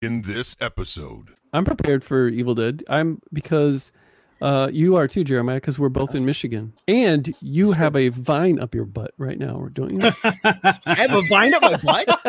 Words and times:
in 0.00 0.22
this 0.22 0.56
episode. 0.60 1.34
I'm 1.52 1.64
prepared 1.64 2.04
for 2.04 2.28
Evil 2.28 2.54
Dead. 2.54 2.84
I'm 2.88 3.20
because 3.32 3.90
uh, 4.40 4.68
you 4.72 4.96
are 4.96 5.08
too, 5.08 5.24
Jeremiah, 5.24 5.56
because 5.56 5.78
we're 5.78 5.88
both 5.88 6.14
in 6.14 6.24
Michigan, 6.24 6.72
and 6.86 7.34
you 7.40 7.72
have 7.72 7.96
a 7.96 8.08
vine 8.10 8.60
up 8.60 8.74
your 8.74 8.84
butt 8.84 9.12
right 9.18 9.38
now, 9.38 9.68
don't 9.72 9.90
you? 9.90 10.10
I 10.24 10.94
have 10.94 11.14
a 11.14 11.22
vine 11.22 11.54
up 11.54 11.62
my 11.62 11.76
butt. 12.04 12.20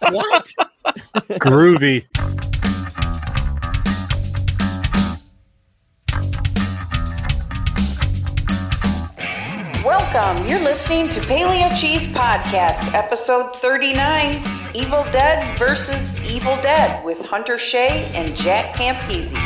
what? 0.12 0.48
Groovy. 1.40 2.06
Welcome. 9.84 10.46
You're 10.46 10.60
listening 10.60 11.08
to 11.08 11.20
Paleo 11.20 11.76
Cheese 11.80 12.12
Podcast, 12.12 12.92
episode 12.94 13.56
39 13.56 14.57
Evil 14.78 15.02
Dead 15.10 15.58
versus 15.58 16.22
Evil 16.32 16.54
Dead 16.62 17.04
with 17.04 17.20
Hunter 17.26 17.58
Shea 17.58 18.04
and 18.14 18.36
Jack 18.36 18.76
Campisi. 18.76 19.36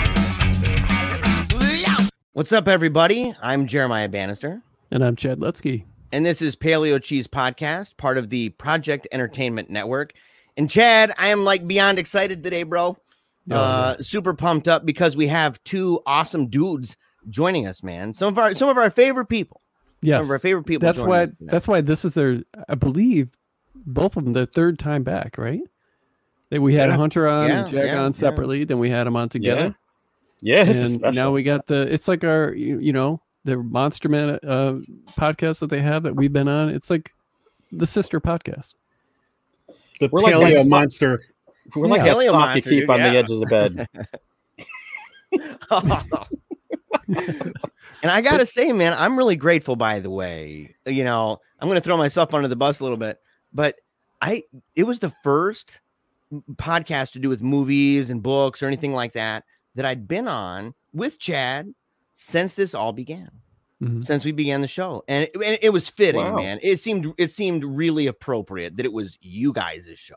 What's 2.35 2.53
up, 2.53 2.69
everybody? 2.69 3.35
I'm 3.41 3.67
Jeremiah 3.67 4.11
Bannister, 4.11 4.61
and 4.91 5.03
I'm 5.03 5.17
Chad 5.17 5.39
Lutsky. 5.39 5.85
and 6.13 6.27
this 6.27 6.43
is 6.43 6.55
Paleo 6.55 7.03
Cheese 7.03 7.27
Podcast, 7.27 7.97
part 7.97 8.19
of 8.19 8.29
the 8.29 8.51
Project 8.51 9.09
Entertainment 9.11 9.71
Network. 9.71 10.13
And 10.59 10.69
Chad, 10.69 11.13
I 11.17 11.29
am 11.29 11.45
like 11.45 11.67
beyond 11.67 11.99
excited 11.99 12.45
today, 12.45 12.65
bro. 12.65 12.99
Oh, 13.51 13.55
Uh, 13.57 13.97
super 14.03 14.35
pumped 14.35 14.69
up 14.69 14.85
because 14.85 15.17
we 15.17 15.29
have 15.29 15.63
two 15.65 16.01
awesome 16.05 16.49
dudes 16.49 16.97
joining 17.31 17.67
us, 17.67 17.83
man. 17.83 18.13
Some 18.13 18.29
of 18.29 18.39
our 18.39 18.55
some 18.55 18.69
of 18.69 18.77
our 18.77 18.91
favorite 18.91 19.27
people. 19.27 19.63
Yes, 20.03 20.17
Some 20.19 20.25
of 20.25 20.31
our 20.31 20.39
favorite 20.39 20.65
people. 20.67 20.87
that's 20.87 21.01
why. 21.01 21.29
That's 21.41 21.67
why 21.69 21.81
this 21.81 22.05
is 22.05 22.13
their. 22.15 22.43
I 22.69 22.75
believe 22.75 23.29
both 23.75 24.17
of 24.17 24.25
them 24.25 24.33
their 24.33 24.47
third 24.47 24.79
time 24.79 25.03
back, 25.03 25.37
right? 25.39 25.61
That 26.51 26.61
we 26.61 26.75
had 26.75 26.89
Yeah. 26.91 26.97
Hunter 26.97 27.29
on 27.29 27.49
Yeah, 27.49 27.63
and 27.63 27.71
Jack 27.71 27.87
yeah, 27.87 27.99
on 28.01 28.13
yeah. 28.13 28.19
separately, 28.19 28.65
then 28.65 28.79
we 28.79 28.91
had 28.91 29.07
them 29.07 29.17
on 29.17 29.29
together, 29.29 29.75
Yeah. 30.41 30.65
Yes. 30.65 30.97
and 31.03 31.15
now 31.15 31.31
we 31.33 31.43
got 31.43 31.67
the. 31.67 31.83
It's 31.93 32.09
like 32.09 32.25
our, 32.25 32.53
you, 32.55 32.79
you 32.79 32.93
know, 32.93 33.21
the 33.45 33.57
Monster 33.57 34.09
Man 34.09 34.39
uh, 34.47 34.79
podcast 35.19 35.61
that 35.61 35.71
they 35.71 35.81
have 35.81 36.03
that 36.05 36.15
we've 36.15 36.33
been 36.33 36.49
on. 36.49 36.69
It's 36.69 36.91
like 36.91 37.13
the 37.73 37.87
sister 37.87 38.21
podcast. 38.21 38.75
the 40.01 40.09
We're 40.13 40.21
like 40.23 40.35
paleo 40.35 40.55
that- 40.63 40.69
monster. 40.69 41.23
We're 41.77 41.87
like 41.87 42.03
Yeah. 42.03 42.13
Paleo 42.15 42.27
sock 42.27 42.35
monster, 42.35 42.57
you 42.57 42.63
keep 42.81 42.81
dude, 42.83 42.91
on 42.91 43.01
the 43.01 43.07
edge 43.07 43.31
of 43.31 43.41
the 43.41 43.47
bed. 43.47 43.89
and 48.03 48.11
I 48.11 48.21
gotta 48.21 48.47
say, 48.47 48.73
man, 48.73 48.95
I'm 48.99 49.17
really 49.17 49.37
grateful. 49.37 49.77
By 49.77 50.01
the 50.01 50.11
way, 50.11 50.75
you 50.87 51.05
know, 51.05 51.39
I'm 51.61 51.69
gonna 51.69 51.81
throw 51.81 51.97
myself 51.97 52.35
under 52.35 52.49
the 52.49 52.57
bus 52.57 52.81
a 52.81 52.83
little 52.83 52.99
bit, 52.99 53.19
but 53.53 53.77
I 54.21 54.45
it 54.75 54.85
was 54.85 54.99
the 55.01 55.13
first 55.23 55.81
podcast 56.55 57.13
to 57.13 57.19
do 57.19 57.29
with 57.29 57.43
movies 57.43 58.11
and 58.11 58.23
books 58.23 58.63
or 58.63 58.67
anything 58.67 58.93
like 58.95 59.13
that 59.15 59.45
that 59.75 59.85
I'd 59.85 60.09
been 60.09 60.29
on 60.29 60.75
with 60.93 61.19
Chad 61.19 61.73
since 62.15 62.55
this 62.55 62.75
all 62.75 62.93
began. 62.93 63.31
Mhm. 63.83 64.07
Since 64.07 64.25
we 64.25 64.31
began 64.31 64.61
the 64.61 64.69
show, 64.69 65.03
and 65.09 65.25
it, 65.25 65.35
and 65.35 65.59
it 65.61 65.71
was 65.71 65.89
fitting, 65.89 66.21
Wow. 66.21 66.37
man. 66.37 66.61
It 66.63 66.79
seemed 66.81 67.13
it 67.19 67.33
seemed 67.33 67.65
really 67.65 68.07
appropriate 68.07 68.77
that 68.77 68.87
it 68.87 68.93
was 68.93 69.19
you 69.21 69.53
guys' 69.53 69.89
show. 69.97 70.15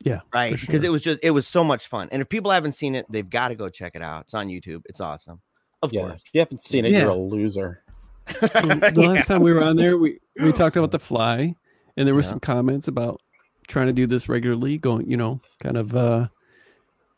Yeah, 0.00 0.20
right 0.34 0.52
because 0.52 0.80
sure. 0.80 0.84
it 0.84 0.88
was 0.90 1.02
just 1.02 1.20
it 1.22 1.30
was 1.30 1.48
so 1.48 1.64
much 1.64 1.88
fun 1.88 2.08
and 2.12 2.20
if 2.22 2.28
people 2.28 2.50
haven't 2.52 2.74
seen 2.74 2.94
it 2.94 3.06
they've 3.10 3.28
got 3.28 3.48
to 3.48 3.56
go 3.56 3.68
check 3.68 3.96
it 3.96 4.02
out 4.02 4.22
it's 4.26 4.34
on 4.34 4.46
youtube 4.46 4.82
it's 4.84 5.00
awesome 5.00 5.40
of 5.82 5.92
yeah. 5.92 6.02
course 6.02 6.20
If 6.26 6.30
you 6.34 6.40
haven't 6.40 6.62
seen 6.62 6.84
it, 6.84 6.92
Yeah. 6.92 7.00
you're 7.00 7.08
a 7.10 7.14
loser. 7.16 7.82
the 8.26 8.92
the 8.94 9.00
last 9.00 9.26
time 9.26 9.42
we 9.42 9.52
were 9.52 9.64
on 9.64 9.74
there, 9.76 9.96
we 9.98 10.20
we 10.40 10.52
talked 10.52 10.76
about 10.76 10.90
the 10.92 10.98
fly, 11.00 11.56
and 11.96 12.06
there 12.06 12.14
were 12.14 12.20
Yeah. 12.22 12.28
some 12.28 12.40
comments 12.40 12.88
about 12.88 13.20
trying 13.68 13.86
to 13.88 13.92
do 13.92 14.06
this 14.06 14.28
regularly, 14.28 14.78
going, 14.78 15.10
you 15.10 15.16
know, 15.16 15.40
kind 15.62 15.76
of 15.76 15.94
uh 15.96 16.28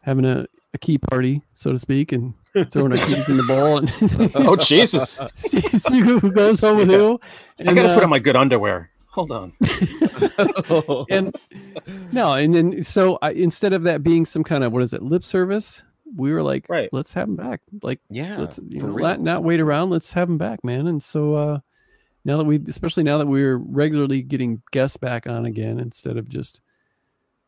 having 0.02 0.24
a, 0.24 0.46
a 0.74 0.78
key 0.78 0.98
party, 0.98 1.42
so 1.54 1.72
to 1.72 1.78
speak, 1.78 2.12
and 2.12 2.32
throwing 2.70 2.92
our 2.92 2.98
keys 3.06 3.28
in 3.28 3.36
the 3.36 3.42
bowl 3.44 3.78
and 3.78 3.92
Oh 4.34 4.56
Jesus! 4.56 5.20
see, 5.34 5.60
see 5.78 5.98
who 6.00 6.20
goes 6.32 6.60
home 6.60 6.78
with 6.78 6.88
who. 6.88 7.20
I 7.58 7.64
gotta 7.74 7.90
uh, 7.90 7.94
put 7.94 8.02
on 8.04 8.10
my 8.10 8.18
good 8.18 8.36
underwear. 8.36 8.90
Hold 9.10 9.32
on. 9.32 9.52
and 11.10 11.34
no, 12.12 12.32
and 12.34 12.54
then 12.54 12.84
so 12.84 13.18
I, 13.22 13.30
instead 13.32 13.72
of 13.72 13.82
that 13.84 14.02
being 14.02 14.24
some 14.24 14.44
kind 14.44 14.64
of 14.64 14.72
what 14.72 14.82
is 14.82 14.92
it, 14.92 15.02
lip 15.02 15.24
service, 15.24 15.82
we 16.16 16.32
were 16.32 16.42
like, 16.42 16.66
Right. 16.68 16.88
let's 16.92 17.12
have 17.14 17.28
him 17.28 17.36
back. 17.36 17.60
Like 17.82 18.00
yeah 18.10 18.36
let's 18.38 18.58
you 18.68 18.80
know 18.82 18.94
not, 18.96 19.20
not 19.20 19.44
wait 19.44 19.60
around 19.60 19.90
let's 19.90 20.12
have 20.12 20.28
him 20.28 20.38
back 20.38 20.62
man 20.64 20.86
and 20.86 21.02
so 21.02 21.34
uh 21.34 21.58
now 22.28 22.36
that 22.36 22.44
we 22.44 22.60
especially 22.68 23.02
now 23.02 23.18
that 23.18 23.26
we're 23.26 23.56
regularly 23.56 24.22
getting 24.22 24.62
guests 24.70 24.96
back 24.98 25.26
on 25.26 25.46
again 25.46 25.80
instead 25.80 26.16
of 26.16 26.28
just 26.28 26.60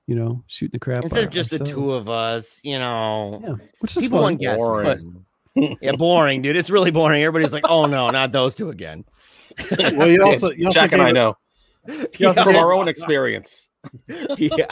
you 0.07 0.15
know 0.17 0.43
shooting 0.49 0.73
the 0.73 0.79
crap 0.81 1.05
instead 1.05 1.19
of 1.21 1.25
our- 1.27 1.31
just 1.31 1.51
the 1.51 1.59
two 1.59 1.93
of 1.93 2.09
us 2.09 2.59
you 2.65 2.79
know 2.79 3.41
yeah 3.45 3.55
which 3.81 3.97
is 3.97 4.03
people 4.03 4.19
fun, 4.19 4.23
want 4.23 4.41
guests 4.41 4.59
Boring. 4.59 5.25
but- 5.55 5.77
yeah 5.83 5.93
boring 5.93 6.43
dude. 6.43 6.57
It's 6.57 6.71
really 6.71 6.91
boring. 6.93 7.23
Everybody's 7.23 7.53
like 7.53 7.65
oh 7.69 7.87
no 7.87 8.11
not 8.11 8.33
those 8.33 8.55
two 8.55 8.71
again. 8.71 9.05
Well, 9.79 10.07
you 10.09 10.23
also, 10.25 10.51
you 10.53 10.67
also 10.67 10.81
Jack 10.81 10.93
and 10.93 11.03
I 11.03 11.09
us- 11.11 11.15
know. 11.15 11.37
You 12.19 12.29
also, 12.29 12.45
from 12.45 12.55
our 12.57 12.73
own 12.73 12.87
experience. 12.87 13.69
yeah. 14.39 14.67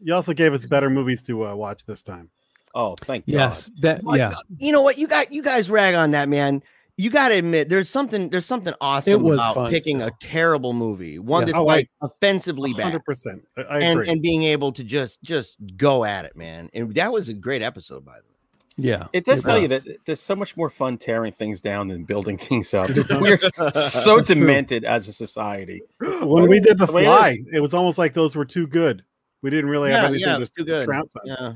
You 0.00 0.14
also 0.14 0.34
gave 0.34 0.52
us 0.52 0.66
better 0.66 0.90
movies 0.90 1.22
to 1.24 1.46
uh, 1.46 1.54
watch 1.54 1.86
this 1.86 2.02
time. 2.02 2.28
Oh, 2.74 2.94
thank 3.00 3.26
you 3.26 3.38
yes 3.38 3.70
that 3.80 4.04
Like, 4.04 4.18
yeah. 4.18 4.32
you 4.58 4.70
know 4.70 4.82
what? 4.82 4.98
You 4.98 5.06
got 5.06 5.32
you 5.32 5.42
guys 5.42 5.70
rag 5.70 5.94
on 5.94 6.10
that 6.12 6.28
man 6.28 6.62
you 7.00 7.10
got 7.10 7.28
to 7.28 7.34
admit 7.36 7.68
there's 7.68 7.88
something 7.88 8.28
there's 8.30 8.46
something 8.46 8.74
awesome 8.80 9.22
was 9.22 9.38
about 9.38 9.54
fun 9.54 9.70
picking 9.70 10.02
a 10.02 10.10
terrible 10.20 10.72
movie 10.72 11.18
one 11.18 11.42
Yeah. 11.42 11.46
that's 11.46 11.58
Oh, 11.58 11.64
like 11.64 11.88
offensively 12.02 12.72
bad 12.74 12.82
Hundred 12.84 13.04
percent. 13.04 13.42
I, 13.56 13.62
I 13.62 13.78
and 13.80 14.00
agree. 14.00 14.08
and 14.12 14.22
being 14.22 14.42
able 14.44 14.72
to 14.72 14.84
just 14.84 15.22
just 15.22 15.56
go 15.76 16.04
at 16.04 16.24
it, 16.24 16.36
man. 16.36 16.68
And 16.74 16.94
that 16.94 17.12
was 17.12 17.28
a 17.28 17.32
great 17.34 17.62
episode, 17.62 18.04
by 18.04 18.16
the 18.18 18.26
way. 18.28 18.88
yeah 18.88 19.06
It 19.12 19.24
does 19.24 19.40
It 19.40 19.46
tell 19.48 19.58
you 19.58 19.68
that 19.68 19.86
there's 20.04 20.20
so 20.20 20.36
much 20.36 20.56
more 20.56 20.68
fun 20.70 20.98
tearing 20.98 21.32
things 21.32 21.60
down 21.60 21.88
than 21.88 22.04
building 22.04 22.36
things 22.48 22.74
up. 22.74 22.90
We're 23.10 23.38
so 23.72 24.20
demented 24.20 24.84
as 24.84 25.08
a 25.08 25.12
society. 25.12 25.82
when 26.00 26.48
we 26.48 26.60
did 26.60 26.78
the 26.78 26.86
The 26.86 26.92
way 26.92 27.02
it 27.02 27.06
fly, 27.06 27.38
it 27.52 27.60
was 27.60 27.74
almost 27.74 27.98
like 27.98 28.12
those 28.14 28.36
were 28.36 28.44
too 28.44 28.66
good. 28.66 29.04
We 29.42 29.50
didn't 29.50 29.70
really 29.70 29.90
Yeah, 29.90 30.02
have 30.02 30.10
anything 30.10 30.28
yeah, 30.28 30.36
to, 30.36 30.42
it's 30.42 30.52
too 30.52 30.64
good. 30.64 30.84
trounce 30.84 31.14
on. 31.16 31.22
Yeah, 31.26 31.52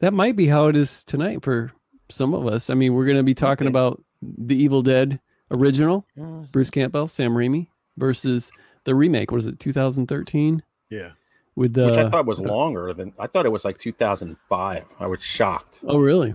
that 0.00 0.12
might 0.14 0.36
be 0.36 0.46
how 0.46 0.68
it 0.68 0.76
is 0.76 1.04
tonight 1.04 1.42
for 1.44 1.70
some 2.08 2.34
of 2.34 2.44
us 2.44 2.70
i 2.70 2.74
mean 2.74 2.92
we're 2.94 3.04
going 3.04 3.16
to 3.16 3.22
be 3.22 3.34
talking 3.34 3.68
Okay. 3.68 3.70
about 3.72 4.02
the 4.22 4.54
evil 4.56 4.82
dead 4.82 5.18
original 5.50 6.06
oh, 6.18 6.40
Yeah. 6.40 6.46
bruce 6.52 6.70
campbell 6.70 7.08
sam 7.08 7.32
raimi 7.34 7.68
versus 7.96 8.50
the 8.84 8.94
remake 8.94 9.30
what 9.32 9.38
is 9.38 9.46
it 9.46 9.58
2013 9.58 10.62
Yeah. 10.90 11.10
with 11.56 11.74
the 11.74 11.86
Which 11.86 11.98
I 11.98 12.02
uh, 12.02 12.10
thought 12.10 12.26
was 12.26 12.40
uh, 12.40 12.44
longer 12.44 12.92
than 12.92 13.12
I 13.18 13.26
thought 13.26 13.46
it 13.46 13.52
was 13.52 13.64
like 13.64 13.78
2005. 13.78 14.84
I 14.98 15.06
was 15.06 15.22
shocked. 15.22 15.80
oh 15.86 15.98
really 15.98 16.34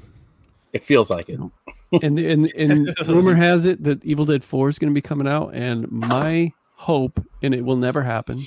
It 0.73 0.83
feels 0.83 1.09
like 1.09 1.29
it. 1.29 1.39
and 2.03 2.19
and 2.19 2.51
and 2.55 2.93
rumor 3.07 3.33
has 3.35 3.65
it 3.65 3.83
that 3.83 4.03
Evil 4.03 4.25
Dead 4.25 4.43
Four 4.43 4.67
is 4.69 4.77
going 4.79 4.91
to 4.91 4.93
be 4.93 5.01
coming 5.01 5.27
out, 5.27 5.53
and 5.53 5.89
my 5.89 6.51
hope, 6.75 7.23
and 7.41 7.53
it 7.55 7.63
will 7.63 7.77
never 7.77 8.01
happen, 8.03 8.37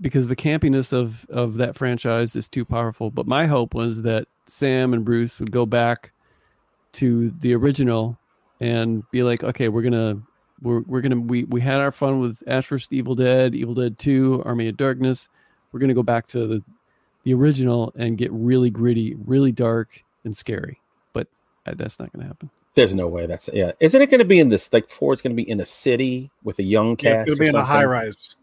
because 0.00 0.28
the 0.28 0.36
campiness 0.36 0.92
of 0.92 1.26
of 1.30 1.54
that 1.56 1.74
franchise 1.76 2.36
is 2.36 2.48
too 2.48 2.64
powerful. 2.64 3.10
But 3.10 3.26
my 3.26 3.46
hope 3.46 3.74
was 3.74 4.02
that 4.02 4.28
Sam 4.46 4.94
and 4.94 5.04
Bruce 5.04 5.40
would 5.40 5.50
go 5.50 5.66
back 5.66 6.12
to 6.92 7.30
the 7.40 7.54
original 7.54 8.16
and 8.60 9.02
be 9.10 9.22
like, 9.22 9.42
okay, 9.42 9.68
we're 9.68 9.82
gonna 9.82 10.20
we're 10.62 10.80
we're 10.80 11.00
gonna 11.00 11.18
we 11.20 11.44
we 11.44 11.60
had 11.60 11.76
our 11.78 11.90
fun 11.92 12.20
with 12.20 12.38
Ash 12.46 12.66
vs 12.68 12.88
Evil 12.90 13.14
Dead, 13.14 13.54
Evil 13.54 13.74
Dead 13.74 13.98
Two, 13.98 14.42
Army 14.44 14.68
of 14.68 14.76
Darkness. 14.76 15.28
We're 15.72 15.80
gonna 15.80 15.94
go 15.94 16.02
back 16.02 16.26
to 16.28 16.46
the 16.46 16.62
the 17.24 17.34
original 17.34 17.92
and 17.96 18.16
get 18.16 18.32
really 18.32 18.70
gritty, 18.70 19.14
really 19.26 19.52
dark 19.52 20.02
and 20.24 20.36
scary. 20.36 20.80
But 21.12 21.28
uh, 21.66 21.74
that's 21.76 21.98
not 21.98 22.12
gonna 22.12 22.26
happen. 22.26 22.50
There's 22.74 22.94
no 22.94 23.08
way 23.08 23.26
that's 23.26 23.50
yeah. 23.52 23.72
Isn't 23.80 24.00
it 24.00 24.10
going 24.10 24.20
to 24.20 24.24
be 24.24 24.38
in 24.38 24.48
this 24.48 24.72
like 24.72 24.88
four? 24.88 25.12
It's 25.12 25.20
going 25.20 25.34
to 25.36 25.42
be 25.42 25.48
in 25.50 25.58
a 25.58 25.66
city 25.66 26.30
with 26.44 26.60
a 26.60 26.62
young 26.62 26.90
Yeah, 27.00 27.16
cast. 27.16 27.20
it's 27.22 27.30
gonna 27.30 27.38
be 27.40 27.46
or 27.46 27.48
in 27.48 27.54
a 27.56 27.64
high 27.64 27.84
rise. 27.84 28.36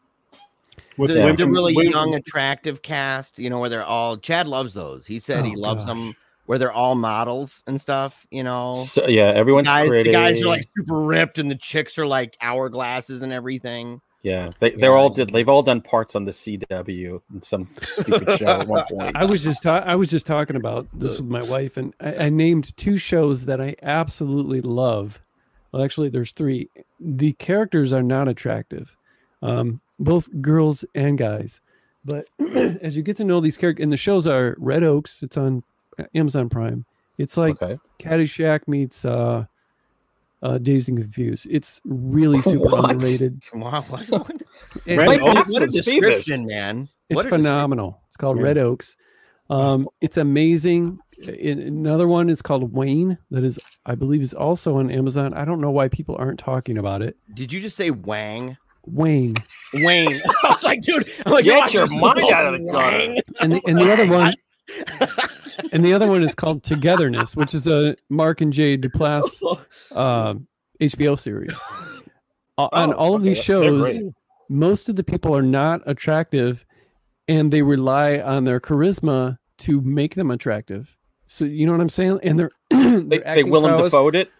With 0.98 1.12
The, 1.12 1.16
Yeah. 1.18 1.32
the 1.32 1.48
really 1.48 1.74
women- 1.74 1.94
young, 1.94 2.14
attractive 2.14 2.82
cast, 2.82 3.40
you 3.40 3.50
know, 3.50 3.60
where 3.60 3.70
they're 3.70 3.86
all 3.86 4.18
Chad 4.18 4.50
loves 4.50 4.74
those. 4.74 5.06
He 5.06 5.20
said 5.20 5.46
he 5.46 5.56
Oh, 5.56 5.60
loves 5.60 5.86
gosh. 5.86 5.96
them 5.96 6.16
where 6.48 6.58
they're 6.58 6.72
all 6.72 6.96
models 6.96 7.62
and 7.68 7.80
stuff, 7.80 8.26
you 8.32 8.42
know. 8.42 8.74
So, 8.74 9.06
yeah, 9.08 9.26
everyone's 9.26 9.68
Guys, 9.68 9.90
the 9.90 10.12
guys 10.12 10.42
are 10.42 10.48
like 10.48 10.68
super 10.76 11.02
ripped 11.02 11.38
and 11.38 11.52
the 11.52 11.56
chicks 11.56 11.98
are 11.98 12.08
like 12.08 12.36
hourglasses 12.42 13.22
and 13.22 13.32
everything. 13.32 14.02
yeah, 14.24 14.52
they 14.60 14.72
they're 14.72 14.96
all 14.96 15.10
did. 15.10 15.30
They've 15.30 15.48
all 15.48 15.62
done 15.62 15.82
parts 15.82 16.16
on 16.16 16.24
the 16.24 16.32
CW 16.32 17.22
in 17.34 17.42
some 17.42 17.70
stupid 17.84 18.40
show 18.40 18.62
at 18.62 18.68
one 18.68 18.86
point. 18.90 19.16
I 19.16 19.26
was 19.26 19.44
just 19.44 19.62
ta- 19.62 19.84
I 19.86 19.96
was 19.96 20.10
just 20.10 20.26
talking 20.26 20.56
about 20.56 20.88
this 20.94 21.18
with 21.18 21.30
my 21.30 21.44
wife, 21.44 21.76
and 21.76 21.94
I, 22.00 22.16
I 22.16 22.30
named 22.30 22.76
two 22.78 22.98
shows 22.98 23.46
that 23.46 23.60
I 23.62 23.76
absolutely 23.84 24.62
love. 24.62 25.22
Well, 25.72 25.84
actually, 25.84 26.10
there's 26.10 26.32
three. 26.32 26.70
The 27.00 27.34
characters 27.34 27.92
are 27.92 28.04
not 28.04 28.30
attractive, 28.30 28.96
um, 29.42 29.82
both 30.00 30.30
girls 30.42 30.86
and 30.96 31.18
guys. 31.18 31.60
But 32.06 32.30
as 32.40 32.96
you 32.96 33.04
get 33.04 33.18
to 33.18 33.26
know 33.26 33.42
these 33.42 33.58
characters, 33.58 33.84
and 33.84 33.92
the 33.92 33.98
shows 33.98 34.26
are 34.28 34.56
Red 34.60 34.84
Oaks. 34.84 35.22
It's 35.22 35.36
on 35.36 35.62
Amazon 36.16 36.50
Prime. 36.50 36.86
It's 37.18 37.38
like 37.38 37.62
okay. 37.62 37.80
Caddyshack 38.00 38.68
meets 38.68 39.04
uh, 39.06 39.46
uh, 40.44 40.58
Dazed 40.60 40.90
and 40.90 41.00
Confused. 41.00 41.48
It's 41.50 41.82
really 41.86 42.42
super 42.44 42.70
What? 42.70 42.92
underrated. 42.92 43.44
Wow, 43.54 43.82
what, 43.90 44.08
what, 44.10 44.42
Red 44.86 45.22
what- 45.22 45.38
Oaks 45.38 45.54
what 45.54 45.62
a 45.64 45.66
would 45.66 45.72
see 45.72 46.00
this. 46.00 46.26
description, 46.26 46.46
man. 46.48 46.90
It's 47.10 47.16
What 47.16 47.26
a 47.26 47.30
phenomenal. 47.30 48.02
It's 48.08 48.18
called 48.18 48.38
Yeah. 48.38 48.44
Red 48.44 48.58
Oaks. 48.58 48.98
Um, 49.50 49.88
it's 50.02 50.18
amazing. 50.18 51.00
In, 51.24 51.60
another 51.60 52.06
one 52.08 52.30
is 52.30 52.42
called 52.42 52.74
Wayne. 52.74 53.18
That 53.32 53.44
is, 53.46 53.58
I 53.86 53.96
believe, 53.96 54.22
is 54.22 54.34
also 54.34 54.76
on 54.78 54.92
Amazon. 54.92 55.34
I 55.34 55.46
don't 55.46 55.62
know 55.62 55.72
why 55.72 55.88
people 55.88 56.16
aren't 56.20 56.38
talking 56.38 56.78
about 56.78 57.02
it. 57.02 57.16
Did 57.34 57.52
you 57.54 57.62
just 57.62 57.78
say 57.78 57.90
Wang? 57.92 58.58
Wayne, 58.86 59.36
Wayne. 59.74 60.22
I 60.44 60.50
was 60.52 60.64
like, 60.64 60.82
dude, 60.82 61.10
I'm 61.26 61.32
like, 61.32 61.46
Get 61.46 61.64
"Oh, 61.64 61.70
your 61.70 61.88
mind 61.88 62.20
out 62.32 62.54
of 62.54 62.62
the 62.62 62.72
gutter." 62.72 63.22
And 63.42 63.54
the, 63.54 63.62
and 63.68 63.78
the 63.78 63.92
other 63.92 64.06
one, 64.06 64.34
and 65.71 65.86
the 65.86 65.94
other 65.94 66.07
one 66.07 66.24
is 66.24 66.36
called 66.36 66.63
Togetherness, 66.63 67.36
which 67.36 67.54
is 67.54 67.68
a 67.68 67.95
Mark 68.09 68.42
and 68.42 68.51
Jay 68.54 68.77
Duplass 68.77 69.42
uh, 69.92 70.36
HBO 70.81 71.18
series. 71.18 71.57
Uh, 72.57 72.69
on 72.71 72.94
Oh, 72.94 72.98
all 72.98 73.15
of 73.15 73.24
these 73.24 73.42
shows, 73.42 74.01
most 74.50 74.89
of 74.89 74.95
the 74.95 75.04
people 75.04 75.36
are 75.36 75.42
not 75.44 75.81
attractive, 75.86 76.65
and 77.27 77.51
they 77.51 77.62
rely 77.62 78.19
on 78.19 78.45
their 78.45 78.59
charisma 78.59 79.38
to 79.59 79.81
make 79.81 80.15
them 80.15 80.31
attractive. 80.31 80.95
So 81.27 81.45
you 81.45 81.65
know 81.65 81.74
what 81.74 81.81
I'm 81.81 81.89
saying? 81.89 82.19
And 82.24 82.39
they're 82.39 82.51
They, 82.69 82.77
their 82.77 83.01
they 83.01 83.24
acting 83.24 83.50
Willem 83.50 83.74
prowess- 83.75 83.92
Dafoe 83.92 84.07
it. 84.10 84.31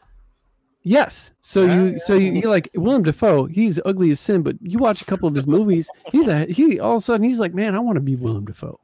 Yes. 0.84 1.32
So 1.42 1.64
Yeah, 1.66 1.76
you 1.76 1.86
yeah, 1.86 1.98
so 2.06 2.14
you, 2.16 2.32
you're 2.32 2.50
like 2.50 2.70
Willem 2.74 3.04
Dafoe. 3.04 3.46
He's 3.46 3.78
ugly 3.84 4.10
as 4.12 4.22
sin, 4.22 4.42
but 4.42 4.56
you 4.62 4.80
watch 4.80 5.02
a 5.02 5.06
couple 5.06 5.28
of 5.28 5.36
his 5.36 5.46
movies. 5.46 5.90
He's 6.14 6.30
a 6.30 6.46
he. 6.46 6.80
All 6.80 6.96
of 6.96 7.02
a 7.02 7.04
sudden, 7.06 7.28
he's 7.28 7.40
like, 7.42 7.54
man, 7.54 7.76
I 7.76 7.80
want 7.80 7.98
to 7.98 8.02
be 8.02 8.16
Willem 8.16 8.46
Dafoe. 8.46 8.80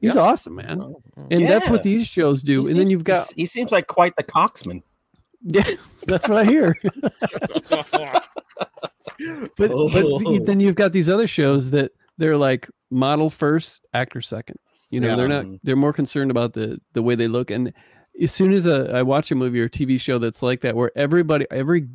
He's 0.00 0.14
Yeah. 0.14 0.22
awesome, 0.22 0.56
man. 0.56 0.80
Oh, 0.80 1.02
oh. 1.16 1.26
And 1.30 1.44
that's 1.46 1.68
what 1.68 1.82
these 1.82 2.06
shows 2.06 2.42
do. 2.42 2.64
He 2.64 2.70
and 2.70 2.80
then 2.80 2.88
you've 2.90 3.04
got 3.04 3.28
He, 3.32 3.42
he 3.42 3.46
seems 3.46 3.70
like 3.70 3.86
quite 3.86 4.16
the 4.16 4.24
coxman. 4.24 4.82
yeah, 5.42 5.64
that's 6.06 6.28
what 6.28 6.38
I 6.38 6.44
hear. 6.44 6.76
but 7.00 8.24
but 9.56 9.70
oh. 9.72 10.38
then 10.44 10.60
you've 10.60 10.74
got 10.74 10.92
these 10.92 11.08
other 11.08 11.26
shows 11.26 11.70
that 11.72 11.92
they're 12.18 12.36
like 12.36 12.68
model 12.90 13.30
first, 13.30 13.80
actor 13.94 14.20
second. 14.20 14.56
You 14.90 15.00
know, 15.00 15.08
Yeah. 15.08 15.16
they're 15.16 15.28
not. 15.28 15.46
They're 15.62 15.76
more 15.76 15.92
concerned 15.92 16.30
about 16.30 16.52
the 16.54 16.80
the 16.92 17.02
way 17.02 17.14
they 17.14 17.28
look. 17.28 17.50
And 17.50 17.72
as 18.20 18.32
soon 18.32 18.52
as 18.52 18.66
a, 18.66 18.90
I 18.92 19.02
watch 19.02 19.30
a 19.30 19.34
movie 19.34 19.60
or 19.60 19.68
TV 19.68 19.98
show 20.00 20.18
that's 20.18 20.42
like 20.42 20.60
that, 20.62 20.74
where 20.76 20.90
everybody, 20.96 21.46
every 21.50 21.88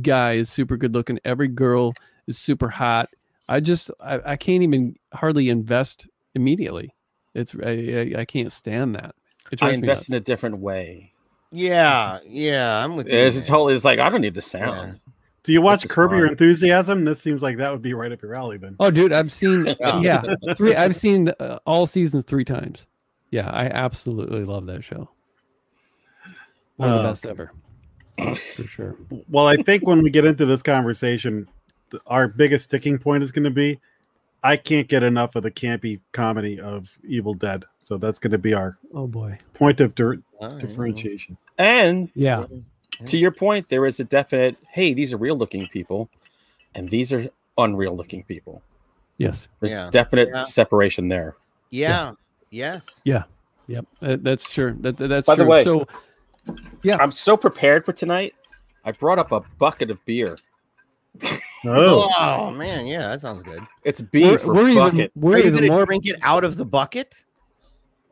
guy 0.00 0.34
is 0.34 0.48
super 0.48 0.76
good 0.76 0.94
looking, 0.94 1.18
every 1.24 1.48
girl 1.48 1.92
is 2.26 2.38
super 2.38 2.68
hot. 2.68 3.08
I 3.48 3.60
just 3.60 3.90
I, 4.00 4.20
I 4.32 4.36
can't 4.36 4.62
even 4.62 4.96
hardly 5.12 5.48
invest 5.48 6.06
immediately. 6.34 6.94
It's 7.36 7.54
I 7.64 8.12
I, 8.16 8.20
I 8.20 8.24
can't 8.24 8.52
stand 8.52 8.94
that. 8.96 9.14
It 9.52 9.62
I 9.62 9.66
drives 9.66 9.78
me 9.78 9.88
invest 9.88 10.08
in 10.08 10.14
a 10.16 10.20
different 10.20 10.58
way. 10.58 11.12
Yeah, 11.52 12.18
yeah, 12.26 12.82
I'm 12.82 12.96
with 12.96 13.06
you. 13.08 13.14
It's, 13.14 13.34
man. 13.34 13.40
it's 13.40 13.48
totally. 13.48 13.74
It's 13.74 13.84
like 13.84 13.98
I 13.98 14.08
don't 14.08 14.20
need 14.20 14.34
the 14.34 14.42
sound. 14.42 15.00
Do 15.44 15.52
you 15.52 15.62
watch 15.62 15.88
Curb 15.88 16.10
Your. 16.10 16.26
Enthusiasm? 16.26 17.04
This 17.04 17.20
seems 17.20 17.40
like 17.40 17.56
that 17.58 17.70
would 17.70 17.80
be 17.82 17.94
right 17.94 18.10
up 18.10 18.20
your 18.20 18.34
alley 18.34 18.58
then. 18.58 18.74
Oh, 18.80 18.90
dude, 18.90 19.12
I've 19.12 19.30
seen 19.30 19.64
Yeah. 19.80 20.00
yeah 20.00 20.54
three. 20.56 20.74
I've 20.74 20.96
seen 21.04 21.28
uh, 21.38 21.60
all 21.66 21.86
seasons 21.86 22.24
three 22.24 22.44
times. 22.44 22.88
Yeah, 23.30 23.48
I 23.50 23.66
absolutely 23.66 24.42
love 24.44 24.66
that 24.66 24.82
show. 24.82 25.08
One 26.76 26.90
of 26.90 26.96
the 26.96 27.08
Uh, 27.08 27.12
best 27.12 27.26
ever, 27.26 27.52
for 28.56 28.64
sure. 28.64 28.96
Well, 29.28 29.46
I 29.46 29.56
think 29.56 29.86
when 29.86 30.02
we 30.02 30.10
get 30.10 30.24
into 30.24 30.46
this 30.46 30.62
conversation, 30.62 31.48
our 32.06 32.28
biggest 32.28 32.64
sticking 32.64 32.98
point 32.98 33.22
is 33.22 33.30
going 33.30 33.44
to 33.44 33.50
be 33.50 33.80
I 34.46 34.56
can't 34.56 34.86
get 34.86 35.02
enough 35.02 35.34
of 35.36 35.42
the 35.42 35.50
campy 35.50 35.98
comedy 36.12 36.60
of 36.60 36.96
Evil 37.06 37.34
Dead. 37.34 37.64
So 37.80 37.98
that's 37.98 38.18
going 38.18 38.30
to 38.32 38.38
be 38.38 38.54
our 38.54 38.78
Oh 38.94 39.06
boy, 39.06 39.38
point 39.54 39.80
of 39.80 39.94
dir- 39.94 40.22
All 40.38 40.48
right. 40.48 40.58
differentiation. 40.60 41.36
And 41.58 42.10
yeah, 42.14 42.44
to 43.06 43.16
your 43.18 43.30
point, 43.32 43.68
there 43.68 43.86
is 43.86 43.98
a 44.00 44.04
definite. 44.04 44.56
Hey, 44.70 44.94
these 44.94 45.12
are 45.12 45.16
real 45.16 45.36
looking 45.36 45.66
people, 45.68 46.08
and 46.74 46.88
these 46.88 47.12
are 47.12 47.28
unreal 47.58 47.96
looking 47.96 48.22
people. 48.22 48.62
yes, 49.18 49.48
There's 49.60 49.72
Yeah. 49.72 49.88
definite 49.90 50.28
Yeah. 50.32 50.40
separation 50.40 51.08
there. 51.08 51.36
Yeah. 51.70 52.12
Yes. 52.50 53.00
Yeah. 53.04 53.24
Yep. 53.66 53.86
Uh, 54.02 54.16
that's 54.20 54.48
sure. 54.50 54.72
That, 54.80 54.96
that- 54.98 55.08
that's 55.08 55.26
By 55.26 55.34
the 55.34 55.42
true. 55.44 55.50
way- 55.50 55.64
so 55.64 55.86
Yeah. 56.82 56.98
I'm 57.00 57.10
so 57.12 57.36
prepared 57.36 57.84
for 57.84 57.92
tonight. 57.94 58.34
I 58.84 58.92
brought 58.92 59.18
up 59.18 59.32
a 59.32 59.40
bucket 59.58 59.90
of 59.90 60.04
beer. 60.04 60.36
Oh, 61.64 62.10
Oh 62.18 62.50
man, 62.50 62.86
yeah, 62.86 63.08
that 63.08 63.20
sounds 63.20 63.42
good. 63.42 63.62
It's 63.84 64.00
beef 64.02 64.44
we're, 64.44 64.52
or 64.52 64.54
we're 64.54 64.68
even 64.70 64.82
bucket. 64.82 65.12
we're 65.14 65.34
Are 65.34 65.38
you 65.38 65.44
even 65.46 65.54
gonna 65.60 65.72
more. 65.72 65.86
drink 65.86 66.06
it 66.06 66.16
out 66.22 66.44
of 66.44 66.56
the 66.56 66.64
bucket? 66.64 67.14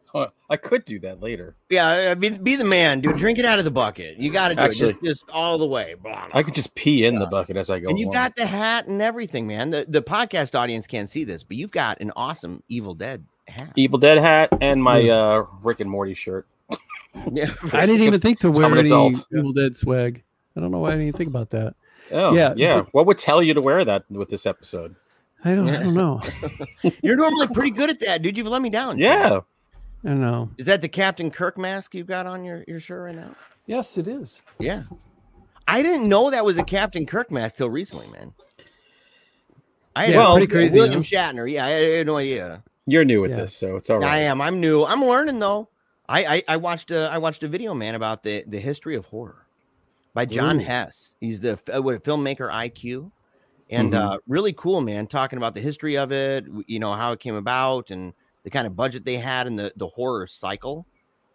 Huh, 0.06 0.29
I 0.49 0.56
could 0.56 0.85
do 0.85 1.01
that 1.01 1.21
later. 1.21 1.56
Yeah, 1.69 1.89
I 1.89 2.15
mean, 2.15 2.41
be 2.45 2.55
the 2.55 2.65
man, 2.65 3.01
dude. 3.01 3.17
Drink 3.17 3.39
it 3.41 3.45
out 3.45 3.59
of 3.59 3.65
the 3.65 3.73
bucket. 3.73 4.17
You 4.17 4.31
got 4.31 4.49
to 4.51 4.55
do 4.55 4.61
Actually- 4.61 4.91
it 4.91 5.03
just, 5.03 5.25
just 5.25 5.31
all 5.31 5.59
the 5.59 5.67
way. 5.67 5.97
Blah, 6.01 6.29
I 6.33 6.45
could 6.45 6.55
just 6.55 6.73
pee 6.77 7.05
in 7.05 7.19
the 7.19 7.27
bucket 7.27 7.56
as 7.56 7.69
I 7.69 7.81
go. 7.81 7.89
And 7.89 7.99
you 7.99 8.05
along. 8.06 8.12
got 8.15 8.37
the 8.37 8.47
hat 8.47 8.87
and 8.87 9.03
everything, 9.03 9.47
man. 9.49 9.71
The 9.71 9.85
the 9.89 10.03
podcast 10.03 10.55
audience 10.56 10.87
can't 10.87 11.11
see 11.11 11.25
this, 11.25 11.43
but 11.43 11.56
you've 11.56 11.73
got 11.73 12.01
an 12.01 12.12
awesome 12.15 12.62
Evil 12.69 12.95
Dead 12.95 13.25
hat. 13.49 13.73
Evil 13.75 13.99
Dead 13.99 14.19
hat 14.19 14.51
and 14.61 14.81
my 14.83 15.09
uh, 15.09 15.47
Rick 15.62 15.81
and 15.81 15.91
Morty 15.91 16.15
shirt. 16.15 16.47
Yeah. 17.33 17.55
I 17.73 17.87
didn't 17.87 18.03
even 18.03 18.19
think 18.19 18.41
to 18.41 18.51
wear 18.51 18.67
any 18.77 18.89
adult. 18.89 19.25
Evil 19.33 19.53
Dead 19.53 19.77
swag. 19.77 20.25
I 20.56 20.61
don't 20.61 20.73
know 20.73 20.79
why 20.81 20.89
I 20.89 20.91
didn't 20.93 21.06
even 21.09 21.17
think 21.19 21.29
about 21.29 21.51
that. 21.51 21.77
Oh, 22.12 22.35
Yeah, 22.35 22.49
yeah, 22.49 22.53
yeah. 22.56 22.77
but- 22.83 22.95
What 22.95 23.06
would 23.06 23.19
tell 23.19 23.43
you 23.43 23.55
to 23.55 23.61
wear 23.61 23.85
that 23.85 24.05
with 24.11 24.29
this 24.31 24.47
episode? 24.47 24.97
I 25.45 25.55
don't. 25.55 25.69
I 25.69 25.83
don't 25.83 25.95
know. 25.95 26.21
You're 27.03 27.17
normally 27.17 27.49
pretty 27.49 27.71
good 27.71 27.91
at 27.91 28.01
that, 28.01 28.23
dude. 28.23 28.37
You've 28.37 28.47
let 28.47 28.62
me 28.62 28.71
down. 28.71 28.99
Yeah, 28.99 29.41
I 30.05 30.09
don't 30.09 30.21
know. 30.21 30.49
Is 30.56 30.65
that 30.67 30.81
the 30.81 30.89
Captain 30.89 31.31
Kirk 31.31 31.59
mask 31.59 31.95
you've 31.95 32.06
got 32.06 32.27
on 32.27 32.45
your, 32.45 32.65
your 32.67 32.81
shirt 32.81 33.03
right 33.03 33.15
now? 33.15 33.35
Yes, 33.67 33.99
it 33.99 34.09
is. 34.09 34.41
Yeah. 34.59 34.85
I 35.69 35.83
didn't 35.83 36.09
know 36.09 36.31
that 36.31 36.45
was 36.45 36.56
a 36.59 36.62
Captain 36.65 37.05
Kirk 37.06 37.31
mask 37.31 37.56
till 37.56 37.69
recently, 37.71 38.06
man. 38.09 38.33
I 39.97 40.06
had 40.06 40.15
Yeah, 40.15 40.19
well, 40.21 40.33
pretty 40.37 40.47
crazy, 40.53 40.75
William 40.79 41.03
huh? 41.03 41.09
Shatner. 41.33 41.51
Yeah, 41.51 41.67
I 41.67 41.71
had 41.71 42.06
no 42.06 42.17
idea. 42.17 42.62
you're 42.87 43.05
new 43.05 43.25
at 43.25 43.31
Yeah. 43.31 43.37
this, 43.37 43.56
so 43.56 43.77
it's 43.77 43.89
all 43.91 44.05
I 44.05 44.19
am. 44.19 44.41
I'm 44.41 44.61
new. 44.61 44.85
I'm 44.85 45.03
learning 45.05 45.39
though. 45.39 45.69
I 46.09 46.25
I, 46.37 46.43
I 46.49 46.56
watched 46.56 46.91
a 46.91 47.09
I 47.11 47.19
watched 47.19 47.43
a 47.45 47.49
video 47.49 47.73
man 47.75 47.95
about 47.95 48.23
the 48.23 48.45
the 48.47 48.59
history 48.61 48.97
of 48.97 49.06
horror 49.06 49.44
by 50.15 50.25
John 50.25 50.61
Ooh. 50.61 50.65
Hess. 50.65 51.15
He's 51.21 51.41
the 51.41 51.59
uh, 51.75 51.83
what, 51.83 52.03
filmmaker 52.05 52.51
IQ, 52.51 53.11
and 53.71 53.93
Mhm. 53.93 53.99
uh, 53.99 54.19
really 54.27 54.53
cool 54.55 54.81
man 54.81 55.07
talking 55.07 55.37
about 55.37 55.55
the 55.55 55.61
history 55.61 55.97
of 55.97 56.13
it. 56.13 56.45
You 56.67 56.79
know 56.79 56.93
how 56.93 57.13
it 57.13 57.21
came 57.21 57.35
about 57.35 57.91
and 57.91 58.13
the 58.45 58.51
kind 58.51 58.67
of 58.67 58.77
budget 58.77 59.05
they 59.05 59.17
had 59.17 59.47
and 59.47 59.59
the 59.59 59.73
the 59.77 59.89
horror 59.89 60.27
cycle. 60.27 60.87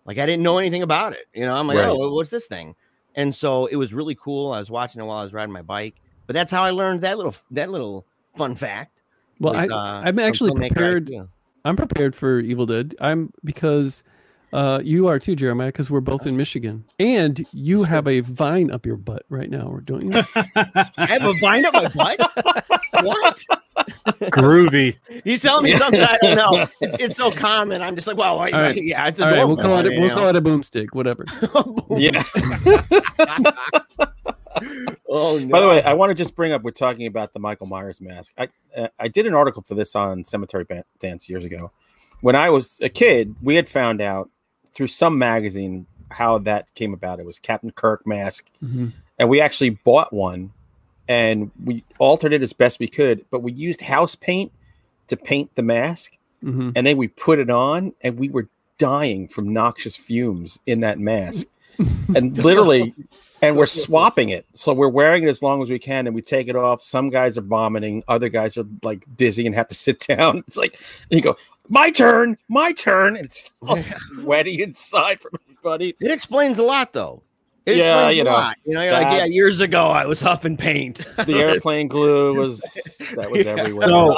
Like 0.06 0.18
I 0.18 0.26
didn't 0.26 0.44
know 0.44 0.58
anything 0.58 0.82
about 0.82 1.14
it. 1.14 1.26
You 1.34 1.46
know, 1.46 1.56
I'm 1.56 1.68
like, 1.68 1.78
Right. 1.78 1.90
oh, 1.90 2.14
what's 2.14 2.30
this 2.30 2.48
thing? 2.48 2.76
And 3.16 3.36
so 3.36 3.66
it 3.66 3.76
was 3.76 3.94
really 3.94 4.16
cool. 4.16 4.54
I 4.54 4.60
was 4.60 4.70
watching 4.72 5.02
it 5.02 5.06
while 5.06 5.20
I 5.20 5.24
was 5.24 5.34
riding 5.34 5.52
my 5.54 5.62
bike. 5.62 5.96
But 6.26 6.34
that's 6.34 6.52
how 6.52 6.64
I 6.64 6.70
learned 6.72 7.02
that 7.02 7.18
little 7.18 7.36
that 7.52 7.70
little 7.70 8.06
fun 8.38 8.56
fact. 8.56 9.02
Well, 9.40 9.54
was, 9.54 9.60
I, 9.60 9.68
uh, 9.68 10.02
I'm 10.06 10.20
actually 10.20 10.52
prepared. 10.52 11.08
IQ. 11.08 11.28
I'm 11.66 11.76
prepared 11.76 12.16
for 12.16 12.40
Evil 12.40 12.66
Dead. 12.66 12.96
I'm 13.02 13.34
because 13.44 14.04
uh, 14.54 14.80
you 14.84 15.08
are 15.08 15.20
too, 15.20 15.36
Jeremiah, 15.36 15.68
because 15.68 15.90
we're 15.90 16.00
both 16.02 16.26
in 16.26 16.36
Michigan, 16.38 16.84
and 17.00 17.46
you 17.52 17.84
have 17.84 18.08
a 18.08 18.22
vine 18.22 18.72
up 18.72 18.86
your 18.86 18.98
butt 18.98 19.24
right 19.30 19.50
now, 19.50 19.80
don't 19.86 20.04
you? 20.04 20.12
I 20.36 20.90
have 20.98 21.24
a 21.24 21.34
vine 21.40 21.66
up 21.66 21.74
my 21.74 21.88
butt. 21.90 22.20
what? 23.04 23.40
groovy. 24.32 24.98
He's 25.24 25.42
telling 25.42 25.64
me 25.66 25.74
something 25.74 26.02
I 26.02 26.18
don't 26.22 26.36
know. 26.36 26.68
It's, 26.82 26.96
it's 27.00 27.16
so 27.16 27.32
common. 27.32 27.82
I'm 27.82 27.96
just 27.96 28.08
like, 28.08 28.18
well, 28.18 28.40
I, 28.40 28.52
All 28.52 28.62
right. 28.62 28.84
yeah, 28.84 29.08
it's 29.08 29.20
All 29.20 29.32
right, 29.32 29.46
we'll 29.46 29.58
call 29.58 29.78
it. 29.78 29.92
you 29.92 30.00
We'll 30.00 30.10
know? 30.10 30.16
call 30.16 30.28
it 30.30 30.36
a 30.36 30.42
boomstick, 30.42 30.94
whatever. 30.94 31.26
Yeah. 31.98 32.22
oh, 35.10 35.40
no. 35.40 35.48
By 35.48 35.60
the 35.60 35.68
way, 35.68 35.84
I 35.84 35.94
want 35.94 36.12
to 36.12 36.14
just 36.14 36.36
bring 36.36 36.54
up 36.54 36.62
we're 36.62 36.72
talking 36.72 37.08
about 37.08 37.34
the 37.34 37.40
Michael 37.40 37.68
Myers 37.68 38.00
mask. 38.00 38.34
I 38.38 38.48
uh, 38.78 38.88
I 39.00 39.08
did 39.08 39.26
an 39.26 39.34
article 39.34 39.64
for 39.64 39.76
this 39.76 39.96
on 39.96 40.24
Cemetery 40.24 40.66
Dance 41.00 41.30
years 41.30 41.46
ago. 41.46 41.72
When 42.22 42.36
I 42.36 42.50
was 42.50 42.78
a 42.82 42.90
kid, 42.90 43.36
we 43.42 43.56
had 43.56 43.68
found 43.68 44.02
out 44.02 44.30
through 44.74 44.88
some 44.88 45.18
magazine 45.18 45.86
how 46.12 46.40
that 46.40 46.74
came 46.74 46.94
about. 46.94 47.20
It 47.20 47.26
was 47.26 47.40
Captain 47.40 47.72
Kirk 47.72 48.06
mask, 48.08 48.50
Mhm. 48.64 48.94
and 49.20 49.30
we 49.30 49.42
actually 49.42 49.72
bought 49.72 50.12
one, 50.12 50.52
and 51.08 51.52
we 51.64 51.84
altered 52.00 52.34
it 52.34 52.42
as 52.42 52.54
best 52.54 52.80
we 52.80 52.88
could. 52.88 53.26
But 53.30 53.42
we 53.44 53.52
used 53.52 53.82
house 53.82 54.16
paint 54.16 54.52
to 55.08 55.18
paint 55.18 55.54
the 55.56 55.62
mask, 55.64 56.18
Mhm. 56.44 56.72
and 56.76 56.88
then 56.88 56.98
we 56.98 57.08
put 57.08 57.40
it 57.40 57.50
on, 57.50 57.94
and 58.02 58.18
we 58.18 58.30
were 58.30 58.48
dying 58.78 59.28
from 59.28 59.52
noxious 59.54 59.96
fumes 59.98 60.60
in 60.66 60.80
that 60.80 61.00
mask, 61.00 61.46
and 62.16 62.38
literally 62.38 62.94
and 63.42 63.56
we're 63.56 63.66
swapping 63.66 64.30
it. 64.30 64.46
So 64.54 64.74
we're 64.74 64.90
wearing 64.90 65.24
it 65.24 65.30
as 65.30 65.42
long 65.42 65.62
as 65.64 65.70
we 65.70 65.80
can, 65.80 66.08
and 66.08 66.16
we 66.16 66.22
take 66.22 66.50
it 66.50 66.56
off. 66.56 66.82
Some 66.82 67.10
guys 67.10 67.38
are 67.38 67.42
vomiting, 67.42 68.04
other 68.08 68.28
guys 68.30 68.58
are 68.58 68.66
like 68.84 69.06
dizzy 69.16 69.46
and 69.46 69.56
have 69.56 69.68
to 69.70 69.76
sit 69.76 70.00
down. 70.08 70.40
It's 70.40 70.58
like 70.58 70.74
and 71.10 71.18
you 71.18 71.22
go, 71.22 71.38
my 71.70 71.90
turn, 71.92 72.38
my 72.50 72.72
turn, 72.74 73.16
and 73.16 73.26
it's 73.26 73.50
all 73.62 73.78
sweaty 74.22 74.62
inside 74.62 75.20
from 75.20 75.32
everybody. 75.46 75.96
it 76.00 76.12
explains 76.12 76.58
a 76.58 76.64
lot, 76.64 76.92
though. 76.94 77.24
It 77.66 77.78
Yeah, 77.78 77.96
explains 77.96 78.18
you 78.18 78.24
a 78.24 78.26
know, 78.26 78.32
lot. 78.34 78.58
You 78.66 78.74
know, 78.74 78.84
you're 78.84 78.94
like, 78.94 79.14
yeah, 79.14 79.26
years 79.26 79.60
ago 79.60 79.88
I 79.88 80.06
was 80.06 80.20
huffing 80.20 80.58
paint. 80.58 81.06
The 81.26 81.40
airplane 81.40 81.88
glue 81.88 82.34
was 82.36 82.62
that 83.16 83.30
was 83.30 83.42
Yeah. 83.46 83.52
everywhere. 83.52 83.88
So 83.88 84.18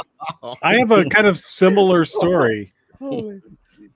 I 0.62 0.76
have 0.76 0.90
a 0.90 1.04
kind 1.04 1.26
of 1.26 1.38
similar 1.38 2.04
story. 2.04 2.72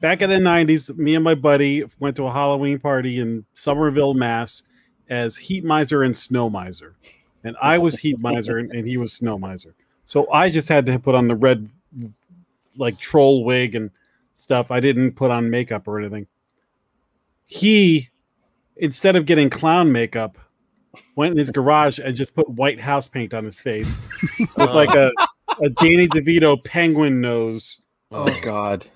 Back 0.01 0.21
in 0.21 0.29
the 0.29 0.37
90s, 0.37 0.95
me 0.97 1.15
and 1.15 1.25
my 1.25 1.35
buddy 1.35 1.85
went 2.01 2.17
to 2.17 2.27
a 2.27 2.31
Halloween 2.31 2.79
party 2.79 3.19
in 3.19 3.47
Somerville, 3.55 4.13
Mass, 4.13 4.63
as 5.09 5.37
Heat 5.39 5.65
Miser 5.65 6.03
and 6.03 6.15
Snow 6.15 6.51
Miser. 6.51 6.97
And 7.45 7.57
I 7.63 7.79
was 7.79 7.99
Heat 7.99 8.19
Miser 8.19 8.59
and, 8.59 8.71
and 8.73 8.87
he 8.87 8.99
was 8.99 9.15
Snow 9.15 9.39
Miser. 9.39 9.75
So 10.05 10.31
I 10.31 10.51
just 10.51 10.69
had 10.69 10.85
to 10.87 10.99
put 10.99 11.15
on 11.15 11.29
the 11.29 11.35
red, 11.37 11.71
like, 12.79 12.99
troll 12.99 13.45
wig 13.45 13.75
and 13.75 13.91
stuff. 14.35 14.71
I 14.71 14.81
didn't 14.81 15.13
put 15.13 15.31
on 15.31 15.51
makeup 15.51 15.87
or 15.89 15.99
anything. 15.99 16.27
He, 17.45 18.09
instead 18.77 19.17
of 19.17 19.27
getting 19.27 19.51
clown 19.51 19.93
makeup, 19.93 20.39
went 21.15 21.33
in 21.33 21.39
his 21.39 21.51
garage 21.51 21.99
and 21.99 22.17
just 22.17 22.35
put 22.35 22.49
white 22.49 22.81
house 22.81 23.07
paint 23.07 23.35
on 23.35 23.45
his 23.45 23.59
face 23.59 23.95
with 24.57 24.71
like 24.71 24.95
a, 24.95 25.13
a 25.63 25.69
Danny 25.71 26.09
DeVito 26.09 26.63
penguin 26.65 27.21
nose 27.21 27.81
Oh 28.11 28.35
God. 28.41 28.87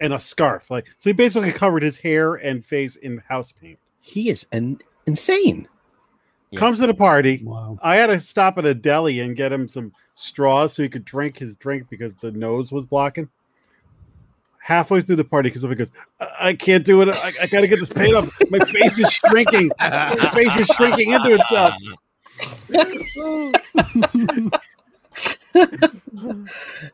and 0.00 0.12
a 0.12 0.18
scarf. 0.20 0.70
Like 0.70 0.88
so, 0.98 1.10
he 1.10 1.12
basically 1.14 1.52
covered 1.52 1.82
his 1.82 1.98
hair 1.98 2.34
and 2.34 2.64
face 2.64 2.96
in 2.96 3.18
house 3.28 3.52
paint. 3.52 3.78
He 4.00 4.28
is 4.28 4.46
an 4.52 4.78
insane. 5.06 5.68
Yeah. 6.54 6.60
Comes 6.60 6.78
to 6.80 6.86
the 6.86 6.94
party. 6.94 7.42
Wow. 7.44 7.78
I 7.82 7.96
had 7.96 8.06
to 8.06 8.18
stop 8.18 8.58
at 8.58 8.64
a 8.64 8.74
deli 8.74 9.20
and 9.20 9.36
get 9.36 9.52
him 9.52 9.68
some 9.68 9.92
straws 10.14 10.72
so 10.72 10.82
he 10.82 10.88
could 10.88 11.04
drink 11.04 11.38
his 11.38 11.56
drink 11.56 11.88
because 11.90 12.14
the 12.16 12.30
nose 12.30 12.72
was 12.72 12.86
blocking. 12.86 13.28
Halfway 14.58 15.02
through 15.02 15.16
the 15.16 15.24
party, 15.24 15.50
because 15.50 15.62
he 15.62 15.74
goes, 15.74 15.90
I-, 16.20 16.48
I 16.48 16.54
can't 16.54 16.84
do 16.84 17.02
it. 17.02 17.08
I, 17.08 17.32
I 17.42 17.46
got 17.48 17.60
to 17.60 17.68
get 17.68 17.80
this 17.80 17.92
paint 17.92 18.14
off. 18.14 18.34
My 18.50 18.60
face 18.64 18.98
is 18.98 19.12
shrinking. 19.12 19.70
My 19.78 20.30
face 20.32 20.56
is 20.56 20.66
shrinking 20.68 21.10
into 21.10 21.34
itself. 21.34 21.74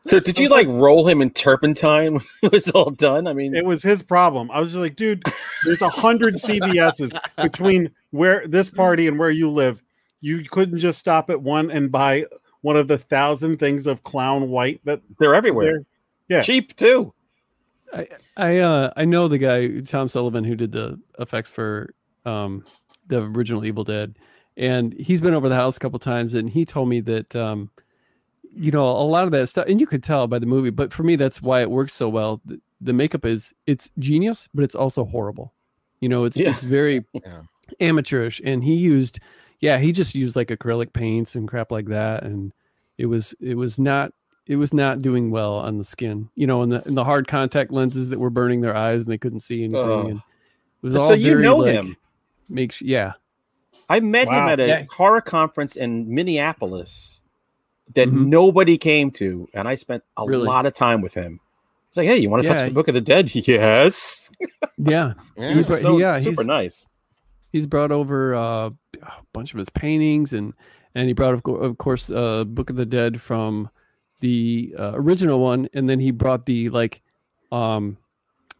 So 0.05 0.19
did 0.19 0.39
you 0.39 0.49
like 0.49 0.67
roll 0.67 1.07
him 1.07 1.21
in 1.21 1.29
turpentine 1.29 2.13
when 2.13 2.23
it 2.43 2.51
was 2.51 2.69
all 2.71 2.89
done? 2.89 3.27
I 3.27 3.33
mean, 3.33 3.55
It 3.55 3.65
was 3.65 3.83
his 3.83 4.01
problem. 4.01 4.49
I 4.51 4.59
was 4.59 4.71
just 4.71 4.81
like, 4.81 4.95
dude, 4.95 5.23
there's 5.63 5.81
a 5.81 5.89
hundred 5.89 6.35
CVSs 6.35 7.17
between 7.41 7.91
where 8.11 8.47
this 8.47 8.69
party 8.69 9.07
and 9.07 9.17
where 9.19 9.29
you 9.29 9.49
live. 9.49 9.83
You 10.21 10.43
couldn't 10.43 10.79
just 10.79 10.99
stop 10.99 11.29
at 11.29 11.41
one 11.41 11.71
and 11.71 11.91
buy 11.91 12.25
one 12.61 12.77
of 12.77 12.87
the 12.87 12.97
thousand 12.97 13.57
things 13.57 13.87
of 13.87 14.03
clown 14.03 14.49
white 14.49 14.81
that 14.85 15.01
they're 15.19 15.35
everywhere. 15.35 15.83
Yeah. 16.27 16.41
Cheap 16.41 16.75
too. 16.75 17.13
I 17.93 18.07
I 18.37 18.57
uh 18.59 18.93
I 18.95 19.05
know 19.05 19.27
the 19.27 19.37
guy 19.37 19.81
Tom 19.81 20.09
Sullivan 20.09 20.43
who 20.43 20.55
did 20.55 20.71
the 20.71 20.99
effects 21.19 21.49
for 21.49 21.93
um 22.25 22.63
the 23.07 23.23
original 23.23 23.65
Evil 23.65 23.83
Dead, 23.83 24.17
and 24.57 24.93
he's 24.93 25.21
been 25.21 25.33
over 25.33 25.49
the 25.49 25.55
house 25.55 25.77
a 25.77 25.79
couple 25.79 25.99
times, 25.99 26.33
and 26.33 26.49
he 26.49 26.65
told 26.65 26.87
me 26.89 27.01
that 27.01 27.35
um 27.35 27.69
you 28.55 28.71
know 28.71 28.83
a 28.89 29.03
lot 29.03 29.25
of 29.25 29.31
that 29.31 29.47
stuff, 29.47 29.65
and 29.67 29.79
you 29.79 29.87
could 29.87 30.03
tell 30.03 30.27
by 30.27 30.39
the 30.39 30.45
movie, 30.45 30.69
but 30.69 30.91
for 30.93 31.03
me 31.03 31.15
that's 31.15 31.41
why 31.41 31.61
it 31.61 31.69
works 31.71 31.93
so 31.93 32.09
well. 32.09 32.41
The, 32.45 32.59
the 32.81 32.93
makeup 32.93 33.25
is 33.25 33.53
it's 33.67 33.89
genius, 33.99 34.47
but 34.53 34.63
it's 34.63 34.75
also 34.75 35.05
horrible. 35.05 35.53
You 35.99 36.09
know, 36.09 36.25
it's 36.25 36.37
Yeah. 36.37 36.49
it's 36.51 36.63
very 36.63 37.05
Yeah. 37.13 37.41
amateurish, 37.79 38.41
and 38.43 38.63
he 38.63 38.73
used 38.75 39.19
yeah 39.59 39.77
he 39.77 39.91
just 39.91 40.15
used 40.15 40.35
like 40.35 40.47
acrylic 40.49 40.91
paints 40.93 41.35
and 41.35 41.47
crap 41.47 41.71
like 41.71 41.85
that, 41.87 42.23
and 42.23 42.51
it 42.97 43.05
was 43.05 43.33
it 43.39 43.55
was 43.55 43.77
not 43.79 44.11
it 44.47 44.55
was 44.55 44.73
not 44.73 45.01
doing 45.01 45.29
well 45.31 45.53
on 45.55 45.77
the 45.77 45.83
skin. 45.83 46.29
You 46.35 46.47
know, 46.47 46.61
and 46.63 46.71
the 46.71 46.85
and 46.87 46.97
the 46.97 47.03
hard 47.03 47.27
contact 47.27 47.71
lenses 47.71 48.09
that 48.09 48.19
were 48.19 48.29
burning 48.31 48.61
their 48.61 48.75
eyes 48.75 49.03
and 49.03 49.11
they 49.11 49.17
couldn't 49.17 49.41
see 49.41 49.63
anything. 49.63 49.81
Ugh. 49.89 50.05
and 50.07 50.17
it 50.17 50.23
was 50.81 50.93
So 50.95 50.99
all 51.01 51.15
you 51.15 51.29
very, 51.31 51.43
know 51.43 51.57
like, 51.57 51.73
him. 51.73 51.95
Makes 52.49 52.81
yeah. 52.81 53.13
I 53.87 53.99
met 53.99 54.27
him 54.27 54.33
at 54.33 54.59
a 54.59 54.67
Yeah. 54.67 54.85
horror 54.89 55.21
conference 55.21 55.75
in 55.75 56.13
Minneapolis 56.13 57.20
that 57.95 58.09
Mhm. 58.09 58.27
nobody 58.27 58.77
came 58.77 59.11
to, 59.11 59.47
and 59.53 59.67
I 59.67 59.75
spent 59.75 60.03
a 60.17 60.25
Really? 60.25 60.45
lot 60.45 60.65
of 60.65 60.73
time 60.73 61.01
with 61.01 61.13
him. 61.13 61.39
It's 61.89 61.97
like, 61.97 62.07
hey, 62.07 62.17
you 62.17 62.29
want 62.29 62.43
to 62.43 62.47
Yeah. 62.49 62.55
touch 62.55 62.67
the 62.67 62.73
Book 62.73 62.87
of 62.87 62.93
the 62.93 63.01
Dead? 63.01 63.31
Yes. 63.47 64.31
Yeah, 64.77 65.13
Yeah. 65.37 65.53
He's- 65.53 65.81
so 65.81 65.97
yeah, 65.97 66.19
super 66.19 66.41
he's- 66.41 66.47
nice. 66.47 66.87
he's 67.51 67.65
brought 67.65 67.91
over 67.91 68.33
uh, 68.35 68.69
a 69.01 69.11
bunch 69.33 69.53
of 69.53 69.59
his 69.59 69.69
paintings 69.69 70.33
and 70.33 70.53
and 70.93 71.07
he 71.07 71.13
brought 71.13 71.33
of, 71.33 71.43
co- 71.43 71.55
of 71.55 71.77
course 71.77 72.09
uh, 72.11 72.43
Book 72.43 72.69
of 72.69 72.75
the 72.75 72.85
Dead 72.85 73.21
from 73.21 73.69
the 74.19 74.75
uh, 74.77 74.91
original 74.93 75.39
one, 75.39 75.67
and 75.73 75.89
then 75.89 75.99
he 75.99 76.11
brought 76.11 76.45
the 76.45 76.69
like 76.69 77.01
um 77.51 77.97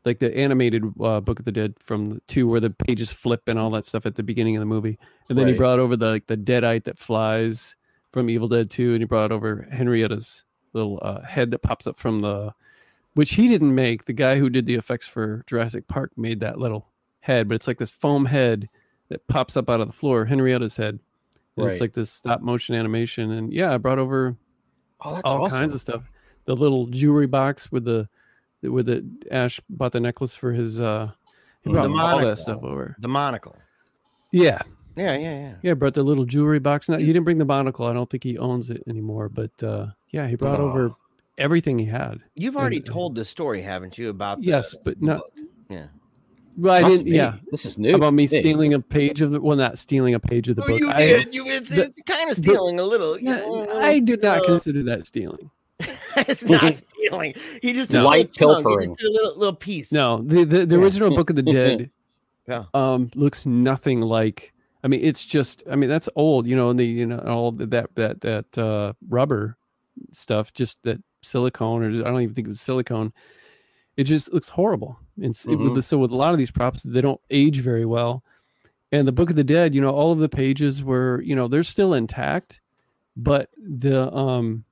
like 0.06 0.20
the 0.20 0.36
animated 0.36 0.84
uh, 1.00 1.20
Book 1.20 1.40
of 1.40 1.46
the 1.46 1.52
Dead 1.52 1.74
from 1.80 2.10
the 2.16 2.22
two 2.28 2.48
where 2.48 2.60
the 2.60 2.70
pages 2.70 3.12
flip 3.12 3.44
and 3.48 3.60
all 3.60 3.70
that 3.72 3.86
stuff 3.86 4.06
at 4.06 4.16
the 4.16 4.24
beginning 4.24 4.56
of 4.56 4.62
the 4.62 4.66
movie, 4.66 4.98
and 5.30 5.38
then 5.38 5.48
he 5.48 5.54
brought 5.54 5.78
over 5.80 5.96
the 5.98 6.08
like 6.08 6.28
the 6.28 6.38
Deadite 6.38 6.84
that 6.86 6.98
flies 7.00 7.76
from 8.12 8.30
Evil 8.30 8.48
Dead 8.48 8.70
Two, 8.70 8.92
and 8.94 9.02
he 9.02 9.06
brought 9.06 9.32
over 9.32 9.68
Henrietta's 9.72 10.44
little 10.74 11.00
uh, 11.02 11.22
head 11.22 11.50
that 11.52 11.60
pops 11.62 11.88
up 11.88 11.98
from 11.98 12.20
the 12.20 12.54
which 13.14 13.34
he 13.34 13.48
didn't 13.50 13.76
make. 13.76 14.06
The 14.06 14.14
guy 14.14 14.38
who 14.38 14.50
did 14.50 14.66
the 14.66 14.76
effects 14.76 15.08
for 15.08 15.44
Jurassic 15.48 15.88
Park 15.88 16.12
made 16.16 16.40
that 16.42 16.60
little 16.60 16.88
head, 17.20 17.48
but 17.50 17.56
it's 17.56 17.68
like 17.68 17.78
this 17.78 17.92
foam 17.92 18.26
head 18.26 18.70
that 19.10 19.28
pops 19.28 19.58
up 19.58 19.70
out 19.70 19.82
of 19.82 19.88
the 19.88 19.94
floor, 19.94 20.26
Henrietta's 20.26 20.78
head. 20.78 21.00
And 21.58 21.66
Right. 21.66 21.72
It's 21.74 21.82
like 21.82 21.94
this 21.94 22.10
stop 22.10 22.42
motion 22.42 22.76
animation. 22.76 23.32
And 23.32 23.52
yeah, 23.52 23.74
I 23.74 23.78
brought 23.78 24.00
over 24.00 24.38
Oh, 25.04 25.20
all 25.26 25.44
awesome. 25.44 25.60
kinds 25.60 25.74
of 25.74 25.82
stuff. 25.82 26.04
The 26.46 26.56
little 26.56 26.88
jewelry 26.88 27.28
box 27.28 27.72
with 27.72 27.84
the 27.86 28.08
with 28.62 28.86
the 28.86 29.04
Ash 29.32 29.60
bought 29.70 29.92
the 29.92 30.00
necklace 30.00 30.34
for 30.36 30.54
his 30.54 30.80
uh 30.80 31.12
he 31.64 31.70
The 31.70 31.74
brought 31.74 31.92
all 31.92 32.20
that 32.26 32.40
stuff 32.40 32.64
over. 32.64 32.96
The 33.00 33.08
monocle. 33.10 33.58
Yeah. 34.32 34.62
Yeah, 34.96 35.16
yeah, 35.18 35.40
yeah. 35.40 35.54
Yeah, 35.64 35.74
brought 35.74 35.94
the 35.94 36.04
little 36.04 36.26
jewelry 36.26 36.60
box. 36.60 36.90
Now 36.90 36.98
he 36.98 37.06
didn't 37.06 37.24
bring 37.24 37.38
the 37.38 37.46
monocle. 37.46 37.86
I 37.88 37.94
don't 37.94 38.10
think 38.10 38.24
he 38.24 38.38
owns 38.38 38.70
it 38.70 38.84
anymore. 38.88 39.30
But 39.30 39.52
uh 39.64 39.88
yeah, 40.10 40.28
he 40.28 40.36
brought 40.36 40.60
over 40.60 40.90
Oh. 40.90 40.98
everything 41.38 41.80
he 41.80 41.86
had. 41.86 42.20
You've 42.36 42.58
already 42.58 42.78
And- 42.78 42.86
told 42.86 43.16
the 43.16 43.24
story, 43.26 43.62
haven't 43.62 43.98
you? 43.98 44.10
About 44.10 44.42
the- 44.42 44.48
Yes, 44.48 44.76
but 44.84 45.00
the 45.00 45.06
not? 45.06 45.22
Yeah. 45.70 45.86
well, 46.58 46.74
I 46.74 46.84
didn't 46.90 47.06
me. 47.06 47.16
yeah. 47.16 47.36
This 47.52 47.66
is 47.66 47.78
new. 47.78 47.96
About 47.96 48.14
me 48.14 48.28
Hey. 48.28 48.42
stealing 48.42 48.74
a 48.74 48.80
page 48.82 49.22
of 49.22 49.32
the 49.32 49.40
well 49.40 49.56
not 49.58 49.78
stealing 49.80 50.14
a 50.14 50.20
page 50.20 50.50
of 50.50 50.58
the 50.58 50.64
Oh, 50.64 50.68
book. 50.68 50.80
you 50.80 50.90
I, 50.92 50.98
did. 50.98 51.34
You 51.36 51.48
it's, 51.48 51.70
the- 51.70 51.84
it's 51.86 51.96
kind 52.06 52.30
of 52.30 52.36
the- 52.38 52.44
stealing 52.44 52.80
a 52.80 52.84
little. 52.84 53.18
you 53.18 53.30
Yeah, 53.30 53.38
know, 53.38 53.70
a 53.72 53.80
I 53.80 54.00
do 54.00 54.18
not 54.18 54.40
uh, 54.42 54.46
consider 54.46 54.84
that 54.84 55.08
stealing. 55.08 55.50
it's 56.18 56.44
not 56.44 56.76
stealing. 57.00 57.34
He 57.62 57.72
just 57.74 57.92
No. 57.92 58.00
did 58.00 58.04
a 58.04 58.08
Light 58.08 58.18
little 58.42 58.56
chunk. 58.56 58.58
He 58.58 58.64
pilfering. 58.64 58.90
just 58.90 59.00
did 59.00 59.08
a 59.08 59.12
little 59.14 59.38
little 59.38 59.56
piece. 59.56 59.92
No, 59.94 60.22
the 60.22 60.44
the, 60.44 60.66
the 60.66 60.76
original 60.76 61.16
Book 61.16 61.30
of 61.30 61.38
the 61.38 61.42
Dead 61.58 61.90
Yeah. 62.48 62.66
um 62.74 63.10
looks 63.16 63.46
nothing 63.46 64.02
like 64.02 64.51
I 64.84 64.88
mean 64.88 65.02
it's 65.04 65.24
just 65.24 65.64
I 65.70 65.76
mean 65.76 65.90
that's 65.90 66.10
old, 66.16 66.48
you 66.48 66.56
know, 66.56 66.70
and 66.70 66.80
the 66.80 66.86
you 66.86 67.06
know 67.06 67.20
all 67.20 67.52
that 67.54 67.96
that 67.96 68.22
that 68.22 68.58
uh 68.58 68.94
rubber 69.10 69.58
stuff, 70.12 70.54
just 70.54 70.82
that 70.84 71.02
silicone 71.22 71.84
or 71.84 71.90
I 72.06 72.10
don't 72.10 72.22
even 72.22 72.34
think 72.36 72.48
it 72.48 72.50
was 72.50 72.62
silicone. 72.62 73.14
It 73.98 74.06
just 74.06 74.34
looks 74.34 74.50
horrible. 74.50 74.98
And 75.22 75.34
Mhm. 75.36 75.74
the, 75.76 75.82
so 75.82 75.98
with 75.98 76.12
a 76.12 76.16
lot 76.16 76.32
of 76.34 76.38
these 76.38 76.50
props, 76.52 76.82
they 76.84 77.02
don't 77.02 77.22
age 77.30 77.60
very 77.60 77.86
well. 77.86 78.24
And 78.92 79.08
the 79.08 79.12
Book 79.12 79.30
of 79.30 79.36
the 79.36 79.44
Dead, 79.44 79.76
you 79.76 79.82
know, 79.82 79.92
all 79.92 80.12
of 80.12 80.20
the 80.20 80.30
pages 80.30 80.84
were, 80.84 81.22
you 81.22 81.36
know, 81.36 81.48
they're 81.48 81.64
still 81.64 81.94
intact, 81.94 82.60
but 83.16 83.50
the 83.58 84.12
um 84.14 84.64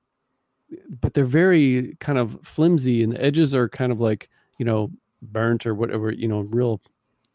but 1.00 1.14
they're 1.14 1.24
very 1.24 1.96
kind 2.00 2.18
of 2.18 2.38
flimsy 2.42 3.02
and 3.02 3.12
the 3.12 3.22
edges 3.24 3.54
are 3.54 3.68
kind 3.68 3.90
of 3.92 4.00
like, 4.00 4.28
you 4.58 4.64
know, 4.64 4.90
burnt 5.22 5.66
or 5.66 5.74
whatever, 5.74 6.10
you 6.12 6.28
know, 6.28 6.40
real 6.40 6.80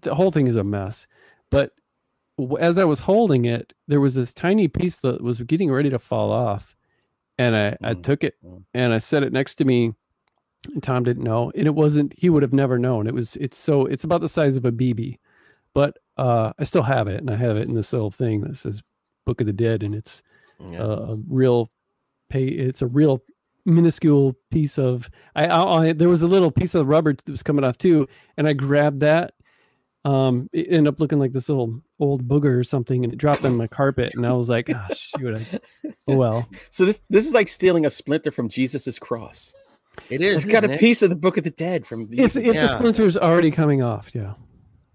the 0.02 0.16
whole 0.16 0.32
thing 0.32 0.48
is 0.48 0.56
a 0.56 0.64
mess. 0.64 1.08
But 1.50 1.72
as 2.60 2.78
I 2.78 2.84
was 2.86 3.00
holding 3.02 3.46
it, 3.46 3.74
there 3.88 4.02
was 4.02 4.16
this 4.16 4.34
tiny 4.34 4.68
piece 4.68 4.98
that 4.98 5.22
was 5.22 5.42
getting 5.42 5.72
ready 5.72 5.90
to 5.90 6.00
fall 6.00 6.32
off. 6.32 6.76
And 7.38 7.56
I, 7.56 7.78
I 7.82 7.94
Mm. 7.94 8.04
took 8.04 8.24
it 8.24 8.36
Mm. 8.46 8.64
and 8.74 8.94
I 8.94 9.00
set 9.00 9.24
it 9.24 9.34
next 9.34 9.56
to 9.56 9.66
me. 9.66 9.94
And 10.74 10.82
Tom 10.82 11.04
didn't 11.04 11.24
know. 11.24 11.52
And 11.56 11.68
it 11.68 11.76
wasn't, 11.76 12.14
he 12.18 12.30
would 12.30 12.42
have 12.44 12.54
never 12.54 12.80
known. 12.80 13.08
It 13.08 13.14
was, 13.14 13.36
it's 13.38 13.58
so, 13.58 13.86
it's 13.86 14.04
about 14.04 14.22
the 14.22 14.30
size 14.30 14.58
of 14.58 14.66
a 14.66 14.72
BB. 14.72 15.20
But 15.74 15.98
uh, 16.18 16.54
I 16.58 16.64
still 16.64 16.82
have 16.84 17.08
it. 17.08 17.20
And 17.20 17.30
I 17.30 17.36
have 17.36 17.58
it 17.58 17.68
in 17.68 17.76
this 17.76 17.94
little 17.94 18.10
thing 18.12 18.42
that 18.42 18.58
says 18.58 18.82
Book 19.26 19.42
of 19.42 19.48
the 19.48 19.54
Dead. 19.54 19.84
And 19.84 19.94
it's 19.94 20.24
Yeah. 20.60 20.80
a, 20.82 20.90
a 20.90 21.16
real 21.28 21.70
pay, 22.30 22.46
it's 22.48 22.82
a 22.82 22.88
real 22.88 23.22
minuscule 23.66 24.36
piece 24.52 24.78
of, 24.80 25.10
I, 25.36 25.46
I, 25.46 25.88
I, 25.90 25.94
there 25.94 26.10
was 26.10 26.22
a 26.24 26.28
little 26.28 26.52
piece 26.52 26.74
of 26.76 26.88
rubber 26.88 27.14
that 27.14 27.30
was 27.30 27.44
coming 27.44 27.64
off 27.64 27.78
too. 27.78 28.08
And 28.38 28.48
I 28.48 28.54
grabbed 28.54 29.02
that 29.02 29.35
um 30.06 30.50
it 30.54 30.68
ended 30.70 30.88
up 30.88 31.00
looking 31.00 31.20
like 31.20 31.34
this 31.34 31.50
little 31.50 31.82
old 32.00 32.28
booger 32.28 32.58
or 32.58 32.64
something 32.64 33.04
and 33.04 33.12
it 33.12 33.18
dropped 33.18 33.44
on 33.44 33.58
my 33.58 33.68
carpet 33.68 34.14
and 34.16 34.26
i 34.26 34.32
was 34.32 34.48
like 34.50 34.70
oh 34.70 34.94
shoot 34.94 35.36
I, 35.36 35.60
oh 36.08 36.16
well 36.16 36.50
So 36.70 36.86
this 36.86 37.02
this 37.10 37.26
is 37.26 37.34
like 37.34 37.48
stealing 37.50 37.86
a 37.86 37.90
splinter 37.90 38.32
from 38.32 38.48
Jesus's 38.48 39.00
cross. 39.00 39.54
it 40.10 40.22
is. 40.22 40.38
I've 40.38 40.48
got 40.50 40.64
a 40.64 40.72
it? 40.72 40.80
piece 40.80 41.02
of 41.02 41.10
the 41.10 41.16
Book 41.16 41.38
of 41.38 41.44
the 41.44 41.52
Dead 41.52 41.86
from 41.88 42.08
the. 42.08 42.22
if, 42.22 42.36
if 42.36 42.44
the 42.46 42.54
Yeah. 42.54 42.68
splinter's 42.68 43.18
already 43.18 43.50
coming 43.52 43.82
off 43.82 44.14
yeah 44.14 44.34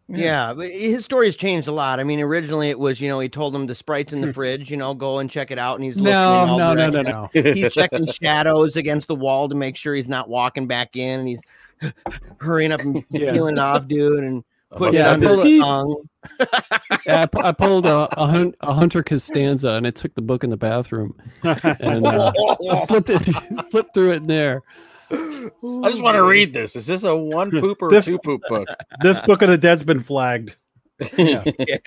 Yeah, 0.08 0.54
but 0.54 0.70
his 0.70 1.04
story 1.04 1.26
has 1.26 1.36
changed 1.36 1.68
a 1.68 1.72
lot. 1.72 2.00
I 2.00 2.04
mean, 2.04 2.20
originally 2.20 2.68
it 2.70 2.78
was, 2.78 3.00
you 3.00 3.08
know, 3.08 3.20
he 3.20 3.28
told 3.28 3.54
them 3.54 3.66
the 3.66 3.74
sprites 3.74 4.12
in 4.12 4.20
the 4.20 4.32
fridge, 4.32 4.70
you 4.70 4.76
know, 4.76 4.92
go 4.94 5.18
and 5.18 5.30
check 5.30 5.50
it 5.50 5.58
out, 5.58 5.76
and 5.76 5.84
he's 5.84 5.96
looking 5.96 6.10
no 6.12 6.46
all 6.46 6.58
no 6.58 6.74
no 6.74 6.90
no 6.90 7.02
no 7.02 7.28
He's 7.32 7.72
checking 7.72 8.06
shadows 8.22 8.76
against 8.76 9.08
the 9.08 9.14
wall 9.14 9.48
to 9.48 9.54
make 9.54 9.76
sure 9.76 9.94
he's 9.94 10.08
not 10.08 10.28
walking 10.28 10.66
back 10.66 10.96
in, 10.96 11.20
and 11.20 11.28
he's 11.28 11.40
hurrying 12.40 12.72
up 12.72 12.80
and 12.80 13.04
Yeah. 13.10 13.32
peeling 13.32 13.56
it 13.56 13.60
off, 13.60 13.86
dude, 13.88 14.24
and 14.24 14.44
I 14.72 14.76
putting 14.78 14.94
must 14.94 14.94
it 14.94 14.98
Yeah, 14.98 15.04
have 15.04 15.14
on 15.14 15.20
this 15.20 15.30
his 15.42 15.62
I. 15.64 17.00
Yeah, 17.06 17.26
I, 17.34 17.48
I 17.48 17.52
pulled 17.52 17.86
a, 17.86 18.08
a, 18.20 18.26
hun- 18.26 18.54
a 18.60 18.72
hunter 18.74 19.02
costanza 19.02 19.70
and 19.70 19.86
i 19.86 19.90
took 19.90 20.14
the 20.14 20.22
book 20.22 20.44
in 20.44 20.50
the 20.50 20.56
bathroom 20.56 21.14
and 21.42 22.06
uh, 22.06 22.32
flipped 22.86 23.10
it 23.10 23.18
flipped 23.70 23.94
through 23.94 24.12
it 24.12 24.16
in 24.16 24.26
there 24.26 24.62
I 25.12 25.50
just 25.90 26.02
want 26.02 26.14
to 26.14 26.22
read 26.22 26.52
this. 26.52 26.76
Is 26.76 26.86
this 26.86 27.02
a 27.02 27.16
one 27.16 27.50
poop 27.50 27.82
or 27.82 27.90
This- 27.90 28.04
two 28.04 28.20
poop 28.20 28.42
book? 28.48 28.68
this 29.00 29.18
Book 29.20 29.42
of 29.42 29.48
the 29.48 29.58
Dead's 29.58 29.82
been 29.82 29.98
flagged. 30.00 30.54
yeah 31.18 31.42
Yeah. 31.58 31.78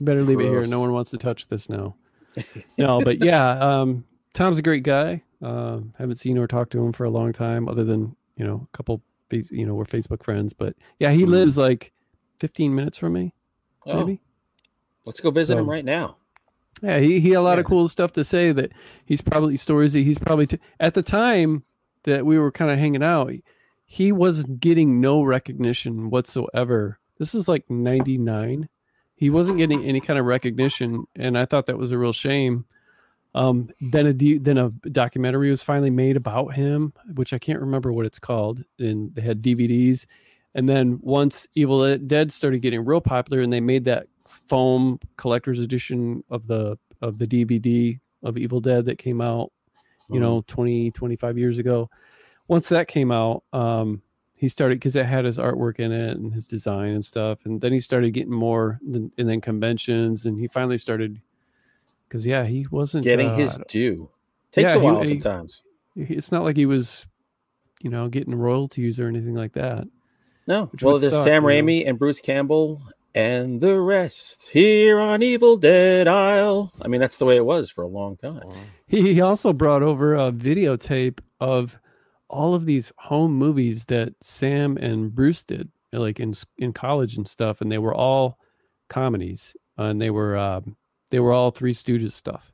better 0.00 0.22
leave 0.24 0.40
it 0.40 0.44
here 0.44 0.66
no 0.66 0.80
one 0.80 0.92
wants 0.92 1.10
to 1.12 1.18
touch 1.18 1.48
this 1.48 1.68
now 1.70 1.94
no 2.76 3.00
but 3.00 3.22
yeah 3.24 3.50
um 3.80 4.04
tom's 4.34 4.58
a 4.58 4.62
great 4.62 4.82
guy 4.82 5.22
um 5.40 5.94
haven't 5.96 6.16
seen 6.16 6.36
or 6.36 6.46
talked 6.46 6.72
to 6.72 6.84
him 6.84 6.92
for 6.92 7.04
a 7.04 7.10
long 7.10 7.32
time 7.32 7.68
other 7.68 7.84
than 7.84 8.14
you 8.36 8.44
know, 8.46 8.66
a 8.72 8.76
couple, 8.76 8.96
face- 8.98 9.04
you 9.32 9.66
know, 9.66 9.74
we're 9.74 9.84
Facebook 9.84 10.22
friends. 10.22 10.52
But 10.52 10.74
yeah, 10.98 11.10
he 11.10 11.22
Mhm. 11.24 11.28
lives 11.28 11.58
like 11.58 11.92
15 12.38 12.74
minutes 12.74 12.98
from 12.98 13.12
me, 13.14 13.34
Oh, 13.86 14.00
maybe. 14.00 14.20
let's 15.04 15.20
go 15.20 15.30
visit 15.30 15.56
him 15.58 15.68
right 15.68 15.84
now. 15.84 16.16
Yeah, 16.82 16.98
he, 16.98 17.20
he 17.20 17.30
had 17.30 17.38
a 17.38 17.42
lot 17.42 17.58
of 17.60 17.64
cool 17.64 17.86
stuff 17.88 18.12
to 18.14 18.24
say 18.24 18.50
that 18.52 18.72
he's 19.06 19.20
probably 19.20 19.56
stories 19.56 19.92
that 19.92 20.00
he's 20.00 20.18
probably 20.18 20.46
t- 20.48 20.58
at 20.80 20.94
the 20.94 21.02
time 21.02 21.62
that 22.04 22.26
we 22.26 22.38
were 22.38 22.50
kind 22.50 22.70
of 22.72 22.78
hanging 22.78 23.02
out, 23.04 23.30
he- 23.30 23.42
he 23.86 24.10
wasn't 24.10 24.58
getting 24.58 25.00
no 25.00 25.22
recognition 25.22 26.10
whatsoever. 26.10 26.98
This 27.18 27.34
is 27.34 27.46
like 27.46 27.68
99. 27.70 28.68
He 29.14 29.30
wasn't 29.30 29.58
getting 29.58 29.84
any 29.84 30.00
kind 30.00 30.18
of 30.18 30.24
recognition 30.24 31.04
and 31.14 31.38
I 31.38 31.44
thought 31.44 31.66
that 31.66 31.78
was 31.78 31.92
a 31.92 31.98
real 31.98 32.12
shame. 32.12 32.64
Um, 33.34 33.70
then 33.80 34.06
a 34.06 34.12
then 34.38 34.58
a 34.58 34.68
documentary 34.90 35.50
was 35.50 35.62
finally 35.62 35.90
made 35.90 36.16
about 36.16 36.54
him, 36.54 36.92
which 37.14 37.32
I 37.32 37.38
can't 37.38 37.60
remember 37.60 37.92
what 37.92 38.06
it's 38.06 38.18
called. 38.18 38.62
And 38.78 39.14
they 39.14 39.22
had 39.22 39.42
DVDs. 39.42 40.06
And 40.54 40.68
then 40.68 40.98
once 41.02 41.48
Evil 41.54 41.96
Dead 41.98 42.30
started 42.30 42.60
getting 42.60 42.84
real 42.84 43.00
popular, 43.00 43.42
and 43.42 43.52
they 43.52 43.60
made 43.60 43.84
that 43.86 44.06
foam 44.26 44.98
collector's 45.16 45.58
edition 45.58 46.22
of 46.30 46.46
the 46.46 46.78
of 47.00 47.18
the 47.18 47.26
DVD 47.26 47.98
of 48.22 48.36
Evil 48.36 48.60
Dead 48.60 48.84
that 48.84 48.98
came 48.98 49.20
out, 49.20 49.50
you 50.10 50.20
know, 50.20 50.44
20, 50.46 50.90
25 50.92 51.38
years 51.38 51.58
ago. 51.58 51.90
Once 52.48 52.68
that 52.68 52.86
came 52.86 53.10
out, 53.10 53.42
um, 53.52 54.02
he 54.36 54.48
started 54.48 54.76
because 54.76 54.94
it 54.94 55.06
had 55.06 55.24
his 55.24 55.38
artwork 55.38 55.80
in 55.80 55.90
it 55.90 56.16
and 56.16 56.32
his 56.32 56.46
design 56.46 56.90
and 56.90 57.04
stuff. 57.04 57.46
And 57.46 57.60
then 57.60 57.72
he 57.72 57.80
started 57.80 58.12
getting 58.12 58.32
more, 58.32 58.78
and 58.82 59.10
then 59.16 59.40
conventions, 59.40 60.26
and 60.26 60.38
he 60.38 60.48
finally 60.48 60.78
started. 60.78 61.20
Because 62.12 62.26
yeah, 62.26 62.44
he 62.44 62.66
wasn't 62.70 63.04
getting 63.04 63.28
uh, 63.28 63.36
his 63.36 63.58
due. 63.68 64.10
Takes 64.50 64.72
yeah, 64.72 64.76
a 64.76 64.80
while 64.80 65.00
he- 65.00 65.08
sometimes. 65.08 65.62
It's 65.96 66.30
not 66.30 66.42
like 66.42 66.58
he 66.58 66.66
was, 66.66 67.06
you 67.80 67.88
know, 67.88 68.08
getting 68.08 68.34
royalties 68.34 69.00
or 69.00 69.08
anything 69.08 69.34
like 69.34 69.54
that. 69.54 69.84
No, 70.46 70.70
well, 70.82 70.98
there's 70.98 71.14
suck, 71.14 71.24
Sam 71.24 71.42
you 71.44 71.48
know. 71.48 71.54
Raimi 71.54 71.88
and 71.88 71.98
Bruce 71.98 72.20
Campbell 72.20 72.82
and 73.14 73.62
the 73.62 73.80
rest 73.80 74.50
here 74.52 75.00
on 75.00 75.22
Evil 75.22 75.56
Dead 75.56 76.06
Isle. 76.06 76.70
I 76.82 76.88
mean, 76.88 77.00
that's 77.00 77.16
the 77.16 77.24
way 77.24 77.36
it 77.36 77.46
was 77.46 77.70
for 77.70 77.82
a 77.82 77.88
long 77.88 78.18
time. 78.18 78.42
He, 78.86 79.14
he 79.14 79.20
also 79.22 79.54
brought 79.54 79.82
over 79.82 80.14
a 80.14 80.30
videotape 80.30 81.20
of 81.40 81.78
all 82.28 82.54
of 82.54 82.66
these 82.66 82.92
home 82.98 83.32
movies 83.32 83.86
that 83.86 84.12
Sam 84.20 84.76
and 84.76 85.14
Bruce 85.14 85.44
did, 85.44 85.70
like 85.94 86.20
in 86.20 86.34
in 86.58 86.74
college 86.74 87.16
and 87.16 87.26
stuff, 87.26 87.62
and 87.62 87.72
they 87.72 87.78
were 87.78 87.94
all 87.94 88.38
comedies, 88.90 89.56
and 89.78 89.98
they 89.98 90.10
were 90.10 90.36
um, 90.36 90.76
they 91.12 91.20
were 91.20 91.32
all 91.32 91.50
Three 91.50 91.74
Stooges 91.74 92.12
stuff, 92.12 92.52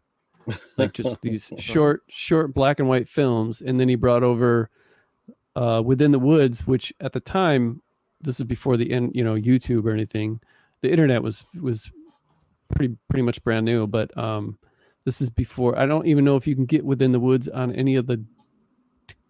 like 0.77 0.93
just 0.93 1.17
these 1.23 1.53
short 1.57 2.03
short 2.09 2.53
black 2.53 2.81
and 2.81 2.89
white 2.89 3.09
films. 3.09 3.63
And 3.63 3.79
then 3.79 3.89
he 3.89 3.95
brought 3.95 4.25
over 4.25 4.69
uh, 5.57 5.81
Within 5.85 6.11
the 6.11 6.19
Woods, 6.19 6.67
which 6.67 6.93
at 7.01 7.13
the 7.13 7.21
time, 7.21 7.81
this 8.21 8.41
is 8.41 8.47
before 8.47 8.77
the 8.77 8.93
end, 8.93 9.13
you 9.15 9.23
know 9.23 9.35
YouTube 9.35 9.85
or 9.85 9.93
anything, 9.93 10.41
the 10.83 10.91
internet 10.91 11.23
was 11.23 11.47
was 11.59 11.91
pretty 12.69 12.97
pretty 13.09 13.23
much 13.23 13.43
brand 13.45 13.65
new, 13.65 13.87
but 13.87 14.17
um 14.19 14.59
this 15.05 15.23
is 15.23 15.31
before. 15.31 15.79
I 15.79 15.87
don't 15.87 16.07
even 16.07 16.25
know 16.25 16.37
if 16.37 16.47
you 16.47 16.55
can 16.55 16.67
get 16.67 16.85
Within 16.85 17.13
the 17.13 17.21
Woods 17.21 17.49
on 17.49 17.73
any 17.75 17.95
of 17.95 18.07
the 18.07 18.23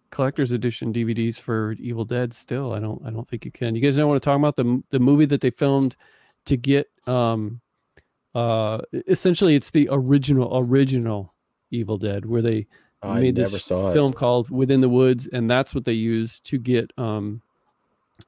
collector's 0.09 0.51
edition 0.51 0.91
DVDs 0.91 1.39
for 1.39 1.73
Evil 1.79 2.03
Dead. 2.03 2.33
Still, 2.33 2.73
I 2.73 2.79
don't. 2.79 3.01
I 3.05 3.11
don't 3.11 3.29
think 3.29 3.45
you 3.45 3.51
can. 3.51 3.75
You 3.75 3.81
guys 3.81 3.97
know 3.97 4.07
what 4.07 4.15
I'm 4.15 4.19
talking 4.19 4.41
about? 4.41 4.55
The 4.55 4.83
the 4.89 4.99
movie 4.99 5.25
that 5.27 5.39
they 5.39 5.51
filmed 5.51 5.95
to 6.45 6.57
get. 6.57 6.87
Um, 7.07 7.61
uh, 8.35 8.79
essentially, 9.07 9.55
it's 9.55 9.69
the 9.71 9.87
original 9.91 10.49
original 10.57 11.33
Evil 11.71 11.97
Dead 11.97 12.25
where 12.25 12.41
they 12.41 12.67
I 13.01 13.19
made 13.19 13.35
this 13.35 13.63
saw 13.63 13.89
it. 13.89 13.93
film 13.93 14.13
called 14.13 14.49
Within 14.49 14.81
the 14.81 14.89
Woods, 14.89 15.27
and 15.31 15.49
that's 15.49 15.73
what 15.73 15.85
they 15.85 15.93
used 15.93 16.45
to 16.47 16.57
get 16.57 16.91
um, 16.97 17.41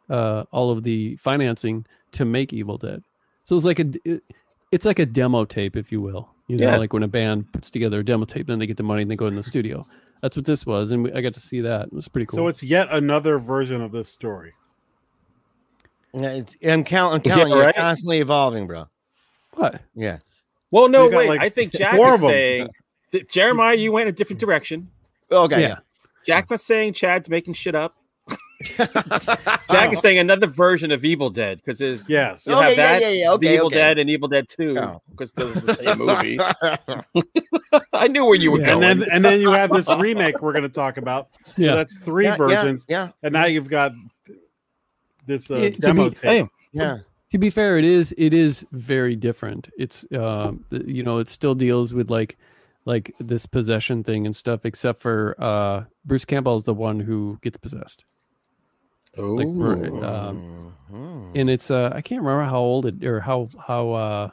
uh, 0.09 0.45
all 0.51 0.71
of 0.71 0.83
the 0.83 1.15
financing 1.17 1.85
to 2.13 2.25
make 2.25 2.53
Evil 2.53 2.77
Dead. 2.77 3.03
So 3.43 3.55
it's 3.55 3.65
like 3.65 3.79
a, 3.79 3.85
it- 4.05 4.23
it's 4.71 4.85
like 4.85 4.99
a 4.99 5.05
demo 5.05 5.43
tape, 5.43 5.75
if 5.75 5.91
you 5.91 5.99
will. 5.99 6.29
You 6.47 6.55
know, 6.57 6.69
Yeah. 6.71 6.77
like 6.77 6.93
when 6.93 7.03
a 7.03 7.07
band 7.07 7.51
puts 7.51 7.69
together 7.69 7.99
a 7.99 8.05
demo 8.05 8.23
tape, 8.23 8.47
then 8.47 8.57
they 8.59 8.65
get 8.67 8.77
the 8.77 8.83
money 8.83 9.01
and 9.01 9.11
they 9.11 9.17
go 9.17 9.27
in 9.27 9.35
the 9.35 9.43
studio. 9.43 9.85
That's 10.21 10.37
what 10.37 10.45
this 10.45 10.65
was, 10.65 10.91
and 10.91 11.03
we, 11.03 11.11
I 11.11 11.19
got 11.19 11.33
to 11.33 11.39
see 11.41 11.59
that. 11.61 11.87
It 11.87 11.93
was 11.93 12.07
pretty 12.07 12.25
cool. 12.27 12.37
So 12.37 12.47
it's 12.47 12.63
yet 12.63 12.87
another 12.91 13.37
version 13.39 13.81
of 13.81 13.91
this 13.91 14.07
story. 14.07 14.53
Yeah, 16.13 16.29
it's, 16.31 16.55
I'm, 16.65 16.83
count, 16.83 17.15
I'm 17.15 17.21
Yeah, 17.25 17.35
counting. 17.35 17.53
You're 17.53 17.65
right. 17.65 17.75
constantly 17.75 18.19
evolving, 18.19 18.67
bro. 18.67 18.87
What? 19.53 19.81
Yeah. 19.95 20.19
Well, 20.71 20.87
no, 20.89 21.09
got, 21.09 21.17
wait. 21.17 21.29
like, 21.29 21.41
I 21.41 21.49
think 21.49 21.71
Jack 21.77 21.99
is 21.99 22.21
saying 22.21 22.69
that 23.11 23.29
Jeremiah, 23.29 23.75
you 23.75 23.91
went 23.91 24.09
a 24.09 24.11
different 24.11 24.39
direction. 24.39 24.89
Okay. 25.31 25.61
Yeah. 25.61 25.77
Jack's 26.25 26.51
not 26.51 26.61
saying 26.61 26.93
Chad's 26.93 27.29
making 27.29 27.53
shit 27.55 27.75
up. 27.75 27.95
Jack 28.77 29.91
is 29.91 29.99
saying 30.01 30.19
another 30.19 30.45
version 30.45 30.91
of 30.91 31.03
Evil 31.03 31.31
Dead 31.31 31.57
because 31.57 31.79
there's 31.79 32.07
Yes. 32.07 32.45
you'll 32.45 32.59
Okay, 32.59 32.69
have 32.69 32.77
yeah, 32.77 32.85
that, 32.87 33.01
yeah, 33.01 33.07
yeah, 33.09 33.25
the 33.29 33.33
okay, 33.33 33.53
Evil 33.55 33.65
okay. 33.67 33.75
Dead 33.75 33.97
and 33.97 34.09
Evil 34.09 34.27
Dead 34.27 34.45
Two 34.47 34.77
Oh. 34.77 35.01
because 35.09 35.31
they're 35.31 35.47
the 35.47 35.73
same 35.73 35.97
movie. 35.97 36.37
I 37.93 38.07
knew 38.07 38.23
where 38.25 38.35
you 38.35 38.51
were 38.51 38.59
Yeah. 38.59 38.65
going. 38.65 38.83
And 38.83 39.01
then 39.01 39.09
and 39.11 39.25
then 39.25 39.41
you 39.41 39.51
have 39.51 39.71
this 39.71 39.89
remake 39.89 40.41
we're 40.41 40.51
going 40.53 40.61
to 40.63 40.69
talk 40.69 40.97
about. 40.97 41.29
So 41.45 41.53
Yeah. 41.57 41.75
that's 41.75 41.97
three 41.97 42.25
yeah, 42.25 42.35
versions, 42.35 42.85
Yeah. 42.87 43.09
and 43.23 43.33
now 43.33 43.45
you've 43.45 43.69
got 43.69 43.93
this 45.25 45.49
uh, 45.49 45.55
Yeah, 45.55 45.69
demo 45.69 46.09
be- 46.09 46.15
tape. 46.15 46.47
Yeah. 46.73 46.99
To 47.31 47.37
be 47.37 47.49
fair, 47.49 47.77
it 47.77 47.85
is 47.85 48.13
it 48.17 48.33
is 48.33 48.65
very 48.71 49.15
different. 49.15 49.69
It's 49.77 50.05
um 50.13 50.63
th- 50.69 50.83
you 50.85 51.03
know 51.03 51.17
it 51.17 51.29
still 51.29 51.55
deals 51.55 51.93
with 51.93 52.09
like 52.09 52.37
like 52.85 53.13
this 53.19 53.45
possession 53.45 54.03
thing 54.03 54.25
and 54.25 54.35
stuff, 54.35 54.65
except 54.65 55.01
for 55.01 55.35
uh 55.39 55.83
Bruce 56.05 56.25
Campbell 56.25 56.55
is 56.57 56.63
the 56.63 56.73
one 56.73 56.99
who 56.99 57.37
gets 57.41 57.57
possessed, 57.57 58.05
Oh, 59.17 59.33
like, 59.35 60.03
um, 60.03 60.73
and 61.35 61.49
it's 61.49 61.69
uh 61.71 61.91
I 61.93 62.01
can't 62.01 62.21
remember 62.21 62.43
how 62.43 62.59
old 62.59 62.85
it 62.85 63.03
or 63.03 63.19
how 63.19 63.49
how 63.67 63.91
uh 63.91 64.29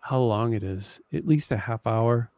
how 0.00 0.18
long 0.20 0.52
it 0.54 0.62
is. 0.62 1.00
At 1.12 1.26
least 1.26 1.52
a 1.52 1.56
half 1.56 1.86
hour, 1.86 2.30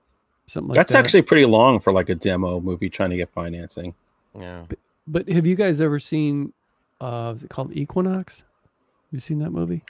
something 0.47 0.69
like 0.69 0.77
that's 0.77 0.93
that. 0.93 0.99
actually 1.05 1.23
pretty 1.23 1.47
long 1.47 1.81
for 1.81 1.93
like 1.93 2.09
a 2.09 2.15
demo 2.15 2.61
movie 2.61 2.91
trying 2.91 3.11
to 3.11 3.17
get 3.17 3.31
financing. 3.31 3.95
Yeah. 4.39 4.65
But 5.07 5.29
have 5.29 5.47
you 5.47 5.57
guys 5.57 5.81
ever 5.81 5.99
seen? 5.99 6.53
uh 7.01 7.33
Is 7.35 7.45
it 7.45 7.51
called 7.51 7.75
Equinox? 7.75 8.45
Have 9.13 9.17
you 9.17 9.21
seen 9.21 9.41
that 9.41 9.51
movie? 9.51 9.83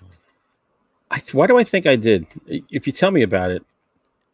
I, 1.13 1.21
why 1.31 1.47
do 1.47 1.57
I 1.57 1.63
think 1.63 1.87
I 1.87 1.95
did? 1.95 2.27
If 2.49 2.89
you 2.89 2.93
tell 2.93 3.13
me 3.13 3.23
about 3.23 3.53
it, 3.53 3.63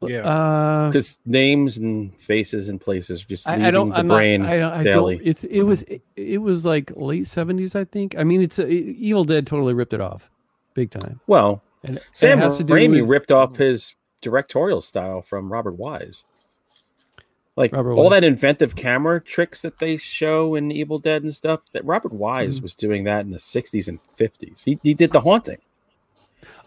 Yeah. 0.01 0.21
Uh, 0.21 0.87
because 0.89 1.19
names 1.27 1.77
and 1.77 2.15
faces 2.17 2.71
and 2.71 2.81
places 2.81 3.23
just 3.23 3.47
I, 3.47 3.53
leaving 3.53 3.67
I 3.67 3.71
don't. 3.71 3.89
the 3.91 3.97
I'm 3.97 4.07
brain. 4.07 4.43
not, 4.43 4.51
I, 4.53 4.57
don't- 4.59 4.73
I 4.73 4.83
daily. 4.85 5.17
don't. 5.19 5.27
It's. 5.27 5.45
It 5.45 5.63
was. 5.63 5.83
It, 5.83 6.01
it 6.17 6.39
was 6.39 6.65
like 6.65 6.91
late 6.97 7.27
seventies, 7.27 7.75
I 7.75 7.85
think. 7.85 8.17
I 8.17 8.25
mean, 8.25 8.41
it's 8.41 8.59
a, 8.59 8.67
Evil 8.67 9.25
Dead 9.25 9.47
totally 9.47 9.75
ripped 9.75 9.93
it 9.93 10.01
off, 10.01 10.31
big 10.73 10.91
time. 10.91 11.21
well, 11.27 11.63
And 11.85 11.97
and 11.99 12.05
Sam 12.13 12.39
it 12.39 12.43
has 12.43 12.57
to 12.57 12.65
do 12.65 12.73
Raimi 12.73 13.01
with- 13.03 13.11
ripped 13.11 13.31
off 13.33 13.57
his 13.57 13.95
directorial 14.23 14.81
style 14.81 15.21
from 15.21 15.53
Robert 15.53 15.77
Wise. 15.77 16.25
Like 17.59 17.73
Robert 17.73 17.95
all 17.95 18.05
Wise. 18.05 18.13
that 18.13 18.25
inventive 18.25 18.77
camera 18.77 19.21
tricks 19.21 19.63
that 19.63 19.81
they 19.81 19.97
show 19.97 20.55
in 20.55 20.71
Evil 20.71 20.99
Dead 21.01 21.25
and 21.25 21.35
stuff, 21.35 21.61
that 21.73 21.85
Robert 21.85 22.13
Wise 22.13 22.61
Mhm. 22.61 22.63
was 22.63 22.75
doing 22.77 23.03
that 23.05 23.25
in 23.25 23.33
the 23.33 23.39
60s 23.39 23.89
and 23.89 23.99
50s. 24.17 24.63
He, 24.65 24.79
he 24.83 24.95
did 24.95 25.13
The 25.13 25.21
Haunting. 25.21 25.59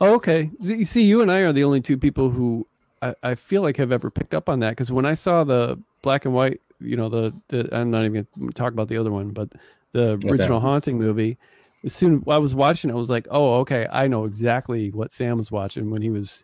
Oh, 0.02 0.14
okay. 0.16 0.50
You 0.60 0.84
see, 0.84 1.04
you 1.04 1.22
and 1.22 1.32
I 1.32 1.40
are 1.40 1.54
the 1.54 1.64
only 1.64 1.80
two 1.80 1.98
people 1.98 2.30
who 2.32 2.68
I, 3.02 3.16
I 3.24 3.36
feel 3.36 3.62
like 3.62 3.78
have 3.78 3.92
ever 3.92 4.10
picked 4.12 4.34
up 4.34 4.50
on 4.50 4.60
that. 4.60 4.72
Because 4.72 4.92
when 4.92 5.06
I 5.06 5.14
saw 5.14 5.44
the 5.46 5.80
black 6.02 6.26
and 6.26 6.34
white, 6.34 6.60
you 6.82 6.98
know, 6.98 7.08
the, 7.08 7.34
the 7.48 7.70
I'm 7.74 7.90
not 7.90 8.04
even 8.04 8.28
going 8.38 8.50
to 8.50 8.54
talk 8.54 8.74
about 8.74 8.88
the 8.90 8.98
other 8.98 9.12
one, 9.12 9.30
but 9.30 9.50
the 9.94 10.12
Okay. 10.14 10.30
original 10.30 10.60
haunting 10.60 10.98
movie. 10.98 11.38
As 11.86 11.94
soon 11.94 12.18
as 12.18 12.22
I 12.28 12.38
was 12.38 12.54
watching, 12.54 12.90
it, 12.90 12.94
I 12.94 12.98
was 12.98 13.10
like, 13.10 13.28
oh, 13.32 13.60
okay, 13.60 13.88
I 13.92 14.08
know 14.08 14.26
exactly 14.26 14.92
what 14.92 15.12
Sam 15.12 15.38
was 15.38 15.52
watching 15.52 15.90
when 15.90 16.02
he 16.02 16.10
was 16.10 16.44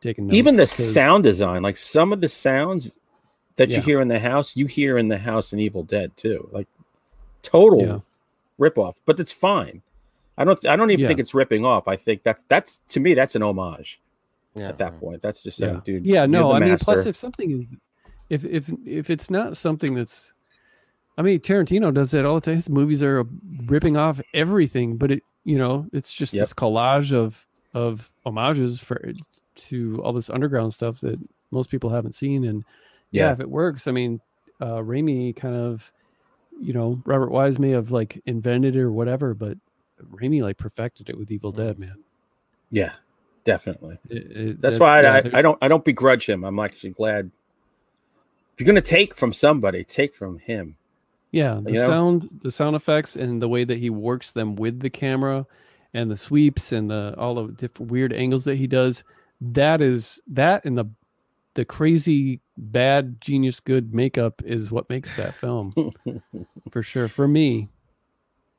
taking 0.00 0.26
notes. 0.28 0.36
Even 0.38 0.56
the 0.56 0.66
sound 0.66 1.24
design, 1.24 1.62
like 1.62 1.76
some 1.76 2.12
of 2.12 2.20
the 2.20 2.28
sounds 2.28 2.96
that 3.60 3.68
Yeah. 3.68 3.76
you 3.76 3.82
hear 3.82 4.00
in 4.00 4.08
the 4.08 4.18
house, 4.18 4.56
you 4.56 4.64
hear 4.66 4.96
in 4.96 5.08
the 5.08 5.18
house 5.18 5.52
in 5.52 5.60
Evil 5.60 5.82
Dead 5.82 6.16
too. 6.16 6.48
Like 6.50 6.66
total 7.42 7.80
Yeah. 7.86 7.98
rip 8.58 8.78
off, 8.78 8.96
but 9.04 9.20
it's 9.20 9.32
fine. 9.32 9.82
I 10.38 10.44
don't 10.44 10.64
I 10.66 10.76
don't 10.76 10.90
even 10.90 11.02
Yeah. 11.02 11.08
think 11.08 11.20
it's 11.20 11.34
ripping 11.34 11.64
off. 11.66 11.86
I 11.86 11.96
think 11.96 12.22
that's 12.22 12.42
that's 12.48 12.78
to 12.88 13.00
me 13.00 13.12
that's 13.14 13.34
an 13.36 13.42
homage 13.42 14.00
Yeah. 14.54 14.68
at 14.70 14.78
that 14.78 14.98
point. 14.98 15.20
That's 15.20 15.42
just 15.42 15.58
saying, 15.58 15.74
yeah. 15.74 15.80
dude. 15.84 16.06
Yeah, 16.06 16.24
no, 16.26 16.52
I 16.52 16.58
mean, 16.60 16.76
plus 16.78 17.04
if 17.04 17.16
something 17.16 17.50
is, 17.50 17.66
if 18.30 18.44
if 18.44 18.70
if 18.86 19.10
it's 19.10 19.28
not 19.28 19.56
something 19.58 19.94
that's, 19.94 20.32
I 21.18 21.22
mean, 21.22 21.38
Tarantino 21.40 21.92
does 21.92 22.12
that 22.12 22.24
all 22.24 22.36
the 22.36 22.40
time. 22.40 22.54
His 22.56 22.70
movies 22.70 23.02
are 23.02 23.26
ripping 23.66 23.98
off 23.98 24.20
everything, 24.32 24.96
but 24.96 25.10
it, 25.10 25.22
you 25.44 25.58
know, 25.58 25.86
it's 25.92 26.12
just 26.12 26.32
Yep. 26.32 26.40
this 26.40 26.54
collage 26.54 27.12
of 27.12 27.46
of 27.74 28.10
homages 28.24 28.80
for 28.80 29.12
to 29.54 30.00
all 30.02 30.12
this 30.14 30.30
underground 30.30 30.72
stuff 30.72 31.00
that 31.00 31.18
most 31.50 31.70
people 31.70 31.90
haven't 31.90 32.14
seen. 32.14 32.44
And 32.44 32.64
yeah, 33.12 33.26
Yeah. 33.26 33.32
if 33.32 33.40
it 33.40 33.50
works, 33.50 33.86
I 33.86 33.92
mean, 33.92 34.20
uh, 34.60 34.76
Raimi 34.78 35.34
kind 35.34 35.54
of, 35.56 35.90
you 36.60 36.72
know, 36.72 37.00
Robert 37.06 37.30
Wise 37.30 37.58
may 37.58 37.70
have 37.70 37.90
like 37.90 38.20
invented 38.26 38.76
it 38.76 38.80
or 38.80 38.92
whatever, 38.92 39.34
but 39.34 39.56
Raimi 40.12 40.42
like 40.42 40.56
perfected 40.58 41.08
it 41.08 41.18
with 41.18 41.30
Evil 41.30 41.52
Dead, 41.52 41.78
man. 41.78 41.96
yeah, 42.70 42.92
definitely. 43.44 43.98
It- 44.08 44.30
it- 44.36 44.60
That's, 44.60 44.78
why 44.78 45.02
yeah, 45.02 45.22
I, 45.32 45.38
I, 45.38 45.42
don't 45.42 45.58
I 45.62 45.68
don't 45.68 45.84
begrudge 45.84 46.26
him. 46.28 46.44
I'm 46.44 46.58
actually 46.58 46.90
glad. 46.90 47.30
If 48.54 48.60
you're 48.60 48.66
gonna 48.66 48.80
take 48.82 49.14
from 49.14 49.32
somebody, 49.32 49.84
take 49.84 50.14
from 50.14 50.38
him. 50.38 50.76
Yeah, 51.32 51.60
the 51.62 51.72
You 51.72 51.78
know? 51.78 51.86
sound, 51.86 52.28
the 52.42 52.50
sound 52.50 52.76
effects, 52.76 53.16
and 53.16 53.40
the 53.40 53.48
way 53.48 53.64
that 53.64 53.78
he 53.78 53.88
works 53.88 54.32
them 54.32 54.56
with 54.56 54.80
the 54.80 54.90
camera, 54.90 55.46
and 55.94 56.10
the 56.10 56.16
sweeps 56.16 56.72
and 56.72 56.90
the 56.90 57.14
all 57.16 57.34
the 57.36 57.52
different 57.52 57.90
weird 57.90 58.12
angles 58.12 58.44
that 58.44 58.56
he 58.56 58.66
does. 58.66 59.02
That 59.40 59.80
is 59.80 60.20
that 60.28 60.64
and 60.66 60.76
the 60.76 60.84
the 61.54 61.64
crazy 61.64 62.40
bad 62.56 63.20
genius 63.20 63.60
good 63.60 63.92
makeup 63.94 64.40
is 64.44 64.70
what 64.70 64.88
makes 64.90 65.14
that 65.16 65.34
film 65.34 65.72
for 66.70 66.82
sure 66.82 67.08
for 67.08 67.26
me. 67.26 67.68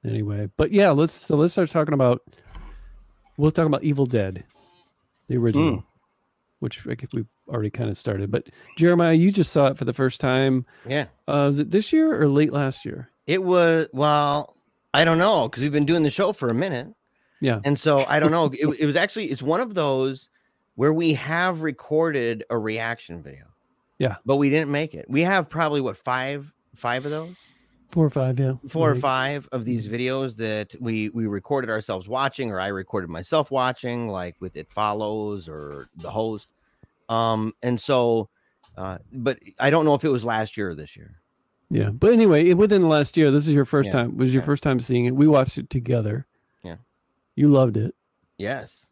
Anyway, 0.06 0.50
but 0.58 0.72
yeah, 0.72 0.90
let's 0.92 1.14
so 1.14 1.36
let's 1.36 1.54
start 1.54 1.70
talking 1.70 1.94
about. 1.94 2.22
We'll 3.38 3.52
talk 3.52 3.66
about 3.66 3.84
Evil 3.84 4.06
Dead, 4.06 4.44
the 5.28 5.38
original, 5.38 5.72
Mm. 5.78 5.84
which 6.60 6.86
I 6.88 6.96
guess 6.96 7.10
we've 7.14 7.28
already 7.48 7.70
kind 7.70 7.90
of 7.90 7.98
started. 7.98 8.30
But 8.32 8.48
Jeremiah, 8.78 9.14
you 9.14 9.32
just 9.32 9.52
saw 9.52 9.68
it 9.68 9.78
for 9.78 9.86
the 9.86 9.94
first 9.94 10.20
time. 10.20 10.66
Yeah. 10.88 11.04
Uh, 11.28 11.46
was 11.48 11.60
it 11.60 11.72
this 11.72 11.94
year 11.94 12.20
or 12.22 12.28
late 12.28 12.52
last 12.52 12.84
year? 12.86 13.10
It 13.28 13.44
was 13.44 13.88
well, 13.94 14.56
I 14.94 15.06
don't 15.06 15.18
know 15.20 15.48
because 15.48 15.62
we've 15.62 15.72
been 15.72 15.86
doing 15.86 16.04
the 16.04 16.10
show 16.10 16.34
for 16.34 16.50
a 16.50 16.54
minute, 16.54 16.88
Yeah. 17.40 17.62
and 17.64 17.80
so 17.80 18.06
I 18.08 18.20
don't 18.20 18.32
know. 18.32 18.46
it, 18.54 18.68
it 18.80 18.86
was 18.86 18.96
actually 18.96 19.28
it's 19.28 19.42
one 19.44 19.62
of 19.62 19.76
those 19.76 20.30
where 20.76 20.94
we 20.94 21.14
have 21.14 21.62
recorded 21.62 22.44
a 22.50 22.58
reaction 22.58 23.22
video. 23.22 23.46
Yeah. 24.00 24.16
but 24.26 24.38
we 24.38 24.50
didn't 24.50 24.72
make 24.72 24.96
it. 24.96 25.06
We 25.08 25.22
have 25.22 25.48
probably 25.48 25.80
what 25.80 25.96
five 25.96 26.52
five 26.76 27.06
of 27.06 27.12
those, 27.12 27.36
Four 27.92 28.06
or 28.06 28.10
five, 28.10 28.40
yeah. 28.40 28.54
4 28.70 28.92
or 28.92 28.96
five 28.96 29.50
of 29.52 29.66
these 29.66 29.88
videos 29.88 30.38
that 30.38 30.74
we 30.80 31.10
we 31.10 31.28
recorded 31.28 31.70
ourselves 31.70 32.08
watching, 32.08 32.50
or 32.50 32.60
I 32.60 32.68
recorded 32.68 33.10
myself 33.10 33.52
watching, 33.52 34.08
like 34.08 34.36
with 34.40 34.56
It 34.56 34.72
Follows 34.72 35.50
or 35.50 35.90
the 35.98 36.10
host. 36.10 36.48
Um, 37.10 37.54
and 37.62 37.80
so, 37.80 38.30
uh, 38.78 39.00
but 39.12 39.40
I 39.60 39.70
don't 39.70 39.84
know 39.84 39.94
if 39.94 40.06
it 40.06 40.10
was 40.10 40.24
last 40.24 40.56
year 40.56 40.70
or 40.70 40.76
this 40.76 40.96
year. 40.96 41.22
Yeah. 41.70 41.90
But 41.90 42.14
anyway, 42.14 42.54
within 42.54 42.82
the 42.82 42.88
last 42.88 43.18
year, 43.18 43.30
this 43.30 43.46
is 43.48 43.54
your 43.54 43.66
first 43.66 43.88
Yeah, 43.88 43.94
time. 44.04 44.18
Was 44.18 44.34
your 44.34 44.42
yeah. 44.42 44.46
first 44.46 44.64
time 44.64 44.80
seeing 44.80 45.06
it? 45.06 45.16
We 45.16 45.28
watched 45.28 45.58
it 45.58 45.70
together. 45.70 46.26
Yeah. 46.64 46.78
You 47.36 47.50
loved 47.50 47.76
it. 47.76 47.94
Yes. 48.38 48.88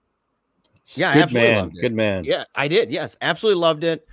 Yeah, 0.95 1.13
good 1.13 1.23
absolutely 1.23 1.49
man. 1.49 1.57
loved 1.57 1.77
it. 1.77 1.81
Good 1.81 1.93
man. 1.93 2.23
Yeah, 2.23 2.43
I 2.55 2.67
did. 2.67 2.91
Yes, 2.91 3.17
absolutely 3.21 3.61
loved 3.61 3.83
it. 3.83 4.07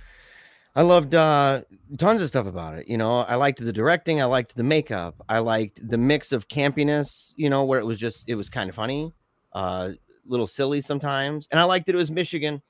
I 0.75 0.83
loved 0.83 1.15
uh 1.15 1.61
tons 1.97 2.21
of 2.21 2.27
stuff 2.27 2.45
about 2.45 2.77
it. 2.77 2.87
You 2.87 2.97
know, 2.97 3.21
I 3.21 3.35
liked 3.35 3.59
the 3.59 3.73
directing, 3.73 4.21
I 4.21 4.25
liked 4.25 4.55
the 4.55 4.63
makeup, 4.63 5.15
I 5.27 5.39
liked 5.39 5.87
the 5.89 5.97
mix 5.97 6.31
of 6.31 6.47
campiness, 6.49 7.33
you 7.35 7.49
know, 7.49 7.65
where 7.65 7.79
it 7.79 7.85
was 7.85 7.97
just 7.97 8.25
it 8.27 8.35
was 8.35 8.49
kind 8.49 8.69
of 8.69 8.75
funny, 8.75 9.11
uh 9.53 9.91
little 10.27 10.45
silly 10.45 10.81
sometimes. 10.81 11.47
And 11.51 11.59
I 11.59 11.63
liked 11.63 11.87
that 11.87 11.95
it 11.95 11.97
was 11.97 12.11
Michigan. 12.11 12.61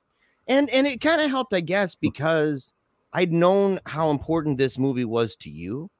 And 0.46 0.70
and 0.70 0.86
it 0.86 1.02
kind 1.02 1.20
of 1.20 1.28
helped, 1.30 1.52
I 1.52 1.60
guess, 1.60 1.94
because 1.94 2.72
I'd 3.12 3.32
known 3.32 3.78
how 3.84 4.10
important 4.10 4.56
this 4.56 4.78
movie 4.78 5.04
was 5.04 5.36
to 5.36 5.50
you. 5.50 5.90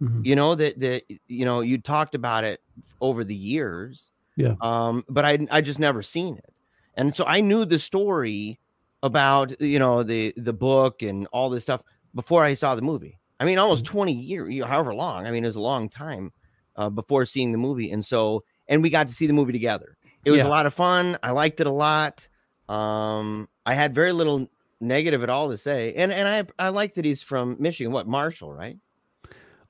Mhm. 0.00 0.24
You 0.24 0.36
know, 0.36 0.54
that 0.54 0.80
that 0.80 1.02
you 1.26 1.44
know, 1.44 1.60
you 1.60 1.76
talked 1.76 2.14
about 2.14 2.44
it 2.44 2.62
over 3.02 3.24
the 3.24 3.34
years. 3.34 4.12
Yeah. 4.36 4.54
Um, 4.62 5.04
but 5.10 5.26
I 5.26 5.46
I 5.50 5.60
just 5.60 5.78
never 5.78 6.02
seen 6.02 6.36
it. 6.38 6.50
And 6.98 7.16
so 7.16 7.24
I 7.24 7.40
knew 7.40 7.64
the 7.64 7.78
story 7.78 8.58
about 9.02 9.58
you 9.60 9.78
know 9.78 10.02
the 10.02 10.34
the 10.36 10.52
book 10.52 11.00
and 11.02 11.26
all 11.32 11.48
this 11.48 11.62
stuff 11.62 11.80
before 12.14 12.44
I 12.44 12.52
saw 12.54 12.74
the 12.74 12.82
movie. 12.82 13.18
I 13.40 13.44
mean, 13.44 13.58
almost 13.58 13.84
Mm-hmm. 13.84 13.92
20 13.92 14.12
years, 14.12 14.52
you 14.52 14.60
know, 14.62 14.66
however 14.66 14.94
long. 14.94 15.26
I 15.26 15.30
mean, 15.30 15.44
it 15.44 15.46
was 15.46 15.56
a 15.56 15.60
long 15.60 15.88
time 15.88 16.32
uh, 16.76 16.90
before 16.90 17.24
seeing 17.24 17.52
the 17.52 17.58
movie. 17.58 17.92
And 17.92 18.04
so, 18.04 18.42
and 18.66 18.82
we 18.82 18.90
got 18.90 19.06
to 19.06 19.12
see 19.14 19.26
the 19.28 19.32
movie 19.32 19.52
together. 19.52 19.96
It 20.24 20.32
was 20.32 20.38
Yeah. 20.38 20.48
a 20.48 20.50
lot 20.50 20.66
of 20.66 20.74
fun. 20.74 21.16
I 21.22 21.30
liked 21.30 21.60
it 21.60 21.68
a 21.68 21.72
lot. 21.72 22.26
Um, 22.68 23.48
I 23.64 23.74
had 23.74 23.94
very 23.94 24.12
little 24.12 24.50
negative 24.80 25.22
at 25.22 25.30
all 25.30 25.50
to 25.50 25.56
say. 25.56 25.94
And 25.94 26.12
and 26.12 26.28
I 26.28 26.66
I 26.66 26.70
like 26.70 26.94
that 26.94 27.04
he's 27.04 27.22
from 27.22 27.56
Michigan. 27.60 27.92
What 27.92 28.08
Marshall, 28.08 28.52
right? 28.52 28.76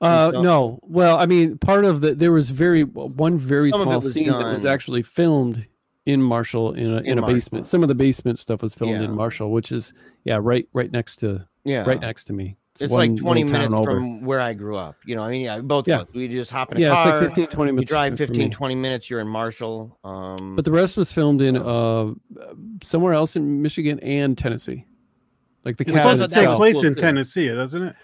Uh, 0.01 0.31
no. 0.33 0.79
Well, 0.81 1.17
I 1.19 1.25
mean, 1.25 1.57
part 1.57 1.85
of 1.85 2.01
the 2.01 2.15
there 2.15 2.31
was 2.31 2.49
very 2.49 2.83
one 2.83 3.37
very 3.37 3.69
Some 3.69 3.83
small 3.83 4.01
scene 4.01 4.27
that 4.27 4.53
was 4.53 4.65
actually 4.65 5.03
filmed 5.03 5.65
in 6.09 6.21
Marshall 6.21 6.73
in 6.73 6.85
a 6.93 6.97
in, 6.97 7.05
In 7.05 7.17
a 7.17 7.21
Marshall. 7.21 7.35
basement. 7.35 7.65
Some 7.65 7.81
of 7.83 7.87
the 7.89 7.95
basement 7.95 8.39
stuff 8.39 8.61
was 8.61 8.73
filmed 8.75 8.95
Yeah. 9.01 9.03
in 9.05 9.15
Marshall, 9.15 9.51
which 9.51 9.71
is 9.71 9.93
yeah, 10.25 10.39
right 10.41 10.67
right 10.73 10.91
next 10.91 11.17
to 11.17 11.45
Yeah. 11.63 11.81
right 11.83 11.99
next 11.99 12.25
to 12.25 12.33
me. 12.33 12.55
It's 12.79 12.89
one 12.91 13.13
like 13.15 13.21
20 13.21 13.43
minutes 13.43 13.73
over. 13.73 13.91
from 13.91 14.21
where 14.23 14.39
I 14.39 14.53
grew 14.53 14.77
up. 14.77 14.95
You 15.05 15.15
know, 15.17 15.23
I 15.23 15.31
mean, 15.31 15.41
yeah, 15.41 15.59
both 15.59 15.85
Yeah. 15.87 16.01
of 16.01 16.07
us. 16.07 16.13
We 16.13 16.29
just 16.29 16.49
hop 16.49 16.71
in 16.71 16.77
a 16.77 16.81
yeah, 16.81 16.89
car. 16.93 17.07
it's 17.07 17.21
like 17.21 17.35
15 17.35 17.47
20 17.47 17.71
minutes. 17.71 17.71
you 17.71 17.75
minutes. 17.75 17.89
drive 17.89 18.11
for 18.13 18.17
15, 18.33 18.37
me. 18.37 18.49
20 18.49 18.75
minutes, 18.75 19.09
you're 19.09 19.19
in 19.19 19.27
Marshall. 19.27 19.97
Um, 20.05 20.55
But 20.55 20.63
the 20.63 20.71
rest 20.71 20.95
was 20.95 21.11
filmed 21.11 21.41
in 21.41 21.57
uh 21.57 22.13
somewhere 22.83 23.13
else 23.13 23.35
in 23.35 23.61
Michigan 23.61 23.99
and 23.99 24.37
Tennessee. 24.37 24.85
Like 25.65 25.75
the 25.75 25.83
It's 25.83 25.91
cabin 25.91 26.15
supposed 26.17 26.33
to 26.33 26.39
take 26.39 26.55
place 26.55 26.75
cool 26.75 26.85
in 26.85 26.93
too. 26.95 27.01
Tennessee, 27.01 27.47
doesn't 27.49 27.83
it? 27.83 27.95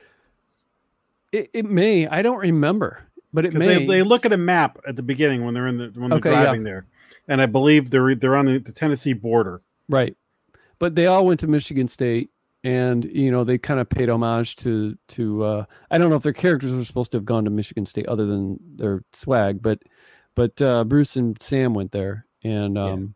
It, 1.32 1.50
it 1.54 1.66
may. 1.66 2.08
I 2.08 2.22
don't 2.22 2.38
remember, 2.40 3.04
but 3.34 3.46
it 3.46 3.54
may. 3.54 3.80
they, 3.80 3.86
they 3.88 4.02
look 4.04 4.26
at 4.26 4.34
a 4.34 4.38
map 4.38 4.78
at 4.88 4.96
the 4.98 5.04
beginning 5.04 5.44
when 5.46 5.54
they're 5.54 5.68
in 5.68 5.78
the 5.78 5.92
when 5.96 6.10
they're 6.10 6.20
Okay, 6.20 6.32
yeah. 6.32 6.44
driving 6.44 6.64
there, 6.64 6.86
and 7.28 7.42
I 7.42 7.46
believe 7.46 7.90
they're 7.90 8.16
they're 8.16 8.36
on 8.36 8.46
the, 8.46 8.60
the 8.60 8.72
Tennessee 8.72 9.14
border. 9.14 9.62
Right. 9.90 10.16
But 10.80 10.96
they 10.96 11.08
all 11.08 11.26
went 11.26 11.40
to 11.42 11.48
Michigan 11.48 11.88
State 11.88 12.30
and 12.64 13.06
you 13.06 13.30
know 13.32 13.44
they 13.44 13.58
kind 13.58 13.80
of 13.80 13.88
paid 13.90 14.10
homage 14.10 14.56
to 14.58 14.98
to 15.10 15.44
uh 15.44 15.66
I 15.92 15.98
don't 15.98 16.10
know 16.10 16.16
if 16.16 16.24
their 16.24 16.34
characters 16.34 16.72
were 16.74 16.84
supposed 16.86 17.12
to 17.12 17.18
have 17.18 17.26
gone 17.26 17.46
to 17.46 17.52
Michigan 17.52 17.86
State 17.86 18.08
other 18.08 18.26
than 18.26 18.60
their 18.76 19.04
swag, 19.14 19.62
but 19.62 19.80
but 20.36 20.62
uh 20.62 20.84
Bruce 20.84 21.16
and 21.16 21.40
Sam 21.42 21.74
went 21.74 21.92
there 21.92 22.26
and 22.44 22.76
Yeah. 22.76 22.86
um 22.92 23.16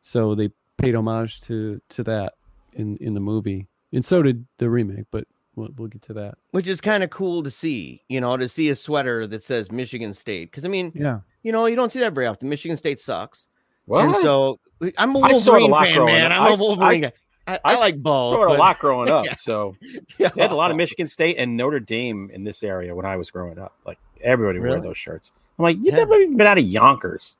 so 0.00 0.34
they 0.34 0.50
paid 0.78 0.94
homage 0.94 1.40
to 1.42 1.80
to 1.90 2.02
that 2.04 2.34
in 2.72 2.96
in 2.98 3.14
the 3.14 3.20
movie. 3.20 3.68
And 3.92 4.04
so 4.04 4.22
did 4.22 4.46
the 4.58 4.70
remake, 4.70 5.06
but 5.10 5.24
we'll, 5.56 5.70
we'll 5.76 5.88
get 5.88 6.02
to 6.02 6.12
that. 6.14 6.36
which 6.52 6.68
is 6.68 6.80
kind 6.80 7.02
of 7.04 7.10
cool 7.10 7.42
to 7.42 7.50
see, 7.50 8.02
you 8.08 8.20
know, 8.20 8.36
to 8.36 8.48
see 8.48 8.68
a 8.70 8.76
sweater 8.76 9.26
that 9.26 9.42
says 9.44 9.70
Michigan 9.72 10.14
State. 10.14 10.50
Because 10.50 10.64
I 10.64 10.68
mean, 10.68 10.92
Yeah. 10.94 11.20
You 11.42 11.52
know, 11.52 11.66
you 11.66 11.76
don't 11.76 11.92
see 11.92 12.00
that 12.00 12.12
very 12.12 12.26
often. 12.26 12.48
Michigan 12.48 12.76
State 12.76 13.00
sucks, 13.00 13.48
Well, 13.86 14.06
and 14.06 14.16
so 14.16 14.58
I'm 14.98 15.14
a 15.16 15.20
I 15.20 15.38
saw 15.38 15.56
it 15.56 15.62
a 15.62 15.66
Wolverine 15.66 15.94
fan, 15.94 16.04
man. 16.06 16.32
I'm 16.32 16.42
I 16.42 16.50
a 16.50 16.56
Wolverine 16.56 17.04
I-. 17.06 17.12
I, 17.46 17.54
I 17.56 17.60
I, 17.64 17.74
like 17.78 18.00
both. 18.00 18.34
it 18.38 18.54
a 18.54 18.58
lot 18.58 18.78
growing 18.78 19.10
up. 19.16 19.24
Yeah. 19.24 19.36
So 19.36 19.76
Yeah. 20.18 20.28
they 20.34 20.42
had 20.42 20.52
a 20.52 20.54
lot 20.54 20.70
of 20.70 20.76
Michigan 20.76 21.06
State 21.06 21.36
and 21.38 21.56
Notre 21.56 21.80
Dame 21.80 22.30
in 22.32 22.44
this 22.44 22.62
area 22.62 22.94
when 22.94 23.06
I 23.06 23.16
was 23.16 23.30
growing 23.30 23.58
up. 23.58 23.74
Like 23.86 23.98
everybody 24.20 24.60
wore 24.60 24.80
those 24.80 24.98
shirts. 24.98 25.32
I'm 25.58 25.64
like, 25.64 25.76
you've 25.76 25.86
Yeah. 25.86 25.96
never 25.96 26.14
even 26.14 26.36
been 26.36 26.46
out 26.46 26.58
of 26.58 26.64
Yonkers. 26.64 27.36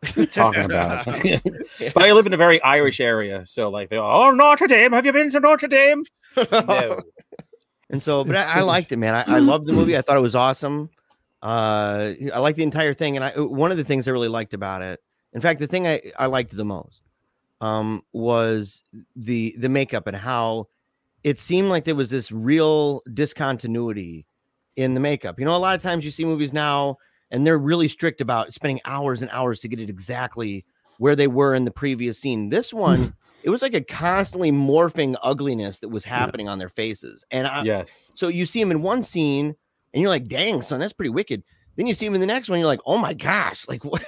What 0.00 0.16
are 0.16 0.20
you 0.22 0.26
talking 0.28 0.64
about? 0.64 1.04
but 1.92 2.02
I 2.02 2.12
live 2.12 2.26
in 2.26 2.32
a 2.32 2.38
very 2.38 2.62
Irish 2.62 3.00
area, 3.00 3.44
so 3.44 3.68
like 3.68 3.90
they're 3.90 4.00
all, 4.00 4.28
oh 4.28 4.30
Notre 4.30 4.66
Dame, 4.66 4.92
have 4.92 5.04
you 5.04 5.12
been 5.12 5.30
to 5.30 5.40
Notre 5.40 5.66
Dame? 5.68 6.04
No. 6.50 7.02
And 7.90 8.00
so, 8.00 8.24
but 8.24 8.36
I, 8.36 8.58
I 8.58 8.60
liked 8.60 8.92
it, 8.92 8.96
man. 8.98 9.14
I, 9.14 9.36
I 9.36 9.38
loved 9.40 9.66
the 9.66 9.72
movie. 9.74 9.96
I 9.98 10.00
thought 10.00 10.16
it 10.16 10.20
was 10.22 10.34
awesome. 10.36 10.88
Uh, 11.42 12.12
I 12.34 12.38
like 12.38 12.56
the 12.56 12.62
entire 12.62 12.92
thing, 12.92 13.16
and 13.16 13.24
I 13.24 13.30
one 13.38 13.70
of 13.70 13.76
the 13.76 13.84
things 13.84 14.06
I 14.06 14.10
really 14.10 14.28
liked 14.28 14.52
about 14.52 14.82
it, 14.82 15.00
in 15.32 15.40
fact, 15.40 15.60
the 15.60 15.66
thing 15.66 15.86
I, 15.86 16.00
I 16.18 16.26
liked 16.26 16.54
the 16.54 16.64
most, 16.64 17.02
um, 17.60 18.02
was 18.12 18.82
the 19.16 19.54
the 19.58 19.68
makeup 19.68 20.06
and 20.06 20.16
how 20.16 20.68
it 21.24 21.38
seemed 21.38 21.68
like 21.68 21.84
there 21.84 21.94
was 21.94 22.10
this 22.10 22.30
real 22.30 23.02
discontinuity 23.12 24.26
in 24.76 24.94
the 24.94 25.00
makeup. 25.00 25.38
You 25.38 25.44
know, 25.44 25.54
a 25.54 25.58
lot 25.58 25.74
of 25.74 25.82
times 25.82 26.04
you 26.04 26.10
see 26.10 26.24
movies 26.24 26.52
now, 26.52 26.96
and 27.30 27.46
they're 27.46 27.58
really 27.58 27.88
strict 27.88 28.20
about 28.20 28.54
spending 28.54 28.80
hours 28.84 29.22
and 29.22 29.30
hours 29.30 29.60
to 29.60 29.68
get 29.68 29.80
it 29.80 29.90
exactly 29.90 30.64
where 30.98 31.16
they 31.16 31.28
were 31.28 31.54
in 31.54 31.64
the 31.64 31.70
previous 31.70 32.18
scene. 32.18 32.50
This 32.50 32.72
one. 32.72 33.14
It 33.42 33.48
was 33.48 33.62
like 33.62 33.72
a 33.72 33.80
constantly 33.80 34.52
morphing 34.52 35.16
ugliness 35.22 35.78
that 35.78 35.88
was 35.88 36.04
happening 36.04 36.46
on 36.46 36.58
their 36.58 36.68
faces, 36.68 37.24
and 37.30 37.46
I, 37.46 37.62
yes. 37.62 38.12
so 38.14 38.28
you 38.28 38.44
see 38.44 38.60
them 38.60 38.70
in 38.70 38.82
one 38.82 39.02
scene 39.02 39.56
and 39.92 40.00
you're 40.00 40.10
like, 40.10 40.28
dang, 40.28 40.62
son, 40.62 40.80
that's 40.80 40.92
pretty 40.92 41.10
wicked. 41.10 41.42
Then 41.76 41.86
you 41.86 41.94
see 41.94 42.06
him 42.06 42.14
in 42.14 42.20
the 42.20 42.26
next 42.26 42.48
one, 42.48 42.58
you're 42.58 42.66
like, 42.66 42.80
oh 42.86 42.98
my 42.98 43.14
gosh, 43.14 43.66
like 43.68 43.84
what 43.84 44.02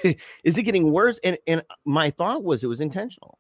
is 0.45 0.59
it 0.59 0.62
getting 0.62 0.92
worse? 0.92 1.18
And 1.25 1.38
and 1.47 1.62
my 1.85 2.11
thought 2.11 2.45
was 2.45 2.64
it 2.64 2.68
was 2.68 2.81
intentional, 2.81 3.38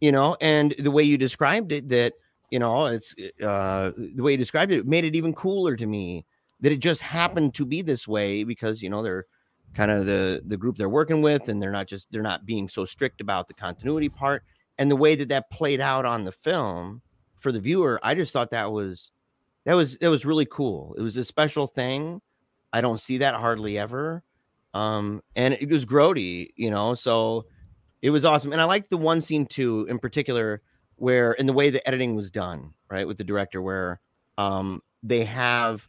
you 0.00 0.12
know, 0.12 0.36
and 0.40 0.74
the 0.78 0.90
way 0.90 1.02
you 1.02 1.18
described 1.18 1.72
it, 1.72 1.88
that 1.90 2.14
you 2.50 2.58
know, 2.58 2.86
it's 2.86 3.14
uh 3.42 3.92
the 3.96 4.22
way 4.22 4.32
you 4.32 4.38
described 4.38 4.72
it, 4.72 4.86
made 4.86 5.04
it 5.04 5.14
even 5.14 5.34
cooler 5.34 5.76
to 5.76 5.86
me 5.86 6.24
that 6.60 6.72
it 6.72 6.78
just 6.78 7.02
happened 7.02 7.54
to 7.54 7.64
be 7.64 7.82
this 7.82 8.06
way 8.06 8.44
because 8.44 8.82
you 8.82 8.90
know 8.90 9.02
they're 9.02 9.26
kind 9.74 9.90
of 9.90 10.06
the 10.06 10.42
the 10.46 10.56
group 10.56 10.76
they're 10.76 10.88
working 10.88 11.22
with 11.22 11.48
and 11.48 11.62
they're 11.62 11.70
not 11.70 11.86
just 11.86 12.06
they're 12.10 12.22
not 12.22 12.46
being 12.46 12.68
so 12.68 12.84
strict 12.84 13.20
about 13.20 13.48
the 13.48 13.54
continuity 13.54 14.08
part 14.08 14.42
and 14.78 14.90
the 14.90 14.96
way 14.96 15.14
that 15.14 15.28
that 15.28 15.50
played 15.50 15.80
out 15.80 16.04
on 16.04 16.24
the 16.24 16.32
film 16.32 17.00
for 17.38 17.52
the 17.52 17.60
viewer 17.60 18.00
i 18.02 18.14
just 18.14 18.32
thought 18.32 18.50
that 18.50 18.70
was 18.70 19.12
that 19.64 19.74
was 19.74 19.96
that 19.98 20.08
was 20.10 20.24
really 20.24 20.46
cool 20.46 20.94
it 20.98 21.02
was 21.02 21.16
a 21.16 21.24
special 21.24 21.66
thing 21.66 22.20
i 22.72 22.80
don't 22.80 23.00
see 23.00 23.18
that 23.18 23.34
hardly 23.34 23.78
ever 23.78 24.22
um 24.74 25.20
and 25.36 25.54
it 25.54 25.68
was 25.68 25.84
grody 25.84 26.50
you 26.56 26.70
know 26.70 26.94
so 26.94 27.44
it 28.02 28.10
was 28.10 28.24
awesome 28.24 28.52
and 28.52 28.60
i 28.60 28.64
liked 28.64 28.90
the 28.90 28.96
one 28.96 29.20
scene 29.20 29.44
too 29.46 29.86
in 29.90 29.98
particular 29.98 30.62
where 30.96 31.32
in 31.32 31.46
the 31.46 31.52
way 31.52 31.70
the 31.70 31.86
editing 31.86 32.14
was 32.14 32.30
done 32.30 32.72
right 32.90 33.06
with 33.06 33.16
the 33.18 33.24
director 33.24 33.60
where 33.62 34.00
um 34.38 34.80
they 35.02 35.24
have 35.24 35.86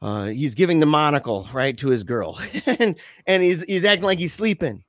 uh 0.00 0.26
he's 0.26 0.54
giving 0.54 0.80
the 0.80 0.86
monocle 0.86 1.48
right 1.52 1.76
to 1.78 1.88
his 1.88 2.02
girl 2.02 2.38
and 2.66 2.96
and 3.26 3.42
he's 3.42 3.62
he's 3.64 3.84
acting 3.84 4.04
like 4.04 4.18
he's 4.18 4.32
sleeping 4.32 4.82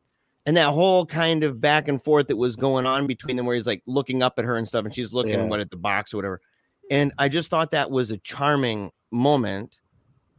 and 0.46 0.58
that 0.58 0.70
whole 0.70 1.06
kind 1.06 1.44
of 1.44 1.62
back 1.62 1.88
and 1.88 2.04
forth 2.04 2.28
that 2.28 2.36
was 2.36 2.56
going 2.56 2.86
on 2.86 3.06
between 3.08 3.36
them 3.38 3.46
where 3.46 3.56
he's 3.56 3.66
like 3.68 3.82
looking 3.86 4.22
up 4.24 4.34
at 4.38 4.46
her 4.46 4.56
and 4.58 4.68
stuff 4.68 4.86
and 4.86 4.94
she's 4.94 5.14
looking 5.14 5.34
Yeah. 5.34 5.44
what 5.46 5.60
at 5.60 5.70
the 5.70 5.78
box 5.78 6.14
or 6.14 6.18
whatever 6.18 6.42
and 6.92 7.12
i 7.18 7.28
just 7.30 7.50
thought 7.50 7.72
that 7.72 7.90
was 7.92 8.12
a 8.12 8.18
charming 8.18 8.92
moment 9.12 9.80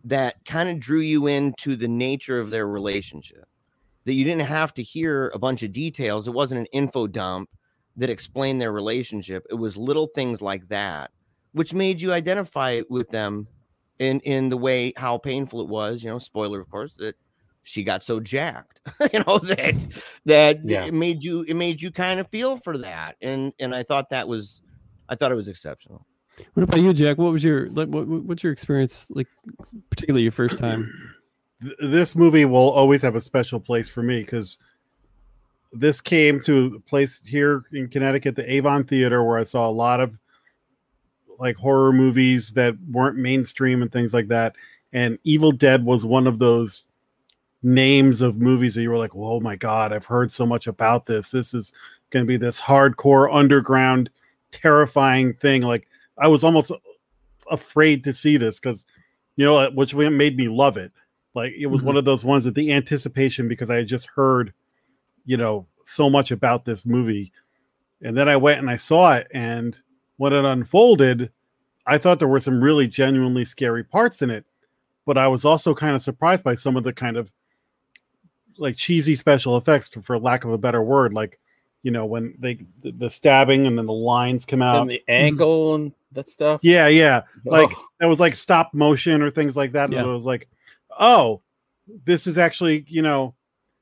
that 0.05 0.37
kind 0.45 0.69
of 0.69 0.79
drew 0.79 1.01
you 1.01 1.27
into 1.27 1.77
the 1.77 1.89
nature 1.89 2.39
of 2.39 2.51
their 2.51 2.67
relationship. 2.69 3.47
That 4.05 4.13
you 4.13 4.25
didn't 4.25 4.43
have 4.43 4.75
to 4.75 4.83
hear 4.83 5.31
a 5.35 5.39
bunch 5.39 5.63
of 5.63 5.73
details. 5.73 6.29
It 6.29 6.35
wasn't 6.35 6.61
an 6.61 6.67
info 6.73 7.07
dump 7.07 7.49
that 7.97 8.11
explained 8.11 8.61
their 8.61 8.73
relationship. 8.73 9.47
It 9.49 9.55
was 9.55 9.79
little 9.79 10.09
things 10.09 10.43
like 10.43 10.69
that, 10.69 11.11
which 11.53 11.73
made 11.73 12.03
you 12.03 12.13
identify 12.13 12.83
with 12.91 13.09
them 13.09 13.49
in 13.99 14.21
in 14.21 14.51
the 14.51 14.59
way 14.59 14.93
how 14.99 15.17
painful 15.17 15.63
it 15.63 15.69
was. 15.69 16.05
You 16.05 16.11
know, 16.11 16.19
spoiler, 16.19 16.61
of 16.61 16.69
course, 16.69 16.93
that 16.99 17.17
she 17.63 17.83
got 17.83 18.03
so 18.03 18.21
jacked. 18.21 18.83
you 19.15 19.21
know 19.27 19.39
that 19.39 19.87
that 20.27 20.59
Yeah. 20.69 20.85
it 20.85 20.93
made 20.93 21.25
you 21.25 21.43
it 21.49 21.55
made 21.55 21.81
you 21.81 21.91
kind 21.91 22.21
of 22.21 22.29
feel 22.29 22.59
for 22.59 22.77
that, 22.77 23.17
and 23.23 23.55
and 23.59 23.75
I 23.75 23.85
thought 23.85 24.11
that 24.11 24.29
was 24.29 24.61
I 25.09 25.15
thought 25.15 25.33
it 25.33 25.37
was 25.37 25.49
exceptional. 25.49 26.05
What 26.55 26.63
about 26.63 26.81
you, 26.81 26.93
Jack? 26.93 27.19
What 27.19 27.33
was 27.33 27.45
your 27.45 27.67
what- 27.71 27.89
what's 27.89 28.43
your 28.43 28.53
experience 28.53 29.07
like, 29.11 29.29
particularly 29.91 30.23
your 30.23 30.33
first 30.33 30.59
time? 30.59 30.91
This 31.81 32.15
movie 32.15 32.45
will 32.45 32.71
always 32.71 33.01
have 33.01 33.15
a 33.15 33.21
special 33.21 33.59
place 33.59 33.89
for 33.89 34.03
me 34.03 34.21
because 34.21 34.59
this 35.73 35.99
came 35.99 36.39
to 36.43 36.75
a 36.77 36.81
place 36.81 37.21
here 37.25 37.65
in 37.73 37.89
Connecticut, 37.89 38.37
the 38.37 38.53
Avon 38.53 38.85
Theater, 38.85 39.25
where 39.25 39.39
I 39.39 39.45
saw 39.45 39.67
a 39.67 39.71
lot 39.71 40.01
of 40.01 40.19
like 41.39 41.57
horror 41.57 41.93
movies 41.93 42.53
that 42.53 42.75
weren't 42.91 43.17
mainstream 43.17 43.81
and 43.81 43.91
things 43.91 44.13
like 44.13 44.29
that. 44.29 44.57
And 44.93 45.19
Evil 45.25 45.53
Dead 45.53 45.85
was 45.85 46.05
one 46.05 46.27
of 46.27 46.39
those 46.39 46.85
names 47.63 48.21
of 48.21 48.39
movies 48.39 48.75
that 48.75 48.83
you 48.83 48.91
were 48.91 48.99
like, 48.99 49.17
"Oh 49.17 49.41
my 49.41 49.57
god, 49.57 49.93
I've 49.93 50.07
heard 50.07 50.31
so 50.31 50.45
much 50.45 50.67
about 50.67 51.07
this. 51.07 51.31
This 51.31 51.55
is 51.55 51.73
going 52.11 52.27
to 52.27 52.29
be 52.29 52.37
this 52.37 52.61
hardcore 52.61 53.35
underground, 53.35 54.11
terrifying 54.51 55.33
thing." 55.35 55.63
Like 55.63 55.89
I 56.19 56.29
was 56.29 56.45
almost 56.45 56.73
afraid 57.51 58.05
to 58.05 58.13
see 58.13 58.37
this 58.37 58.59
because 58.59 58.87
you 59.37 59.45
know, 59.45 59.71
which 59.71 59.95
made 59.95 60.37
me 60.37 60.49
love 60.49 60.77
it. 60.77 60.93
Like 61.35 61.53
it 61.59 61.67
was 61.67 61.83
one 61.83 61.97
of 61.97 62.05
those 62.05 62.25
ones 62.25 62.45
that 62.45 62.55
the 62.55 62.73
anticipation 62.73 63.49
because 63.49 63.71
I 63.71 63.77
had 63.77 63.89
just 63.89 64.07
heard, 64.15 64.53
you 65.25 65.37
know, 65.37 65.67
so 65.83 66.09
much 66.09 66.31
about 66.31 66.65
this 66.65 66.87
movie. 66.87 67.33
And 68.01 68.17
then 68.17 68.29
I 68.29 68.37
went 68.37 68.61
and 68.61 68.71
I 68.71 68.77
saw 68.77 69.15
it 69.17 69.27
and 69.35 69.79
when 70.17 70.33
it 70.33 70.45
unfolded, 70.45 71.33
I 71.87 71.99
thought 71.99 72.21
there 72.21 72.29
were 72.29 72.41
some 72.41 72.63
really 72.63 72.87
genuinely 72.87 73.45
scary 73.45 73.83
parts 73.83 74.23
in 74.23 74.31
it. 74.31 74.45
But 75.07 75.19
I 75.19 75.27
was 75.27 75.45
also 75.45 75.75
kind 75.75 75.95
of 75.95 76.03
surprised 76.03 76.45
by 76.45 76.55
some 76.55 76.77
of 76.77 76.85
the 76.85 76.93
kind 76.93 77.17
of 77.17 77.33
like 78.57 78.77
cheesy 78.77 79.17
special 79.17 79.57
effects 79.57 79.91
for 80.03 80.19
lack 80.19 80.45
of 80.45 80.53
a 80.53 80.59
better 80.59 80.81
word 80.81 81.13
like 81.13 81.41
you 81.83 81.91
know 81.91 82.07
when 82.07 82.35
they 82.39 82.55
the, 82.83 82.93
the 82.93 83.11
stabbing 83.11 83.67
and 83.67 83.77
then 83.77 83.87
the 83.87 83.93
lines 83.93 84.45
come 84.45 84.63
out 84.63 84.75
mm-hmm. 84.75 84.83
and 84.83 84.91
the 84.91 85.05
angle 85.09 85.75
and 85.75 85.93
that 86.15 86.29
stuff. 86.31 86.61
yeah 86.63 86.87
yeah 86.89 87.23
like 87.45 87.71
Oh, 87.73 87.85
that 88.01 88.07
was 88.07 88.21
like 88.21 88.35
stop 88.35 88.73
motion 88.75 89.23
or 89.23 89.31
things 89.31 89.57
like 89.57 89.73
that. 89.73 89.91
Yeah. 89.93 90.01
And 90.01 90.09
it 90.09 90.13
was 90.13 90.25
like, 90.25 90.49
oh, 90.99 91.43
this 92.05 92.27
is 92.27 92.39
actually, 92.39 92.85
you 92.89 93.03
know, 93.03 93.35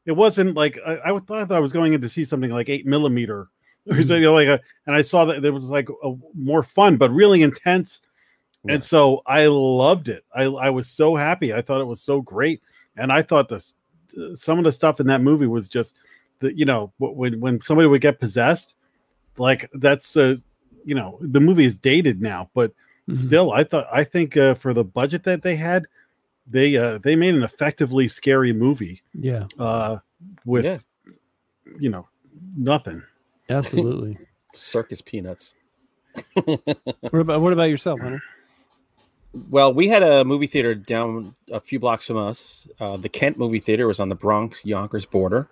it 0.06 0.12
wasn't 0.12 0.54
like 0.56 0.78
I, 0.86 1.12
I 1.14 1.18
thought 1.18 1.50
I 1.52 1.60
was 1.60 1.72
going 1.72 1.92
in 1.92 2.00
to 2.00 2.08
see 2.08 2.24
something 2.24 2.50
like 2.50 2.68
eight 2.68 2.86
millimeter 2.86 3.48
or 3.86 3.94
Mhm. 3.96 4.06
something 4.06 4.22
like 4.24 4.48
a, 4.48 4.60
and 4.86 4.94
I 4.96 5.02
saw 5.02 5.24
that 5.26 5.42
there 5.42 5.52
was 5.52 5.68
like 5.70 5.88
a 6.04 6.14
more 6.34 6.62
fun 6.62 6.96
but 6.96 7.10
really 7.10 7.42
intense. 7.42 8.00
Yeah. 8.64 8.74
And 8.74 8.82
so 8.84 9.22
I 9.26 9.46
loved 9.46 10.08
it. 10.08 10.24
I, 10.34 10.44
I 10.44 10.70
was 10.70 10.88
so 10.88 11.16
happy. 11.16 11.52
I 11.52 11.62
thought 11.62 11.80
it 11.80 11.84
was 11.86 12.00
so 12.00 12.20
great. 12.20 12.62
And 12.96 13.10
I 13.12 13.22
thought 13.22 13.48
this 13.48 13.74
some 14.34 14.58
of 14.58 14.64
the 14.64 14.72
stuff 14.72 15.00
in 15.00 15.06
that 15.06 15.22
movie 15.22 15.46
was 15.46 15.68
just 15.68 15.96
the 16.40 16.56
you 16.56 16.64
know 16.66 16.92
when 16.98 17.40
when 17.40 17.60
somebody 17.60 17.88
would 17.88 18.00
get 18.02 18.20
possessed, 18.20 18.74
like 19.38 19.68
that's 19.74 20.16
uh 20.16 20.36
you 20.84 20.94
know 20.94 21.18
the 21.20 21.40
movie 21.40 21.64
is 21.64 21.78
dated 21.78 22.20
now, 22.20 22.50
but 22.54 22.72
Mhm. 23.08 23.16
still 23.16 23.50
i 23.52 23.64
thought 23.64 23.88
i 23.92 24.04
think 24.04 24.36
uh, 24.36 24.54
for 24.54 24.72
the 24.72 24.84
budget 24.84 25.24
that 25.24 25.42
they 25.42 25.56
had 25.56 25.86
they 26.46 26.76
uh 26.76 26.98
they 26.98 27.16
made 27.16 27.34
an 27.34 27.42
effectively 27.42 28.06
scary 28.06 28.52
movie 28.52 29.02
Yeah, 29.12 29.46
uh 29.58 29.98
with 30.44 30.64
Yeah. 30.64 30.78
you 31.80 31.90
know 31.90 32.06
nothing 32.56 33.02
absolutely. 33.50 34.18
circus 34.54 35.00
peanuts. 35.02 35.54
what 36.34 37.18
about 37.20 37.40
what 37.40 37.52
about 37.52 37.70
yourself, 37.70 38.00
Hunter? 38.00 38.22
Well, 39.50 39.72
we 39.74 39.88
had 39.88 40.02
a 40.02 40.24
movie 40.24 40.46
theater 40.46 40.74
down 40.74 41.34
a 41.50 41.58
few 41.60 41.80
blocks 41.80 42.06
from 42.06 42.18
us. 42.18 42.68
Uh, 42.78 42.98
the 42.98 43.08
Kent 43.08 43.38
movie 43.38 43.60
theater 43.60 43.86
was 43.88 43.98
on 43.98 44.10
the 44.10 44.14
Bronx 44.14 44.64
Yonkers 44.64 45.06
border, 45.06 45.48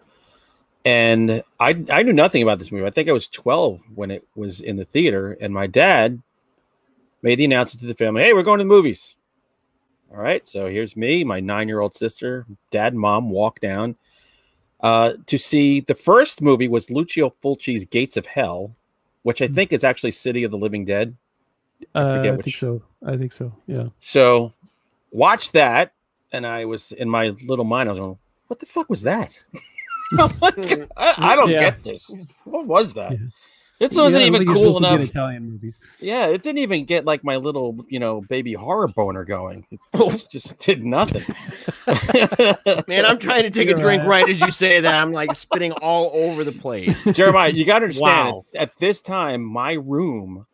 and 0.84 1.42
I 1.58 1.84
I 1.90 2.02
knew 2.02 2.12
nothing 2.12 2.42
about 2.42 2.58
this 2.58 2.72
movie. 2.72 2.86
I 2.86 2.90
think 2.90 3.08
I 3.08 3.12
was 3.12 3.28
twelve 3.28 3.80
when 3.94 4.10
it 4.10 4.26
was 4.34 4.60
in 4.60 4.76
the 4.76 4.84
theater, 4.84 5.36
and 5.40 5.52
my 5.52 5.66
dad 5.66 6.22
made 7.22 7.36
the 7.38 7.44
announcement 7.44 7.80
to 7.82 7.86
the 7.86 7.94
family, 7.94 8.22
"Hey, 8.22 8.32
we're 8.32 8.42
going 8.42 8.58
to 8.58 8.64
the 8.64 8.68
movies." 8.68 9.14
All 10.10 10.16
right, 10.16 10.46
so 10.48 10.66
here's 10.68 10.96
me, 10.96 11.22
my 11.22 11.38
nine-year-old 11.38 11.94
sister, 11.94 12.44
dad, 12.72 12.94
and 12.94 13.00
mom 13.00 13.30
walk 13.30 13.60
down 13.60 13.94
uh, 14.80 15.12
to 15.26 15.38
see 15.38 15.80
the 15.80 15.94
first 15.94 16.42
movie 16.42 16.66
was 16.66 16.90
Lucio 16.90 17.30
Fulci's 17.30 17.84
Gates 17.84 18.16
of 18.16 18.26
Hell, 18.26 18.74
which 19.22 19.40
I 19.40 19.46
Hmm. 19.46 19.54
think 19.54 19.72
is 19.72 19.84
actually 19.84 20.10
City 20.10 20.42
of 20.42 20.50
the 20.50 20.56
Living 20.58 20.84
Dead. 20.84 21.16
Uh, 21.94 22.16
forget 22.16 22.34
I 22.34 22.42
think 22.42 22.56
so. 22.56 22.82
I 23.06 23.16
think 23.16 23.32
so. 23.32 23.52
Yeah. 23.68 23.88
So 24.00 24.52
watch 25.12 25.52
that, 25.52 25.92
and 26.32 26.44
I 26.46 26.64
was 26.64 26.90
in 26.92 27.08
my 27.08 27.28
little 27.46 27.64
mind. 27.64 27.88
I 27.88 27.92
was 27.92 28.00
going, 28.00 28.18
"What 28.48 28.58
the 28.58 28.66
fuck 28.66 28.90
was 28.90 29.02
that? 29.02 29.32
I'm 30.18 30.32
like, 30.40 30.58
I, 30.96 31.14
I 31.18 31.36
don't 31.36 31.50
Yeah. 31.50 31.60
get 31.60 31.82
this. 31.84 32.10
What 32.44 32.66
was 32.66 32.94
that? 32.94 33.12
Yeah. 33.12 33.18
It 33.80 33.94
wasn't 33.94 34.12
don't 34.12 34.22
even 34.26 34.32
think 34.40 34.48
you're 34.48 34.56
cool 34.56 34.74
supposed 34.74 34.84
to 34.84 34.90
get 34.90 35.00
enough. 35.00 35.08
Italian 35.10 35.50
movies. 35.52 35.78
Yeah, 36.00 36.26
it 36.26 36.42
didn't 36.42 36.58
even 36.58 36.84
get 36.84 37.06
like 37.06 37.24
my 37.24 37.36
little, 37.36 37.82
you 37.88 37.98
know, 37.98 38.20
baby 38.20 38.52
horror 38.52 38.88
boner 38.88 39.24
going. 39.24 39.66
It 39.94 40.26
just 40.30 40.58
did 40.58 40.84
nothing. 40.84 41.24
Man, 42.88 43.06
I'm 43.06 43.18
trying 43.18 43.44
to 43.44 43.50
take 43.50 43.68
a 43.68 43.70
You're 43.70 43.78
drink 43.80 44.02
right. 44.02 44.24
right 44.26 44.28
as 44.28 44.40
you 44.40 44.50
say 44.50 44.80
that. 44.80 44.94
I'm 44.94 45.12
like 45.12 45.34
spitting 45.34 45.72
all 45.72 46.10
over 46.12 46.44
the 46.44 46.52
place. 46.52 46.94
Jeremiah, 47.12 47.50
you 47.50 47.64
got 47.64 47.78
to 47.78 47.84
understand. 47.86 48.28
Wow. 48.34 48.44
At 48.54 48.76
this 48.78 49.00
time, 49.00 49.42
my 49.42 49.72
room 49.74 50.46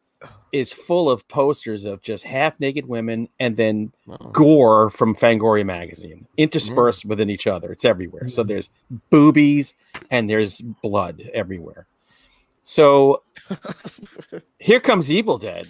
is 0.56 0.72
full 0.72 1.10
of 1.10 1.26
posters 1.28 1.84
of 1.84 2.02
just 2.02 2.24
half 2.24 2.58
naked 2.58 2.86
women 2.86 3.28
and 3.38 3.56
then 3.56 3.92
gore 4.32 4.90
from 4.90 5.14
Fangoria 5.14 5.64
magazine 5.64 6.26
interspersed 6.36 7.04
mm. 7.04 7.10
within 7.10 7.30
each 7.30 7.46
other. 7.46 7.72
It's 7.72 7.84
everywhere. 7.84 8.28
So 8.28 8.42
mm. 8.42 8.48
there's 8.48 8.70
boobies 9.10 9.74
and 10.10 10.28
there's 10.28 10.60
blood 10.60 11.22
everywhere. 11.34 11.86
So 12.62 13.22
here 14.58 14.80
comes 14.80 15.12
Evil 15.12 15.38
Dead. 15.38 15.68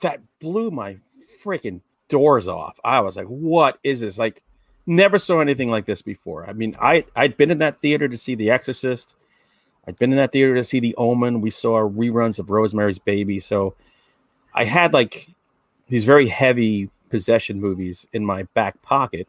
That 0.00 0.20
blew 0.40 0.70
my 0.70 0.96
freaking 1.44 1.80
doors 2.08 2.48
off. 2.48 2.80
I 2.84 3.00
was 3.00 3.16
like, 3.16 3.26
what 3.26 3.78
is 3.84 4.00
this? 4.00 4.18
Like, 4.18 4.42
never 4.86 5.18
saw 5.18 5.40
anything 5.40 5.70
like 5.70 5.86
this 5.86 6.02
before. 6.02 6.48
I 6.48 6.52
mean, 6.52 6.76
I 6.80 7.04
I'd 7.14 7.36
been 7.36 7.50
in 7.50 7.58
that 7.58 7.80
theater 7.80 8.08
to 8.08 8.18
see 8.18 8.34
The 8.34 8.50
Exorcist. 8.50 9.16
I'd 9.86 9.98
been 9.98 10.12
in 10.12 10.18
that 10.18 10.32
theater 10.32 10.54
to 10.54 10.64
see 10.64 10.80
The 10.80 10.94
Omen. 10.96 11.40
We 11.40 11.50
saw 11.50 11.80
reruns 11.80 12.38
of 12.38 12.50
Rosemary's 12.50 12.98
Baby. 12.98 13.40
So 13.40 13.74
I 14.54 14.64
had 14.64 14.92
like 14.92 15.28
these 15.88 16.04
very 16.04 16.28
heavy 16.28 16.90
possession 17.10 17.60
movies 17.60 18.06
in 18.12 18.24
my 18.24 18.44
back 18.54 18.80
pocket. 18.82 19.26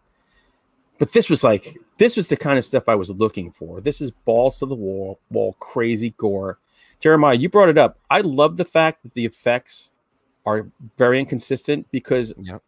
But 0.99 1.11
this 1.13 1.29
was 1.29 1.43
like 1.43 1.75
this 1.97 2.15
was 2.15 2.27
the 2.27 2.37
kind 2.37 2.57
of 2.57 2.65
stuff 2.65 2.83
I 2.87 2.95
was 2.95 3.09
looking 3.09 3.51
for. 3.51 3.81
This 3.81 3.99
is 4.01 4.11
balls 4.11 4.59
to 4.59 4.65
the 4.65 4.75
wall, 4.75 5.19
wall, 5.31 5.53
crazy 5.59 6.11
gore. 6.17 6.59
Jeremiah, 6.99 7.35
you 7.35 7.49
brought 7.49 7.69
it 7.69 7.77
up. 7.77 7.97
I 8.09 8.21
love 8.21 8.57
the 8.57 8.65
fact 8.65 9.03
that 9.03 9.13
the 9.13 9.25
effects 9.25 9.91
are 10.45 10.67
very 10.97 11.19
inconsistent 11.19 11.87
because 11.91 12.33
Yep. 12.37 12.61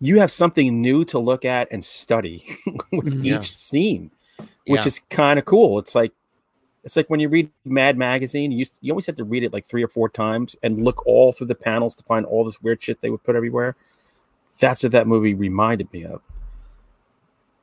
you 0.00 0.18
have 0.20 0.30
something 0.30 0.80
new 0.80 1.04
to 1.06 1.18
look 1.18 1.44
at 1.44 1.68
and 1.72 1.84
study 1.84 2.44
with 2.92 3.06
Mhm. 3.06 3.24
Yeah. 3.24 3.40
each 3.40 3.56
scene, 3.56 4.10
which 4.66 4.82
Yeah. 4.82 4.86
is 4.86 5.00
kind 5.10 5.38
of 5.38 5.44
cool. 5.44 5.78
It's 5.78 5.94
like 5.94 6.12
it's 6.88 6.96
like 6.96 7.10
when 7.10 7.20
you 7.20 7.28
read 7.28 7.50
Mad 7.66 7.98
Magazine, 7.98 8.50
you 8.50 8.64
you 8.80 8.94
always 8.94 9.04
have 9.04 9.16
to 9.16 9.24
read 9.24 9.44
it 9.44 9.52
like 9.52 9.66
three 9.66 9.82
or 9.82 9.88
four 9.88 10.08
times 10.08 10.56
and 10.62 10.82
look 10.82 11.06
all 11.06 11.32
through 11.32 11.48
the 11.48 11.54
panels 11.54 11.94
to 11.96 12.02
find 12.04 12.24
all 12.24 12.44
this 12.44 12.62
weird 12.62 12.82
shit 12.82 12.98
they 13.02 13.10
would 13.10 13.22
put 13.24 13.36
everywhere. 13.36 13.76
That's 14.58 14.82
what 14.82 14.92
that 14.92 15.06
movie 15.06 15.34
reminded 15.34 15.92
me 15.92 16.06
of. 16.06 16.22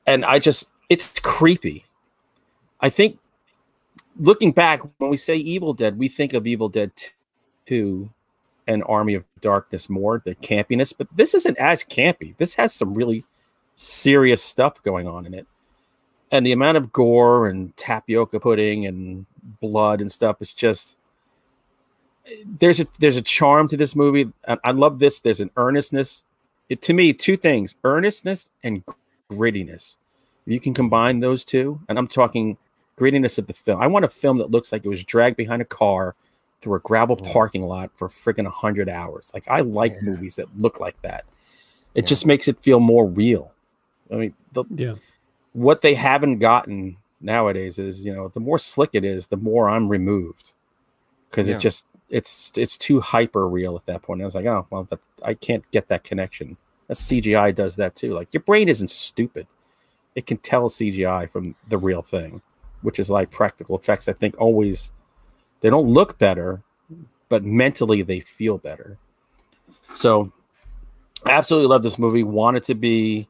And 0.06 0.24
I 0.24 0.38
just 0.38 0.68
it's 0.90 1.12
creepy. 1.22 1.86
I 2.82 2.90
think 2.90 3.18
looking 4.20 4.52
back 4.52 4.84
when 5.00 5.10
we 5.10 5.18
say 5.18 5.38
Evil 5.38 5.74
Dead, 5.74 5.98
we 5.98 6.08
think 6.08 6.34
of 6.36 6.46
Evil 6.46 6.70
Dead 6.70 6.92
2 7.66 8.08
and 8.68 8.84
Army 8.88 9.16
of 9.16 9.24
Darkness 9.42 9.90
more, 9.90 10.22
the 10.24 10.36
campiness, 10.36 10.94
but 10.96 11.08
this 11.16 11.34
isn't 11.34 11.58
as 11.58 11.84
campy. 11.84 12.38
This 12.38 12.54
has 12.54 12.76
some 12.76 12.94
really 12.94 13.26
serious 13.76 14.44
stuff 14.44 14.84
going 14.84 15.08
on 15.08 15.26
in 15.26 15.34
it. 15.34 15.48
And 16.32 16.46
the 16.46 16.52
amount 16.52 16.78
of 16.78 16.92
gore 16.92 17.48
and 17.48 17.76
tapioca 17.78 18.40
pudding 18.40 18.86
and 18.86 19.26
blood 19.62 20.02
and 20.02 20.12
stuff 20.12 20.42
is 20.42 20.52
just 20.54 20.98
there's 22.60 22.80
a 22.80 22.88
there's 23.00 23.18
a 23.18 23.22
charm 23.22 23.68
to 23.68 23.78
this 23.78 23.96
movie. 23.96 24.32
I, 24.48 24.58
I 24.64 24.72
love 24.72 25.00
this. 25.00 25.20
There's 25.20 25.42
an 25.42 25.52
earnestness. 25.58 26.24
It, 26.70 26.82
to 26.84 26.94
me, 26.94 27.14
two 27.14 27.38
things: 27.38 27.76
earnestness 27.84 28.50
and 28.64 28.84
grittiness. 29.32 29.98
If 30.48 30.54
you 30.54 30.60
can 30.60 30.74
combine 30.74 31.20
those 31.20 31.46
two, 31.46 31.80
and 31.88 31.98
I'm 31.98 32.08
talking 32.08 32.58
grittiness 32.98 33.38
of 33.38 33.48
the 33.48 33.54
film. 33.54 33.82
I 33.82 33.88
want 33.88 34.06
a 34.06 34.10
film 34.10 34.38
that 34.38 34.52
looks 34.52 34.72
like 34.72 34.86
it 34.86 34.90
was 34.90 35.04
dragged 35.04 35.38
behind 35.38 35.62
a 35.62 35.66
car 35.66 36.16
through 36.62 36.76
a 36.76 36.80
gravel 36.80 37.20
Yeah. 37.22 37.32
parking 37.34 37.64
lot 37.64 37.92
for 37.96 38.08
freaking 38.08 38.48
hundred 38.48 38.90
hours. 38.90 39.32
Like 39.34 39.48
I 39.48 39.62
like 39.62 39.94
Yeah. 39.96 40.10
movies 40.10 40.38
that 40.38 40.48
look 40.58 40.80
like 40.80 41.00
that. 41.02 41.26
It 41.94 42.04
Yeah. 42.06 42.08
just 42.08 42.26
makes 42.26 42.48
it 42.48 42.58
feel 42.60 42.80
more 42.80 43.06
real. 43.06 43.52
I 44.12 44.16
mean, 44.16 44.34
the, 44.54 44.64
Yeah. 44.76 44.94
What 45.56 45.80
they 45.80 45.94
haven't 45.96 46.40
gotten 46.40 46.98
nowadays 47.22 47.80
is, 47.80 48.06
you 48.06 48.14
know, 48.14 48.28
the 48.28 48.42
more 48.42 48.60
slick 48.60 48.90
it 48.92 49.06
is, 49.06 49.28
the 49.28 49.38
more 49.38 49.70
I'm 49.70 49.88
removed 49.88 50.54
because 51.30 51.48
Yeah. 51.48 51.56
it 51.56 51.60
just 51.60 51.86
it's 52.10 52.52
it's 52.58 52.78
too 52.78 53.00
hyper 53.00 53.48
real 53.48 53.76
at 53.78 53.86
that 53.86 54.02
point. 54.02 54.22
I 54.22 54.26
was 54.26 54.36
like, 54.36 54.46
oh 54.46 54.68
well, 54.70 54.84
that, 54.84 55.00
I 55.24 55.34
can't 55.34 55.64
get 55.72 55.88
that 55.88 56.04
connection. 56.04 56.58
That 56.88 56.98
CGI 56.98 57.56
does 57.56 57.78
that 57.78 57.96
too. 57.96 58.14
Like 58.14 58.34
your 58.34 58.44
brain 58.44 58.68
isn't 58.70 58.90
stupid; 58.90 59.48
it 60.14 60.26
can 60.26 60.38
tell 60.38 60.70
CGI 60.70 61.30
from 61.30 61.56
the 61.70 61.78
real 61.78 62.02
thing, 62.02 62.42
which 62.82 63.00
is 63.00 63.10
like 63.10 63.32
practical 63.32 63.78
effects. 63.78 64.08
I 64.10 64.14
think 64.14 64.36
always 64.40 64.92
they 65.62 65.70
don't 65.70 65.88
look 65.88 66.18
better, 66.20 66.62
but 67.30 67.44
mentally 67.46 68.02
they 68.02 68.20
feel 68.20 68.58
better. 68.58 68.98
So, 69.96 70.32
I 71.26 71.32
absolutely 71.32 71.70
love 71.70 71.82
this 71.82 71.98
movie. 71.98 72.24
Wanted 72.24 72.64
to 72.66 72.76
be 72.76 73.28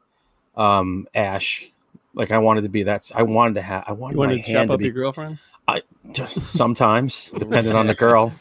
um 0.58 1.08
Ash. 1.14 1.72
Like 2.16 2.32
I 2.32 2.38
wanted 2.38 2.62
to 2.62 2.70
be 2.70 2.84
that. 2.84 3.12
I 3.14 3.24
wanted 3.24 3.56
to 3.56 3.62
have. 3.62 3.84
I 3.88 3.92
wanted 3.92 4.14
You 4.14 4.20
my 4.22 4.28
want 4.28 4.38
to 4.38 4.44
chop 4.44 4.48
hand 4.48 4.70
to 4.70 4.74
up 4.74 4.80
be 4.80 4.86
your 4.86 4.94
girlfriend? 4.94 5.38
I 5.68 5.82
just 6.12 6.36
sometimes, 6.38 7.30
depending 7.38 7.76
on 7.76 7.88
the 7.88 7.96
girl. 7.96 8.34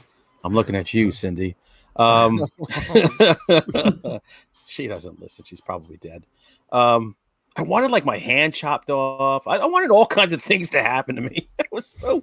I'm 0.44 0.54
looking 0.54 0.76
at 0.76 0.94
you, 0.94 1.10
Cindy. 1.10 1.56
Um, 1.96 2.46
she 4.66 4.86
doesn't 4.86 5.20
listen. 5.20 5.44
She's 5.44 5.60
probably 5.60 5.96
dead. 5.96 6.26
Um, 6.70 7.16
I 7.56 7.62
wanted 7.62 7.90
like 7.90 8.04
my 8.04 8.18
hand 8.18 8.54
chopped 8.54 8.90
off. 8.90 9.46
I, 9.46 9.56
I 9.56 9.66
wanted 9.66 9.90
all 9.90 10.06
kinds 10.06 10.32
of 10.32 10.42
things 10.42 10.70
to 10.70 10.82
happen 10.82 11.16
to 11.16 11.22
me. 11.22 11.48
It 11.58 11.68
was 11.72 11.86
so. 11.86 12.22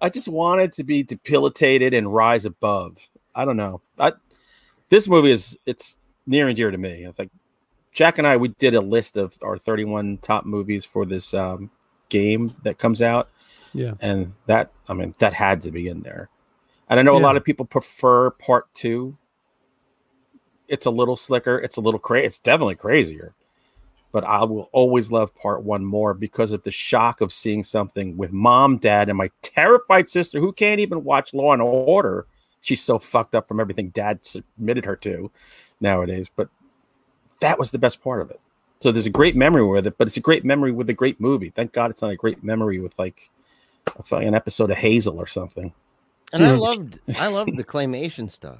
I 0.00 0.08
just 0.08 0.28
wanted 0.28 0.72
to 0.74 0.84
be 0.84 1.02
debilitated 1.02 1.92
and 1.92 2.12
rise 2.12 2.46
above. 2.46 2.96
I 3.34 3.44
don't 3.44 3.56
know. 3.56 3.82
I, 3.98 4.12
this 4.88 5.08
movie 5.08 5.32
is 5.32 5.58
it's 5.66 5.96
near 6.26 6.48
and 6.48 6.56
dear 6.56 6.70
to 6.70 6.78
me. 6.78 7.06
I 7.06 7.12
think 7.12 7.30
Jack 7.96 8.18
and 8.18 8.26
I 8.26 8.36
we 8.36 8.48
did 8.48 8.74
a 8.74 8.80
list 8.80 9.16
of 9.16 9.34
our 9.42 9.56
31 9.56 10.18
top 10.18 10.44
movies 10.44 10.84
for 10.84 11.06
this 11.06 11.32
um, 11.32 11.70
game 12.10 12.52
that 12.62 12.76
comes 12.76 13.00
out 13.00 13.30
Yeah. 13.72 13.94
and 14.00 14.34
that 14.44 14.70
I 14.86 14.92
mean 14.92 15.14
that 15.18 15.32
had 15.32 15.62
to 15.62 15.70
be 15.70 15.88
in 15.88 16.02
there. 16.02 16.28
And 16.90 17.00
I 17.00 17.02
know 17.02 17.16
a 17.16 17.18
lot 17.18 17.38
of 17.38 17.42
people 17.42 17.64
prefer 17.64 18.30
part 18.32 18.66
two. 18.74 19.16
It's 20.68 20.84
a 20.84 20.90
little 20.90 21.16
slicker. 21.16 21.58
It's 21.58 21.78
a 21.78 21.80
little 21.80 21.98
crazy. 21.98 22.26
It's 22.26 22.38
definitely 22.38 22.74
crazier. 22.76 23.34
But 24.12 24.24
I 24.24 24.44
will 24.44 24.68
always 24.72 25.10
love 25.10 25.34
part 25.34 25.62
one 25.64 25.84
more 25.84 26.12
because 26.12 26.52
of 26.52 26.62
the 26.64 26.70
shock 26.70 27.22
of 27.22 27.32
seeing 27.32 27.62
something 27.64 28.16
with 28.18 28.30
mom, 28.30 28.76
dad, 28.76 29.08
and 29.08 29.16
my 29.16 29.30
terrified 29.40 30.06
sister 30.06 30.38
who 30.38 30.52
can't 30.52 30.80
even 30.80 31.02
watch 31.02 31.32
Law 31.32 31.54
and 31.54 31.62
Order. 31.62 32.26
She's 32.60 32.82
so 32.84 32.98
fucked 32.98 33.34
up 33.34 33.48
from 33.48 33.58
everything 33.58 33.88
dad 33.88 34.20
submitted 34.22 34.84
her 34.84 34.96
to 34.96 35.30
nowadays. 35.80 36.30
But 36.34 36.48
that 37.40 37.58
was 37.58 37.70
the 37.70 37.78
best 37.78 38.02
part 38.02 38.20
of 38.20 38.30
it. 38.30 38.40
So 38.80 38.92
there's 38.92 39.06
a 39.06 39.10
great 39.10 39.36
memory 39.36 39.64
with 39.64 39.86
it, 39.86 39.96
but 39.96 40.06
it's 40.06 40.16
a 40.16 40.20
great 40.20 40.44
memory 40.44 40.70
with 40.70 40.90
a 40.90 40.94
great 40.94 41.20
movie. 41.20 41.50
Thank 41.50 41.72
God 41.72 41.90
it's 41.90 42.02
not 42.02 42.10
a 42.10 42.16
great 42.16 42.44
memory 42.44 42.78
with 42.78 42.98
like 42.98 43.30
a 43.98 44.02
fucking 44.02 44.34
episode 44.34 44.70
of 44.70 44.76
Hazel 44.76 45.18
or 45.18 45.26
something. 45.26 45.72
And 46.32 46.44
I 46.44 46.52
loved 46.52 46.98
I 47.18 47.28
loved 47.28 47.56
the 47.56 47.64
claymation 47.64 48.30
stuff. 48.30 48.58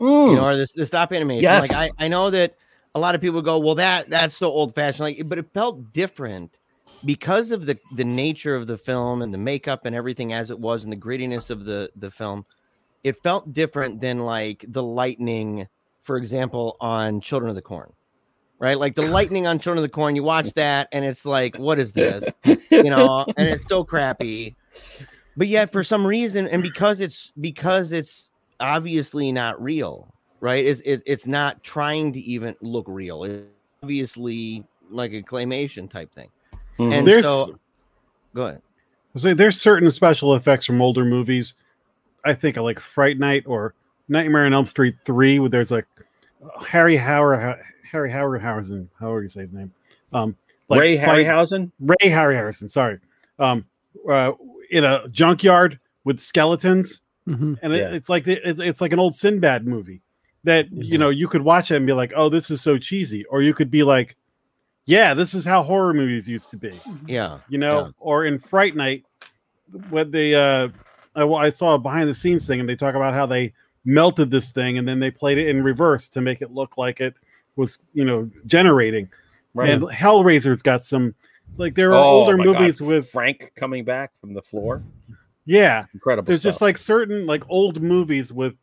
Mm. 0.00 0.30
You 0.30 0.36
know, 0.36 0.44
or 0.44 0.56
this 0.56 0.72
the 0.72 0.86
stop 0.86 1.12
animation. 1.12 1.42
Yes. 1.42 1.68
Like 1.68 1.92
I, 1.98 2.04
I 2.04 2.08
know 2.08 2.30
that 2.30 2.54
a 2.94 3.00
lot 3.00 3.14
of 3.14 3.20
people 3.20 3.42
go, 3.42 3.58
well, 3.58 3.74
that 3.76 4.10
that's 4.10 4.36
so 4.36 4.50
old 4.50 4.74
fashioned. 4.74 5.00
Like, 5.00 5.28
but 5.28 5.38
it 5.38 5.52
felt 5.52 5.92
different 5.92 6.58
because 7.04 7.50
of 7.50 7.66
the 7.66 7.78
the 7.94 8.04
nature 8.04 8.54
of 8.54 8.66
the 8.66 8.78
film 8.78 9.22
and 9.22 9.32
the 9.32 9.38
makeup 9.38 9.84
and 9.84 9.96
everything 9.96 10.32
as 10.32 10.50
it 10.50 10.58
was 10.58 10.84
and 10.84 10.92
the 10.92 10.96
grittiness 10.96 11.50
of 11.50 11.64
the 11.64 11.90
the 11.96 12.10
film. 12.10 12.44
It 13.02 13.22
felt 13.22 13.54
different 13.54 14.00
than 14.00 14.20
like 14.20 14.64
the 14.68 14.82
lightning, 14.82 15.66
for 16.02 16.18
example, 16.18 16.76
on 16.80 17.20
Children 17.22 17.48
of 17.48 17.56
the 17.56 17.62
Corn. 17.62 17.92
Right, 18.62 18.78
like 18.78 18.94
the 18.94 19.06
lightning 19.06 19.46
on 19.46 19.58
Children 19.58 19.78
of 19.78 19.82
the 19.82 19.88
Corn. 19.88 20.14
You 20.14 20.22
watch 20.22 20.52
that, 20.52 20.88
and 20.92 21.02
it's 21.02 21.24
like, 21.24 21.56
what 21.56 21.78
is 21.78 21.92
this? 21.94 22.22
you 22.44 22.84
know, 22.84 23.24
and 23.38 23.48
it's 23.48 23.66
so 23.66 23.82
crappy. 23.82 24.54
But 25.34 25.48
yet, 25.48 25.72
for 25.72 25.82
some 25.82 26.06
reason, 26.06 26.46
and 26.46 26.62
because 26.62 27.00
it's 27.00 27.32
because 27.40 27.92
it's 27.92 28.30
obviously 28.60 29.32
not 29.32 29.60
real, 29.62 30.12
right? 30.40 30.62
It's 30.62 30.82
it, 30.82 31.02
it's 31.06 31.26
not 31.26 31.62
trying 31.64 32.12
to 32.12 32.20
even 32.20 32.54
look 32.60 32.84
real. 32.86 33.24
It's 33.24 33.46
obviously 33.82 34.62
like 34.90 35.12
a 35.14 35.22
claymation 35.22 35.90
type 35.90 36.12
thing. 36.14 36.28
Mhm. 36.78 36.92
And 36.92 37.06
There's- 37.06 37.24
so, 37.24 37.54
go 38.34 38.42
ahead. 38.46 38.62
So 39.16 39.32
there's 39.34 39.58
certain 39.60 39.90
special 39.90 40.34
effects 40.34 40.66
from 40.66 40.82
older 40.82 41.04
movies. 41.06 41.54
I 42.26 42.34
think 42.34 42.58
like 42.58 42.78
Fright 42.78 43.18
Night 43.18 43.44
or 43.46 43.72
Nightmare 44.08 44.44
on 44.44 44.52
Elm 44.52 44.66
Street 44.66 44.96
Three, 45.06 45.38
where 45.38 45.48
there's 45.48 45.70
like 45.70 45.86
Harry 46.66 46.96
Howard, 46.96 47.60
Harry 47.90 48.10
Howardhausen, 48.10 48.88
however 48.98 49.22
you 49.22 49.28
say 49.28 49.40
his 49.40 49.52
name, 49.52 49.72
um, 50.12 50.36
like 50.68 50.80
Ray 50.80 50.96
fight- 50.98 51.26
Harryhausen. 51.26 51.70
Ray 51.80 52.08
Harry 52.08 52.34
Harrison, 52.34 52.68
sorry, 52.68 52.98
um, 53.38 53.64
uh, 54.08 54.32
in 54.70 54.84
a 54.84 55.06
junkyard 55.08 55.78
with 56.04 56.18
skeletons, 56.18 57.02
Mhm. 57.28 57.58
and 57.62 57.72
it, 57.72 57.78
Yeah. 57.78 57.90
it's 57.90 58.08
like 58.08 58.26
it's 58.26 58.60
it's 58.60 58.80
like 58.80 58.92
an 58.92 58.98
old 58.98 59.14
Sinbad 59.14 59.66
movie 59.66 60.00
that 60.44 60.70
you 60.72 60.96
know 60.96 61.10
you 61.10 61.28
could 61.28 61.42
watch 61.42 61.70
it 61.70 61.76
and 61.76 61.86
be 61.86 61.92
like, 61.92 62.12
oh, 62.16 62.28
this 62.28 62.50
is 62.50 62.60
so 62.60 62.78
cheesy, 62.78 63.24
or 63.26 63.42
you 63.42 63.52
could 63.52 63.70
be 63.70 63.82
like, 63.82 64.16
yeah, 64.86 65.12
this 65.12 65.34
is 65.34 65.44
how 65.44 65.62
horror 65.62 65.92
movies 65.92 66.28
used 66.28 66.48
to 66.50 66.56
be. 66.56 66.72
Yeah, 67.06 67.38
you 67.48 67.58
know, 67.58 67.92
or 67.98 68.24
in 68.24 68.38
Fright 68.38 68.74
Night, 68.76 69.04
when 69.90 70.10
they 70.10 70.34
uh, 70.34 70.68
I, 71.14 71.24
I 71.26 71.48
saw 71.50 71.74
a 71.74 71.78
behind 71.78 72.08
the 72.08 72.14
scenes 72.14 72.46
thing, 72.46 72.60
and 72.60 72.68
they 72.68 72.76
talk 72.76 72.94
about 72.94 73.12
how 73.14 73.26
they 73.26 73.52
melted 73.84 74.30
this 74.30 74.52
thing, 74.52 74.78
and 74.78 74.86
then 74.86 75.00
they 75.00 75.10
played 75.10 75.38
it 75.38 75.48
in 75.48 75.62
reverse 75.62 76.08
to 76.08 76.20
make 76.20 76.42
it 76.42 76.50
look 76.52 76.76
like 76.78 77.00
it 77.00 77.14
was, 77.56 77.78
you 77.94 78.04
know, 78.04 78.30
generating. 78.46 79.08
Right. 79.54 79.70
And 79.70 79.82
Hellraiser's 79.84 80.62
got 80.62 80.84
some, 80.84 81.14
like 81.56 81.74
there 81.74 81.90
are 81.90 81.94
Oh, 81.94 82.20
older 82.20 82.36
movies 82.36 82.78
God. 82.78 82.88
with, 82.88 83.10
Frank 83.10 83.52
coming 83.56 83.84
back 83.84 84.12
from 84.20 84.34
the 84.34 84.42
floor. 84.42 84.82
yeah, 85.46 85.84
Incredible. 85.94 86.26
there's 86.26 86.40
stuff. 86.40 86.52
just 86.52 86.60
like 86.60 86.78
certain 86.78 87.26
like 87.26 87.42
old 87.48 87.82
movies 87.82 88.32
with 88.32 88.54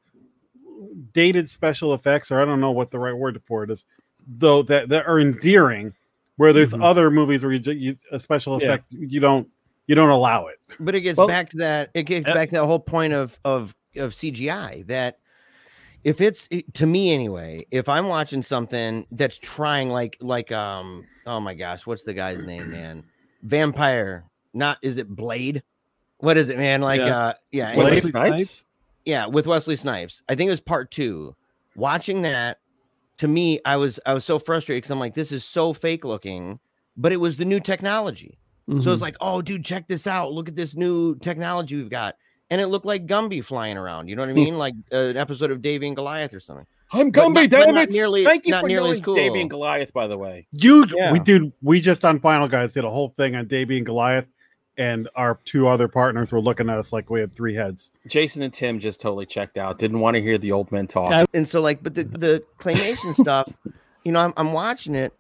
dated 1.13 1.49
special 1.49 1.93
effects, 1.93 2.31
or 2.31 2.39
I 2.41 2.45
don't 2.45 2.61
know 2.61 2.71
what 2.71 2.91
the 2.91 2.99
right 2.99 3.15
word 3.15 3.41
for 3.45 3.63
it 3.63 3.71
is, 3.71 3.83
though 4.27 4.61
that 4.63 4.89
that 4.89 5.05
are 5.07 5.19
endearing. 5.19 5.93
Where 6.37 6.53
there's 6.53 6.71
Mhm. 6.71 6.83
other 6.83 7.09
movies 7.09 7.43
where 7.43 7.51
you, 7.51 7.57
ju- 7.57 7.71
you 7.71 7.95
a 8.11 8.19
special 8.19 8.59
Yeah. 8.61 8.67
effect 8.67 8.85
you 8.91 9.19
don't 9.19 9.47
you 9.87 9.95
don't 9.95 10.09
allow 10.11 10.45
it. 10.47 10.59
but 10.79 10.93
it 10.93 11.01
gets 11.01 11.17
Well- 11.17 11.27
back 11.27 11.49
to 11.51 11.57
that. 11.57 11.89
It 11.95 12.03
gets 12.03 12.27
Yep. 12.27 12.35
back 12.35 12.49
to 12.49 12.55
that 12.57 12.65
whole 12.65 12.79
point 12.79 13.11
of 13.13 13.39
of 13.43 13.73
of 13.97 14.13
CGI 14.13 14.85
that. 14.87 15.19
If 16.03 16.21
it's 16.21 16.47
to 16.75 16.85
me 16.85 17.11
anyway, 17.11 17.59
if 17.71 17.89
I'm 17.89 18.07
watching 18.07 18.41
something 18.41 19.05
that's 19.11 19.37
trying 19.37 19.89
like 19.89 20.15
like 20.21 20.51
um 20.51 21.05
oh 21.25 21.39
my 21.41 21.53
gosh, 21.53 21.85
what's 21.85 22.03
the 22.03 22.13
guy's 22.13 22.45
name, 22.45 22.69
man? 22.71 23.03
Vampire, 23.43 24.23
not 24.53 24.77
is 24.81 24.97
it 24.97 25.09
Blade? 25.09 25.63
What 26.19 26.37
is 26.37 26.49
it, 26.49 26.57
man? 26.57 26.81
Like 26.81 26.99
Yeah. 26.99 27.17
uh 27.17 27.33
yeah, 27.51 27.75
Wesley 27.75 28.01
Snipes? 28.11 28.11
Snipes? 28.11 28.63
yeah 29.05 29.25
with 29.25 29.47
wesley 29.47 29.77
snipes 29.77 30.21
i 30.27 30.35
think 30.35 30.49
it 30.49 30.51
was 30.51 30.59
part 30.59 30.91
two 30.91 31.33
watching 31.75 32.23
that 32.23 32.59
to 33.17 33.25
me 33.25 33.57
i 33.63 33.77
was 33.77 34.01
i 34.05 34.13
was 34.13 34.25
so 34.25 34.37
frustrated 34.37 34.83
because 34.83 34.91
i'm 34.91 34.99
like 34.99 35.13
this 35.13 35.31
is 35.31 35.45
so 35.45 35.71
fake 35.71 36.03
looking 36.03 36.59
but 36.97 37.13
it 37.13 37.15
was 37.15 37.37
the 37.37 37.45
new 37.45 37.61
technology 37.61 38.37
so 38.67 38.73
Mhm. 38.75 38.91
it's 38.91 39.01
like 39.01 39.15
oh 39.21 39.41
dude 39.41 39.63
check 39.63 39.87
this 39.87 40.07
out 40.07 40.33
look 40.33 40.49
at 40.49 40.57
this 40.57 40.75
new 40.75 41.15
technology 41.19 41.77
we've 41.77 41.89
got 41.89 42.15
and 42.49 42.61
it 42.61 42.67
looked 42.67 42.85
like 42.85 43.05
gumby 43.07 43.43
flying 43.43 43.77
around 43.77 44.07
you 44.07 44.15
know 44.15 44.21
what 44.23 44.29
i 44.29 44.33
mean 44.33 44.57
like 44.57 44.73
uh, 44.93 44.97
an 44.97 45.17
episode 45.17 45.51
of 45.51 45.61
davy 45.61 45.87
and 45.87 45.95
goliath 45.95 46.33
or 46.33 46.39
something 46.39 46.65
I'm 46.89 47.11
But 47.11 47.21
Gumby, 47.21 47.33
not- 47.33 47.49
but 47.49 47.49
damn 47.65 47.75
not 47.75 47.83
it! 47.83 47.91
nearly- 47.91 48.23
Thank 48.23 48.45
you 48.45 48.51
not 48.51 48.61
for 48.61 48.67
nearly 48.69 48.85
knowing 48.87 48.99
as 48.99 49.01
cool. 49.03 49.15
Davy 49.15 49.41
and 49.41 49.49
Goliath, 49.49 49.91
by 49.91 50.07
the 50.07 50.17
way. 50.17 50.47
You, 50.53 50.85
Yeah. 50.95 51.11
we 51.11 51.19
did. 51.19 51.51
We 51.61 51.81
just 51.81 52.05
on 52.05 52.21
Final 52.21 52.47
Guys 52.47 52.71
did 52.71 52.85
a 52.85 52.89
whole 52.89 53.09
thing 53.09 53.35
on 53.35 53.45
Davy 53.45 53.75
and 53.75 53.85
Goliath, 53.85 54.25
and 54.77 55.09
our 55.13 55.37
two 55.43 55.67
other 55.67 55.89
partners 55.89 56.31
were 56.31 56.39
looking 56.39 56.69
at 56.69 56.77
us 56.77 56.93
like 56.93 57.09
we 57.09 57.19
had 57.19 57.35
three 57.35 57.53
heads. 57.55 57.91
Jason 58.07 58.41
and 58.41 58.53
Tim 58.53 58.79
just 58.79 59.01
totally 59.01 59.25
checked 59.25 59.57
out. 59.57 59.79
Didn't 59.79 59.99
want 59.99 60.15
to 60.15 60.21
hear 60.21 60.37
the 60.37 60.53
old 60.53 60.71
men 60.71 60.87
talk. 60.87 61.11
Yeah, 61.11 61.25
and 61.33 61.45
so 61.45 61.59
like 61.59 61.83
but 61.83 61.93
the 61.93 62.05
the 62.05 62.43
claymation 62.57 63.13
stuff 63.13 63.51
you 64.05 64.13
know 64.13 64.21
I'm, 64.21 64.33
I'm 64.37 64.53
watching 64.53 64.95
it 64.95 65.11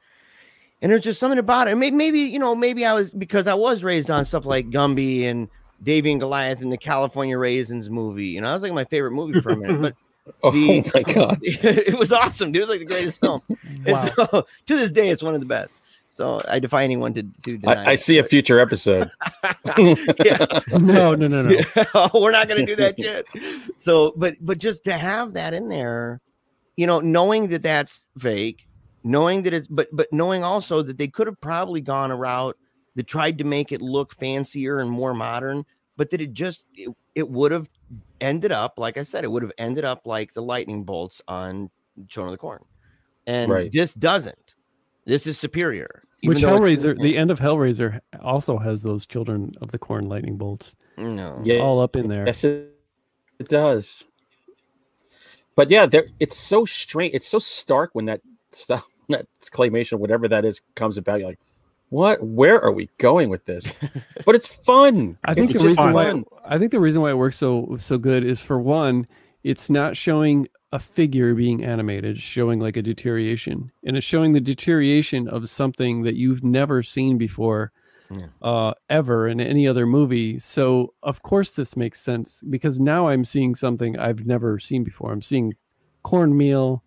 and 0.81 0.89
there's 0.89 1.01
just 1.03 1.19
something 1.19 1.37
about 1.39 1.67
it 1.67 1.75
maybe, 1.75 1.97
maybe 1.97 2.19
you 2.19 2.39
know 2.39 2.55
maybe 2.55 2.85
i 2.85 2.93
was 2.93 3.09
because 3.09 3.45
i 3.47 3.53
was 3.53 3.83
raised 3.83 4.09
on 4.09 4.23
stuff 4.23 4.45
like 4.45 4.69
gumby 4.69 5.23
and 5.25 5.49
davy 5.83 6.11
and 6.11 6.19
goliath 6.19 6.61
and 6.61 6.71
the 6.71 6.77
california 6.77 7.37
raisins 7.37 7.89
movie 7.89 8.27
you 8.27 8.41
know 8.41 8.47
that 8.47 8.53
was 8.53 8.63
like 8.63 8.73
my 8.73 8.85
favorite 8.85 9.11
movie 9.11 9.39
for 9.41 9.51
a 9.51 9.57
minute 9.57 9.81
but 9.81 10.33
oh 10.43 10.51
the- 10.51 10.81
my 10.93 11.01
god! 11.13 11.37
it 11.41 11.97
was 11.97 12.11
awesome 12.11 12.51
dude 12.51 12.63
it 12.63 12.67
was 12.67 12.69
like 12.69 12.79
the 12.79 12.85
greatest 12.85 13.19
film 13.19 13.41
and 13.85 14.13
so 14.13 14.45
to 14.65 14.75
this 14.75 14.91
day 14.91 15.09
it's 15.09 15.23
one 15.23 15.33
of 15.33 15.39
the 15.39 15.45
best 15.45 15.73
so 16.09 16.41
i 16.49 16.57
defy 16.59 16.83
anyone 16.83 17.13
to, 17.13 17.23
to 17.43 17.57
deny 17.57 17.83
I, 17.83 17.89
I 17.89 17.91
it. 17.93 18.01
see 18.01 18.17
a 18.17 18.23
future 18.23 18.59
episode. 18.59 19.09
yeah 20.25 20.45
no, 20.69 21.13
no, 21.15 21.27
no, 21.27 21.43
no. 21.43 22.09
We're 22.13 22.31
not 22.31 22.47
going 22.47 22.59
to 22.59 22.65
do 22.65 22.75
that 22.77 22.97
yet. 22.97 23.25
So, 23.77 24.13
but 24.15 24.35
but 24.41 24.57
just 24.57 24.83
to 24.85 24.93
have 24.93 25.33
that 25.33 25.53
in 25.53 25.69
there, 25.69 26.21
you 26.75 26.87
know, 26.87 26.99
knowing 26.99 27.47
that 27.49 27.63
that's 27.63 28.05
fake, 28.17 28.67
knowing 29.03 29.43
that 29.43 29.53
it's 29.53 29.67
but 29.67 29.87
but 29.91 30.07
knowing 30.11 30.43
also 30.43 30.81
that 30.81 30.97
they 30.97 31.07
could 31.07 31.27
have 31.27 31.39
probably 31.41 31.81
gone 31.81 32.11
a 32.11 32.15
route 32.15 32.57
that 32.97 33.07
tried 33.07 33.37
to 33.37 33.43
make 33.45 33.71
it 33.71 33.81
look 33.81 34.13
fancier 34.15 34.79
and 34.79 34.89
more 34.91 35.13
modern, 35.13 35.63
but 35.95 36.09
that 36.09 36.19
it 36.19 36.33
just 36.33 36.65
it, 36.75 36.89
it 37.15 37.29
would 37.29 37.51
have 37.53 37.69
ended 38.19 38.51
up 38.51 38.73
like 38.77 38.97
I 38.97 39.03
said, 39.03 39.23
it 39.23 39.31
would 39.31 39.43
have 39.43 39.51
ended 39.57 39.85
up 39.85 40.05
like 40.05 40.33
the 40.33 40.41
lightning 40.41 40.83
bolts 40.83 41.21
on 41.27 41.69
Children 42.09 42.33
of 42.33 42.37
the 42.37 42.41
Corn. 42.41 42.65
and 43.27 43.49
Right. 43.51 43.71
this 43.71 43.93
doesn't. 43.93 44.55
This 45.05 45.25
is 45.27 45.37
superior. 45.39 46.01
Which 46.23 46.41
though 46.41 46.63
it's- 46.65 46.83
Hellraiser, 46.83 47.01
the 47.01 47.15
end 47.17 47.29
of 47.31 47.39
Hellraiser 47.39 47.99
also 48.21 48.57
has 48.57 48.81
those 48.83 49.05
children 49.05 49.53
of 49.61 49.71
the 49.71 49.77
corn 49.79 50.09
lightning 50.09 50.35
bolts 50.37 50.75
No. 50.97 51.39
Yeah, 51.45 51.59
all 51.59 51.79
up 51.79 51.95
in 51.95 52.07
there. 52.09 52.25
Yes, 52.25 52.43
it, 52.43 52.73
it 53.39 53.47
does. 53.47 54.05
But 55.55 55.69
yeah, 55.69 55.85
there 55.85 56.05
it's 56.19 56.37
so 56.37 56.65
strange. 56.65 57.13
It's 57.13 57.27
so 57.27 57.39
stark 57.39 57.91
when 57.93 58.05
that 58.05 58.21
stuff, 58.51 58.85
that 59.09 59.27
claymation, 59.51 59.99
whatever 59.99 60.27
that 60.27 60.45
is, 60.45 60.61
comes 60.75 60.97
about. 60.97 61.19
You're 61.19 61.29
like, 61.29 61.39
what? 61.89 62.21
Where 62.25 62.59
are 62.61 62.71
we 62.71 62.89
going 62.97 63.29
with 63.29 63.45
this? 63.45 63.71
But 64.25 64.35
it's 64.35 64.47
fun. 64.53 65.17
I 65.23 65.33
think 65.33 65.51
it's 65.51 65.61
the 65.63 65.69
just 65.69 65.79
reason 65.79 65.93
why. 65.93 66.23
I 66.43 66.57
think 66.59 66.71
the 66.71 66.81
reason 66.81 67.01
why 67.01 67.11
it 67.11 67.17
works 67.17 67.37
so 67.37 67.77
so 67.79 67.97
good 67.97 68.25
is 68.25 68.41
for 68.41 68.59
one, 68.59 69.07
it's 69.43 69.69
not 69.69 69.95
showing 69.95 70.47
a 70.73 70.79
figure 70.79 71.33
being 71.33 71.63
animated, 71.63 72.17
showing 72.17 72.59
like 72.59 72.75
a 72.75 72.81
deterioration, 72.81 73.71
and 73.85 73.95
it's 73.95 74.05
showing 74.05 74.33
the 74.33 74.41
deterioration 74.41 75.29
of 75.29 75.49
something 75.49 76.01
that 76.03 76.15
you've 76.15 76.43
never 76.43 76.83
seen 76.83 77.17
before, 77.17 77.71
Yeah. 78.11 78.25
uh, 78.41 78.73
ever 78.89 79.29
in 79.29 79.39
any 79.39 79.65
other 79.65 79.85
movie. 79.85 80.39
So 80.39 80.93
of 81.03 81.21
course 81.23 81.51
this 81.51 81.77
makes 81.77 82.01
sense 82.01 82.41
because 82.49 82.81
now 82.81 83.07
I'm 83.07 83.23
seeing 83.23 83.55
something 83.55 83.97
I've 83.97 84.25
never 84.25 84.59
seen 84.59 84.83
before. 84.83 85.13
I'm 85.13 85.21
seeing 85.21 85.53
cornmeal 86.03 86.83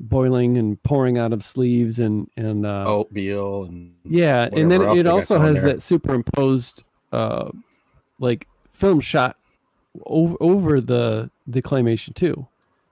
boiling 0.00 0.56
and 0.56 0.82
pouring 0.82 1.18
out 1.18 1.32
of 1.32 1.42
sleeves 1.42 1.98
and 1.98 2.30
and 2.36 2.66
uh, 2.66 2.84
oatmeal 2.86 3.64
and 3.64 3.94
yeah, 4.04 4.48
and 4.52 4.70
then 4.70 4.82
it 4.82 5.06
also 5.06 5.38
has 5.38 5.56
there. 5.56 5.74
that 5.74 5.82
superimposed, 5.82 6.84
uh, 7.12 7.50
like 8.18 8.48
film 8.72 9.00
shot 9.00 9.36
over 10.06 10.36
over 10.40 10.80
the 10.80 11.30
the 11.46 11.62
claymation 11.62 12.14
too. 12.14 12.46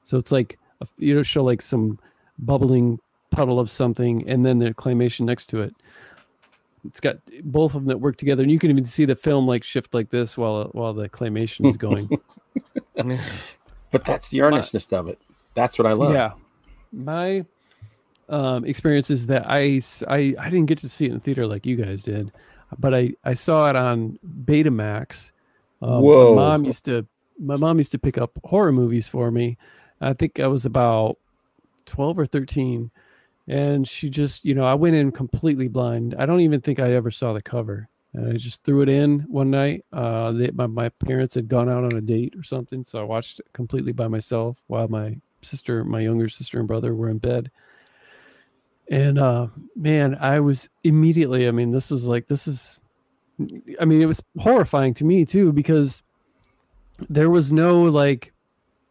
So 0.04 0.18
it's 0.18 0.32
like 0.32 0.58
a, 0.80 0.86
you 0.98 1.14
know 1.14 1.22
show 1.22 1.44
like 1.44 1.62
some 1.62 1.98
bubbling 2.38 2.98
puddle 3.30 3.58
of 3.58 3.70
something, 3.70 4.28
and 4.28 4.44
then 4.44 4.58
the 4.58 4.74
claymation 4.74 5.22
next 5.22 5.46
to 5.46 5.62
it. 5.62 5.74
It's 6.84 6.98
got 6.98 7.18
both 7.44 7.74
of 7.74 7.82
them 7.82 7.88
that 7.88 7.98
work 7.98 8.16
together, 8.16 8.42
and 8.42 8.50
you 8.50 8.58
can 8.58 8.70
even 8.70 8.84
see 8.84 9.04
the 9.04 9.14
film 9.14 9.46
like 9.46 9.62
shift 9.62 9.94
like 9.94 10.10
this 10.10 10.36
while 10.36 10.64
while 10.72 10.92
the 10.92 11.08
claymation 11.08 11.66
is 11.66 11.76
going. 11.76 12.08
But 13.92 14.04
that's 14.06 14.28
the 14.28 14.40
earnestness 14.40 14.90
of 14.92 15.06
it. 15.06 15.20
That's 15.54 15.78
what 15.78 15.86
I 15.86 15.92
love. 15.92 16.14
Yeah, 16.14 16.32
my 16.92 17.42
um, 18.28 18.64
experience 18.64 19.10
is 19.10 19.26
that 19.26 19.44
i 19.48 19.80
i 20.08 20.50
didn't 20.50 20.66
get 20.66 20.78
to 20.78 20.88
see 20.88 21.06
it 21.06 21.12
in 21.12 21.20
theater 21.20 21.46
like 21.46 21.66
you 21.66 21.76
guys 21.76 22.02
did, 22.02 22.32
but 22.78 22.94
I 22.94 23.14
I 23.24 23.34
saw 23.34 23.68
it 23.70 23.76
on 23.76 24.18
Betamax. 24.44 25.32
Um, 25.80 26.02
Whoa. 26.02 26.34
My 26.34 26.42
mom 26.42 26.64
used 26.64 26.84
to 26.86 27.06
my 27.38 27.56
mom 27.56 27.78
used 27.78 27.92
to 27.92 27.98
pick 27.98 28.18
up 28.18 28.38
horror 28.44 28.72
movies 28.72 29.08
for 29.08 29.30
me. 29.30 29.58
I 30.00 30.12
think 30.12 30.40
I 30.40 30.46
was 30.46 30.66
about 30.66 31.18
twelve 31.84 32.18
or 32.18 32.26
thirteen, 32.26 32.90
and 33.48 33.86
she 33.86 34.10
just 34.10 34.44
you 34.44 34.54
know 34.54 34.64
I 34.64 34.74
went 34.74 34.96
in 34.96 35.12
completely 35.12 35.68
blind. 35.68 36.14
I 36.18 36.26
don't 36.26 36.40
even 36.40 36.60
think 36.60 36.78
I 36.78 36.92
ever 36.92 37.10
saw 37.10 37.32
the 37.32 37.42
cover. 37.42 37.88
And 38.14 38.30
I 38.30 38.36
just 38.36 38.62
threw 38.62 38.82
it 38.82 38.90
in 38.90 39.20
one 39.20 39.50
night. 39.50 39.86
Uh, 39.90 40.32
they, 40.32 40.50
my 40.50 40.66
my 40.66 40.88
parents 40.90 41.34
had 41.34 41.48
gone 41.48 41.70
out 41.70 41.84
on 41.84 41.94
a 41.94 42.00
date 42.00 42.34
or 42.36 42.42
something, 42.42 42.82
so 42.82 43.00
I 43.00 43.04
watched 43.04 43.40
it 43.40 43.46
completely 43.54 43.92
by 43.92 44.06
myself 44.06 44.58
while 44.66 44.86
my 44.86 45.16
sister, 45.44 45.84
my 45.84 46.00
younger 46.00 46.28
sister 46.28 46.58
and 46.58 46.68
brother 46.68 46.94
were 46.94 47.08
in 47.08 47.18
bed. 47.18 47.50
And 48.90 49.18
uh 49.18 49.48
man, 49.76 50.16
I 50.20 50.40
was 50.40 50.68
immediately, 50.84 51.48
I 51.48 51.50
mean, 51.50 51.70
this 51.70 51.90
was 51.90 52.04
like 52.04 52.26
this 52.26 52.46
is 52.46 52.78
I 53.80 53.84
mean, 53.84 54.02
it 54.02 54.06
was 54.06 54.22
horrifying 54.38 54.94
to 54.94 55.04
me 55.04 55.24
too 55.24 55.52
because 55.52 56.02
there 57.08 57.30
was 57.30 57.52
no 57.52 57.84
like 57.84 58.32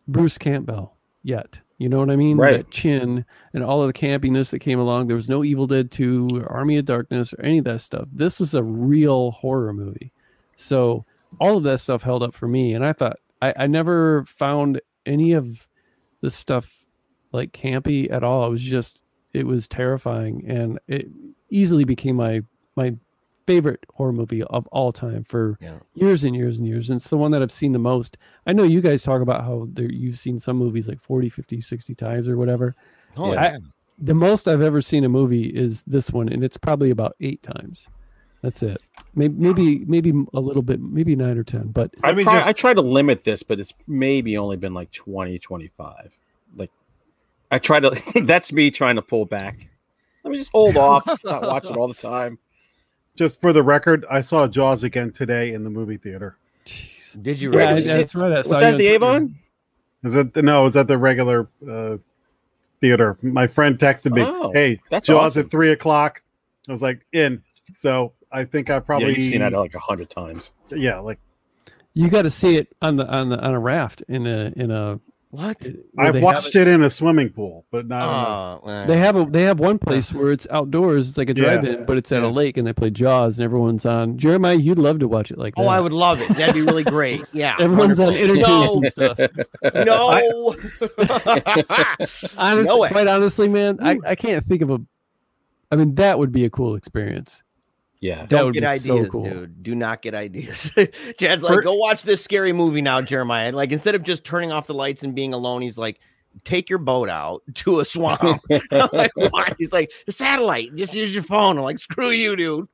Bruce 0.08 0.38
Campbell 0.38 0.96
yet. 1.24 1.60
You 1.78 1.90
know 1.90 1.98
what 1.98 2.12
I 2.12 2.16
mean? 2.16 2.38
Right. 2.38 2.58
That 2.58 2.70
chin 2.70 3.26
and 3.54 3.64
all 3.64 3.82
of 3.82 3.92
the 3.92 4.00
campiness 4.00 4.52
that 4.52 4.60
came 4.60 4.80
along. 4.80 5.08
There 5.08 5.16
was 5.16 5.30
no 5.30 5.44
Evil 5.44 5.66
Dead 5.66 5.90
2 5.90 6.30
or 6.32 6.52
Army 6.52 6.78
of 6.78 6.86
Darkness 6.86 7.34
or 7.34 7.42
any 7.42 7.58
of 7.58 7.66
that 7.66 7.82
stuff. 7.82 8.08
This 8.14 8.40
was 8.40 8.54
a 8.54 8.62
real 8.62 9.32
horror 9.32 9.74
movie. 9.74 10.12
So 10.56 11.06
all 11.40 11.58
of 11.58 11.64
that 11.64 11.80
stuff 11.80 12.04
held 12.04 12.22
up 12.22 12.36
for 12.36 12.48
me. 12.48 12.76
And 12.76 12.86
I 12.86 12.94
thought 12.94 13.18
I, 13.42 13.54
I 13.58 13.68
never 13.68 14.24
found 14.26 14.80
any 15.08 15.32
of 15.32 15.68
this 16.22 16.36
stuff 16.36 16.72
like 17.32 17.52
campy 17.52 18.12
at 18.12 18.24
all. 18.24 18.46
It 18.48 18.50
was 18.52 18.64
just 18.64 19.02
it 19.34 19.46
was 19.48 19.68
terrifying 19.68 20.44
and 20.48 20.80
it 20.88 21.08
easily 21.50 21.84
became 21.84 22.16
my 22.18 22.44
my 22.76 22.96
favorite 23.48 23.84
horror 23.94 24.14
movie 24.14 24.44
of 24.44 24.68
all 24.68 24.92
time 24.94 25.24
for 25.24 25.58
Yeah. 25.60 25.80
years 25.94 26.24
and 26.24 26.36
years 26.36 26.58
and 26.60 26.68
years. 26.68 26.90
And 26.90 26.98
it's 27.02 27.10
the 27.10 27.18
one 27.18 27.32
that 27.32 27.42
I've 27.42 27.52
seen 27.52 27.72
the 27.72 27.80
most. 27.80 28.18
I 28.46 28.54
know 28.54 28.64
you 28.64 28.82
guys 28.82 29.04
talk 29.04 29.22
about 29.22 29.44
how 29.44 29.68
there, 29.74 29.92
you've 29.92 30.20
seen 30.20 30.40
some 30.40 30.58
movies 30.58 30.88
like 30.88 31.02
40, 31.02 31.28
50, 31.30 31.60
60 31.60 31.96
times 31.96 32.28
or 32.30 32.38
whatever. 32.38 32.76
Oh, 33.18 33.34
Yeah. 33.34 33.42
yeah. 33.54 33.58
The 33.98 34.14
most 34.14 34.48
I've 34.48 34.62
ever 34.62 34.82
seen 34.82 35.04
a 35.04 35.10
movie 35.10 35.46
is 35.48 35.84
this 35.84 36.12
one, 36.12 36.30
and 36.30 36.44
it's 36.44 36.58
probably 36.58 36.92
about 36.92 37.16
eight 37.20 37.42
times. 37.44 37.88
That's 38.42 38.64
it. 38.64 38.82
Maybe 39.14 39.36
maybe 39.38 39.80
maybe 39.86 40.14
a 40.34 40.40
little 40.40 40.64
bit, 40.64 40.80
maybe 40.82 41.16
nine 41.16 41.38
or 41.38 41.44
ten. 41.44 41.68
But 41.68 41.92
I, 42.04 42.10
I 42.10 42.14
mean, 42.14 42.26
try, 42.26 42.36
just- 42.38 42.48
I 42.48 42.54
try 42.54 42.74
to 42.74 42.82
limit 42.82 43.24
this, 43.24 43.44
but 43.44 43.60
it's 43.60 43.74
maybe 43.88 44.38
only 44.38 44.58
been 44.58 44.74
like 44.74 44.92
20, 44.92 45.38
25. 45.38 46.18
Like, 46.56 46.72
I 47.52 47.60
try 47.60 47.80
to, 47.80 47.92
that's 48.26 48.52
me 48.52 48.72
trying 48.72 48.96
to 48.96 49.02
pull 49.02 49.26
back. 49.26 49.70
Let 50.24 50.32
me 50.32 50.38
just 50.38 50.52
hold 50.52 50.78
off, 50.78 51.06
not 51.24 51.44
watch 51.44 51.66
it 51.66 51.78
all 51.78 51.88
the 51.88 51.94
time. 51.94 52.40
Just 53.16 53.40
for 53.40 53.54
the 53.54 53.62
record, 53.62 54.06
I 54.10 54.22
saw 54.22 54.48
Jaws 54.48 54.84
again 54.84 55.12
today 55.12 55.54
in 55.54 55.64
the 55.64 55.70
movie 55.70 55.98
theater. 55.98 56.38
Did 57.22 57.42
you 57.42 57.52
Where 57.52 57.62
yeah, 57.64 57.70
really? 57.72 57.82
did 57.84 58.00
that's 58.00 58.16
right. 58.16 58.32
I 58.32 58.38
Was 58.38 58.50
that 58.50 58.78
the 58.78 58.88
Avon? 58.88 59.36
Is 60.04 60.16
it 60.16 60.36
no? 60.38 60.66
Is 60.66 60.74
that 60.74 60.88
the 60.88 60.98
regular 60.98 61.50
uh, 61.70 61.98
theater? 62.80 63.18
My 63.22 63.48
friend 63.48 63.78
texted 63.78 64.14
me, 64.14 64.24
Oh, 64.26 64.52
"Hey, 64.54 64.80
that's 64.90 65.08
Jaws 65.08 65.34
awesome. 65.34 65.46
at 65.46 65.52
three 65.52 65.72
o'clock." 65.74 66.24
I 66.70 66.72
was 66.72 66.82
like, 66.82 67.06
"In." 67.12 67.44
So 67.74 68.14
I 68.32 68.46
think 68.46 68.70
I 68.70 68.80
probably 68.80 69.12
yeah, 69.12 69.18
you've 69.18 69.30
seen 69.32 69.40
that 69.42 69.54
like 69.54 69.74
a 69.76 69.80
hundred 69.80 70.10
times. 70.10 70.54
Yeah, 70.70 71.00
like 71.00 71.20
You 71.94 72.10
got 72.10 72.22
to 72.24 72.30
see 72.30 72.56
it 72.58 72.68
on 72.82 72.96
the 72.96 73.06
on 73.08 73.30
the 73.30 73.40
on 73.40 73.54
a 73.54 73.60
raft 73.60 74.04
in 74.08 74.26
a 74.28 74.54
in 74.56 74.72
a. 74.72 75.00
What? 75.32 75.66
I've 75.98 76.22
watched 76.22 76.54
have 76.56 76.68
it 76.68 76.68
in 76.68 76.84
a 76.84 76.90
swimming 76.90 77.30
pool, 77.30 77.66
but 77.72 77.88
not. 77.88 78.64
in 78.64 78.70
a- 78.70 78.74
Oh. 78.84 78.86
They 78.88 78.98
have 78.98 79.16
a 79.16 79.24
they 79.24 79.44
have 79.44 79.62
one 79.62 79.80
place 79.80 80.12
where 80.12 80.30
it's 80.34 80.46
outdoors. 80.52 81.08
It's 81.08 81.18
like 81.18 81.30
a 81.30 81.34
Yeah. 81.34 81.56
drive-in, 81.56 81.86
but 81.86 81.96
it's 81.96 82.12
at 82.12 82.22
Yeah. 82.22 82.28
a 82.28 82.32
lake, 82.32 82.58
and 82.58 82.68
they 82.68 82.74
play 82.74 82.90
Jaws, 82.90 83.40
and 83.40 83.46
everyone's 83.46 83.86
on. 83.86 84.18
Jeremiah, 84.18 84.56
you'd 84.56 84.78
love 84.78 85.00
to 85.00 85.08
watch 85.08 85.32
it 85.32 85.38
like 85.38 85.54
oh, 85.56 85.62
that. 85.62 85.68
Oh, 85.68 85.72
I 85.72 85.80
would 85.80 85.94
love 85.94 86.22
it. 86.22 86.28
That'd 86.36 86.54
be 86.56 86.62
really 86.64 86.84
great. 86.84 87.24
Yeah. 87.32 87.56
Everyone's 87.62 87.98
on 88.02 88.08
wonderful. 88.08 88.30
interviews 88.36 88.72
and 88.76 88.92
stuff. 88.92 89.20
No. 89.86 90.56
Honestly, 92.38 92.66
No 92.66 92.88
quite 92.90 93.08
honestly, 93.08 93.48
man, 93.48 93.78
I, 93.82 93.98
I 94.06 94.16
can't 94.16 94.46
think 94.46 94.62
of 94.62 94.70
a. 94.70 94.80
I 95.72 95.78
mean, 95.78 95.96
that 95.96 96.20
would 96.20 96.34
be 96.34 96.44
a 96.44 96.50
cool 96.50 96.76
experience. 96.76 97.42
Yeah. 98.02 98.26
Don't 98.26 98.46
would 98.46 98.54
get 98.56 98.62
be 98.62 98.68
ideas, 98.68 99.06
so 99.06 99.12
cool. 99.12 99.24
dude. 99.24 99.64
Do 99.64 99.76
not 99.76 100.02
get 100.02 100.16
ideas. 100.16 100.70
Chad's 101.18 101.44
like, 101.44 101.54
For- 101.54 101.62
go 101.62 101.76
watch 101.76 102.02
this 102.02 102.24
scary 102.24 102.52
movie 102.52 102.82
now, 102.82 103.00
Jeremiah. 103.02 103.52
Like, 103.52 103.72
instead 103.72 103.96
of 103.96 104.04
just 104.04 104.24
turning 104.24 104.52
off 104.52 104.68
the 104.68 104.74
lights 104.74 105.04
and 105.04 105.14
being 105.16 105.34
alone, 105.34 105.62
he's 105.62 105.78
like, 105.78 106.00
take 106.44 106.70
your 106.70 106.80
boat 106.80 107.10
out 107.10 107.44
to 107.56 107.80
a 107.80 107.86
swamp. 107.86 108.22
I'm 108.72 108.90
like, 108.92 109.12
why? 109.16 109.54
He's 109.60 109.72
like, 109.72 109.92
the 110.08 110.12
satellite. 110.12 110.76
Just 110.76 110.94
use 110.94 111.14
your 111.14 111.24
phone. 111.24 111.58
I'm 111.58 111.64
like, 111.64 111.80
screw 111.80 112.10
you, 112.10 112.36
dude. 112.36 112.68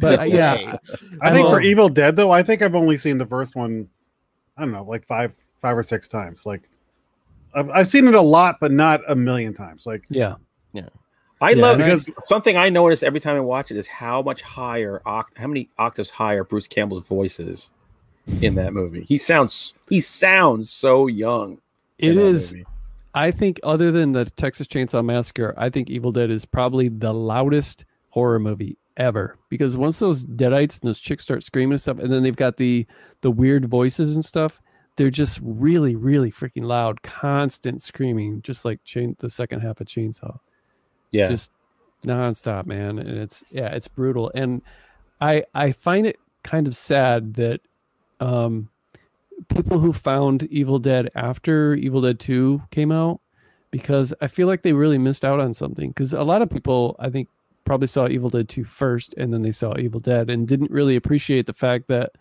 But 0.00 0.20
uh, 0.20 0.22
yeah, 0.22 0.78
I 1.20 1.30
think 1.30 1.46
for 1.46 1.60
Evil 1.60 1.90
Dead 1.90 2.16
though, 2.16 2.30
I 2.30 2.42
think 2.42 2.62
I've 2.62 2.74
only 2.74 2.96
seen 2.96 3.18
the 3.18 3.26
first 3.26 3.54
one. 3.54 3.86
I 4.56 4.62
don't 4.62 4.72
know, 4.72 4.82
like 4.84 5.04
five, 5.04 5.34
five 5.60 5.76
or 5.76 5.82
six 5.82 6.08
times. 6.08 6.46
Like, 6.46 6.70
I've, 7.54 7.68
I've 7.70 7.88
seen 7.88 8.08
it 8.08 8.14
a 8.14 8.20
lot, 8.20 8.56
but 8.62 8.72
not 8.72 9.02
a 9.08 9.14
million 9.14 9.52
times. 9.52 9.86
Like, 9.86 10.04
yeah. 10.08 10.36
I 11.40 11.50
Yeah, 11.50 11.62
love 11.62 11.80
I- 11.80 11.84
because 11.84 12.10
something 12.26 12.56
I 12.56 12.68
notice 12.68 13.02
every 13.02 13.20
time 13.20 13.36
I 13.36 13.40
watch 13.40 13.70
it 13.70 13.76
is 13.76 13.86
how 13.86 14.22
much 14.22 14.42
higher, 14.42 15.00
how 15.06 15.24
many 15.46 15.68
octaves 15.78 16.10
higher 16.10 16.44
Bruce 16.44 16.66
Campbell's 16.66 17.00
voice 17.06 17.38
is 17.38 17.70
in 18.42 18.54
that 18.56 18.72
movie. 18.72 19.04
He 19.04 19.18
sounds, 19.18 19.74
he 19.88 20.00
sounds 20.00 20.70
so 20.70 21.06
young. 21.06 21.60
It 21.98 22.16
is. 22.16 22.52
movie. 22.52 22.66
I 23.14 23.30
think, 23.30 23.58
other 23.62 23.90
than 23.90 24.12
the 24.12 24.26
Texas 24.26 24.66
Chainsaw 24.68 25.04
Massacre, 25.04 25.54
I 25.56 25.70
think 25.70 25.90
Evil 25.90 26.12
Dead 26.12 26.30
is 26.30 26.44
probably 26.44 26.88
the 26.88 27.12
loudest 27.12 27.84
horror 28.10 28.38
movie 28.38 28.76
ever. 28.96 29.36
Because 29.48 29.76
once 29.76 29.98
those 29.98 30.24
deadites 30.24 30.80
and 30.80 30.88
those 30.88 31.00
chicks 31.00 31.22
start 31.22 31.42
screaming 31.42 31.72
and 31.72 31.80
stuff, 31.80 31.98
and 31.98 32.12
then 32.12 32.22
they've 32.22 32.36
got 32.36 32.56
the 32.58 32.86
the 33.22 33.30
weird 33.30 33.64
voices 33.64 34.14
and 34.14 34.24
stuff, 34.24 34.60
they're 34.96 35.10
just 35.10 35.40
really, 35.42 35.96
really 35.96 36.30
freaking 36.30 36.64
loud, 36.64 37.02
constant 37.02 37.80
screaming, 37.82 38.42
just 38.42 38.64
like 38.64 38.84
chain 38.84 39.16
the 39.20 39.30
second 39.30 39.60
half 39.60 39.80
of 39.80 39.86
Chainsaw. 39.86 40.38
Yeah. 41.10 41.28
just 41.28 41.50
nonstop, 42.04 42.66
man. 42.66 42.98
And 42.98 43.08
it's 43.18 43.42
yeah, 43.50 43.68
it's 43.74 43.88
brutal. 43.88 44.30
And 44.34 44.62
I 45.20 45.44
I 45.54 45.72
find 45.72 46.06
it 46.06 46.18
kind 46.42 46.66
of 46.66 46.76
sad 46.76 47.34
that 47.34 47.60
um 48.20 48.68
people 49.48 49.78
who 49.78 49.92
found 49.92 50.44
Evil 50.44 50.78
Dead 50.78 51.10
after 51.14 51.74
Evil 51.74 52.00
Dead 52.00 52.18
2 52.18 52.62
came 52.70 52.90
out 52.92 53.20
because 53.70 54.12
I 54.20 54.26
feel 54.26 54.46
like 54.48 54.62
they 54.62 54.72
really 54.72 54.98
missed 54.98 55.24
out 55.24 55.40
on 55.40 55.54
something. 55.54 55.90
Because 55.90 56.12
a 56.12 56.22
lot 56.22 56.42
of 56.42 56.50
people 56.50 56.96
I 56.98 57.10
think 57.10 57.28
probably 57.64 57.86
saw 57.88 58.08
Evil 58.08 58.30
Dead 58.30 58.48
2 58.48 58.64
first 58.64 59.14
and 59.16 59.32
then 59.32 59.42
they 59.42 59.52
saw 59.52 59.76
Evil 59.78 60.00
Dead 60.00 60.30
and 60.30 60.48
didn't 60.48 60.70
really 60.70 60.96
appreciate 60.96 61.46
the 61.46 61.52
fact 61.52 61.86
that 61.88 62.12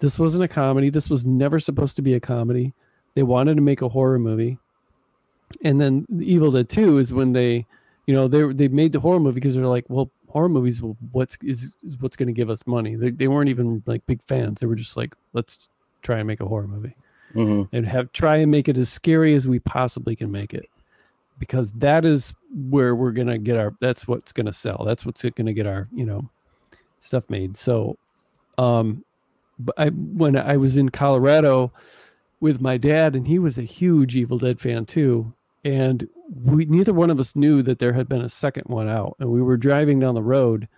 this 0.00 0.18
wasn't 0.18 0.44
a 0.44 0.48
comedy. 0.48 0.90
This 0.90 1.10
was 1.10 1.24
never 1.26 1.58
supposed 1.60 1.96
to 1.96 2.02
be 2.02 2.14
a 2.14 2.20
comedy. 2.20 2.72
They 3.14 3.22
wanted 3.22 3.56
to 3.56 3.62
make 3.62 3.82
a 3.82 3.88
horror 3.88 4.18
movie. 4.18 4.58
and 5.64 5.80
then 5.80 6.06
Evil 6.20 6.50
Dead 6.50 6.68
Two 6.68 6.98
is 6.98 7.12
when 7.12 7.32
they, 7.32 7.66
you 8.10 8.16
know, 8.16 8.26
they 8.26 8.52
they 8.52 8.66
made 8.66 8.90
the 8.90 8.98
horror 8.98 9.20
movie 9.20 9.36
because 9.36 9.54
they're 9.54 9.66
like, 9.66 9.84
well, 9.88 10.10
horror 10.28 10.48
movies, 10.48 10.82
well, 10.82 10.96
what's 11.12 11.38
is, 11.44 11.76
is 11.84 11.96
what's 12.00 12.16
going 12.16 12.26
to 12.26 12.32
give 12.32 12.50
us 12.50 12.66
money? 12.66 12.96
They 12.96 13.10
they 13.10 13.28
weren't 13.28 13.48
even 13.48 13.84
like 13.86 14.04
big 14.06 14.20
fans. 14.26 14.58
They 14.58 14.66
were 14.66 14.74
just 14.74 14.96
like, 14.96 15.14
let's 15.32 15.68
try 16.02 16.18
and 16.18 16.26
make 16.26 16.40
a 16.40 16.46
horror 16.46 16.66
movie 16.66 16.96
Mhm. 17.36 17.68
and 17.72 17.86
have 17.86 18.10
try 18.12 18.38
and 18.38 18.50
make 18.50 18.68
it 18.68 18.76
as 18.76 18.88
scary 18.88 19.34
as 19.34 19.46
we 19.46 19.60
possibly 19.60 20.16
can 20.16 20.28
make 20.32 20.52
it 20.54 20.68
because 21.38 21.70
that 21.74 22.04
is 22.04 22.34
where 22.68 22.96
we're 22.96 23.12
gonna 23.12 23.38
get 23.38 23.56
our 23.56 23.72
that's 23.80 24.08
what's 24.08 24.32
gonna 24.32 24.52
sell 24.52 24.82
that's 24.84 25.06
what's 25.06 25.22
gonna 25.36 25.52
get 25.52 25.68
our 25.68 25.86
you 25.94 26.04
know 26.04 26.28
stuff 26.98 27.22
made 27.30 27.56
so 27.56 27.96
um 28.58 29.04
but 29.60 29.74
i 29.78 29.88
when 29.90 30.36
i 30.36 30.56
was 30.56 30.76
in 30.76 30.88
colorado 30.88 31.70
with 32.40 32.60
my 32.60 32.76
dad 32.76 33.14
and 33.14 33.28
he 33.28 33.38
was 33.38 33.58
a 33.58 33.62
huge 33.62 34.16
evil 34.16 34.38
dead 34.38 34.58
fan 34.60 34.84
too 34.84 35.32
and 35.64 36.08
we 36.44 36.64
neither 36.66 36.92
one 36.92 37.10
of 37.10 37.18
us 37.18 37.34
knew 37.34 37.62
that 37.62 37.78
there 37.78 37.92
had 37.92 38.08
been 38.08 38.20
a 38.22 38.28
second 38.28 38.64
one 38.66 38.88
out 38.88 39.16
and 39.18 39.30
we 39.30 39.42
were 39.42 39.56
driving 39.56 39.98
down 39.98 40.14
the 40.14 40.22
road 40.22 40.68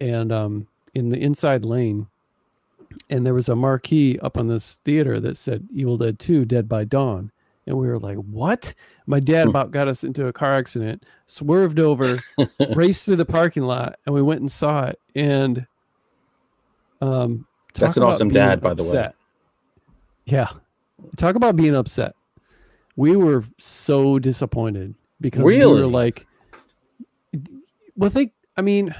and 0.00 0.32
um 0.32 0.66
in 0.94 1.08
the 1.08 1.18
inside 1.18 1.64
lane 1.64 2.06
and 3.08 3.24
there 3.24 3.34
was 3.34 3.48
a 3.48 3.56
marquee 3.56 4.18
up 4.20 4.36
on 4.36 4.48
this 4.48 4.80
theater 4.84 5.20
that 5.20 5.36
said 5.36 5.66
Evil 5.72 5.96
Dead 5.96 6.18
2 6.18 6.44
Dead 6.44 6.68
by 6.68 6.84
Dawn. 6.84 7.30
And 7.66 7.78
we 7.78 7.86
were 7.86 7.98
like, 7.98 8.16
what? 8.18 8.74
My 9.06 9.18
dad 9.20 9.44
Hmm. 9.44 9.50
about 9.50 9.70
got 9.70 9.88
us 9.88 10.04
into 10.04 10.26
a 10.26 10.32
car 10.32 10.54
accident, 10.54 11.04
swerved 11.26 11.78
over, 11.80 12.18
raced 12.74 13.04
through 13.06 13.16
the 13.16 13.24
parking 13.24 13.62
lot, 13.62 13.98
and 14.04 14.14
we 14.14 14.20
went 14.20 14.40
and 14.40 14.52
saw 14.52 14.86
it. 14.86 14.98
And 15.14 15.66
um, 17.00 17.46
That's 17.74 17.96
an 17.96 18.02
awesome 18.02 18.28
dad, 18.28 18.60
by 18.60 18.74
the 18.74 18.82
way. 18.82 18.88
Yeah. 20.26 20.48
Talk 21.16 21.34
about 21.36 21.56
being 21.56 21.74
upset. 21.74 22.14
We 23.02 23.16
were 23.16 23.42
so 23.58 24.20
disappointed 24.20 24.94
because 25.20 25.42
we 25.42 25.66
were 25.66 25.88
like, 25.88 26.24
well, 27.96 28.10
think, 28.10 28.32
I 28.56 28.62
mean, 28.62 28.94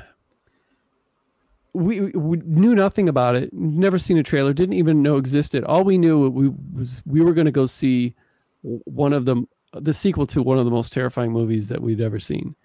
we, 1.73 2.01
we 2.11 2.39
knew 2.39 2.75
nothing 2.75 3.09
about 3.09 3.37
it. 3.37 3.53
Never 3.53 3.99
seen 3.99 4.19
a 4.19 4.25
trailer. 4.25 4.53
Didn't 4.53 4.75
even 4.75 5.03
know 5.03 5.19
existed. 5.19 5.63
All 5.63 5.85
we 5.85 5.99
knew 5.99 6.29
we 6.29 6.49
was 6.75 7.01
we 7.07 7.21
were 7.21 7.33
going 7.33 7.45
to 7.45 7.53
go 7.53 7.67
see 7.67 8.17
one 8.63 9.13
of 9.13 9.25
the 9.25 9.45
the 9.73 9.95
sequel 9.95 10.27
to 10.27 10.43
one 10.43 10.59
of 10.59 10.65
the 10.65 10.73
most 10.73 10.93
terrifying 10.93 11.31
movies 11.31 11.69
that 11.69 11.81
we'd 11.81 12.01
ever 12.01 12.19
seen. 12.19 12.57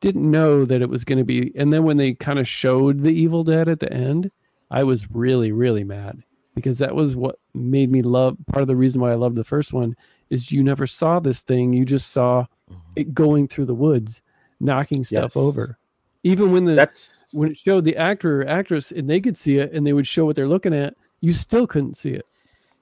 Didn't 0.00 0.28
know 0.28 0.64
that 0.64 0.82
it 0.82 0.88
was 0.88 1.04
going 1.04 1.18
to 1.18 1.24
be. 1.24 1.52
And 1.54 1.72
then 1.72 1.84
when 1.84 1.96
they 1.96 2.14
kind 2.14 2.40
of 2.40 2.48
showed 2.48 3.04
the 3.04 3.12
Evil 3.12 3.44
Dead 3.44 3.68
at 3.68 3.78
the 3.78 3.92
end, 3.92 4.32
I 4.68 4.82
was 4.82 5.08
really 5.12 5.52
really 5.52 5.84
mad 5.84 6.24
because 6.56 6.78
that 6.78 6.96
was 6.96 7.14
what 7.14 7.38
made 7.54 7.92
me 7.92 8.02
love. 8.02 8.36
Part 8.48 8.62
of 8.62 8.68
the 8.68 8.76
reason 8.76 9.00
why 9.00 9.12
I 9.12 9.14
loved 9.14 9.36
the 9.36 9.44
first 9.44 9.72
one 9.72 9.94
is 10.32 10.50
you 10.50 10.64
never 10.64 10.86
saw 10.86 11.20
this 11.20 11.42
thing. 11.42 11.74
You 11.74 11.84
just 11.84 12.10
saw 12.10 12.46
mm-hmm. 12.70 12.76
it 12.96 13.14
going 13.14 13.48
through 13.48 13.66
the 13.66 13.74
woods, 13.74 14.22
knocking 14.60 15.04
stuff 15.04 15.32
Yes. 15.34 15.36
over. 15.36 15.78
Even 16.22 16.52
when 16.52 16.64
the 16.64 16.74
That's 16.74 17.26
when 17.32 17.50
it 17.50 17.58
showed 17.58 17.84
the 17.84 17.96
actor 17.96 18.40
or 18.40 18.48
actress 18.48 18.92
and 18.92 19.10
they 19.10 19.20
could 19.20 19.36
see 19.36 19.58
it 19.58 19.72
and 19.72 19.86
they 19.86 19.92
would 19.92 20.06
show 20.06 20.24
what 20.24 20.34
they're 20.34 20.48
looking 20.48 20.72
at, 20.72 20.94
you 21.20 21.32
still 21.32 21.66
couldn't 21.66 21.96
see 21.98 22.12
it. 22.12 22.24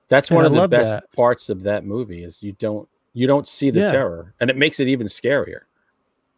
that's 0.08 0.30
And 0.30 0.36
one 0.36 0.44
I 0.44 0.48
of 0.48 0.54
the 0.54 0.68
best 0.68 0.90
that. 0.90 1.12
parts 1.12 1.48
of 1.48 1.62
that 1.64 1.84
movie 1.84 2.22
is 2.22 2.40
you 2.42 2.52
don't 2.52 2.88
you 3.14 3.26
don't 3.26 3.48
see 3.48 3.70
the 3.70 3.80
Yeah. 3.80 3.90
terror, 3.90 4.34
and 4.38 4.48
it 4.48 4.56
makes 4.56 4.78
it 4.78 4.86
even 4.86 5.08
scarier. 5.08 5.62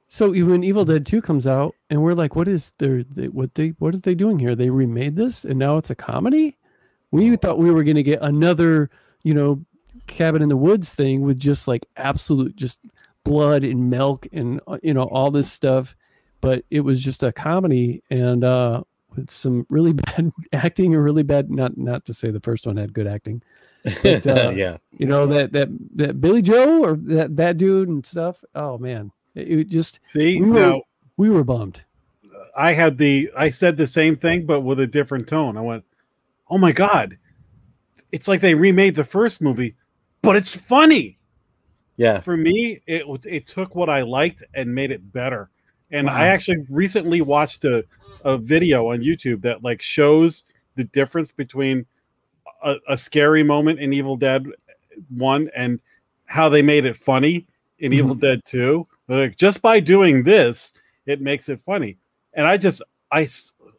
So 0.09 0.35
even 0.35 0.51
when 0.51 0.65
Evil 0.65 0.85
Dead 0.87 1.05
2 1.05 1.21
comes 1.21 1.47
out 1.47 1.75
and 1.91 2.03
we're 2.03 2.15
like, 2.15 2.37
what 2.37 2.49
is 2.49 2.73
their 2.79 3.03
they, 3.03 3.29
what 3.29 3.55
they 3.55 3.71
what 3.81 3.95
are 3.95 3.99
they 3.99 4.15
doing 4.15 4.39
here? 4.39 4.55
They 4.55 4.71
remade 4.71 5.17
this 5.17 5.45
and 5.45 5.59
now 5.59 5.77
it's 5.77 5.91
a 5.91 5.95
comedy? 5.95 6.57
We 7.11 7.25
mm-hmm. 7.27 7.35
thought 7.35 7.59
we 7.59 7.71
were 7.71 7.85
gonna 7.85 8.03
get 8.03 8.23
another, 8.23 8.89
you 9.25 9.35
know, 9.35 9.63
cabin 10.07 10.43
in 10.43 10.49
the 10.49 10.57
woods 10.57 10.93
thing 10.93 11.23
with 11.23 11.39
just 11.39 11.69
like 11.69 11.87
absolute 11.97 12.57
just 12.57 12.81
blood 13.25 13.63
and 13.65 13.89
milk 13.91 14.27
and 14.33 14.61
uh, 14.67 14.79
you 14.83 14.93
know 14.95 15.05
all 15.05 15.31
this 15.31 15.51
stuff 15.51 15.95
but 16.41 16.65
it 16.71 16.81
was 16.81 17.03
just 17.03 17.23
a 17.23 17.33
comedy 17.33 18.03
and 18.11 18.43
uh 18.45 18.83
with 19.15 19.31
some 19.31 19.65
really 19.71 19.93
bad 20.07 20.33
acting 20.53 20.95
or 20.95 21.03
really 21.03 21.23
bad 21.23 21.51
not 21.51 21.77
not 21.77 22.05
to 22.05 22.13
say 22.15 22.31
the 22.31 22.41
first 22.41 22.67
one 22.67 22.77
had 22.77 22.93
good 22.93 23.07
acting 23.07 23.43
But, 24.03 24.27
uh, 24.27 24.51
yeah, 24.51 24.77
you 24.97 25.07
know 25.07 25.27
that 25.27 25.53
that 25.53 25.69
that 25.97 26.21
Billy 26.21 26.41
Joe 26.43 26.83
or 26.85 26.97
that 26.97 27.37
that 27.37 27.59
dude 27.59 27.89
and 27.89 28.07
stuff. 28.07 28.45
Oh 28.55 28.79
man, 28.79 29.11
it, 29.35 29.49
it 29.61 29.69
just 29.69 29.99
See, 30.05 30.41
We 30.41 30.51
were- 30.51 30.61
now 30.61 30.83
we 31.17 31.29
were 31.31 31.43
bummed. 31.45 31.83
I 32.57 32.75
had 32.75 32.97
the 32.99 33.31
I 33.37 33.51
said 33.51 33.77
the 33.77 33.87
same 33.89 34.17
thing, 34.17 34.47
but 34.47 34.61
with 34.61 34.79
a 34.79 34.87
different 34.87 35.27
tone. 35.27 35.57
I 35.57 35.63
went, 35.63 35.85
"Oh 36.49 36.59
my 36.59 36.71
god, 36.71 37.19
it's 38.13 38.29
like 38.29 38.41
they 38.41 38.55
remade 38.55 38.95
the 38.95 39.05
first 39.05 39.41
movie, 39.41 39.75
but 40.23 40.37
it's 40.37 40.55
funny." 40.55 41.19
yeah. 41.97 42.21
For 42.21 42.37
me, 42.37 42.81
it 42.87 43.05
it 43.27 43.47
took 43.47 43.75
what 43.75 43.89
I 43.89 44.03
liked 44.03 44.43
and 44.55 44.75
made 44.75 44.91
it 44.91 45.13
better. 45.13 45.51
And 45.91 46.09
I 46.09 46.29
actually 46.29 46.65
recently 46.71 47.21
watched 47.21 47.65
a, 47.65 47.85
a 48.25 48.39
video 48.39 48.91
on 48.93 49.03
YouTube 49.03 49.43
that 49.43 49.63
like 49.63 49.83
shows 49.83 50.45
the 50.75 50.85
difference 50.85 51.31
between 51.31 51.85
a, 52.65 52.77
a 52.89 52.97
scary 52.97 53.43
moment 53.43 53.79
in 53.79 53.93
Evil 53.93 54.17
Dead 54.17 54.47
One 55.11 55.51
and 55.55 55.81
how 56.25 56.49
they 56.49 56.63
made 56.63 56.87
it 56.87 56.97
funny 56.97 57.47
in 57.79 57.93
mm-hmm. 57.93 57.99
Evil 57.99 58.15
Dead 58.15 58.41
Two. 58.45 58.89
Like 59.07 59.37
just 59.37 59.61
by 59.61 59.81
doing 59.81 60.23
this, 60.23 60.73
it 61.05 61.21
makes 61.21 61.51
it 61.51 61.61
funny. 61.61 61.99
And 62.33 62.47
I 62.47 62.57
just 62.57 62.81
I 63.11 63.29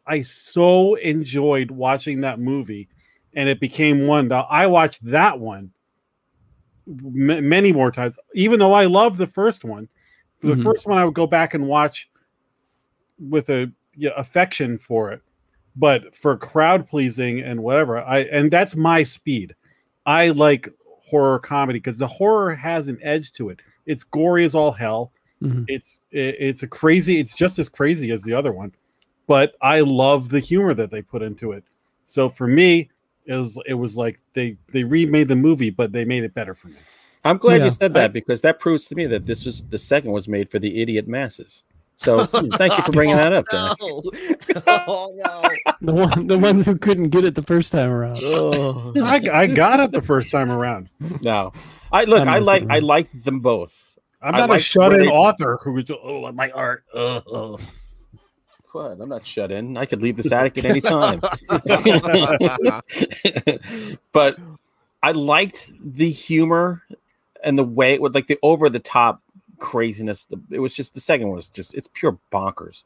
I 0.06 0.22
so 0.22 0.94
enjoyed 0.94 1.72
watching 1.72 2.20
that 2.20 2.38
movie, 2.38 2.88
and 3.34 3.48
it 3.48 3.58
became 3.58 4.06
one. 4.06 4.30
I 4.30 4.68
watched 4.68 5.04
that 5.06 5.40
one 5.40 5.72
m- 6.88 7.48
many 7.48 7.72
more 7.72 7.90
times, 7.90 8.16
even 8.34 8.58
though 8.58 8.72
I 8.72 8.84
love 8.86 9.16
the 9.16 9.26
first 9.26 9.64
one. 9.64 9.88
For 10.38 10.48
the 10.48 10.54
Mhm. 10.54 10.62
first 10.64 10.86
one, 10.86 10.98
I 10.98 11.04
would 11.04 11.14
go 11.14 11.26
back 11.26 11.54
and 11.54 11.66
watch 11.68 12.10
with 13.18 13.48
a 13.50 13.72
yeah, 13.96 14.10
affection 14.16 14.76
for 14.76 15.12
it, 15.12 15.22
but 15.76 16.14
for 16.14 16.36
crowd 16.36 16.88
pleasing 16.88 17.40
and 17.40 17.62
whatever, 17.62 17.98
I 17.98 18.20
and 18.22 18.50
that's 18.50 18.74
my 18.74 19.04
speed. 19.04 19.54
I 20.04 20.30
like 20.30 20.68
horror 21.08 21.38
comedy 21.38 21.78
because 21.78 21.98
the 21.98 22.06
horror 22.08 22.54
has 22.54 22.88
an 22.88 22.98
edge 23.02 23.32
to 23.34 23.50
it. 23.50 23.60
It's 23.86 24.02
gory 24.02 24.44
as 24.44 24.54
all 24.56 24.72
hell. 24.72 25.12
Mhm. 25.40 25.64
It's 25.68 26.00
it, 26.10 26.36
it's 26.40 26.62
a 26.64 26.66
crazy. 26.66 27.20
It's 27.20 27.34
just 27.34 27.58
as 27.60 27.68
crazy 27.68 28.10
as 28.10 28.22
the 28.24 28.32
other 28.34 28.50
one, 28.52 28.72
but 29.28 29.54
I 29.62 29.80
love 29.80 30.28
the 30.28 30.40
humor 30.40 30.74
that 30.74 30.90
they 30.90 31.00
put 31.02 31.22
into 31.22 31.52
it. 31.52 31.62
So 32.04 32.28
for 32.28 32.48
me, 32.48 32.90
it 33.26 33.34
was 33.36 33.58
it 33.66 33.74
was 33.74 33.96
like 33.96 34.20
they 34.34 34.56
they 34.72 34.84
remade 34.84 35.28
the 35.28 35.36
movie, 35.36 35.70
but 35.70 35.92
they 35.92 36.04
made 36.04 36.24
it 36.24 36.34
better 36.34 36.54
for 36.54 36.68
me. 36.68 36.76
I'm 37.24 37.38
glad 37.38 37.58
Yeah, 37.58 37.64
you 37.64 37.70
said 37.70 37.94
that 37.94 38.04
I- 38.04 38.08
because 38.08 38.42
that 38.42 38.60
proves 38.60 38.86
to 38.86 38.94
me 38.94 39.06
that 39.06 39.26
this 39.26 39.44
was 39.44 39.62
the 39.70 39.78
second 39.78 40.12
was 40.12 40.28
made 40.28 40.50
for 40.50 40.58
the 40.58 40.80
idiot 40.82 41.08
masses. 41.08 41.64
So 41.96 42.26
thank 42.56 42.76
you 42.76 42.84
for 42.84 42.92
bringing 42.92 43.16
that 43.16 43.32
up, 43.32 43.46
No. 43.52 43.74
oh 44.66 45.14
no. 45.16 45.42
The 45.80 45.92
one 45.92 46.26
the 46.26 46.38
ones 46.38 46.66
who 46.66 46.76
couldn't 46.76 47.10
get 47.10 47.24
it 47.24 47.34
the 47.34 47.42
first 47.42 47.72
time 47.72 47.90
around. 47.90 48.18
Oh. 48.22 48.92
I, 49.02 49.22
I 49.32 49.46
got 49.46 49.80
it 49.80 49.92
the 49.92 50.02
first 50.02 50.30
time 50.30 50.50
around. 50.50 50.90
No, 51.20 51.52
I 51.92 52.04
look. 52.04 52.20
I'm 52.22 52.28
I 52.28 52.38
like. 52.38 52.66
I 52.68 52.80
liked 52.80 53.24
them 53.24 53.40
both. 53.40 53.96
I'm 54.20 54.32
not 54.32 54.48
a 54.48 54.52
liked 54.52 54.64
shut-in 54.64 55.06
author 55.08 55.58
who 55.62 55.72
was 55.72 55.90
oh 55.90 56.30
my 56.32 56.50
art. 56.50 56.84
Uh, 56.92 57.20
uh. 57.32 57.56
What? 58.74 59.00
I'm 59.00 59.08
not 59.08 59.24
shut 59.24 59.52
in. 59.52 59.76
I 59.76 59.86
could 59.86 60.02
leave 60.02 60.16
this 60.16 60.32
attic 60.32 60.58
at 60.58 60.64
any 60.64 60.80
time. 60.80 61.20
but 64.12 64.36
I 65.02 65.12
liked 65.12 65.72
the 65.80 66.10
humor 66.10 66.82
and 67.44 67.56
the 67.56 67.62
way 67.62 67.96
with 68.00 68.16
like 68.16 68.26
the 68.26 68.36
over 68.42 68.68
the 68.68 68.80
top 68.80 69.22
craziness. 69.58 70.24
The- 70.24 70.40
It 70.50 70.58
was 70.58 70.74
just 70.74 70.94
the 70.94 71.00
second 71.00 71.28
one 71.28 71.36
was 71.36 71.48
just 71.48 71.72
it's 71.74 71.88
pure 71.94 72.18
bonkers. 72.32 72.84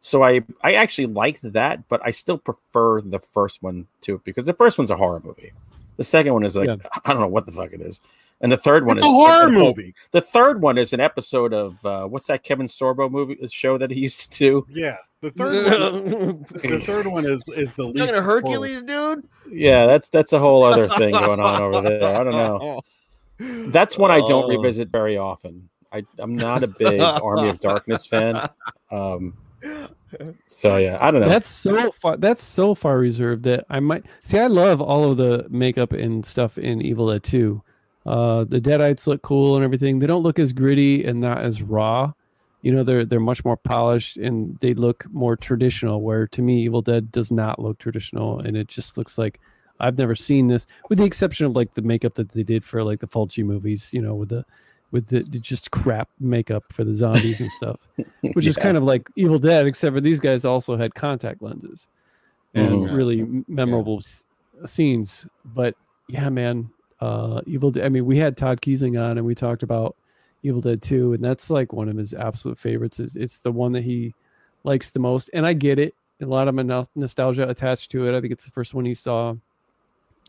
So 0.00 0.24
I 0.24 0.40
I 0.62 0.72
actually 0.74 1.08
liked 1.08 1.42
that, 1.52 1.86
but 1.88 2.00
I 2.02 2.10
still 2.10 2.38
prefer 2.38 3.02
the 3.02 3.18
first 3.18 3.62
one 3.62 3.86
to 4.02 4.14
it 4.14 4.24
because 4.24 4.46
the 4.46 4.54
first 4.54 4.78
one's 4.78 4.90
a 4.90 4.96
horror 4.96 5.20
movie. 5.22 5.52
The 5.98 6.04
second 6.04 6.32
one 6.32 6.44
is 6.44 6.56
like 6.56 6.68
Yeah. 6.68 6.76
I 7.04 7.12
don't 7.12 7.20
know 7.20 7.28
what 7.28 7.44
the 7.44 7.52
fuck 7.52 7.74
it 7.74 7.82
is, 7.82 8.00
and 8.40 8.50
the 8.52 8.56
third 8.56 8.86
one 8.86 8.96
It's 8.96 9.04
is 9.04 9.08
a 9.10 9.12
horror 9.12 9.48
an- 9.48 9.54
movie. 9.54 9.94
The 10.12 10.20
third 10.20 10.60
one 10.62 10.78
is 10.78 10.92
an 10.92 11.00
episode 11.00 11.52
of 11.52 11.84
uh, 11.84 12.06
what's 12.06 12.26
that 12.28 12.42
Kevin 12.44 12.66
Sorbo 12.66 13.10
movie 13.10 13.38
show 13.50 13.78
that 13.78 13.90
he 13.90 14.00
used 14.00 14.32
to 14.32 14.38
do? 14.38 14.66
Yeah, 14.70 14.96
the 15.20 15.30
third 15.32 16.14
one. 16.14 16.46
The 16.62 16.78
third 16.84 17.06
one 17.06 17.26
is 17.30 17.42
is 17.56 17.74
the 17.74 17.84
least 17.84 17.98
Talking 17.98 18.14
to 18.14 18.22
horror. 18.22 18.40
Hercules, 18.40 18.82
dude. 18.84 19.28
Yeah, 19.50 19.86
that's 19.86 20.08
that's 20.08 20.32
a 20.32 20.38
whole 20.38 20.62
other 20.64 20.88
thing 20.88 21.12
going 21.12 21.40
on 21.40 21.62
over 21.62 21.88
there. 21.88 22.16
I 22.16 22.22
don't 22.24 22.32
know. 22.32 22.80
That's 23.70 23.96
one 23.96 24.10
I 24.10 24.18
don't 24.18 24.44
Oh. 24.44 24.48
revisit 24.48 24.88
very 24.90 25.16
often. 25.16 25.68
I, 25.92 26.04
I'm 26.18 26.36
not 26.36 26.62
a 26.64 26.66
big 26.66 27.00
Army 27.00 27.48
of 27.48 27.60
Darkness 27.60 28.06
fan. 28.06 28.48
Um, 28.90 29.34
so 30.46 30.76
yeah, 30.78 30.96
I 31.00 31.10
don't 31.10 31.20
know. 31.20 31.28
That's 31.28 31.48
so 31.48 31.92
far. 32.00 32.16
That's 32.16 32.42
so 32.42 32.74
far 32.74 32.96
reserved 32.98 33.42
that 33.44 33.66
I 33.68 33.80
might 33.80 34.04
see. 34.22 34.38
I 34.38 34.46
love 34.46 34.80
all 34.80 35.10
of 35.10 35.16
the 35.18 35.46
makeup 35.50 35.92
and 35.92 36.24
stuff 36.24 36.56
in 36.58 36.80
Evil 36.80 37.10
Dead 37.10 37.22
2. 37.22 37.62
Uh, 38.08 38.44
the 38.44 38.58
Deadites 38.60 39.06
look 39.06 39.20
cool 39.22 39.54
and 39.56 39.62
everything. 39.64 39.98
They 39.98 40.06
don't 40.06 40.22
look 40.22 40.38
as 40.38 40.52
gritty 40.54 41.04
and 41.04 41.20
not 41.20 41.38
as 41.42 41.60
raw. 41.60 42.12
You 42.62 42.72
know, 42.72 42.82
they're 42.82 43.04
they're 43.04 43.20
much 43.20 43.44
more 43.44 43.56
polished 43.56 44.16
and 44.16 44.58
they 44.60 44.72
look 44.74 45.04
more 45.12 45.36
traditional. 45.36 46.00
Where 46.00 46.26
to 46.28 46.40
me, 46.42 46.62
Evil 46.62 46.80
Dead 46.82 47.12
does 47.12 47.30
not 47.30 47.58
look 47.58 47.78
traditional, 47.78 48.40
and 48.40 48.56
it 48.56 48.66
just 48.66 48.96
looks 48.96 49.18
like 49.18 49.38
I've 49.78 49.98
never 49.98 50.14
seen 50.14 50.48
this, 50.48 50.66
with 50.88 50.98
the 50.98 51.04
exception 51.04 51.46
of 51.46 51.54
like 51.54 51.74
the 51.74 51.82
makeup 51.82 52.14
that 52.14 52.30
they 52.30 52.42
did 52.42 52.64
for 52.64 52.82
like 52.82 53.00
the 53.00 53.06
Fulci 53.06 53.44
movies. 53.44 53.90
You 53.92 54.00
know, 54.02 54.14
with 54.14 54.30
the 54.30 54.44
with 54.90 55.08
the, 55.08 55.22
the 55.22 55.38
just 55.38 55.70
crap 55.70 56.08
makeup 56.18 56.64
for 56.72 56.82
the 56.82 56.94
zombies 56.94 57.40
and 57.42 57.52
stuff, 57.52 57.78
which 58.32 58.46
is 58.46 58.56
kind 58.56 58.76
of 58.78 58.82
like 58.84 59.06
Evil 59.16 59.38
Dead, 59.38 59.66
except 59.66 59.94
for 59.94 60.00
these 60.00 60.18
guys 60.18 60.44
also 60.46 60.76
had 60.78 60.94
contact 60.94 61.42
lenses 61.42 61.88
and 62.54 62.70
Mhm. 62.88 62.96
really 62.96 63.44
memorable 63.48 63.98
s- 63.98 64.24
scenes. 64.64 65.26
But 65.44 65.74
yeah, 66.08 66.30
man, 66.30 66.70
uh, 67.00 67.40
Evil 67.46 67.70
Dead. 67.70 67.84
I 67.84 67.88
mean, 67.88 68.06
we 68.06 68.18
had 68.18 68.36
Todd 68.36 68.60
Keisling 68.60 69.00
on 69.00 69.18
and 69.18 69.26
we 69.26 69.34
talked 69.34 69.62
about 69.62 69.96
Evil 70.42 70.60
Dead 70.60 70.82
2, 70.82 71.14
and 71.14 71.24
that's 71.24 71.50
like 71.50 71.72
one 71.72 71.88
of 71.88 71.96
his 71.96 72.14
absolute 72.14 72.58
favorites. 72.58 73.00
Is 73.00 73.16
it's 73.16 73.40
the 73.40 73.52
one 73.52 73.72
that 73.72 73.82
he 73.82 74.14
likes 74.64 74.90
the 74.90 75.00
most, 75.00 75.30
and 75.32 75.46
I 75.46 75.52
get 75.52 75.78
it. 75.78 75.94
A 76.20 76.26
lot 76.26 76.48
of 76.48 76.54
nos- 76.54 76.88
nostalgia 76.96 77.48
attached 77.48 77.90
to 77.92 78.08
it. 78.08 78.16
I 78.16 78.20
think 78.20 78.32
it's 78.32 78.44
the 78.44 78.50
first 78.50 78.74
one 78.74 78.84
he 78.84 78.94
saw, 78.94 79.34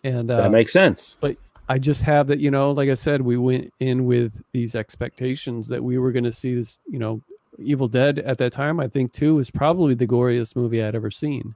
and 0.03 0.29
uh, 0.31 0.37
that 0.37 0.51
makes 0.51 0.73
sense. 0.73 1.17
But 1.19 1.37
I 1.69 1.77
just 1.77 2.01
have 2.03 2.25
that, 2.27 2.39
you 2.39 2.49
know, 2.49 2.71
like 2.71 2.89
I 2.89 2.95
said, 2.95 3.21
we 3.21 3.37
went 3.37 3.71
in 3.79 4.05
with 4.05 4.41
these 4.51 4.75
expectations 4.75 5.67
that 5.67 5.83
we 5.83 5.99
were 5.99 6.11
going 6.11 6.23
to 6.23 6.31
see 6.31 6.55
this, 6.55 6.79
you 6.87 6.97
know, 6.97 7.21
Evil 7.59 7.87
Dead 7.87 8.19
at 8.19 8.39
that 8.39 8.53
time, 8.53 8.79
I 8.79 8.87
think 8.87 9.13
too, 9.13 9.35
was 9.35 9.51
probably 9.51 9.93
the 9.93 10.07
goriest 10.07 10.55
movie 10.55 10.81
I'd 10.81 10.95
ever 10.95 11.11
seen. 11.11 11.55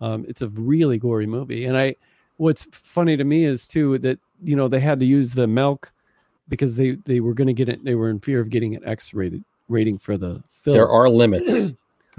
Um, 0.00 0.24
it's 0.28 0.42
a 0.42 0.48
really 0.48 0.98
gory 0.98 1.26
movie. 1.26 1.66
And 1.66 1.76
I, 1.76 1.94
what's 2.36 2.66
funny 2.72 3.16
to 3.16 3.24
me 3.24 3.44
is 3.44 3.66
too 3.66 3.98
that, 3.98 4.18
you 4.42 4.56
know, 4.56 4.68
they 4.68 4.80
had 4.80 5.00
to 5.00 5.06
use 5.06 5.32
the 5.34 5.46
milk 5.46 5.92
because 6.48 6.76
they, 6.76 6.92
they 7.04 7.20
were 7.20 7.34
going 7.34 7.46
to 7.48 7.52
get 7.52 7.68
it. 7.68 7.84
They 7.84 7.94
were 7.94 8.10
in 8.10 8.20
fear 8.20 8.40
of 8.40 8.50
getting 8.50 8.74
an 8.76 8.84
X 8.86 9.14
rated 9.14 9.44
rating 9.68 9.98
for 9.98 10.16
the 10.16 10.42
film. 10.62 10.76
There 10.76 10.88
are 10.88 11.08
limits. 11.08 11.72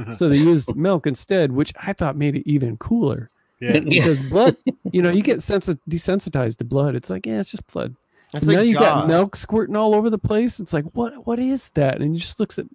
so 0.16 0.28
they 0.28 0.38
used 0.38 0.76
milk 0.76 1.08
instead, 1.08 1.52
which 1.52 1.74
I 1.82 1.94
thought 1.94 2.16
made 2.18 2.36
it 2.36 2.50
even 2.50 2.78
cooler 2.78 3.30
Yeah. 3.60 3.80
because 3.80 4.22
blood, 4.24 4.56
you 4.92 5.02
know, 5.02 5.10
you 5.10 5.22
get 5.22 5.42
sensi- 5.42 5.78
desensitized 5.90 6.58
to 6.58 6.64
blood. 6.66 6.96
It's 6.96 7.10
like, 7.10 7.26
yeah, 7.26 7.40
it's 7.40 7.52
just 7.52 7.66
blood. 7.68 7.96
That's 8.34 8.44
And 8.46 8.54
now 8.56 8.62
you 8.62 8.78
got 8.78 9.08
milk 9.08 9.36
squirting 9.38 9.76
all 9.78 9.96
over 9.96 10.10
the 10.10 10.18
place. 10.18 10.60
It's 10.60 10.74
like, 10.74 10.84
what? 10.94 11.26
What 11.26 11.40
is 11.40 11.70
that? 11.76 12.02
And 12.02 12.14
you 12.14 12.20
just 12.20 12.40
looks 12.40 12.60
at. 12.60 12.66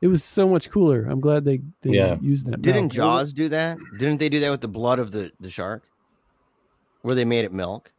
It 0.00 0.06
was 0.06 0.22
so 0.24 0.48
much 0.48 0.70
cooler. 0.70 1.04
I'm 1.04 1.20
glad 1.20 1.44
they, 1.44 1.58
they 1.82 1.90
Yeah. 1.90 2.16
used 2.22 2.46
that. 2.46 2.62
Didn't 2.62 2.82
milk. 2.84 2.92
Jaws 2.92 3.32
do 3.32 3.48
that? 3.50 3.76
Didn't 3.98 4.18
they 4.18 4.28
do 4.28 4.40
that 4.40 4.50
with 4.50 4.60
the 4.60 4.68
blood 4.68 4.98
of 5.00 5.10
the, 5.10 5.30
the 5.40 5.50
shark? 5.50 5.82
Where 7.02 7.14
they 7.14 7.24
made 7.24 7.44
it 7.44 7.52
milk? 7.52 7.90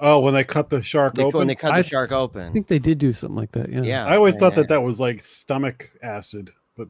Oh, 0.00 0.20
when 0.20 0.32
they 0.34 0.44
cut 0.44 0.70
the 0.70 0.82
shark 0.82 1.14
They, 1.14 1.24
open. 1.24 1.38
when 1.38 1.46
they 1.48 1.54
cut 1.56 1.72
I- 1.72 1.82
the 1.82 1.88
shark 1.88 2.12
open. 2.12 2.48
I 2.48 2.52
think 2.52 2.68
they 2.68 2.78
did 2.78 2.98
do 2.98 3.12
something 3.12 3.36
like 3.36 3.52
that. 3.52 3.70
Yeah. 3.70 3.82
Yeah. 3.82 4.06
I 4.06 4.16
always 4.16 4.36
thought 4.36 4.54
that 4.54 4.68
that 4.68 4.82
was 4.82 5.00
like 5.00 5.22
stomach 5.22 5.90
acid, 6.02 6.50
but 6.76 6.88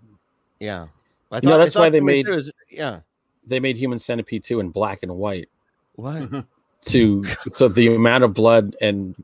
Yeah. 0.60 0.88
I 1.32 1.36
You 1.42 1.48
know, 1.48 1.54
I 1.54 1.58
that's 1.58 1.74
why 1.74 1.88
they 1.90 2.00
made- 2.00 2.28
it 2.28 2.34
was- 2.36 2.50
yeah. 2.70 3.00
they 3.46 3.60
made 3.60 3.76
Human 3.76 3.98
Centipede 3.98 4.44
2 4.44 4.60
in 4.60 4.70
black 4.70 5.02
and 5.02 5.16
white 5.16 5.48
What? 5.94 6.22
Uh-huh. 6.22 6.42
to 6.86 7.24
so 7.54 7.68
the 7.68 7.94
amount 7.94 8.24
of 8.24 8.34
blood 8.34 8.76
and 8.80 9.14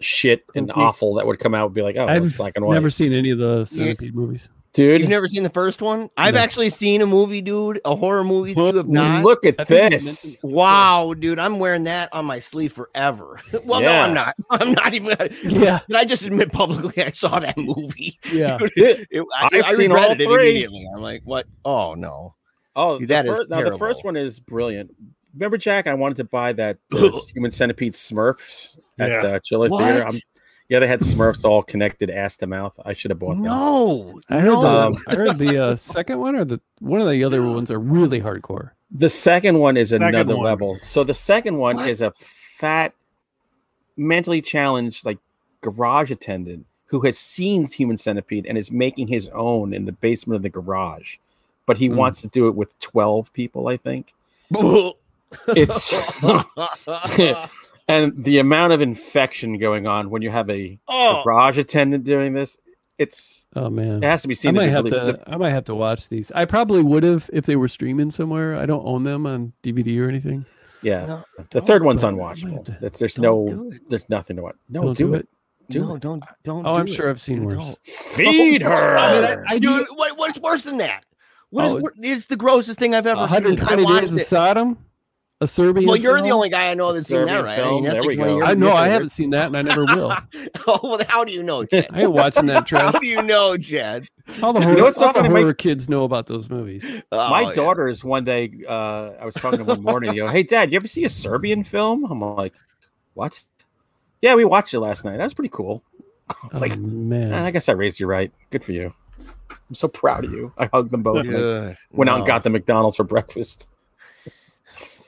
shit 0.00 0.44
and 0.54 0.70
Okay. 0.70 0.80
awful 0.80 1.14
that 1.14 1.26
would 1.26 1.38
come 1.38 1.54
out 1.54 1.66
would 1.68 1.74
be 1.74 1.82
like, 1.82 1.96
oh, 1.96 2.06
it's 2.08 2.30
I've 2.32 2.36
black 2.36 2.52
and 2.56 2.64
white. 2.64 2.74
never 2.74 2.90
seen 2.90 3.12
any 3.12 3.30
of 3.30 3.38
the 3.38 3.64
Centipede 3.64 4.14
movies. 4.14 4.48
Dude, 4.72 5.00
You've 5.00 5.10
never 5.10 5.28
seen 5.28 5.42
the 5.42 5.50
first 5.50 5.82
one? 5.82 6.10
I've 6.16 6.34
No. 6.34 6.40
actually 6.40 6.70
seen 6.70 7.02
a 7.02 7.06
movie, 7.06 7.40
dude, 7.42 7.80
a 7.84 7.96
horror 7.96 8.22
movie. 8.22 8.54
that 8.54 8.60
You 8.60 8.76
have 8.76 8.88
not. 8.88 9.24
look 9.24 9.44
at 9.44 9.56
I 9.58 9.64
this. 9.64 10.38
Wow, 10.44 11.12
dude, 11.18 11.40
I'm 11.40 11.58
wearing 11.58 11.82
that 11.84 12.08
on 12.12 12.24
my 12.24 12.38
sleeve 12.38 12.72
forever. 12.72 13.40
well, 13.64 13.80
no, 13.80 13.90
I'm 13.90 14.14
not. 14.14 14.36
I'm 14.50 14.72
not 14.72 14.94
even. 14.94 15.16
Yeah. 15.42 15.80
But 15.88 15.96
I 15.96 16.04
just 16.04 16.22
admit 16.22 16.52
publicly 16.52 17.02
I 17.02 17.10
saw 17.10 17.40
that 17.40 17.58
movie. 17.58 18.18
Yeah. 18.32 18.58
It- 18.76 19.08
I, 19.36 19.48
I've 19.52 19.64
I 19.66 19.72
seen 19.74 19.90
all 19.90 19.96
regretted 19.98 20.20
it 20.20 20.24
three. 20.26 20.50
immediately. 20.50 20.88
I'm 20.94 21.02
like, 21.02 21.22
what? 21.24 21.46
Oh 21.64 21.94
no. 21.94 22.36
Oh, 22.76 22.98
Dude, 23.00 23.08
the 23.08 23.14
that 23.14 23.26
is 23.26 23.30
fir- 23.36 23.46
now 23.50 23.68
the 23.68 23.76
first 23.76 24.04
one 24.04 24.16
is 24.16 24.38
brilliant. 24.38 24.94
Remember, 25.34 25.58
Jack? 25.58 25.88
I 25.88 25.94
wanted 25.94 26.16
to 26.18 26.24
buy 26.24 26.52
that 26.54 26.78
those 26.90 27.28
Human 27.34 27.50
Centipede 27.50 27.94
Smurfs 27.94 28.78
at 29.00 29.10
Yeah. 29.10 29.18
uh, 29.22 29.38
Chiller 29.40 29.68
What? 29.68 29.82
Theater. 29.84 30.06
I'm, 30.06 30.20
yeah, 30.70 30.78
they 30.78 30.86
had 30.86 31.00
Smurfs 31.00 31.44
all 31.44 31.62
connected 31.62 32.08
ass 32.10 32.36
to 32.38 32.46
mouth. 32.46 32.78
I 32.86 32.94
should 32.94 33.10
have 33.10 33.18
bought 33.18 33.34
them. 33.34 33.42
No, 33.44 34.20
I 34.30 34.38
heard, 34.40 34.52
no. 34.52 34.62
the, 34.92 35.00
I 35.08 35.14
heard 35.16 35.36
the 35.38 35.58
uh, 35.64 35.76
second 35.76 36.18
one 36.20 36.36
or 36.36 36.44
the 36.46 36.60
one 36.78 37.00
of 37.02 37.10
the 37.10 37.22
other 37.24 37.42
ones 37.42 37.70
are 37.70 37.78
really 37.80 38.20
hardcore. 38.22 38.70
The 38.92 39.10
second 39.10 39.58
one 39.58 39.76
is 39.76 39.90
Second 39.90 40.08
another 40.08 40.36
one. 40.36 40.44
level. 40.46 40.74
So 40.76 41.04
the 41.04 41.12
second 41.14 41.58
one 41.58 41.76
What? 41.76 41.88
is 41.88 42.00
a 42.00 42.10
fat, 42.12 42.92
mentally 43.96 44.40
challenged, 44.40 45.04
like 45.04 45.18
garage 45.60 46.10
attendant 46.10 46.66
who 46.86 47.00
has 47.00 47.18
seen 47.18 47.66
Human 47.66 47.96
Centipede 47.96 48.46
and 48.46 48.56
is 48.58 48.70
making 48.72 49.06
his 49.08 49.28
own 49.28 49.72
in 49.74 49.84
the 49.84 49.92
basement 49.92 50.36
of 50.36 50.42
the 50.42 50.48
garage, 50.50 51.16
but 51.66 51.78
he 51.78 51.86
Hmm. 51.88 51.96
wants 51.96 52.20
to 52.22 52.28
do 52.28 52.48
it 52.48 52.54
with 52.54 52.78
twelve 52.80 53.32
people. 53.32 53.68
I 53.68 53.76
think 53.76 54.12
it's 55.48 55.94
and 57.90 58.24
the 58.24 58.38
amount 58.38 58.72
of 58.72 58.80
infection 58.80 59.58
going 59.58 59.86
on 59.86 60.10
when 60.10 60.22
you 60.22 60.30
have 60.30 60.48
a 60.50 60.78
oh, 60.88 61.22
garage 61.24 61.58
attendant 61.58 62.04
doing 62.04 62.32
this. 62.32 62.56
It's 62.98 63.46
Oh 63.56 63.70
man. 63.70 64.02
it 64.02 64.06
has 64.06 64.22
to 64.22 64.28
be 64.28 64.34
seen 64.34 64.50
I 64.50 64.52
seen. 64.52 64.56
might 64.68 64.74
have 64.76 64.84
believe- 64.84 65.24
to. 65.24 65.30
I 65.30 65.36
might 65.36 65.52
have 65.52 65.64
to 65.64 65.74
watch 65.74 66.08
these. 66.10 66.30
I 66.32 66.44
probably 66.44 66.82
would 66.82 67.02
have 67.02 67.30
if 67.32 67.46
they 67.46 67.56
were 67.56 67.68
streaming 67.68 68.10
somewhere. 68.10 68.56
I 68.56 68.66
don't 68.66 68.84
own 68.86 69.02
them 69.04 69.26
on 69.26 69.52
DVD 69.62 69.98
or 70.04 70.08
anything. 70.08 70.44
yeah, 70.82 71.06
no, 71.06 71.24
the 71.50 71.60
third 71.62 71.82
one's 71.82 72.02
don't- 72.02 72.20
I 72.20 72.22
might 72.22 72.38
have 72.38 72.48
unwatchable. 72.50 72.64
to- 72.66 72.76
That's 72.80 72.98
there's 72.98 73.16
no 73.18 73.72
there's 73.88 74.08
nothing 74.10 74.36
to 74.36 74.42
watch. 74.42 74.56
No, 74.68 74.82
Don't 74.82 74.96
do, 74.98 75.06
do 75.08 75.14
it. 75.14 75.20
it. 75.20 75.28
Do 75.70 75.80
no, 75.86 75.94
it. 75.94 76.02
don't, 76.02 76.24
don't. 76.44 76.66
Oh, 76.66 76.74
do 76.74 76.80
I'm 76.80 76.86
it. 76.86 76.90
sure 76.90 77.08
I've 77.08 77.20
seen 77.20 77.44
worse. 77.44 77.58
don't. 77.58 77.78
Feed 77.86 78.62
oh, 78.64 78.68
her. 78.70 78.96
I 78.98 79.12
mean, 79.14 79.24
I, 79.48 79.54
I 79.54 79.58
do- 79.58 79.86
what, 79.94 80.18
what's 80.18 80.38
worse 80.40 80.62
than 80.62 80.76
that? 80.78 81.04
What 81.50 81.64
is 81.64 81.70
Oh, 81.72 81.78
wor- 81.80 81.94
it's 81.98 82.26
the 82.26 82.36
grossest 82.36 82.78
thing 82.78 82.94
I've 82.94 83.06
ever 83.06 83.16
seen. 83.28 83.44
120 83.44 83.82
I 83.82 83.84
watched 83.84 84.00
Days 84.02 84.12
of 84.12 84.18
it. 84.18 84.26
Sodom, 84.26 84.78
a 85.40 85.46
Serbian. 85.46 85.86
Well, 85.86 85.96
you're 85.96 86.20
the 86.20 86.30
only 86.30 86.50
guy 86.50 86.70
I 86.70 86.74
know 86.74 86.92
that's 86.92 87.06
seen 87.06 87.24
that, 87.24 87.42
right? 87.42 87.56
film, 87.56 87.82
there 87.82 87.94
that's 87.94 88.06
we 88.06 88.16
like 88.16 88.26
go. 88.26 88.42
I 88.42 88.54
know. 88.54 88.72
I 88.72 88.88
haven't 88.88 89.08
seen 89.08 89.30
that, 89.30 89.46
and 89.46 89.56
I 89.56 89.62
never 89.62 89.86
will. 89.86 90.12
oh, 90.66 90.80
well, 90.82 91.00
how 91.08 91.24
do 91.24 91.32
you 91.32 91.42
know, 91.42 91.64
Jed? 91.64 91.86
I 91.92 92.02
ain't 92.02 92.12
watching 92.12 92.46
that 92.46 92.68
How 92.68 92.92
do 92.92 93.06
you 93.06 93.22
know, 93.22 93.56
Jed? 93.56 94.06
All 94.42 94.52
the 94.52 94.60
know 94.60 94.66
horror, 94.66 94.82
what's 94.82 94.98
so 94.98 95.06
all 95.06 95.12
the 95.14 95.20
funny? 95.20 95.44
My- 95.44 95.52
kids 95.54 95.88
know 95.88 96.04
about 96.04 96.26
those 96.26 96.50
movies. 96.50 96.84
Oh, 97.10 97.30
My 97.30 97.42
yeah. 97.42 97.52
daughters 97.52 98.04
one 98.04 98.24
day, 98.24 98.52
uh, 98.68 99.12
I 99.20 99.24
was 99.24 99.34
talking 99.34 99.58
to 99.58 99.64
them 99.64 99.76
one 99.76 99.82
morning. 99.82 100.14
You 100.14 100.24
go, 100.24 100.28
"Hey, 100.28 100.42
Dad, 100.42 100.72
you 100.72 100.76
ever 100.76 100.88
see 100.88 101.04
a 101.04 101.08
Serbian 101.08 101.64
film?" 101.64 102.04
I'm 102.04 102.20
like, 102.20 102.54
"What?" 103.14 103.42
Yeah, 104.20 104.34
we 104.34 104.44
watched 104.44 104.74
it 104.74 104.80
last 104.80 105.04
night. 105.06 105.16
That 105.16 105.24
was 105.24 105.34
pretty 105.34 105.50
cool. 105.52 105.82
It's 106.50 106.60
like, 106.60 106.72
oh, 106.72 106.76
man. 106.76 107.32
"Eh, 107.32 107.44
I 107.44 107.50
guess 107.50 107.68
I 107.68 107.72
raised 107.72 107.98
you 107.98 108.06
right. 108.06 108.30
Good 108.50 108.62
for 108.62 108.72
you. 108.72 108.94
I'm 109.50 109.74
so 109.74 109.88
proud 109.88 110.24
of 110.24 110.32
you. 110.32 110.52
I 110.58 110.66
hugged 110.66 110.90
them 110.92 111.02
both. 111.02 111.20
and 111.26 111.30
Good. 111.30 111.76
went 111.90 112.08
out 112.08 112.18
and 112.18 112.26
got 112.26 112.44
the 112.44 112.50
McDonald's 112.50 112.96
for 112.96 113.04
breakfast. 113.04 113.70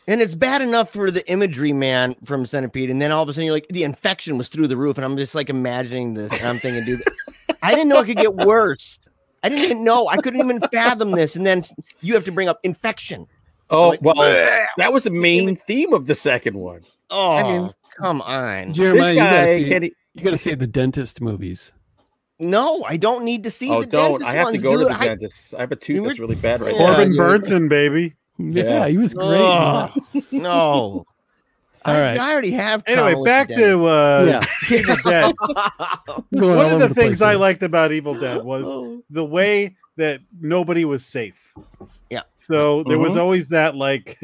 And 0.08 0.20
it's 0.20 0.34
bad 0.34 0.62
enough 0.62 0.90
for 0.92 1.10
the 1.12 1.28
imagery, 1.30 1.72
man, 1.72 2.16
from 2.24 2.44
Centipede. 2.44 2.90
And 2.90 3.00
then 3.00 3.12
all 3.12 3.22
of 3.22 3.28
a 3.28 3.32
sudden, 3.32 3.44
you're 3.44 3.54
like, 3.54 3.68
the 3.68 3.84
infection 3.84 4.36
was 4.36 4.48
through 4.48 4.66
the 4.66 4.76
roof. 4.76 4.96
And 4.98 5.04
I'm 5.04 5.16
just 5.16 5.34
like 5.34 5.48
imagining 5.48 6.14
this. 6.14 6.32
And 6.40 6.48
I'm 6.48 6.56
thinking, 6.58 6.84
dude, 6.84 7.02
I 7.62 7.70
didn't 7.74 7.88
know 7.88 8.00
it 8.00 8.06
could 8.06 8.16
get 8.16 8.34
worse. 8.34 8.98
I 9.44 9.48
didn't 9.48 9.64
even 9.64 9.84
know. 9.84 10.08
I 10.08 10.16
couldn't 10.16 10.40
even 10.40 10.60
fathom 10.72 11.12
this. 11.12 11.36
And 11.36 11.46
then 11.46 11.62
you 12.00 12.14
have 12.14 12.24
to 12.24 12.32
bring 12.32 12.48
up 12.48 12.58
infection. 12.64 13.26
Oh 13.70 13.90
Like, 13.90 14.02
well, 14.02 14.14
bleh. 14.16 14.66
that 14.76 14.92
was 14.92 15.04
the 15.04 15.10
main 15.10 15.54
theme 15.56 15.92
of 15.92 16.06
the 16.06 16.14
second 16.14 16.56
one. 16.56 16.82
Oh, 17.10 17.62
mean- 17.62 17.72
come 17.96 18.20
on. 18.22 18.74
Jeremiah, 18.74 19.00
this 19.06 19.14
you 19.14 19.20
gotta, 19.22 19.36
guy 19.46 19.56
see, 19.58 19.68
can't. 19.68 19.84
you 20.14 20.24
gotta 20.24 20.36
see 20.38 20.54
the 20.54 20.66
dentist 20.66 21.20
movies. 21.20 21.72
No, 22.38 22.82
I 22.84 22.96
don't 22.96 23.24
need 23.24 23.44
to 23.44 23.50
see 23.50 23.70
Oh, 23.70 23.82
the 23.82 23.86
don't! 23.86 24.10
dentist 24.20 24.30
I 24.30 24.34
have 24.34 24.46
to 24.48 24.52
ones, 24.52 24.62
go 24.62 24.76
to 24.78 24.84
the 24.86 24.98
I- 25.00 25.06
dentist. 25.08 25.54
I 25.54 25.60
have 25.60 25.70
a 25.72 25.76
tooth 25.76 26.04
that's 26.06 26.18
really 26.18 26.34
bad 26.34 26.60
right 26.60 26.74
Yeah, 26.74 26.86
now. 26.86 26.94
Corbin 26.96 27.12
you- 27.14 27.20
Bernsen, 27.20 27.68
baby. 27.68 28.14
Yeah, 28.38 28.64
Yeah. 28.64 28.88
he 28.88 28.98
was 28.98 29.14
great. 29.14 29.40
Oh, 29.40 29.90
no. 30.32 31.06
All 31.84 32.00
right. 32.00 32.16
I. 32.18 32.28
I 32.28 32.32
already 32.32 32.52
have. 32.52 32.82
Anyway, 32.86 33.24
back 33.24 33.48
the 33.48 33.54
to 33.56 33.86
uh, 33.86 34.40
yeah, 34.70 34.70
Evil 34.78 34.96
Dead. 35.04 35.34
One 36.30 36.44
of 36.66 36.72
over 36.72 36.88
the 36.88 36.94
things 36.94 37.20
I 37.20 37.30
here. 37.30 37.40
liked 37.40 37.62
about 37.64 37.90
Evil 37.92 38.14
Dead 38.14 38.42
was 38.44 39.02
the 39.10 39.24
way 39.24 39.74
that 39.96 40.20
nobody 40.40 40.84
was 40.84 41.04
safe. 41.04 41.52
Yeah. 42.08 42.22
So 42.38 42.84
there 42.84 42.98
was 42.98 43.14
Mhm. 43.14 43.18
always 43.20 43.48
that 43.50 43.74
like 43.76 44.18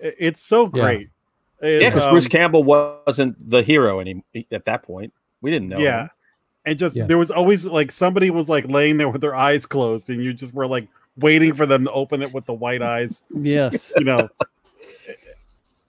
it's 0.00 0.40
so 0.40 0.64
Yeah. 0.64 0.68
great. 0.82 1.08
Yeah, 1.62 1.78
because 1.90 2.04
Um, 2.04 2.10
Bruce 2.12 2.28
Campbell 2.28 2.64
wasn't 2.64 3.50
the 3.50 3.62
hero 3.62 3.98
any 3.98 4.22
at 4.50 4.64
that 4.66 4.82
point. 4.84 5.12
We 5.40 5.50
didn't 5.50 5.68
know. 5.68 5.78
yeah. 5.78 6.02
him. 6.02 6.10
And 6.64 6.78
just 6.78 6.94
Yeah. 6.94 7.06
there 7.06 7.18
was 7.18 7.30
always 7.32 7.64
like 7.64 7.90
somebody 7.90 8.30
was 8.30 8.48
like 8.48 8.68
laying 8.70 8.96
there 8.96 9.08
with 9.08 9.20
their 9.20 9.34
eyes 9.34 9.66
closed 9.66 10.08
and 10.08 10.22
you 10.22 10.32
just 10.32 10.54
were 10.54 10.68
like 10.68 10.86
waiting 11.16 11.54
for 11.54 11.66
them 11.66 11.84
to 11.84 11.92
open 11.92 12.22
it 12.22 12.32
with 12.32 12.46
the 12.46 12.54
white 12.54 12.82
eyes, 12.82 13.22
Yes. 13.34 13.92
you 13.98 14.04
know. 14.04 14.28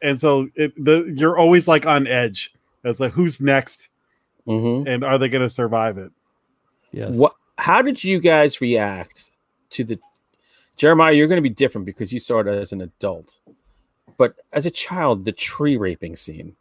and 0.02 0.20
so 0.20 0.48
it, 0.56 0.74
the 0.84 1.14
you're 1.16 1.38
always 1.38 1.68
like 1.68 1.86
on 1.86 2.08
edge. 2.08 2.54
It's 2.84 3.00
like 3.00 3.14
who's 3.14 3.40
next 3.40 3.90
Mhm. 4.48 4.88
and 4.88 5.04
are 5.06 5.18
they 5.18 5.30
going 5.30 5.42
to 5.44 5.50
survive 5.50 5.98
it? 5.98 6.12
Yes. 6.92 7.16
What? 7.16 7.34
How 7.58 7.82
did 7.82 8.04
you 8.04 8.20
guys 8.20 8.60
react 8.60 9.32
to 9.72 9.84
the 9.86 10.00
Jeremiah? 10.76 11.14
You're 11.14 11.28
going 11.28 11.38
to 11.38 11.50
be 11.50 11.54
different 11.54 11.86
because 11.86 12.12
you 12.12 12.20
saw 12.20 12.40
it 12.40 12.48
as 12.48 12.74
an 12.74 12.82
adult, 12.82 13.40
but 14.18 14.36
as 14.52 14.66
a 14.66 14.72
child, 14.72 15.24
the 15.26 15.32
tree 15.32 15.78
raping 15.78 16.16
scene. 16.18 16.56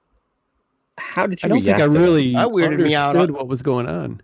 How 0.99 1.27
did 1.27 1.43
you 1.43 1.47
I 1.47 1.49
don't 1.49 1.63
think? 1.65 1.77
I 1.77 1.87
to 1.87 1.89
that? 1.93 1.99
really 1.99 2.35
That 2.35 2.49
weirded 2.49 2.79
me 2.83 2.95
out. 2.95 3.09
understood 3.17 3.31
what 3.33 3.49
was 3.49 3.63
going 3.63 3.89
on. 3.89 4.21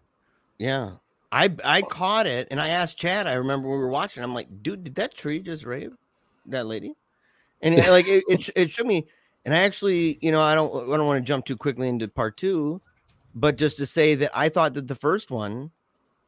Yeah. 0.59 0.93
I 1.31 1.55
I 1.65 1.83
caught 1.83 2.27
it 2.27 2.49
and 2.51 2.61
I 2.61 2.69
asked 2.69 2.99
Chad. 2.99 3.27
I 3.27 3.35
remember 3.35 3.69
we 3.69 3.77
were 3.77 3.91
watching. 3.91 4.23
I'm 4.23 4.35
like, 4.35 4.49
dude, 4.63 4.85
did 4.85 4.95
that 4.97 5.15
tree 5.17 5.41
just 5.41 5.65
rape 5.65 5.93
that 6.47 6.67
lady? 6.67 6.95
And 7.61 7.75
it, 7.75 7.89
like 7.91 8.07
it, 8.09 8.25
it, 8.29 8.51
it 8.55 8.71
showed 8.71 8.87
me. 8.87 9.07
And 9.45 9.55
I 9.55 9.59
actually, 9.59 10.19
you 10.21 10.33
know, 10.33 10.41
I 10.41 10.55
don't 10.55 10.93
I 10.93 10.97
don't 10.97 11.07
want 11.07 11.19
to 11.23 11.27
jump 11.27 11.45
too 11.45 11.57
quickly 11.57 11.89
into 11.89 12.09
part 12.09 12.37
two, 12.37 12.81
but 13.35 13.57
just 13.57 13.77
to 13.79 13.87
say 13.87 14.15
that 14.17 14.31
I 14.35 14.49
thought 14.49 14.75
that 14.75 14.89
the 14.89 14.95
first 14.95 15.31
one 15.31 15.71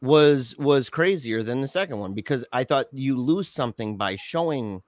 was 0.03 0.57
was 0.59 0.90
crazier 0.90 1.42
than 1.42 1.61
the 1.61 1.68
second 1.68 1.98
one 1.98 2.14
because 2.14 2.44
I 2.53 2.64
thought 2.64 2.86
you 2.92 3.16
lose 3.16 3.48
something 3.48 3.96
by 3.96 4.16
showing 4.16 4.82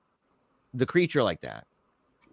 the 0.75 0.87
creature 0.87 1.23
like 1.23 1.41
that, 1.43 1.67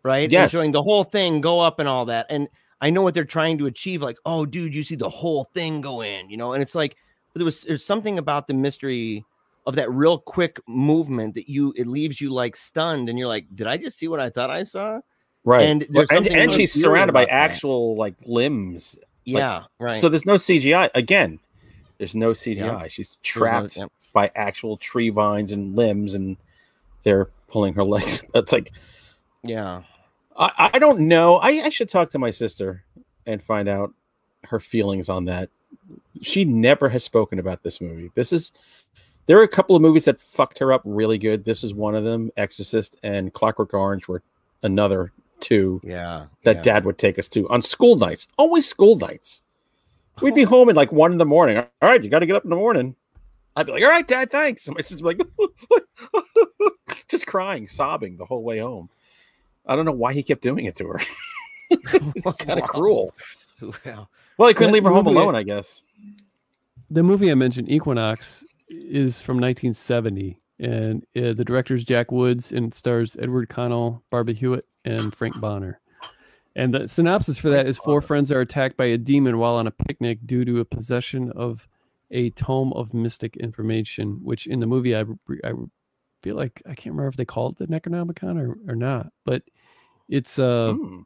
right? 0.04 0.30
Yes. 0.30 0.52
showing 0.52 0.72
the 0.72 0.84
whole 0.84 1.04
thing 1.04 1.42
go 1.42 1.60
up 1.60 1.80
and 1.80 1.90
all 1.90 2.06
that. 2.06 2.26
And 2.30 2.48
I 2.82 2.90
know 2.90 3.02
what 3.02 3.14
they're 3.14 3.26
trying 3.26 3.58
to 3.58 3.66
achieve. 3.66 4.02
Like, 4.02 4.18
oh, 4.26 4.46
dude, 4.46 4.74
you 4.74 4.84
see 4.84 4.96
the 4.96 5.10
whole 5.10 5.46
thing 5.54 5.82
go 5.82 6.02
in, 6.02 6.30
you 6.30 6.38
know? 6.38 6.54
And 6.54 6.62
it's 6.62 6.76
like, 6.76 6.96
there 7.36 7.46
was 7.46 7.64
there's 7.64 7.86
something 7.86 8.18
about 8.18 8.48
the 8.48 8.54
mystery 8.54 9.26
of 9.68 9.76
that 9.76 9.92
real 9.92 10.18
quick 10.18 10.60
movement 10.68 11.36
that 11.36 11.50
you 11.50 11.74
it 11.78 11.88
leaves 11.88 12.20
you 12.20 12.30
like 12.32 12.56
stunned, 12.56 13.10
and 13.10 13.18
you're 13.20 13.28
like, 13.28 13.46
did 13.56 13.68
I 13.68 13.78
just 13.78 13.98
see 13.98 14.08
what 14.08 14.20
I 14.20 14.30
thought 14.30 14.50
I 14.50 14.64
saw? 14.64 15.00
Right. 15.44 15.62
And 15.64 15.84
And, 15.84 15.96
there's 15.96 16.10
and, 16.10 16.28
and 16.28 16.52
she's 16.54 16.74
surrounded 16.74 17.14
by 17.14 17.26
that. 17.26 17.32
actual 17.34 17.96
like 17.96 18.16
limbs. 18.26 18.98
Yeah, 19.26 19.64
right. 19.80 20.00
So 20.00 20.10
there's 20.10 20.26
no 20.26 20.36
CGI. 20.36 20.90
Again, 20.96 21.40
there's 21.98 22.16
no 22.16 22.32
CGI. 22.32 22.90
She's 22.90 23.12
no- 23.12 23.18
trapped 23.22 23.78
by 24.14 24.32
actual 24.36 24.76
tree 24.78 25.10
vines 25.10 25.52
and 25.52 25.76
limbs, 25.76 26.16
and 26.16 26.36
they're 27.04 27.28
pulling 27.48 27.74
her 27.76 27.84
legs. 27.96 28.24
It's 28.34 28.52
like 28.52 28.72
yeah, 29.44 29.84
I, 30.36 30.72
I 30.74 30.80
don't 30.80 31.02
know. 31.02 31.38
I, 31.38 31.50
I 31.66 31.70
should 31.70 31.90
talk 31.90 32.10
to 32.12 32.20
my 32.20 32.32
sister 32.32 32.84
and 33.26 33.42
find 33.42 33.70
out 33.70 33.94
her 34.46 34.60
feelings 34.60 35.10
on 35.10 35.26
that. 35.26 35.50
She 36.22 36.46
never 36.46 36.90
has 36.90 37.04
spoken 37.04 37.40
about 37.40 37.64
this 37.64 37.80
movie. 37.82 38.12
This 38.14 38.34
is 38.34 38.52
there 39.26 39.38
are 39.38 39.44
a 39.44 39.48
couple 39.48 39.76
of 39.76 39.82
movies 39.82 40.06
that 40.06 40.20
fucked 40.20 40.58
her 40.60 40.74
up 40.74 40.82
really 40.86 41.18
good. 41.18 41.46
This 41.46 41.64
is 41.64 41.74
one 41.74 41.96
of 41.96 42.04
them. 42.04 42.32
Exorcist 42.36 42.98
and 43.04 43.32
Clockwork 43.32 43.74
Orange 43.74 44.08
were 44.08 44.24
another 44.64 45.12
two 45.40 45.80
yeah. 45.84 46.26
that 46.44 46.58
yeah. 46.58 46.62
dad 46.62 46.86
would 46.86 46.98
take 46.98 47.20
us 47.20 47.30
to 47.30 47.48
on 47.50 47.62
school 47.62 47.96
nights. 47.96 48.28
Always 48.38 48.68
school 48.68 48.96
nights. 48.98 49.44
We'd 50.22 50.36
be 50.36 50.46
oh. 50.46 50.50
home 50.50 50.70
at 50.70 50.76
like 50.76 50.92
one 50.92 51.12
in 51.12 51.18
the 51.18 51.26
morning. 51.26 51.58
All 51.58 51.68
right, 51.82 52.04
you 52.04 52.10
got 52.10 52.20
to 52.20 52.26
get 52.26 52.36
up 52.36 52.44
in 52.44 52.50
the 52.50 52.56
morning. 52.56 52.96
I'd 53.56 53.66
be 53.66 53.72
like, 53.72 53.84
all 53.84 53.90
right, 53.90 54.08
dad, 54.08 54.32
thanks. 54.32 54.68
And 54.68 54.76
my 54.76 54.82
sister's 54.82 55.02
like, 55.02 55.20
just 57.08 57.28
crying, 57.28 57.68
sobbing 57.68 58.18
the 58.18 58.26
whole 58.26 58.44
way 58.44 58.60
home. 58.60 58.90
I 59.66 59.76
don't 59.76 59.86
know 59.86 59.92
why 59.92 60.14
he 60.14 60.24
kept 60.24 60.42
doing 60.42 60.66
it 60.66 60.76
to 60.78 60.88
her. 60.88 61.00
it's 61.70 62.26
kind 62.40 62.60
of 62.60 62.62
Wow. 62.62 62.68
cruel. 62.68 63.16
Well, 63.86 64.10
Well, 64.40 64.48
he 64.48 64.54
couldn't 64.54 64.72
That 64.72 64.76
leave 64.76 64.84
her 64.86 64.92
home 64.92 65.06
alone, 65.06 65.36
I 65.36 65.44
guess. 65.44 65.84
the 66.90 67.04
movie 67.04 67.30
I 67.30 67.36
mentioned, 67.36 67.70
Equinox, 67.70 68.44
is 68.70 69.20
from 69.22 69.36
1970, 69.36 70.40
and 70.60 71.04
uh, 71.16 71.34
the 71.34 71.44
director's 71.44 71.84
Jack 71.84 72.10
Woods, 72.12 72.54
and 72.54 72.74
stars 72.74 73.18
Edward 73.20 73.50
Connell, 73.50 74.02
Barbara 74.10 74.34
Hewitt, 74.34 74.66
and 74.86 75.14
Frank 75.14 75.38
Bonner. 75.42 75.82
And 76.56 76.74
the 76.74 76.88
synopsis 76.88 77.38
for 77.38 77.50
that 77.50 77.68
is 77.68 77.78
four 77.78 78.02
friends 78.02 78.32
are 78.32 78.40
attacked 78.42 78.78
by 78.78 78.86
a 78.86 78.98
demon 78.98 79.38
while 79.40 79.56
on 79.56 79.68
a 79.68 79.72
picnic 79.72 80.20
due 80.26 80.46
to 80.46 80.62
a 80.62 80.66
possession 80.66 81.32
of 81.34 81.68
a 82.12 82.30
tome 82.32 82.72
of 82.74 82.94
mystic 82.94 83.36
information, 83.38 84.20
which 84.24 84.48
in 84.48 84.60
the 84.62 84.66
movie 84.66 84.96
I, 84.96 85.02
I 85.44 85.52
feel 86.24 86.36
like 86.38 86.62
I 86.66 86.70
can't 86.76 86.96
remember 86.96 87.10
if 87.10 87.18
they 87.18 87.26
call 87.26 87.50
it 87.50 87.58
the 87.58 87.68
Necronomicon 87.68 88.40
or, 88.40 88.58
or 88.72 88.76
not, 88.76 89.12
but 89.26 89.44
it's 90.08 90.40
uh 90.40 90.74
Hmm. 90.74 91.02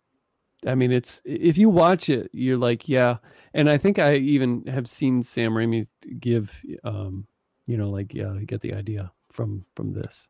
I 0.66 0.76
mean, 0.76 0.92
it's 0.92 1.22
if 1.26 1.58
you 1.58 1.70
watch 1.70 2.10
it, 2.10 2.30
you're 2.34 2.58
like, 2.58 2.88
yeah. 2.88 3.18
And 3.54 3.70
I 3.70 3.78
think 3.78 4.00
I 4.00 4.16
even 4.16 4.66
have 4.68 4.88
seen 4.88 5.22
Sam 5.22 5.52
Raimi 5.52 5.88
give, 6.20 6.60
um, 6.84 7.28
you 7.68 7.78
know, 7.78 7.90
like, 7.90 8.14
yeah, 8.14 8.34
I 8.34 8.44
get 8.44 8.62
the 8.62 8.74
idea 8.74 9.12
from 9.32 9.66
from 9.76 9.94
this. 9.94 10.28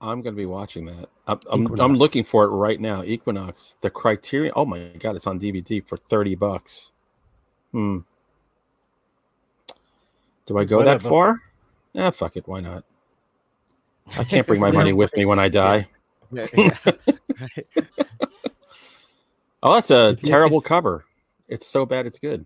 I'm 0.00 0.20
going 0.20 0.34
to 0.34 0.38
be 0.38 0.46
watching 0.46 0.84
that. 0.86 1.08
I'm, 1.26 1.40
I'm, 1.50 1.80
I'm 1.80 1.94
looking 1.94 2.24
for 2.24 2.44
it 2.44 2.48
right 2.48 2.78
now. 2.78 3.02
Equinox, 3.02 3.76
the 3.80 3.88
Criterion. 3.88 4.52
Oh 4.54 4.66
my 4.66 4.90
god, 4.98 5.16
it's 5.16 5.26
on 5.26 5.40
DVD 5.40 5.86
for 5.86 5.96
thirty 5.96 6.34
bucks. 6.34 6.92
Hmm. 7.72 8.00
Do 10.46 10.58
I 10.58 10.64
go 10.64 10.84
that 10.84 11.00
far? 11.00 11.40
Yeah, 11.94 12.10
fuck 12.10 12.36
it. 12.36 12.46
Why 12.46 12.60
not? 12.60 12.84
I 14.16 14.24
can't 14.24 14.46
bring 14.46 14.60
my 14.66 14.70
money 14.70 14.92
with 14.92 15.16
me 15.16 15.24
when 15.24 15.38
I 15.38 15.48
die. 15.48 15.88
yeah, 16.30 16.46
yeah. 16.54 16.76
Oh, 19.64 19.74
that's 19.74 19.90
a 19.90 20.10
If 20.10 20.20
terrible 20.22 20.60
cover. 20.60 21.04
It's 21.48 21.66
so 21.66 21.84
bad, 21.86 22.06
it's 22.06 22.18
good. 22.18 22.44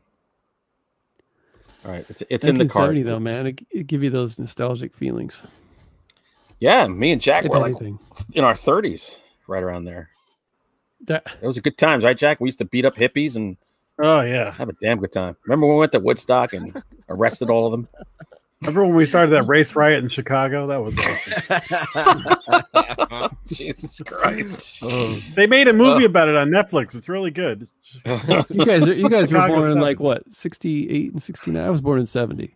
All 1.85 1.91
right, 1.93 2.07
it's 2.09 2.23
it's 2.31 2.45
in 2.45 2.57
the 2.57 2.64
1970 2.64 3.03
card. 3.03 3.07
though, 3.07 3.21
man. 3.21 3.47
It, 3.49 3.61
it 3.71 3.87
give 3.87 4.03
you 4.03 4.11
those 4.11 4.39
nostalgic 4.39 4.95
feelings. 4.95 5.43
Yeah, 6.61 6.87
me 6.89 7.12
and 7.12 7.21
Jack 7.21 7.45
If 7.45 7.51
were 7.53 7.59
like 7.59 7.71
anything. 7.77 7.99
in 8.35 8.45
our 8.45 8.57
thirties, 8.57 9.21
right 9.47 9.62
around 9.62 9.85
there. 9.85 10.11
That- 11.07 11.27
It 11.41 11.47
was 11.47 11.57
a 11.57 11.61
good 11.61 11.79
times, 11.79 12.03
right, 12.05 12.16
Jack? 12.19 12.41
We 12.41 12.49
used 12.49 12.59
to 12.59 12.64
beat 12.64 12.85
up 12.85 12.97
hippies 12.97 13.37
and 13.37 13.57
Oh 14.01 14.21
yeah. 14.23 14.53
have 14.53 14.69
a 14.69 14.73
damn 14.81 14.99
good 14.99 15.12
time. 15.12 15.37
Remember 15.45 15.66
when 15.66 15.77
we 15.77 15.81
went 15.81 15.93
to 15.93 16.01
Woodstock 16.01 16.53
and 16.53 16.83
arrested 17.09 17.51
all 17.51 17.66
of 17.66 17.73
them? 17.73 17.89
Remember 18.63 18.85
when 18.85 18.97
we 18.97 19.07
started 19.07 19.31
that 19.33 19.45
race 19.45 19.77
riot 19.77 20.03
in 20.03 20.11
Chicago? 20.11 20.67
That 20.67 20.83
was 20.83 20.99
awesome. 23.09 23.37
Jesus 23.53 24.01
Christ! 24.05 24.81
Oh. 24.83 25.23
They 25.37 25.47
made 25.47 25.69
a 25.69 25.73
movie 25.73 26.05
about 26.05 26.29
it 26.29 26.35
on 26.37 26.49
Netflix. 26.51 26.95
It's 26.95 27.09
really 27.09 27.31
good. 27.31 27.69
you 28.05 28.65
guys, 28.65 28.83
are, 28.89 28.95
you 28.95 29.09
guys 29.09 29.33
were 29.33 29.47
born 29.47 29.71
in 29.71 29.81
like 29.81 30.01
what, 30.01 30.23
68 30.35 31.13
and 31.13 31.23
69? 31.23 31.65
I 31.65 31.71
was 31.71 31.81
born 31.81 32.01
in 32.01 32.07
70, 32.07 32.55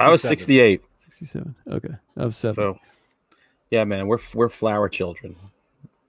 I 0.00 0.08
was 0.08 0.22
67. 0.22 0.28
sixty-eight. 0.30 0.82
67. 1.04 1.54
Okay, 1.70 1.94
I 2.16 2.24
was 2.24 2.36
seven. 2.36 2.54
So, 2.54 2.78
yeah, 3.70 3.84
man, 3.84 4.08
we're 4.08 4.18
we're 4.34 4.48
flower 4.48 4.88
children. 4.88 5.36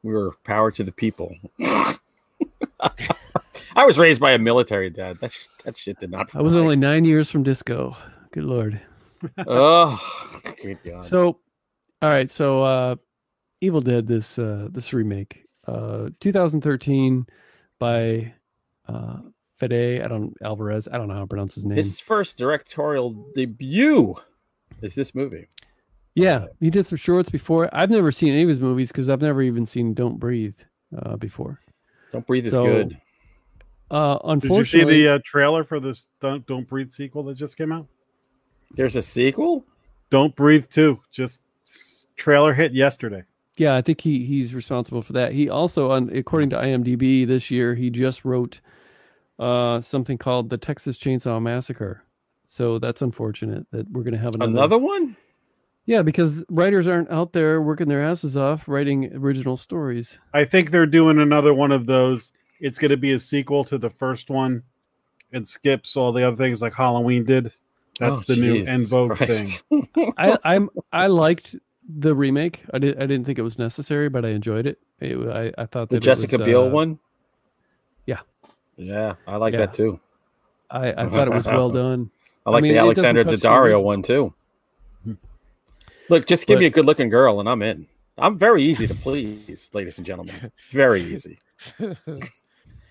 We 0.03 0.13
were 0.13 0.35
power 0.45 0.71
to 0.71 0.83
the 0.83 0.91
people. 0.91 1.35
I 3.75 3.85
was 3.85 3.97
raised 3.97 4.21
by 4.21 4.31
a 4.31 4.37
military 4.37 4.89
dad. 4.89 5.17
That 5.19 5.33
sh- 5.33 5.45
that 5.65 5.77
shit 5.77 5.99
did 5.99 6.11
not. 6.11 6.33
I 6.35 6.41
was 6.41 6.55
only 6.55 6.75
nine 6.75 7.05
years 7.05 7.29
from 7.29 7.43
disco. 7.43 7.95
Good 8.31 8.43
lord. 8.43 8.79
oh, 9.47 10.41
good 10.61 10.79
God. 10.85 11.03
So, 11.03 11.39
all 12.01 12.09
right. 12.09 12.29
So, 12.29 12.63
uh, 12.63 12.95
Evil 13.61 13.81
Dead, 13.81 14.07
this 14.07 14.39
uh, 14.39 14.67
this 14.71 14.93
remake, 14.93 15.45
uh, 15.67 16.09
2013 16.19 17.25
by 17.79 18.33
uh, 18.87 19.17
Fede. 19.57 20.01
I 20.01 20.07
don't 20.07 20.33
Alvarez. 20.43 20.87
I 20.91 20.97
don't 20.97 21.07
know 21.07 21.15
how 21.15 21.21
to 21.21 21.27
pronounce 21.27 21.55
his 21.55 21.65
name. 21.65 21.77
His 21.77 21.99
first 21.99 22.37
directorial 22.37 23.31
debut 23.35 24.15
is 24.81 24.95
this 24.95 25.13
movie. 25.13 25.47
yeah, 26.15 26.45
he 26.59 26.69
did 26.69 26.85
some 26.85 26.97
shorts 26.97 27.29
before. 27.29 27.69
I've 27.73 27.89
never 27.89 28.11
seen 28.11 28.29
any 28.29 28.43
of 28.43 28.49
his 28.49 28.59
movies 28.59 28.91
because 28.91 29.09
I've 29.09 29.21
never 29.21 29.41
even 29.41 29.65
seen 29.65 29.93
Don't 29.93 30.19
Breathe 30.19 30.55
uh, 30.97 31.17
before. 31.17 31.59
Don't 32.11 32.25
breathe 32.25 32.45
is 32.45 32.53
So, 32.53 32.63
good. 32.63 32.97
Uh, 33.91 34.35
Did 34.35 34.51
you 34.51 34.63
see 34.63 34.83
the 34.83 35.07
uh, 35.07 35.19
trailer 35.25 35.63
for 35.63 35.79
this 35.79 36.07
Don't, 36.21 36.45
Don't 36.45 36.67
Breathe 36.67 36.91
sequel 36.91 37.23
that 37.23 37.35
just 37.35 37.57
came 37.57 37.71
out? 37.71 37.87
There's 38.71 38.95
a 38.95 39.01
sequel. 39.01 39.65
Don't 40.09 40.35
Breathe 40.35 40.67
2. 40.69 40.99
Just 41.11 41.39
trailer 42.15 42.53
hit 42.53 42.73
yesterday. 42.73 43.23
yeah, 43.57 43.75
I 43.75 43.81
think 43.81 44.01
he 44.01 44.25
he's 44.25 44.53
responsible 44.53 45.01
for 45.01 45.13
that. 45.13 45.31
He 45.33 45.49
also, 45.49 45.91
on 45.91 46.09
according 46.15 46.49
to 46.51 46.57
IMDb, 46.57 47.25
this 47.27 47.49
year 47.51 47.75
he 47.75 47.89
just 47.89 48.25
wrote 48.25 48.61
uh, 49.37 49.81
something 49.81 50.17
called 50.17 50.49
the 50.49 50.57
Texas 50.57 50.97
Chainsaw 50.97 51.41
Massacre. 51.41 52.03
So 52.45 52.79
that's 52.79 53.01
unfortunate 53.01 53.65
that 53.71 53.89
we're 53.91 54.03
going 54.03 54.13
to 54.13 54.19
have 54.19 54.35
another. 54.35 54.51
Another 54.51 54.77
one. 54.77 55.15
Yeah, 55.85 56.01
because 56.03 56.43
writers 56.49 56.87
aren't 56.87 57.09
out 57.11 57.33
there 57.33 57.61
working 57.61 57.87
their 57.87 58.01
asses 58.01 58.37
off 58.37 58.67
writing 58.67 59.11
original 59.15 59.57
stories. 59.57 60.19
I 60.33 60.45
think 60.45 60.71
they're 60.71 60.85
doing 60.85 61.19
another 61.19 61.53
one 61.53 61.71
of 61.71 61.85
those. 61.85 62.31
It's 62.59 62.77
going 62.77 62.91
to 62.91 62.97
be 62.97 63.13
a 63.13 63.19
sequel 63.19 63.63
to 63.65 63.77
the 63.77 63.89
first 63.89 64.29
one 64.29 64.63
and 65.31 65.47
skips 65.47 65.95
all 65.95 66.11
the 66.11 66.27
other 66.27 66.35
things 66.35 66.61
like 66.61 66.73
Halloween 66.73 67.23
did. 67.23 67.51
That's 67.99 68.19
Oh, 68.21 68.23
the 68.27 68.35
new 68.35 68.53
Jesus 68.59 68.69
en 68.69 68.85
vogue 68.85 69.15
Christ. 69.17 69.63
thing. 69.69 70.13
I 70.17 70.37
I'm 70.43 70.69
I 70.91 71.07
liked 71.07 71.55
the 71.97 72.15
remake. 72.15 72.63
I 72.73 72.77
did 72.79 72.95
I 72.97 73.05
didn't 73.05 73.25
think 73.25 73.39
it 73.39 73.43
was 73.43 73.59
necessary, 73.59 74.09
but 74.09 74.25
I 74.25 74.29
enjoyed 74.29 74.65
it. 74.65 74.79
It- 74.99 75.17
I 75.27 75.51
I 75.61 75.65
thought 75.65 75.89
The 75.89 75.95
that 75.95 75.97
it 75.97 76.05
Jessica 76.05 76.37
was, 76.37 76.45
Biel 76.45 76.63
uh, 76.65 76.69
one. 76.69 76.99
yeah. 78.05 78.19
Yeah, 78.77 79.15
I 79.27 79.35
like 79.37 79.53
Yeah. 79.53 79.59
that 79.59 79.73
too. 79.73 79.99
I 80.71 80.93
I 80.93 81.09
thought 81.09 81.27
it 81.27 81.33
was 81.33 81.45
well 81.45 81.69
done. 81.83 82.09
I 82.45 82.51
like 82.51 82.63
mean, 82.63 82.73
the 82.73 82.79
Alexandra 82.79 83.23
touch 83.25 83.39
the 83.41 83.47
Daddario 83.47 83.83
one 83.83 84.01
too. 84.01 84.33
Look, 86.09 86.25
just 86.25 86.47
give 86.47 86.55
But- 86.55 86.61
me 86.61 86.65
a 86.65 86.69
good-looking 86.71 87.09
girl, 87.09 87.39
and 87.39 87.47
I'm 87.47 87.61
in. 87.61 87.85
I'm 88.17 88.37
very 88.37 88.63
easy 88.63 88.87
to 88.87 88.95
please, 88.95 89.69
ladies 89.73 89.97
and 89.97 90.05
gentlemen. 90.07 90.51
Very 90.71 91.01
easy. 91.03 91.37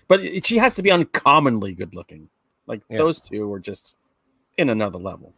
But 0.07 0.43
she 0.43 0.57
has 0.57 0.73
to 0.75 0.81
be 0.81 0.89
uncommonly 0.89 1.73
good-looking. 1.75 2.29
Like 2.65 2.81
Yeah. 2.89 2.97
those 2.97 3.19
two 3.21 3.51
are 3.53 3.59
just 3.59 3.95
in 4.59 4.69
another 4.69 4.99
level. 4.99 5.33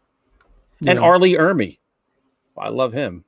And 0.88 0.99
R. 0.99 1.19
Lee 1.19 1.38
Ermey, 1.38 1.78
I 2.57 2.69
love 2.69 2.91
him. 2.91 3.24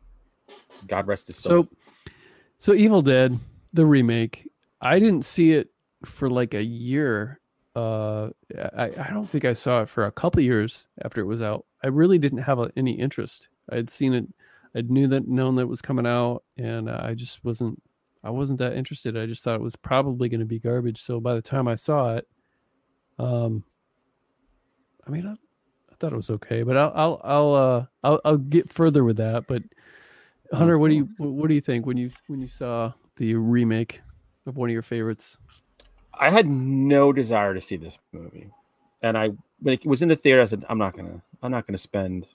God 0.87 1.07
rest 1.07 1.27
his 1.27 1.37
soul. 1.37 1.63
So, 1.63 2.11
so 2.57 2.73
Evil 2.73 3.01
Dead, 3.01 3.39
the 3.73 3.85
remake. 3.85 4.49
I 4.81 4.99
didn't 4.99 5.23
see 5.23 5.53
it 5.53 5.69
for 6.03 6.29
like 6.29 6.53
a 6.55 6.63
year. 6.63 7.39
Uh, 7.75 8.29
I, 8.75 8.91
I 8.97 9.09
don't 9.11 9.29
think 9.29 9.45
I 9.45 9.53
saw 9.53 9.81
it 9.81 9.89
for 9.89 10.05
a 10.05 10.11
couple 10.11 10.41
years 10.41 10.87
after 11.03 11.21
it 11.21 11.25
was 11.25 11.41
out. 11.41 11.65
I 11.83 11.87
really 11.87 12.17
didn't 12.17 12.39
have 12.39 12.59
a, 12.59 12.71
any 12.75 12.91
interest. 12.91 13.47
I'd 13.71 13.89
seen 13.89 14.13
it. 14.13 14.25
I 14.75 14.81
knew 14.81 15.07
that 15.07 15.27
known 15.27 15.55
that 15.55 15.63
it 15.63 15.69
was 15.69 15.81
coming 15.81 16.07
out, 16.07 16.43
and 16.57 16.89
uh, 16.89 17.01
I 17.03 17.13
just 17.13 17.43
wasn't. 17.45 17.81
I 18.23 18.29
wasn't 18.29 18.59
that 18.59 18.73
interested. 18.73 19.17
I 19.17 19.25
just 19.25 19.43
thought 19.43 19.55
it 19.55 19.61
was 19.61 19.75
probably 19.75 20.29
going 20.29 20.39
to 20.39 20.45
be 20.45 20.59
garbage. 20.59 21.01
So 21.01 21.19
by 21.19 21.35
the 21.35 21.41
time 21.41 21.67
I 21.67 21.75
saw 21.75 22.15
it, 22.15 22.27
um, 23.19 23.63
I 25.05 25.11
mean, 25.11 25.27
I 25.27 25.35
thought 26.03 26.11
it 26.11 26.17
was 26.17 26.29
okay, 26.31 26.63
but 26.63 26.75
I'll 26.75 26.91
I'll 26.93 27.21
I'll 27.23 27.53
uh 27.53 27.85
I'll, 28.03 28.21
I'll 28.25 28.37
get 28.37 28.71
further 28.71 29.05
with 29.05 29.15
that. 29.17 29.47
But 29.47 29.63
Hunter, 30.51 30.77
what 30.77 30.89
do 30.89 30.95
you 30.95 31.07
what 31.17 31.47
do 31.47 31.53
you 31.53 31.61
think 31.61 31.85
when 31.85 31.95
you 31.95 32.11
when 32.27 32.41
you 32.41 32.49
saw 32.49 32.91
the 33.15 33.35
remake 33.35 34.01
of 34.45 34.57
one 34.57 34.69
of 34.69 34.73
your 34.73 34.81
favorites? 34.81 35.37
I 36.13 36.29
had 36.29 36.45
no 36.45 37.13
desire 37.13 37.53
to 37.53 37.61
see 37.61 37.77
this 37.77 37.99
movie, 38.11 38.49
and 39.01 39.17
I 39.17 39.29
when 39.61 39.75
it 39.75 39.85
was 39.85 40.01
in 40.01 40.09
the 40.09 40.15
theater, 40.17 40.41
I 40.41 40.45
said, 40.45 40.65
"I'm 40.67 40.77
not 40.77 40.93
gonna, 40.93 41.21
I'm 41.41 41.51
not 41.51 41.65
gonna 41.65 41.77
spend 41.77 42.27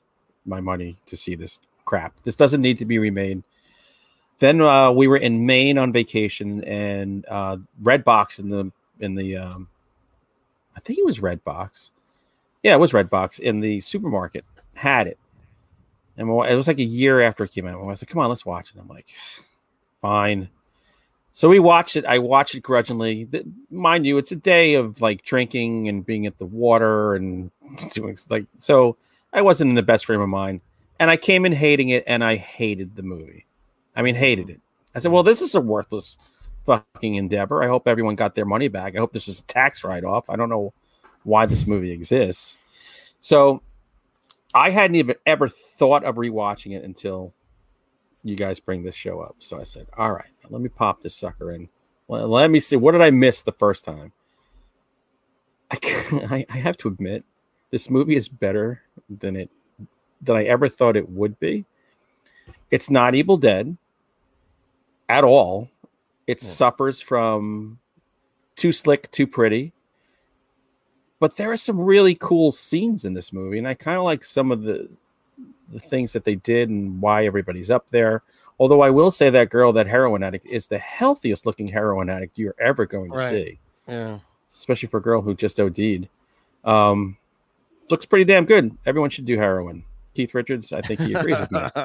my 0.47 0.61
money 0.61 0.97
to 1.05 1.15
see 1.15 1.35
this 1.35 1.61
crap. 1.85 2.15
This 2.25 2.37
doesn't 2.37 2.63
need 2.63 2.79
to 2.79 2.87
be 2.87 2.99
remade." 2.99 3.43
Then 4.39 4.63
uh, 4.63 4.93
we 4.93 5.09
were 5.09 5.19
in 5.19 5.45
Maine 5.45 5.77
on 5.77 5.93
vacation, 5.93 6.65
and 6.65 7.27
uh, 7.29 7.59
Redbox 7.83 8.39
in 8.39 8.49
the 8.49 8.73
in 9.01 9.15
the, 9.15 9.37
um, 9.37 9.69
I 10.75 10.81
think 10.81 10.99
it 10.99 11.05
was 11.05 11.19
Redbox. 11.19 11.91
Yeah, 12.63 12.75
it 12.75 12.81
was 12.81 12.93
Redbox 12.93 13.41
in 13.41 13.61
the 13.61 13.81
supermarket 13.81 14.45
had 14.75 15.07
it, 15.07 15.19
and 16.17 16.29
it 16.29 16.55
was 16.55 16.69
like 16.69 16.79
a 16.79 16.85
year 16.85 17.21
after 17.21 17.45
it 17.45 17.53
came 17.53 17.67
out. 17.67 17.85
I 17.89 17.95
said, 17.95 18.09
"Come 18.09 18.21
on, 18.21 18.29
let's 18.29 18.47
watch 18.47 18.71
it." 18.71 18.81
I'm 18.81 18.89
like, 18.89 19.15
"Fine." 20.01 20.49
So 21.33 21.49
we 21.49 21.61
watched 21.61 21.97
it. 21.97 22.05
I 22.05 22.19
watched 22.19 22.55
it 22.55 22.61
grudgingly. 22.63 23.29
Mind 23.71 24.07
you, 24.07 24.19
it's 24.19 24.33
a 24.33 24.37
day 24.37 24.75
of 24.75 25.01
like 25.01 25.25
drinking 25.25 25.89
and 25.89 26.05
being 26.05 26.27
at 26.27 26.39
the 26.39 26.47
water 26.47 27.15
and 27.15 27.51
doing 27.95 28.19
like 28.29 28.47
so. 28.59 28.97
I 29.33 29.43
wasn't 29.43 29.69
in 29.69 29.75
the 29.75 29.83
best 29.83 30.07
frame 30.07 30.21
of 30.21 30.29
mind, 30.29 30.61
and 30.99 31.11
I 31.11 31.17
came 31.17 31.45
in 31.45 31.53
hating 31.53 31.91
it, 31.91 32.05
and 32.07 32.25
I 32.25 32.37
hated 32.37 32.97
the 32.97 33.03
movie. 33.03 33.47
I 33.95 34.03
mean, 34.03 34.15
hated 34.15 34.51
it. 34.51 34.61
I 34.95 35.01
said, 35.01 35.13
"Well, 35.13 35.23
this 35.23 35.43
is 35.43 35.55
a 35.55 35.61
worthless 35.61 36.19
fucking 36.65 37.15
endeavor. 37.15 37.63
I 37.63 37.69
hope 37.69 37.89
everyone 37.89 38.15
got 38.15 38.35
their 38.35 38.45
money 38.45 38.69
back. 38.69 38.95
I 38.95 38.99
hope 38.99 39.13
this 39.13 39.27
was 39.27 39.41
a 39.41 39.45
tax 39.45 39.85
write 39.85 40.05
off. 40.05 40.29
I 40.29 40.37
don't 40.37 40.49
know 40.49 40.73
why 41.25 41.47
this 41.47 41.67
movie 41.67 41.93
exists." 41.93 42.59
So 43.21 43.63
I 44.55 44.71
hadn't 44.71 44.97
even 44.97 45.17
ever 45.27 45.49
thought 45.49 46.05
of 46.05 46.17
rewatching 46.17 46.77
it 46.77 46.85
until 46.85 47.33
you 48.23 48.37
guys 48.37 48.61
bring 48.61 48.83
this 48.83 48.95
show 48.95 49.21
up. 49.21 49.37
So 49.39 49.61
I 49.61 49.65
said, 49.65 49.87
all 49.97 50.13
right, 50.13 50.31
let 50.51 50.61
me 50.61 50.69
pop 50.69 51.01
this 51.01 51.15
sucker 51.15 51.53
in. 51.53 51.69
Well, 52.07 52.29
let 52.29 52.51
me 52.51 52.61
see. 52.61 52.77
What 52.77 52.93
did 52.93 53.03
I 53.03 53.11
miss 53.11 53.43
the 53.43 53.53
first 53.53 53.85
time? 53.85 54.13
I, 55.71 56.47
I 56.51 56.57
have 56.57 56.79
to 56.79 56.89
admit, 56.89 57.25
this 57.71 57.91
movie 57.91 58.17
is 58.17 58.29
better 58.29 58.83
than 59.11 59.37
it 59.37 59.51
than 60.23 60.37
I 60.37 60.45
ever 60.45 60.69
thought 60.69 60.97
it 60.97 61.09
would 61.11 61.39
be. 61.39 61.65
It's 62.71 62.91
not 62.91 63.15
Evil 63.15 63.37
Dead 63.37 63.77
at 65.09 65.23
all. 65.23 65.69
It 66.27 66.43
yeah. 66.43 66.49
suffers 66.49 67.01
from 67.01 67.79
too 68.57 68.73
slick, 68.73 69.11
too 69.11 69.27
pretty. 69.27 69.73
But 71.21 71.37
there 71.37 71.51
are 71.51 71.57
some 71.57 71.81
really 71.81 72.15
cool 72.15 72.53
scenes 72.53 73.05
in 73.05 73.15
this 73.15 73.33
movie, 73.33 73.59
and 73.59 73.67
I 73.67 73.75
kind 73.75 73.99
of 73.99 74.05
like 74.05 74.25
some 74.25 74.53
of 74.53 74.63
the 74.63 74.89
the 75.71 75.81
things 75.81 76.13
that 76.13 76.25
they 76.25 76.37
did 76.37 76.71
and 76.71 77.01
why 77.01 77.27
everybody's 77.27 77.71
up 77.71 77.91
there. 77.91 78.23
Although 78.59 78.81
I 78.81 78.91
will 78.91 79.11
say 79.11 79.31
that 79.31 79.51
girl, 79.51 79.73
that 79.75 79.87
heroin 79.87 80.23
addict, 80.23 80.47
is 80.47 80.67
the 80.67 80.79
healthiest 80.79 81.47
looking 81.47 81.69
heroin 81.69 82.11
addict 82.11 82.39
you're 82.39 82.55
ever 82.59 82.87
going 82.87 83.11
to 83.13 83.19
right. 83.19 83.31
see. 83.31 83.59
Yeah. 83.87 84.19
Especially 84.49 84.89
for 84.89 84.97
a 84.97 85.03
girl 85.03 85.21
who 85.21 85.35
just 85.35 85.61
OD'd. 85.61 86.09
Um, 86.65 87.17
looks 87.91 88.07
pretty 88.07 88.25
damn 88.25 88.47
good. 88.47 88.77
Everyone 88.87 89.11
should 89.11 89.27
do 89.27 89.37
heroin. 89.37 89.85
Keith 90.15 90.35
Richards, 90.35 90.73
I 90.73 90.81
think 90.81 91.01
he 91.01 91.15
agrees 91.15 91.39
with 91.39 91.53
me. 91.53 91.61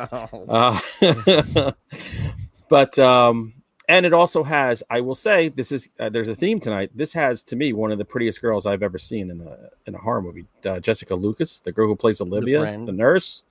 Uh, 0.49 1.71
but 2.69 2.97
um, 2.97 3.53
and 3.89 4.05
it 4.05 4.13
also 4.13 4.43
has, 4.43 4.81
I 4.89 5.01
will 5.01 5.15
say, 5.15 5.49
this 5.49 5.71
is 5.71 5.89
uh, 5.99 6.09
there's 6.09 6.29
a 6.29 6.35
theme 6.35 6.59
tonight. 6.59 6.91
This 6.95 7.13
has 7.13 7.43
to 7.43 7.55
me 7.55 7.73
one 7.73 7.91
of 7.91 7.97
the 7.97 8.05
prettiest 8.05 8.41
girls 8.41 8.65
I've 8.65 8.83
ever 8.83 8.97
seen 8.97 9.29
in 9.29 9.41
a 9.41 9.57
in 9.85 9.95
a 9.95 9.97
horror 9.97 10.21
movie. 10.21 10.45
Uh, 10.65 10.79
Jessica 10.79 11.15
Lucas, 11.15 11.59
the 11.59 11.71
girl 11.71 11.87
who 11.87 11.95
plays 11.95 12.21
Olivia, 12.21 12.61
the, 12.61 12.85
the 12.85 12.91
nurse. 12.91 13.43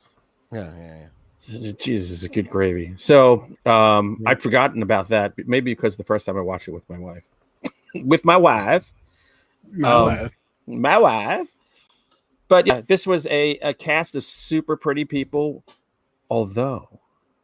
Yeah, 0.51 0.71
yeah, 0.79 0.97
yeah. 1.49 1.73
Jesus, 1.79 2.11
is 2.11 2.25
a 2.25 2.29
good 2.29 2.49
gravy. 2.49 2.95
So 2.97 3.47
um, 3.67 4.19
yeah. 4.21 4.31
I'd 4.31 4.43
forgotten 4.43 4.83
about 4.83 5.09
that, 5.09 5.35
maybe 5.47 5.73
because 5.73 5.97
the 5.97 6.05
first 6.05 6.25
time 6.25 6.37
I 6.37 6.41
watched 6.41 6.69
it 6.69 6.71
with 6.71 6.89
my 6.89 6.99
wife, 6.99 7.25
with 7.95 8.25
my 8.25 8.37
wife, 8.37 8.93
my 9.71 9.93
um, 9.93 10.07
wife, 10.07 10.39
my 10.67 10.99
wife. 10.99 11.49
But 12.49 12.67
yeah, 12.67 12.83
this 12.87 13.07
was 13.07 13.27
a, 13.27 13.57
a 13.59 13.75
cast 13.75 14.15
of 14.15 14.25
super 14.25 14.77
pretty 14.77 15.05
people. 15.05 15.65
Although 16.31 17.01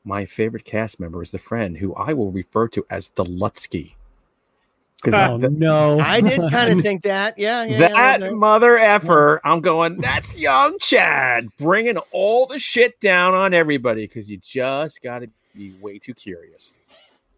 my 0.09 0.25
favorite 0.25 0.65
cast 0.65 0.99
member 0.99 1.23
is 1.23 1.31
the 1.31 1.39
friend 1.39 1.77
who 1.77 1.95
I 1.95 2.15
will 2.15 2.33
refer 2.33 2.67
to 2.69 2.85
as 2.91 3.11
the 3.11 3.25
Lutsky. 3.25 3.93
Oh, 5.13 5.37
no, 5.37 6.01
I 6.01 6.21
did 6.21 6.41
kind 6.51 6.77
of 6.77 6.83
think 6.83 7.03
that. 7.03 7.39
Yeah, 7.39 7.63
yeah 7.65 7.79
that 7.79 8.21
yeah, 8.21 8.31
mother 8.31 8.79
effer. 8.79 9.41
I'm 9.45 9.61
going. 9.61 9.99
That's 9.99 10.37
young 10.37 10.79
Chad 10.81 11.47
bringing 11.59 11.99
all 12.11 12.47
the 12.47 12.59
shit 12.59 12.99
down 13.01 13.35
on 13.35 13.55
everybody 13.55 14.05
because 14.05 14.29
you 14.29 14.39
just 14.39 15.03
got 15.03 15.21
to 15.21 15.29
be 15.55 15.75
way 15.81 15.99
too 15.99 16.15
curious. 16.15 16.81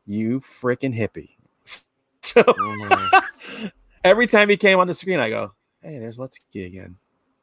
You 0.07 0.41
freaking 0.41 0.97
hippie. 0.97 1.31
So 2.23 2.43
mm-hmm. 2.43 3.67
every 4.05 4.27
time 4.27 4.51
he 4.51 4.57
came 4.59 4.79
on 4.79 4.87
the 4.87 4.93
screen, 4.93 5.19
I 5.19 5.31
go, 5.31 5.53
"Hey, 5.83 5.99
there's 5.99 6.19
Lutsky 6.19 6.67
again. 6.67 6.97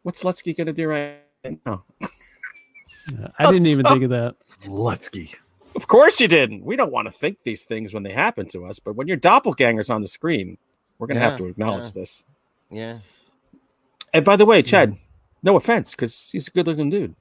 What's 0.03 0.23
Lutsky 0.23 0.55
gonna 0.55 0.71
do 0.71 0.87
right 0.87 1.17
now?" 1.65 1.83
I 3.37 3.51
didn't 3.51 3.67
even 3.67 3.85
think 3.85 4.03
of 4.03 4.09
that. 4.11 4.35
Lutsky. 4.63 5.35
Of 5.75 5.87
course 5.87 6.19
you 6.19 6.27
didn't. 6.27 6.63
We 6.63 6.75
don't 6.75 6.91
want 6.91 7.07
to 7.07 7.11
think 7.11 7.37
these 7.43 7.63
things 7.63 7.93
when 7.93 8.03
they 8.03 8.11
happen 8.11 8.47
to 8.49 8.65
us, 8.65 8.79
but 8.79 8.95
when 8.95 9.07
your 9.07 9.17
doppelganger's 9.17 9.89
on 9.89 10.01
the 10.01 10.07
screen, 10.07 10.57
we're 10.97 11.07
gonna 11.07 11.19
yeah, 11.19 11.29
have 11.29 11.37
to 11.37 11.45
acknowledge 11.45 11.85
yeah. 11.85 11.91
this. 11.93 12.23
Yeah. 12.71 12.99
And 14.13 14.25
by 14.25 14.35
the 14.35 14.45
way, 14.45 14.61
Chad, 14.63 14.89
mm-hmm. 14.89 14.99
no 15.43 15.55
offense, 15.55 15.91
because 15.91 16.29
he's 16.31 16.47
a 16.47 16.51
good-looking 16.51 16.89
dude. 16.89 17.15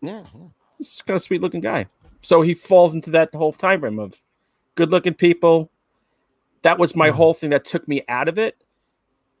Yeah, 0.00 0.24
yeah. 0.34 0.46
He's 0.78 1.02
kind 1.06 1.16
of 1.16 1.22
sweet-looking 1.22 1.60
guy. 1.60 1.86
So 2.22 2.40
he 2.40 2.54
falls 2.54 2.94
into 2.94 3.10
that 3.10 3.34
whole 3.34 3.52
time 3.52 3.80
frame 3.80 3.98
of 3.98 4.22
good-looking 4.74 5.14
people. 5.14 5.70
That 6.62 6.78
was 6.78 6.96
my 6.96 7.08
mm-hmm. 7.08 7.16
whole 7.16 7.34
thing 7.34 7.50
that 7.50 7.64
took 7.64 7.86
me 7.86 8.02
out 8.08 8.28
of 8.28 8.38
it. 8.38 8.56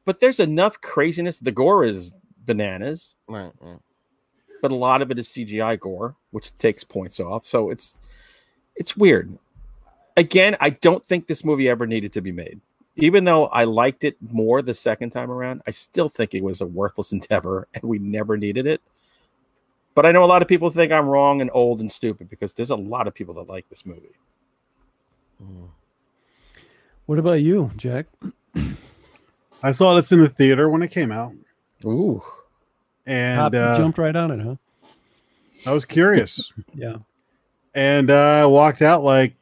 But 0.04 0.20
there's 0.20 0.40
enough 0.40 0.80
craziness. 0.80 1.38
The 1.38 1.52
gore 1.52 1.84
is 1.84 2.14
bananas. 2.44 3.16
Right. 3.26 3.52
right 3.60 3.78
but 4.60 4.70
a 4.70 4.74
lot 4.74 5.02
of 5.02 5.10
it 5.10 5.18
is 5.18 5.28
CGI 5.28 5.78
gore, 5.78 6.16
which 6.30 6.56
takes 6.58 6.84
points 6.84 7.20
off. 7.20 7.46
So 7.46 7.70
it's 7.70 7.96
it's 8.76 8.96
weird. 8.96 9.36
Again, 10.16 10.56
I 10.60 10.70
don't 10.70 11.04
think 11.04 11.26
this 11.26 11.44
movie 11.44 11.68
ever 11.68 11.86
needed 11.86 12.12
to 12.12 12.20
be 12.20 12.32
made. 12.32 12.60
Even 12.96 13.24
though 13.24 13.46
I 13.46 13.64
liked 13.64 14.02
it 14.02 14.16
more 14.32 14.62
the 14.62 14.74
second 14.74 15.10
time 15.10 15.30
around, 15.30 15.62
I 15.66 15.70
still 15.70 16.08
think 16.08 16.34
it 16.34 16.42
was 16.42 16.60
a 16.60 16.66
worthless 16.66 17.12
endeavor 17.12 17.68
and 17.74 17.84
we 17.84 17.98
never 17.98 18.36
needed 18.36 18.66
it. 18.66 18.80
But 19.94 20.06
I 20.06 20.12
know 20.12 20.24
a 20.24 20.26
lot 20.26 20.42
of 20.42 20.48
people 20.48 20.70
think 20.70 20.92
I'm 20.92 21.08
wrong 21.08 21.40
and 21.40 21.50
old 21.52 21.80
and 21.80 21.90
stupid 21.90 22.28
because 22.28 22.54
there's 22.54 22.70
a 22.70 22.76
lot 22.76 23.08
of 23.08 23.14
people 23.14 23.34
that 23.34 23.48
like 23.48 23.68
this 23.68 23.84
movie. 23.84 24.14
Mm. 25.42 25.68
What 27.06 27.18
about 27.18 27.42
you, 27.42 27.70
Jack? 27.76 28.06
I 29.62 29.72
saw 29.72 29.94
this 29.94 30.12
in 30.12 30.20
the 30.20 30.28
theater 30.28 30.68
when 30.68 30.82
it 30.82 30.90
came 30.90 31.10
out. 31.10 31.32
Ooh 31.84 32.22
and 33.08 33.54
uh, 33.54 33.76
jumped 33.76 33.98
right 33.98 34.14
on 34.14 34.30
it, 34.30 34.40
huh? 34.40 34.54
I 35.66 35.72
was 35.72 35.84
curious. 35.84 36.52
yeah, 36.74 36.96
and 37.74 38.10
uh, 38.10 38.46
walked 38.48 38.82
out 38.82 39.02
like, 39.02 39.34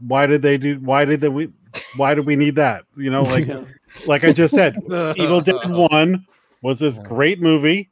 why 0.00 0.26
did 0.26 0.42
they 0.42 0.56
do? 0.58 0.80
Why 0.80 1.04
did 1.04 1.20
they? 1.20 1.28
We, 1.28 1.50
why 1.96 2.14
did 2.14 2.26
we 2.26 2.34
need 2.34 2.56
that? 2.56 2.84
You 2.96 3.10
know, 3.10 3.22
like, 3.22 3.46
yeah. 3.48 3.64
like 4.06 4.24
I 4.24 4.32
just 4.32 4.54
said, 4.54 4.76
Evil 5.16 5.40
Dead 5.42 5.70
One 5.70 6.26
was 6.62 6.80
this 6.80 6.98
great 6.98 7.40
movie. 7.40 7.90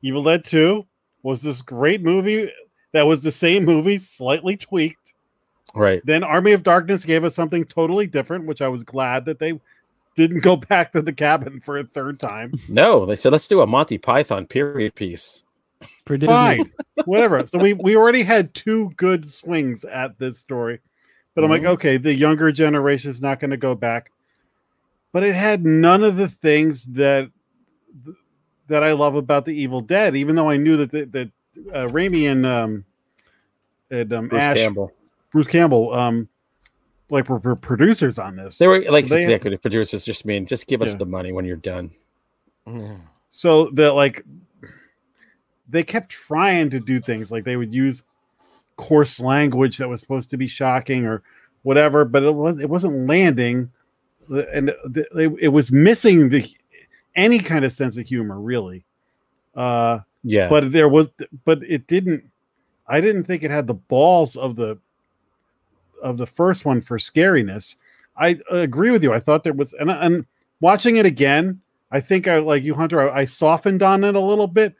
Evil 0.00 0.22
Dead 0.22 0.44
Two 0.44 0.86
was 1.22 1.42
this 1.42 1.60
great 1.60 2.02
movie 2.02 2.50
that 2.92 3.06
was 3.06 3.22
the 3.22 3.32
same 3.32 3.64
movie, 3.64 3.98
slightly 3.98 4.56
tweaked. 4.56 5.14
Right. 5.74 6.00
Then 6.06 6.22
Army 6.22 6.52
of 6.52 6.62
Darkness 6.62 7.04
gave 7.04 7.24
us 7.24 7.34
something 7.34 7.64
totally 7.64 8.06
different, 8.06 8.46
which 8.46 8.62
I 8.62 8.68
was 8.68 8.84
glad 8.84 9.24
that 9.26 9.38
they 9.38 9.60
didn't 10.18 10.40
go 10.40 10.56
back 10.56 10.90
to 10.92 11.00
the 11.00 11.12
cabin 11.12 11.60
for 11.60 11.78
a 11.78 11.84
third 11.84 12.18
time. 12.18 12.52
No, 12.68 13.06
they 13.06 13.14
said 13.14 13.30
let's 13.30 13.46
do 13.46 13.60
a 13.60 13.66
Monty 13.66 13.98
Python 13.98 14.46
period 14.46 14.96
piece. 14.96 15.44
Fine, 16.06 16.72
whatever. 17.04 17.46
So 17.46 17.58
we 17.58 17.72
we 17.72 17.96
already 17.96 18.24
had 18.24 18.52
two 18.52 18.90
good 18.96 19.24
swings 19.24 19.84
at 19.84 20.18
this 20.18 20.38
story, 20.38 20.80
but 21.34 21.44
I'm 21.44 21.50
mm-hmm. 21.50 21.64
like, 21.64 21.72
okay, 21.74 21.96
the 21.98 22.12
younger 22.12 22.50
generation 22.50 23.12
is 23.12 23.22
not 23.22 23.38
going 23.38 23.52
to 23.52 23.56
go 23.56 23.76
back, 23.76 24.10
but 25.12 25.22
it 25.22 25.36
had 25.36 25.64
none 25.64 26.02
of 26.02 26.16
the 26.16 26.28
things 26.28 26.84
that 26.86 27.30
that 28.66 28.82
I 28.82 28.92
love 28.92 29.14
about 29.14 29.44
the 29.44 29.54
Evil 29.54 29.80
Dead. 29.80 30.16
Even 30.16 30.34
though 30.34 30.50
I 30.50 30.56
knew 30.56 30.78
that 30.78 30.90
that, 30.90 31.12
that 31.12 31.30
uh, 31.72 31.86
Raimi 31.86 32.28
and 32.28 32.44
um, 32.44 32.84
and 33.88 34.12
um, 34.12 34.28
Bruce 34.28 34.42
Ash, 34.42 34.56
Campbell. 34.56 34.92
Bruce 35.30 35.48
Campbell, 35.48 35.94
um, 35.94 36.28
like 37.10 37.28
we're, 37.28 37.38
we're 37.38 37.54
producers 37.54 38.18
on 38.18 38.36
this. 38.36 38.58
They 38.58 38.66
were 38.66 38.80
like 38.90 39.06
so 39.06 39.14
they, 39.14 39.22
executive 39.22 39.62
producers, 39.62 40.04
just 40.04 40.24
mean 40.24 40.46
just 40.46 40.66
give 40.66 40.82
us 40.82 40.90
yeah. 40.90 40.96
the 40.96 41.06
money 41.06 41.32
when 41.32 41.44
you're 41.44 41.56
done. 41.56 41.90
So 43.30 43.70
that 43.70 43.94
like 43.94 44.24
they 45.68 45.82
kept 45.82 46.10
trying 46.10 46.70
to 46.70 46.80
do 46.80 47.00
things 47.00 47.30
like 47.30 47.44
they 47.44 47.56
would 47.56 47.74
use 47.74 48.02
coarse 48.76 49.20
language 49.20 49.78
that 49.78 49.88
was 49.88 50.00
supposed 50.00 50.30
to 50.30 50.36
be 50.36 50.46
shocking 50.46 51.04
or 51.06 51.22
whatever, 51.62 52.04
but 52.04 52.22
it 52.22 52.34
was 52.34 52.60
it 52.60 52.68
wasn't 52.68 53.06
landing, 53.06 53.70
and 54.30 54.70
it, 54.94 55.32
it 55.40 55.48
was 55.48 55.72
missing 55.72 56.28
the 56.28 56.46
any 57.16 57.38
kind 57.38 57.64
of 57.64 57.72
sense 57.72 57.96
of 57.96 58.06
humor, 58.06 58.40
really. 58.40 58.84
Uh, 59.54 60.00
Yeah. 60.22 60.48
but 60.48 60.72
there 60.72 60.88
was, 60.88 61.08
but 61.44 61.62
it 61.62 61.86
didn't. 61.86 62.24
I 62.86 63.00
didn't 63.00 63.24
think 63.24 63.42
it 63.42 63.50
had 63.50 63.66
the 63.66 63.74
balls 63.74 64.36
of 64.36 64.56
the 64.56 64.78
of 66.02 66.18
the 66.18 66.26
first 66.26 66.64
one 66.64 66.80
for 66.80 66.98
scariness. 66.98 67.76
I 68.16 68.38
agree 68.50 68.90
with 68.90 69.02
you. 69.02 69.12
I 69.12 69.20
thought 69.20 69.44
there 69.44 69.52
was, 69.52 69.72
and, 69.74 69.90
and 69.90 70.26
watching 70.60 70.96
it 70.96 71.06
again, 71.06 71.60
I 71.90 72.00
think 72.00 72.26
I 72.28 72.38
like 72.38 72.64
you, 72.64 72.74
Hunter. 72.74 73.10
I, 73.10 73.20
I 73.20 73.24
softened 73.24 73.82
on 73.82 74.04
it 74.04 74.14
a 74.14 74.20
little 74.20 74.48
bit, 74.48 74.74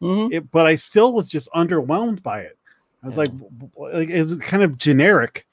Mhm. 0.00 0.32
it, 0.32 0.50
but 0.50 0.66
I 0.66 0.74
still 0.74 1.12
was 1.12 1.28
just 1.28 1.48
underwhelmed 1.52 2.22
by 2.22 2.40
it. 2.40 2.58
I 3.02 3.06
was 3.06 3.16
Yeah. 3.16 3.22
like, 3.22 3.30
like 3.76 4.08
it's 4.10 4.34
kind 4.36 4.62
of 4.62 4.78
generic, 4.78 5.46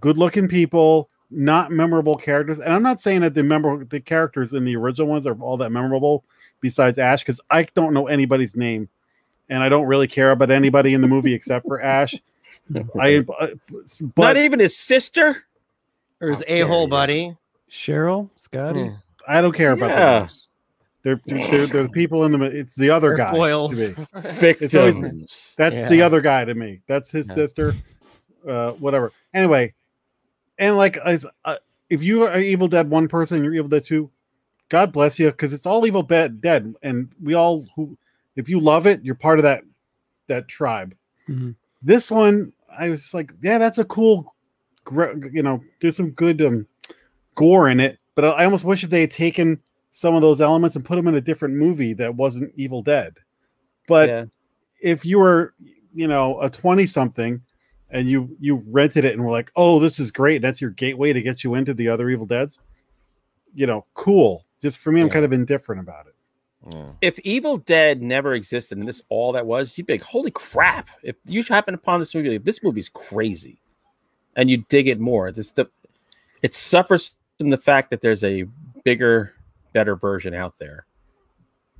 good-looking 0.00 0.48
people, 0.48 1.08
not 1.30 1.70
memorable 1.70 2.16
characters. 2.16 2.58
And 2.58 2.72
I'm 2.72 2.82
not 2.82 3.00
saying 3.00 3.20
that 3.20 3.34
the 3.34 3.42
memorable 3.42 3.86
the 3.86 4.00
characters 4.00 4.52
in 4.52 4.64
the 4.64 4.76
original 4.76 5.08
ones 5.08 5.26
are 5.26 5.34
all 5.40 5.56
that 5.58 5.70
memorable, 5.70 6.24
besides 6.60 6.98
Ash, 6.98 7.22
because 7.22 7.40
I 7.50 7.64
don't 7.74 7.94
know 7.94 8.06
anybody's 8.08 8.56
name, 8.56 8.88
and 9.48 9.62
I 9.62 9.68
don't 9.68 9.86
really 9.86 10.08
care 10.08 10.30
about 10.30 10.50
anybody 10.50 10.94
in 10.94 11.00
the 11.00 11.08
movie 11.08 11.34
except 11.34 11.66
for 11.66 11.80
Ash. 11.80 12.14
I, 12.98 13.24
uh, 13.38 13.48
Not 14.16 14.36
even 14.36 14.60
his 14.60 14.76
sister. 14.76 15.44
Or 16.20 16.30
his 16.30 16.44
a 16.46 16.60
hole 16.60 16.86
buddy. 16.86 17.36
Cheryl, 17.70 18.28
Scotty. 18.36 18.80
Yeah. 18.80 18.96
I 19.26 19.40
don't 19.40 19.54
care 19.54 19.72
about 19.72 19.90
Yeah. 19.90 20.20
those. 20.20 20.48
They're, 21.02 21.20
they're, 21.24 21.66
they're 21.66 21.82
the 21.84 21.88
people 21.88 22.24
in 22.24 22.32
the. 22.32 22.42
It's 22.44 22.74
the 22.74 22.90
other 22.90 23.12
Or 23.12 23.16
guy. 23.16 23.30
to 23.30 23.36
foils. 23.36 23.72
me. 23.78 23.94
Victims. 24.14 24.74
always- 24.74 25.54
That's 25.56 25.88
the 25.88 26.02
other 26.02 26.20
guy 26.20 26.44
to 26.44 26.54
me. 26.54 26.80
That's 26.86 27.10
his 27.10 27.26
Yeah. 27.28 27.34
sister. 27.34 27.74
Uh, 28.46 28.72
whatever. 28.72 29.12
Anyway, 29.32 29.72
and 30.58 30.76
like 30.76 30.96
as 30.98 31.24
uh, 31.44 31.56
if 31.88 32.02
you 32.02 32.24
are 32.24 32.38
Evil 32.38 32.68
Dead 32.68 32.90
one 32.90 33.08
person, 33.08 33.42
you're 33.44 33.54
Evil 33.54 33.68
Dead 33.68 33.84
two. 33.84 34.10
God 34.68 34.92
bless 34.92 35.18
you, 35.18 35.26
because 35.30 35.52
it's 35.52 35.66
all 35.66 35.86
Evil 35.86 36.02
Dead, 36.02 36.40
dead, 36.40 36.74
and 36.82 37.08
we 37.22 37.34
all 37.34 37.66
who, 37.76 37.96
if 38.36 38.48
you 38.48 38.60
love 38.60 38.86
it, 38.86 39.02
you're 39.04 39.14
part 39.14 39.38
of 39.38 39.42
that 39.44 39.62
that 40.26 40.48
tribe. 40.48 40.94
Mhm. 41.28 41.54
This 41.82 42.10
one, 42.10 42.52
I 42.76 42.90
was 42.90 43.02
just 43.02 43.14
like, 43.14 43.32
yeah, 43.42 43.58
that's 43.58 43.78
a 43.78 43.84
cool, 43.84 44.34
you 45.32 45.42
know, 45.42 45.62
there's 45.80 45.96
some 45.96 46.10
good 46.10 46.40
um, 46.42 46.66
gore 47.34 47.68
in 47.68 47.80
it, 47.80 47.98
but 48.14 48.24
I 48.24 48.44
almost 48.44 48.64
wish 48.64 48.82
that 48.82 48.88
they 48.88 49.02
had 49.02 49.10
taken 49.10 49.60
some 49.90 50.14
of 50.14 50.22
those 50.22 50.40
elements 50.40 50.76
and 50.76 50.84
put 50.84 50.96
them 50.96 51.08
in 51.08 51.14
a 51.14 51.20
different 51.20 51.54
movie 51.54 51.94
that 51.94 52.14
wasn't 52.14 52.52
Evil 52.56 52.82
Dead. 52.82 53.16
But 53.88 54.08
yeah. 54.08 54.24
if 54.80 55.04
you 55.04 55.18
were 55.18 55.54
you 55.94 56.06
know 56.06 56.40
a 56.40 56.50
20 56.50 56.86
something 56.86 57.40
and 57.90 58.08
you 58.08 58.36
you 58.40 58.62
rented 58.68 59.04
it 59.04 59.12
and 59.14 59.24
were 59.24 59.30
like 59.30 59.50
oh 59.56 59.78
this 59.78 59.98
is 59.98 60.10
great 60.10 60.42
that's 60.42 60.60
your 60.60 60.70
gateway 60.70 61.12
to 61.12 61.22
get 61.22 61.44
you 61.44 61.54
into 61.54 61.74
the 61.74 61.88
other 61.88 62.08
evil 62.10 62.26
deads 62.26 62.58
you 63.54 63.66
know 63.66 63.84
cool 63.94 64.44
just 64.60 64.78
for 64.78 64.92
me 64.92 65.00
i'm 65.00 65.10
kind 65.10 65.24
of 65.24 65.32
indifferent 65.32 65.80
about 65.80 66.06
it 66.06 66.14
Yeah. 66.68 66.92
If 67.00 67.18
Evil 67.20 67.56
Dead 67.58 68.02
never 68.02 68.34
existed 68.34 68.76
and 68.78 68.86
this 68.86 69.02
all 69.08 69.32
that 69.32 69.46
was, 69.46 69.76
you'd 69.78 69.86
be 69.86 69.94
like, 69.94 70.02
holy 70.02 70.30
crap. 70.30 70.90
If 71.02 71.16
you 71.26 71.42
happen 71.44 71.74
upon 71.74 72.00
this 72.00 72.14
movie, 72.14 72.30
like, 72.30 72.44
this 72.44 72.62
movie's 72.62 72.88
crazy. 72.90 73.60
And 74.36 74.50
you 74.50 74.58
dig 74.68 74.86
it 74.86 75.00
more. 75.00 75.32
This 75.32 75.50
the 75.52 75.68
it 76.42 76.54
suffers 76.54 77.12
from 77.38 77.50
the 77.50 77.58
fact 77.58 77.90
that 77.90 78.00
there's 78.02 78.22
a 78.24 78.44
bigger, 78.84 79.32
better 79.72 79.96
version 79.96 80.34
out 80.34 80.58
there 80.58 80.84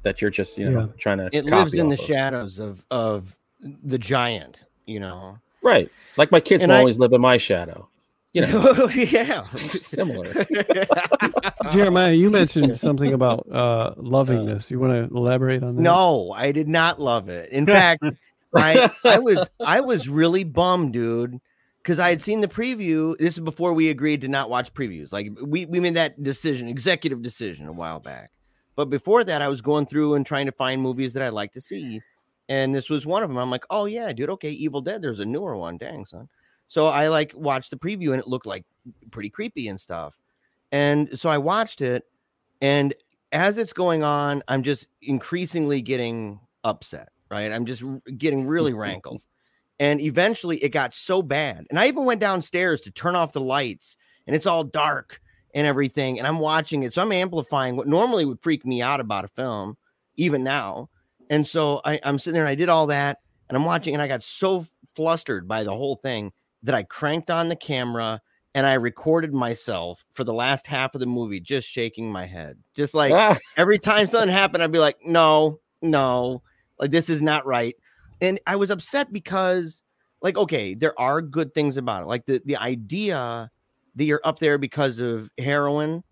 that 0.03 0.23
you're 0.23 0.31
just, 0.31 0.57
you 0.57 0.71
know, 0.71 0.81
Yeah. 0.81 0.87
trying 0.99 1.19
to 1.19 1.27
It 1.27 1.43
copy 1.47 1.57
lives 1.57 1.75
in 1.75 1.89
the 1.91 1.95
of. 1.95 2.01
shadows 2.01 2.59
of 2.59 2.83
of 2.91 3.37
the 3.61 3.99
giant, 3.99 4.65
you 4.87 4.99
know. 4.99 5.39
Right. 5.63 5.91
Like 6.17 6.33
my 6.33 6.41
kids 6.41 6.63
And 6.63 6.71
will 6.71 6.77
I- 6.77 6.81
always 6.81 6.99
live 6.99 7.13
in 7.13 7.21
my 7.21 7.37
shadow. 7.37 7.87
You 8.33 8.43
know, 8.47 8.89
yeah. 8.95 9.43
similar. 9.43 10.47
Jeremiah, 11.73 12.13
you 12.13 12.31
mentioned 12.41 12.79
something 12.79 13.13
about 13.13 13.51
uh, 13.51 13.95
loving 13.97 14.47
this. 14.47 14.71
You 14.71 14.79
want 14.79 14.93
to 14.93 15.17
elaborate 15.17 15.65
on 15.65 15.77
that? 15.77 15.83
No, 15.83 16.33
I 16.33 16.53
did 16.53 16.69
not 16.69 17.01
love 17.01 17.29
it. 17.29 17.51
In 17.51 17.67
fact, 17.67 18.05
I 18.55 18.89
I 19.05 19.19
was 19.19 19.49
I 19.65 19.81
was 19.81 20.09
really 20.09 20.45
bummed, 20.45 20.93
dude, 20.93 21.41
because 21.83 21.99
I 21.99 22.11
had 22.11 22.23
seen 22.23 22.41
the 22.41 22.49
preview. 22.49 23.19
This 23.19 23.35
is 23.35 23.41
before 23.41 23.73
we 23.73 23.91
agreed 23.91 24.21
to 24.21 24.29
not 24.29 24.49
watch 24.49 24.73
previews. 24.75 25.13
Like 25.13 25.33
we 25.43 25.67
we 25.67 25.81
made 25.81 25.95
that 25.95 26.23
decision, 26.23 26.69
executive 26.69 27.23
decision, 27.23 27.67
a 27.67 27.73
while 27.73 27.99
back. 27.99 28.31
But 28.77 28.91
before 28.91 29.25
that, 29.25 29.43
I 29.43 29.49
was 29.49 29.61
going 29.61 29.87
through 29.87 30.15
and 30.15 30.25
trying 30.25 30.47
to 30.47 30.53
find 30.53 30.81
movies 30.81 31.15
that 31.15 31.23
I'd 31.25 31.33
like 31.33 31.53
to 31.55 31.61
see, 31.61 32.01
and 32.49 32.73
this 32.73 32.89
was 32.89 33.07
one 33.07 33.25
of 33.25 33.29
them. 33.29 33.39
I'm 33.39 33.51
like, 33.51 33.65
oh 33.71 33.87
yeah, 33.87 34.13
dude, 34.13 34.31
okay, 34.31 34.51
Evil 34.51 34.83
Dead. 34.83 35.03
There's 35.03 35.19
a 35.19 35.25
newer 35.25 35.57
one. 35.57 35.79
Dang 35.79 36.07
son. 36.07 36.29
So 36.71 36.87
I 36.87 37.09
like 37.09 37.33
watched 37.35 37.73
the 37.73 37.77
preview 37.77 38.13
and 38.13 38.21
it 38.21 38.29
looked 38.29 38.47
like 38.47 38.65
pretty 39.11 39.29
creepy 39.29 39.67
and 39.67 39.81
stuff. 39.81 40.15
And 40.71 41.19
so 41.19 41.29
I 41.29 41.37
watched 41.37 41.81
it, 41.81 42.05
and 42.61 42.95
as 43.33 43.59
it's 43.59 43.73
going 43.73 44.05
on, 44.05 44.45
I'm 44.47 44.63
just 44.63 44.87
increasingly 45.03 45.83
getting 45.83 46.39
upset, 46.63 47.09
right? 47.29 47.51
I'm 47.51 47.67
just 47.67 47.83
getting 48.17 48.47
really 48.47 48.73
rankled. 48.73 49.25
And 49.81 50.01
eventually 50.01 50.63
it 50.63 50.69
got 50.69 50.95
so 50.95 51.23
bad. 51.23 51.67
And 51.71 51.79
I 51.81 51.89
even 51.89 52.05
went 52.05 52.21
downstairs 52.21 52.83
to 52.83 52.93
turn 52.93 53.17
off 53.17 53.33
the 53.33 53.41
lights, 53.41 53.97
and 54.29 54.37
it's 54.37 54.47
all 54.47 54.63
dark 54.63 55.21
and 55.57 55.67
everything. 55.67 56.21
And 56.21 56.29
I'm 56.29 56.39
watching 56.39 56.85
it. 56.85 56.95
So 56.95 57.03
I'm 57.03 57.11
amplifying 57.11 57.75
what 57.75 57.89
normally 57.89 58.25
would 58.25 58.41
freak 58.43 58.65
me 58.65 58.81
out 58.81 59.01
about 59.01 59.25
a 59.25 59.29
film, 59.29 59.77
even 60.15 60.45
now. 60.45 60.89
And 61.31 61.45
so 61.45 61.81
I, 61.85 61.99
I'm 62.05 62.21
sitting 62.21 62.35
there 62.35 62.45
and 62.45 62.51
I 62.51 62.55
did 62.55 62.69
all 62.69 62.87
that, 62.87 63.19
and 63.49 63.57
I'm 63.57 63.65
watching, 63.65 63.93
and 63.93 64.03
I 64.03 64.07
got 64.07 64.23
so 64.23 64.69
flustered 64.95 65.49
by 65.49 65.65
the 65.65 65.73
whole 65.73 65.97
thing 65.97 66.33
that 66.63 66.75
I 66.75 66.83
cranked 66.83 67.31
on 67.31 67.49
the 67.49 67.57
camera 67.57 68.21
and 68.55 68.67
I 68.67 68.75
recorded 68.75 69.33
myself 69.33 70.05
for 70.13 70.25
the 70.25 70.35
last 70.35 70.67
half 70.67 70.95
of 70.95 71.01
the 71.01 71.07
movie 71.07 71.41
just 71.41 71.69
shaking 71.69 72.11
my 72.11 72.27
head. 72.27 72.59
Just 72.75 72.95
like 72.95 73.13
Ah, 73.13 73.37
every 73.57 73.79
time 73.79 74.07
something 74.07 74.29
happened, 74.29 74.63
I'd 74.63 74.73
be 74.73 74.79
like, 74.79 74.99
no, 75.05 75.61
no, 75.83 76.43
like 76.79 76.91
this 76.91 77.09
is 77.09 77.23
not 77.23 77.47
right. 77.47 77.77
And 78.21 78.41
I 78.47 78.57
was 78.57 78.71
upset 78.71 79.13
because, 79.13 79.83
like, 80.21 80.37
okay, 80.37 80.75
there 80.75 80.99
are 81.01 81.23
good 81.23 81.55
things 81.55 81.77
about 81.77 82.03
it. 82.03 82.07
Like 82.07 82.27
the, 82.27 82.43
the 82.45 82.57
idea 82.57 83.51
that 83.95 84.05
you're 84.05 84.21
up 84.25 84.39
there 84.39 84.59
because 84.59 84.99
of 84.99 85.31
heroin 85.39 86.03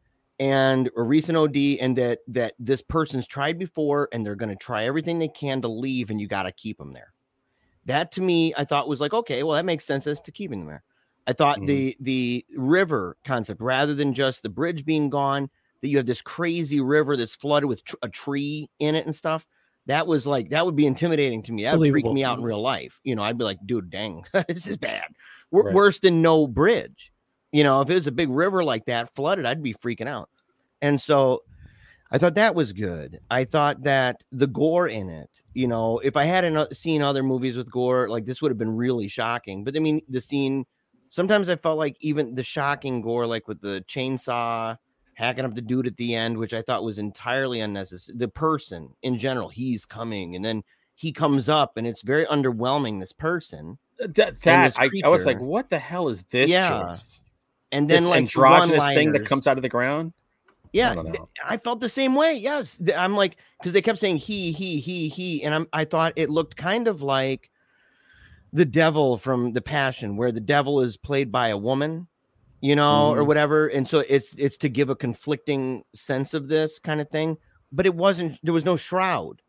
and 0.40 0.88
a 0.96 1.02
recent 1.02 1.36
OD, 1.36 1.56
and 1.80 1.98
that 1.98 2.20
that 2.28 2.54
this 2.58 2.80
person's 2.80 3.26
tried 3.26 3.58
before 3.58 4.08
and 4.12 4.24
they're 4.24 4.36
gonna 4.36 4.56
try 4.56 4.84
everything 4.84 5.18
they 5.18 5.28
can 5.28 5.60
to 5.62 5.68
leave, 5.68 6.10
and 6.10 6.20
you 6.20 6.28
gotta 6.28 6.52
keep 6.52 6.78
them 6.78 6.92
there. 6.92 7.12
That 7.88 8.12
to 8.12 8.20
me, 8.22 8.54
I 8.56 8.64
thought 8.64 8.88
was 8.88 9.00
like, 9.00 9.12
okay, 9.14 9.42
well, 9.42 9.54
that 9.56 9.64
makes 9.64 9.84
sense 9.84 10.06
as 10.06 10.20
to 10.22 10.30
keeping 10.32 10.60
them 10.60 10.68
there. 10.68 10.82
I 11.26 11.32
thought 11.32 11.58
Mhm. 11.58 11.66
the 11.66 11.96
the 12.00 12.46
river 12.56 13.16
concept, 13.24 13.60
rather 13.60 13.94
than 13.94 14.14
just 14.14 14.42
the 14.42 14.48
bridge 14.48 14.84
being 14.84 15.10
gone, 15.10 15.50
that 15.82 15.88
you 15.88 15.96
have 15.96 16.06
this 16.06 16.22
crazy 16.22 16.80
river 16.80 17.16
that's 17.16 17.34
flooded 17.34 17.68
with 17.68 17.84
tr- 17.84 17.96
a 18.02 18.08
tree 18.08 18.70
in 18.78 18.94
it 18.94 19.04
and 19.06 19.14
stuff. 19.14 19.46
That 19.86 20.06
was 20.06 20.26
like 20.26 20.50
that 20.50 20.64
would 20.66 20.76
be 20.76 20.86
intimidating 20.86 21.42
to 21.44 21.52
me. 21.52 21.62
That 21.64 21.78
would 21.78 21.90
freak 21.90 22.04
me 22.04 22.24
out 22.24 22.38
in 22.38 22.44
real 22.44 22.60
life. 22.62 23.00
You 23.04 23.16
know, 23.16 23.22
I'd 23.22 23.38
be 23.38 23.44
like, 23.44 23.58
dude, 23.66 23.90
dang, 23.90 24.24
this 24.48 24.66
is 24.66 24.76
bad. 24.76 25.04
W- 25.50 25.66
Right. 25.66 25.74
Worse 25.74 25.98
than 26.00 26.20
no 26.22 26.46
bridge. 26.46 27.10
You 27.52 27.64
know, 27.64 27.80
if 27.80 27.88
it 27.90 27.94
was 27.94 28.06
a 28.06 28.12
big 28.12 28.28
river 28.28 28.62
like 28.62 28.84
that 28.86 29.14
flooded, 29.14 29.46
I'd 29.46 29.62
be 29.62 29.72
freaking 29.74 30.06
out. 30.08 30.28
And 30.82 31.00
so 31.00 31.42
I 32.10 32.18
thought 32.18 32.36
that 32.36 32.54
was 32.54 32.72
good. 32.72 33.20
I 33.30 33.44
thought 33.44 33.82
that 33.82 34.24
the 34.30 34.46
gore 34.46 34.88
in 34.88 35.10
it, 35.10 35.30
you 35.52 35.68
know, 35.68 35.98
if 35.98 36.16
I 36.16 36.24
hadn't 36.24 36.56
uh, 36.56 36.66
seen 36.72 37.02
other 37.02 37.22
movies 37.22 37.56
with 37.56 37.70
gore, 37.70 38.08
like 38.08 38.24
this 38.24 38.40
would 38.40 38.50
have 38.50 38.58
been 38.58 38.74
really 38.74 39.08
shocking. 39.08 39.62
But 39.62 39.76
I 39.76 39.80
mean, 39.80 40.00
the 40.08 40.20
scene, 40.20 40.64
sometimes 41.10 41.50
I 41.50 41.56
felt 41.56 41.78
like 41.78 41.96
even 42.00 42.34
the 42.34 42.42
shocking 42.42 43.02
gore, 43.02 43.26
like 43.26 43.46
with 43.46 43.60
the 43.60 43.84
chainsaw 43.86 44.76
hacking 45.14 45.44
up 45.44 45.54
the 45.54 45.60
dude 45.60 45.86
at 45.86 45.96
the 45.96 46.14
end, 46.14 46.38
which 46.38 46.54
I 46.54 46.62
thought 46.62 46.84
was 46.84 46.98
entirely 46.98 47.60
unnecessary. 47.60 48.16
The 48.16 48.28
person 48.28 48.88
in 49.02 49.18
general, 49.18 49.48
he's 49.48 49.84
coming 49.84 50.34
and 50.34 50.44
then 50.44 50.62
he 50.94 51.12
comes 51.12 51.48
up 51.48 51.76
and 51.76 51.86
it's 51.86 52.02
very 52.02 52.24
underwhelming, 52.26 53.00
this 53.00 53.12
person. 53.12 53.78
that, 53.98 54.14
that 54.14 54.64
this 54.64 54.78
I, 54.78 54.90
I 55.04 55.08
was 55.08 55.26
like, 55.26 55.40
what 55.40 55.68
the 55.68 55.78
hell 55.78 56.08
is 56.08 56.22
this? 56.24 56.48
Yeah. 56.48 56.86
choice? 56.86 57.20
And 57.70 57.88
then 57.90 58.02
This 58.02 58.10
like 58.10 58.18
androgynous 58.20 58.86
thing 58.94 59.12
that 59.12 59.26
comes 59.26 59.46
out 59.46 59.58
of 59.58 59.62
the 59.62 59.68
ground. 59.68 60.14
Yeah, 60.72 60.94
know. 60.94 61.28
I 61.44 61.56
felt 61.56 61.80
the 61.80 61.88
same 61.88 62.14
way. 62.14 62.34
Yes, 62.34 62.78
I'm 62.96 63.14
like 63.14 63.36
because 63.58 63.72
they 63.72 63.82
kept 63.82 63.98
saying 63.98 64.18
he, 64.18 64.52
he, 64.52 64.78
he, 64.80 65.08
he, 65.08 65.42
and 65.42 65.54
I'm 65.54 65.66
I 65.72 65.84
thought 65.84 66.12
it 66.16 66.30
looked 66.30 66.56
kind 66.56 66.88
of 66.88 67.02
like 67.02 67.50
the 68.52 68.64
devil 68.64 69.18
from 69.18 69.52
the 69.52 69.60
Passion, 69.60 70.16
where 70.16 70.32
the 70.32 70.40
devil 70.40 70.80
is 70.80 70.96
played 70.96 71.30
by 71.30 71.48
a 71.48 71.56
woman, 71.56 72.06
you 72.60 72.74
know, 72.76 73.10
or 73.10 73.22
Mhm. 73.22 73.26
whatever, 73.26 73.66
and 73.68 73.88
so 73.88 74.04
it's 74.08 74.34
it's 74.34 74.56
to 74.58 74.68
give 74.68 74.88
a 74.90 74.96
conflicting 74.96 75.84
sense 75.94 76.34
of 76.34 76.48
this 76.48 76.78
kind 76.78 77.00
of 77.00 77.08
thing. 77.10 77.36
But 77.72 77.84
it 77.86 77.94
wasn't. 77.94 78.38
There 78.42 78.54
was 78.54 78.64
no 78.64 78.76
shroud, 78.76 79.42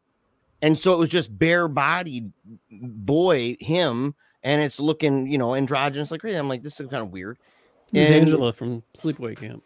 and 0.62 0.78
so 0.78 0.94
it 0.94 0.98
was 0.98 1.10
just 1.10 1.38
bare 1.38 1.68
bodied 1.70 2.32
boy 2.72 3.56
him, 3.62 4.14
and 4.44 4.62
it's 4.62 4.80
looking 4.80 5.28
you 5.32 5.38
know 5.38 5.56
androgynous. 5.56 6.12
Like 6.12 6.24
I'm 6.26 6.50
like 6.50 6.64
this 6.64 6.80
is 6.80 6.88
kind 6.90 7.04
of 7.04 7.12
weird. 7.12 7.38
It's 7.94 8.10
And- 8.12 8.22
Angela 8.22 8.52
from 8.54 8.84
Sleepaway 8.98 9.38
Camp. 9.38 9.64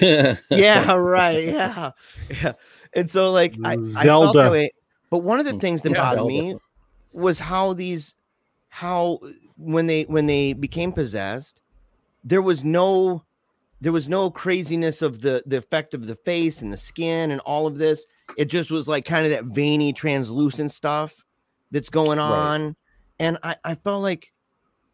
yeah, 0.50 0.92
right. 0.96 1.44
Yeah, 1.44 1.90
yeah. 2.30 2.52
And 2.94 3.10
so, 3.10 3.30
like, 3.32 3.58
I, 3.64 3.72
I 3.72 3.76
felt 3.76 3.82
Zelda. 4.02 4.38
that 4.38 4.52
way. 4.52 4.70
But 5.10 5.18
one 5.18 5.38
of 5.40 5.46
the 5.46 5.52
mm, 5.52 5.60
things 5.60 5.82
that 5.82 5.90
Yeah, 5.90 6.02
bothered 6.02 6.24
Zelda. 6.24 6.26
me 6.26 6.54
was 7.12 7.38
how 7.38 7.72
these, 7.74 8.14
how 8.68 9.20
when 9.56 9.86
they 9.86 10.02
when 10.04 10.26
they 10.26 10.52
became 10.54 10.92
possessed, 10.92 11.60
there 12.24 12.42
was 12.42 12.64
no 12.64 13.24
there 13.80 13.92
was 13.92 14.08
no 14.08 14.30
craziness 14.30 15.02
of 15.02 15.20
the 15.20 15.42
the 15.46 15.58
effect 15.58 15.92
of 15.94 16.06
the 16.06 16.14
face 16.16 16.62
and 16.62 16.72
the 16.72 16.76
skin 16.76 17.30
and 17.30 17.40
all 17.42 17.66
of 17.66 17.78
this. 17.78 18.06
It 18.36 18.46
just 18.46 18.70
was 18.70 18.88
like 18.88 19.04
kind 19.04 19.24
of 19.24 19.30
that 19.32 19.44
veiny, 19.44 19.92
translucent 19.92 20.72
stuff 20.72 21.14
that's 21.70 21.90
going 21.90 22.18
Right. 22.22 22.52
on. 22.52 22.76
And 23.18 23.38
I, 23.42 23.56
I 23.64 23.74
felt 23.74 24.02
like, 24.02 24.32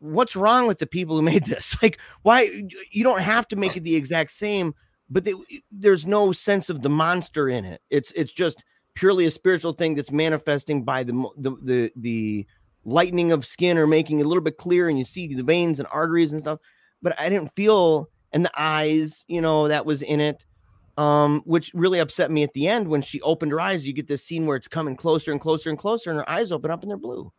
what's 0.01 0.37
wrong 0.37 0.67
with 0.67 0.79
the 0.79 0.87
people 0.87 1.17
who 1.17 1.23
made 1.23 1.45
this? 1.45 1.77
Like, 1.83 2.01
why 2.23 2.51
you 2.91 3.05
don't 3.05 3.21
have 3.21 3.47
to 3.49 3.57
make 3.57 3.77
it 3.77 3.85
the 3.85 3.95
exact 3.97 4.31
same, 4.33 4.75
but 5.11 5.25
they, 5.25 5.35
there's 5.71 6.07
no 6.07 6.33
sense 6.33 6.71
of 6.71 6.83
the 6.83 6.91
monster 6.91 7.49
in 7.49 7.65
it. 7.65 7.81
It's 7.91 8.11
it's 8.13 8.33
just 8.33 8.63
purely 8.95 9.27
a 9.27 9.31
spiritual 9.31 9.73
thing 9.73 9.95
that's 9.95 10.11
manifesting 10.11 10.85
by 10.85 11.03
the 11.03 11.29
the 11.37 11.57
the, 11.63 11.93
the 11.97 12.47
lightening 12.85 13.33
of 13.33 13.47
skin 13.47 13.79
or 13.79 13.87
making 13.87 14.19
it 14.19 14.27
a 14.27 14.29
little 14.29 14.43
bit 14.43 14.59
clear, 14.59 14.89
and 14.89 14.99
you 14.99 15.05
see 15.05 15.35
the 15.35 15.43
veins 15.43 15.79
and 15.79 15.89
arteries 15.91 16.33
and 16.33 16.41
stuff. 16.41 16.59
But 17.03 17.19
I 17.19 17.29
didn't 17.29 17.55
feel 17.55 18.11
and 18.33 18.45
the 18.45 18.53
eyes, 18.57 19.25
you 19.29 19.41
know, 19.41 19.69
that 19.69 19.87
was 19.87 20.03
in 20.03 20.21
it. 20.21 20.45
Um, 20.97 21.43
which 21.45 21.71
really 21.75 22.01
upset 22.01 22.29
me 22.29 22.43
at 22.43 22.53
the 22.55 22.67
end 22.67 22.89
when 22.89 23.03
she 23.03 23.21
opened 23.21 23.53
her 23.53 23.61
eyes. 23.61 23.87
You 23.87 23.93
get 23.93 24.09
this 24.09 24.25
scene 24.25 24.47
where 24.47 24.57
it's 24.57 24.67
coming 24.67 24.97
closer 24.97 25.31
and 25.31 25.41
closer 25.41 25.71
and 25.71 25.79
closer, 25.79 26.11
and 26.11 26.19
her 26.19 26.29
eyes 26.29 26.51
open 26.51 26.73
up 26.73 26.83
and 26.83 26.91
they're 26.91 26.97
blue. 26.97 27.33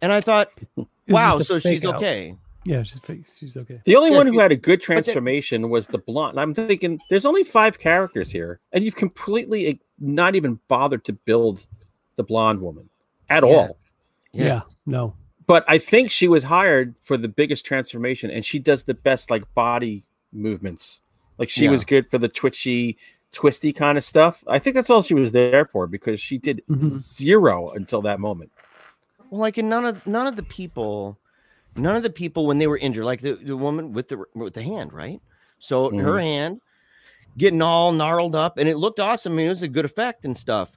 And 0.00 0.12
I 0.12 0.20
thought, 0.20 0.50
wow, 1.08 1.40
so 1.40 1.58
she's 1.58 1.84
out. 1.84 1.96
okay. 1.96 2.36
Yeah, 2.64 2.82
she's 2.82 2.98
fake. 3.00 3.26
She's 3.38 3.56
okay. 3.56 3.80
The 3.84 3.96
only 3.96 4.10
Yeah, 4.10 4.16
one 4.18 4.26
who 4.26 4.34
you- 4.34 4.40
had 4.40 4.52
a 4.52 4.56
good 4.56 4.82
transformation 4.82 5.70
was 5.70 5.86
the 5.86 5.98
blonde. 5.98 6.32
And 6.32 6.40
I'm 6.40 6.54
thinking, 6.54 7.00
there's 7.08 7.24
only 7.24 7.42
five 7.44 7.78
characters 7.78 8.30
here, 8.30 8.60
and 8.72 8.84
you've 8.84 8.96
completely 8.96 9.80
not 9.98 10.34
even 10.34 10.60
bothered 10.68 11.04
to 11.06 11.12
build 11.12 11.66
the 12.16 12.22
blonde 12.24 12.60
woman 12.60 12.88
at 13.30 13.42
Yeah. 13.44 13.48
all. 13.48 13.78
Yeah. 14.32 14.60
No. 14.86 15.14
But 15.46 15.64
I 15.66 15.78
think 15.78 16.10
she 16.10 16.28
was 16.28 16.44
hired 16.44 16.94
for 17.00 17.16
the 17.16 17.28
biggest 17.28 17.64
transformation, 17.64 18.30
and 18.30 18.44
she 18.44 18.58
does 18.58 18.84
the 18.84 18.94
best 18.94 19.30
like 19.30 19.52
body 19.54 20.04
movements. 20.32 21.02
Like 21.38 21.48
she 21.48 21.64
Yeah. 21.64 21.70
was 21.70 21.84
good 21.84 22.10
for 22.10 22.18
the 22.18 22.28
twitchy, 22.28 22.98
twisty 23.32 23.72
kind 23.72 23.96
of 23.96 24.04
stuff. 24.04 24.44
I 24.46 24.58
think 24.58 24.76
that's 24.76 24.90
all 24.90 25.02
she 25.02 25.14
was 25.14 25.32
there 25.32 25.64
for 25.64 25.86
because 25.86 26.20
she 26.20 26.36
did 26.38 26.62
Mhm. 26.68 26.88
zero 26.88 27.70
until 27.70 28.02
that 28.02 28.20
moment. 28.20 28.52
Well, 29.30 29.40
like, 29.40 29.56
in 29.58 29.68
none 29.68 29.86
of 29.86 30.06
none 30.06 30.26
of 30.26 30.36
the 30.36 30.42
people, 30.42 31.16
none 31.76 31.96
of 31.96 32.02
the 32.02 32.10
people 32.10 32.46
when 32.46 32.58
they 32.58 32.66
were 32.66 32.78
injured, 32.78 33.04
like 33.04 33.20
the, 33.20 33.34
the 33.34 33.56
woman 33.56 33.92
with 33.92 34.08
the 34.08 34.24
with 34.34 34.54
the 34.54 34.62
hand, 34.62 34.92
right? 34.92 35.20
So 35.58 35.90
her 35.90 36.14
Mhm. 36.14 36.22
hand 36.22 36.60
getting 37.38 37.62
all 37.62 37.92
gnarled 37.92 38.34
up, 38.34 38.58
and 38.58 38.68
it 38.68 38.76
looked 38.76 38.98
awesome. 39.00 39.34
I 39.34 39.36
mean, 39.36 39.46
it 39.46 39.50
was 39.50 39.62
a 39.62 39.68
good 39.68 39.84
effect 39.84 40.24
and 40.24 40.36
stuff, 40.36 40.76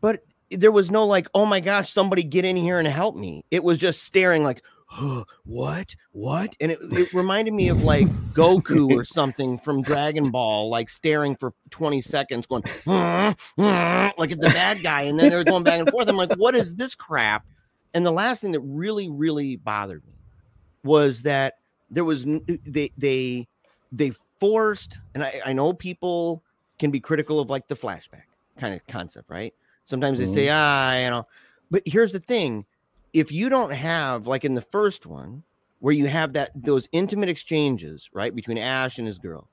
but 0.00 0.20
there 0.50 0.72
was 0.72 0.90
no 0.90 1.04
like, 1.06 1.26
oh 1.34 1.46
my 1.46 1.60
gosh, 1.60 1.92
somebody 1.92 2.22
get 2.22 2.44
in 2.44 2.56
here 2.56 2.78
and 2.78 2.86
help 2.86 3.16
me. 3.16 3.44
It 3.50 3.64
was 3.64 3.78
just 3.78 4.02
staring 4.04 4.44
like, 4.44 4.62
what, 5.44 5.94
what, 6.12 6.54
and 6.60 6.70
it, 6.70 6.78
it 6.94 7.08
reminded 7.12 7.54
me 7.54 7.68
of 7.68 7.80
like 7.80 8.06
Goku 8.32 8.90
or 8.90 9.04
something 9.04 9.58
from 9.58 9.82
Dragon 9.82 10.30
Ball, 10.30 10.68
like 10.68 10.90
staring 10.90 11.34
for 11.36 11.52
twenty 11.70 12.02
seconds, 12.02 12.46
going 12.46 12.62
like 12.86 14.30
at 14.30 14.40
the 14.40 14.50
bad 14.52 14.82
guy, 14.82 15.02
and 15.04 15.18
then 15.18 15.30
they're 15.30 15.44
going 15.44 15.64
back 15.64 15.80
and 15.80 15.88
forth. 15.90 16.08
I'm 16.08 16.16
like, 16.16 16.32
what 16.36 16.54
is 16.54 16.74
this 16.74 16.94
crap? 16.94 17.44
And 17.94 18.04
the 18.04 18.12
last 18.12 18.40
thing 18.40 18.52
that 18.52 18.60
really, 18.60 19.08
really 19.08 19.56
bothered 19.56 20.04
me 20.04 20.12
was 20.84 21.22
that 21.22 21.54
there 21.90 22.04
was 22.04 22.24
they 22.66 22.90
they 22.96 23.48
they 23.90 24.12
forced, 24.40 24.98
and 25.14 25.22
I, 25.22 25.40
I 25.46 25.52
know 25.52 25.72
people 25.72 26.42
can 26.78 26.90
be 26.90 27.00
critical 27.00 27.40
of 27.40 27.50
like 27.50 27.68
the 27.68 27.76
flashback 27.76 28.24
kind 28.58 28.74
of 28.74 28.86
concept, 28.86 29.30
right? 29.30 29.54
Sometimes 29.86 30.18
they 30.18 30.26
say, 30.26 30.48
ah, 30.50 30.98
you 30.98 31.10
know, 31.10 31.26
but 31.70 31.82
here's 31.86 32.12
the 32.12 32.20
thing: 32.20 32.64
if 33.12 33.32
you 33.32 33.48
don't 33.48 33.72
have 33.72 34.26
like 34.26 34.44
in 34.44 34.54
the 34.54 34.62
first 34.62 35.06
one, 35.06 35.42
where 35.80 35.94
you 35.94 36.06
have 36.06 36.32
that 36.34 36.50
those 36.54 36.88
intimate 36.92 37.28
exchanges, 37.28 38.08
right, 38.12 38.34
between 38.34 38.58
Ash 38.58 38.98
and 38.98 39.06
his 39.06 39.18
girl, 39.18 39.48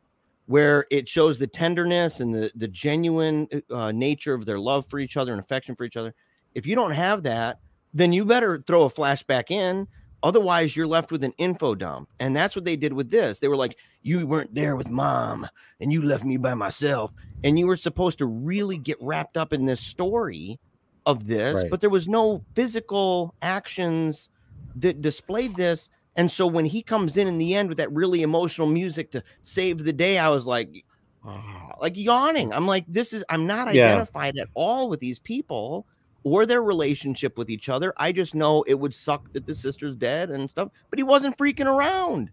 where 0.46 0.86
it 0.90 1.08
shows 1.08 1.38
the 1.40 1.48
tenderness 1.48 2.20
and 2.20 2.34
the 2.34 2.52
the 2.56 2.68
genuine 2.68 3.48
uh, 3.70 3.92
nature 3.92 4.34
of 4.34 4.46
their 4.46 4.60
love 4.60 4.86
for 4.88 5.00
each 5.00 5.18
other 5.18 5.32
and 5.32 5.40
affection 5.40 5.76
for 5.76 5.84
each 5.84 5.98
other. 5.98 6.14
If 6.56 6.66
you 6.66 6.76
don't 6.76 6.92
have 6.92 7.24
that, 7.24 7.60
then 7.94 8.14
you 8.14 8.26
better 8.26 8.64
throw 8.66 8.84
a 8.84 8.90
flashback 8.90 9.52
in. 9.52 9.88
Otherwise, 10.24 10.76
you're 10.76 10.88
left 10.88 11.12
with 11.12 11.24
an 11.24 11.34
info 11.38 11.74
dump. 11.76 12.10
And 12.20 12.36
that's 12.36 12.56
what 12.56 12.66
they 12.66 12.76
did 12.76 12.94
with 12.94 13.10
this. 13.10 13.40
They 13.40 13.48
were 13.48 13.58
like, 13.58 13.78
You 14.04 14.28
weren't 14.28 14.54
there 14.54 14.76
with 14.76 14.90
mom 14.90 15.48
and 15.80 15.92
you 15.92 16.02
left 16.02 16.24
me 16.24 16.38
by 16.38 16.54
myself. 16.54 17.12
And 17.44 17.58
you 17.58 17.66
were 17.68 17.78
supposed 17.78 18.20
to 18.20 18.26
really 18.28 18.78
get 18.78 18.98
wrapped 19.02 19.36
up 19.38 19.52
in 19.54 19.66
this 19.66 19.82
story 19.82 20.60
of 21.08 21.26
this, 21.28 21.56
Right. 21.64 21.72
but 21.72 21.82
there 21.82 21.90
was 21.90 22.08
no 22.08 22.44
physical 22.56 23.34
actions 23.42 24.30
that 24.76 25.02
displayed 25.02 25.56
this. 25.56 25.90
And 26.16 26.30
so 26.30 26.46
when 26.46 26.66
he 26.66 26.84
comes 26.84 27.18
in 27.18 27.28
in 27.28 27.38
the 27.40 27.56
end 27.56 27.70
with 27.70 27.80
that 27.80 27.92
really 27.92 28.22
emotional 28.22 28.68
music 28.68 29.10
to 29.12 29.24
save 29.42 29.84
the 29.84 29.94
day, 29.94 30.20
I 30.20 30.30
was 30.30 30.46
like, 30.46 30.86
"Ah," 31.24 31.72
like 31.82 31.98
yawning. 31.98 32.54
I'm 32.54 32.68
like, 32.68 32.86
this 32.88 33.12
is, 33.14 33.24
I'm 33.30 33.48
not 33.48 33.74
Yeah. 33.74 33.86
identified 33.88 34.38
at 34.38 34.50
all 34.54 34.90
with 34.90 35.00
these 35.00 35.20
people 35.20 35.88
or 36.24 36.46
their 36.46 36.62
relationship 36.64 37.38
with 37.38 37.50
each 37.50 37.70
other. 37.70 37.94
I 37.98 38.12
just 38.12 38.36
know 38.36 38.64
it 38.68 38.76
would 38.76 38.94
suck 38.94 39.32
that 39.34 39.46
the 39.46 39.56
sister's 39.56 39.96
dead 39.96 40.30
and 40.30 40.50
stuff, 40.50 40.70
but 40.90 41.00
he 41.00 41.04
wasn't 41.04 41.38
freaking 41.38 41.66
around. 41.66 42.30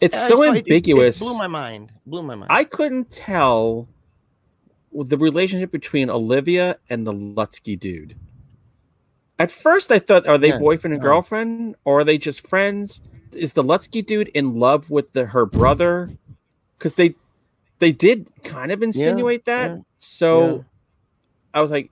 It's 0.00 0.14
so 0.16 0.28
just 0.28 0.42
thought 0.42 0.42
it- 0.42 0.66
it- 0.66 0.72
ambiguous. 0.72 1.18
Blew 1.18 1.38
my 1.38 1.46
mind. 1.46 1.92
Blew 2.04 2.22
my 2.22 2.34
mind. 2.34 2.48
I 2.50 2.64
couldn't 2.64 3.10
tell 3.10 3.88
the 4.92 5.16
relationship 5.18 5.70
between 5.70 6.10
Olivia 6.10 6.78
and 6.90 7.06
the 7.06 7.12
Lutsky 7.12 7.78
dude. 7.78 8.16
At 9.38 9.50
first, 9.50 9.92
I 9.92 9.98
thought, 9.98 10.26
are 10.26 10.38
they 10.38 10.48
Yeah, 10.48 10.58
boyfriend 10.58 10.94
and 10.94 11.02
girlfriend, 11.02 11.76
or 11.84 12.00
are 12.00 12.04
they 12.04 12.16
just 12.18 12.46
friends? 12.46 13.00
Is 13.32 13.52
the 13.52 13.62
Lutsky 13.62 14.04
dude 14.04 14.28
in 14.28 14.58
love 14.58 14.88
with 14.90 15.12
the 15.12 15.26
her 15.26 15.44
brother? 15.44 16.10
Because 16.78 16.94
they 16.94 17.14
they 17.78 17.92
did 17.92 18.26
kind 18.42 18.72
of 18.72 18.82
insinuate 18.82 19.44
that. 19.44 19.70
yeah, 19.72 19.78
so 19.98 20.56
yeah. 20.56 20.62
I 21.52 21.60
was 21.60 21.70
like, 21.70 21.90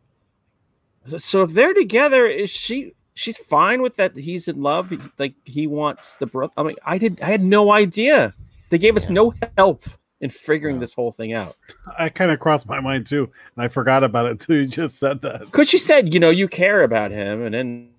so 1.19 1.43
if 1.43 1.53
they're 1.53 1.75
together, 1.75 2.27
is 2.27 2.51
she? 2.51 2.93
She's 3.15 3.39
fine 3.39 3.81
with 3.81 3.97
that. 3.97 4.17
He's 4.17 4.49
in 4.49 4.61
love. 4.61 4.93
Like 5.19 5.35
he 5.45 5.67
wants 5.67 6.17
the 6.19 6.27
brother. 6.27 6.53
I 6.57 6.63
mean, 6.65 6.77
I 6.85 6.99
did. 6.99 7.21
I 7.21 7.27
had 7.27 7.43
no 7.45 7.71
idea. 7.71 8.35
They 8.71 8.79
gave 8.79 8.97
us 8.97 9.05
Yeah. 9.05 9.13
no 9.13 9.35
help 9.57 9.85
in 10.21 10.31
figuring 10.31 10.77
Yeah. 10.77 10.81
this 10.81 10.95
whole 10.95 11.13
thing 11.13 11.33
out. 11.33 11.57
I 11.99 12.09
kind 12.09 12.31
of 12.33 12.41
crossed 12.41 12.67
my 12.67 12.81
mind 12.81 13.07
too, 13.07 13.31
and 13.57 13.65
I 13.65 13.69
forgot 13.69 14.03
about 14.03 14.27
it 14.27 14.33
until 14.33 14.57
you 14.57 14.67
just 14.67 14.99
said 14.99 15.23
that. 15.23 15.41
Because 15.41 15.69
she 15.69 15.79
said, 15.79 16.13
you 16.13 16.19
know, 16.19 16.31
you 16.31 16.49
care 16.49 16.83
about 16.83 17.11
him, 17.13 17.43
and 17.43 17.55
then 17.55 17.91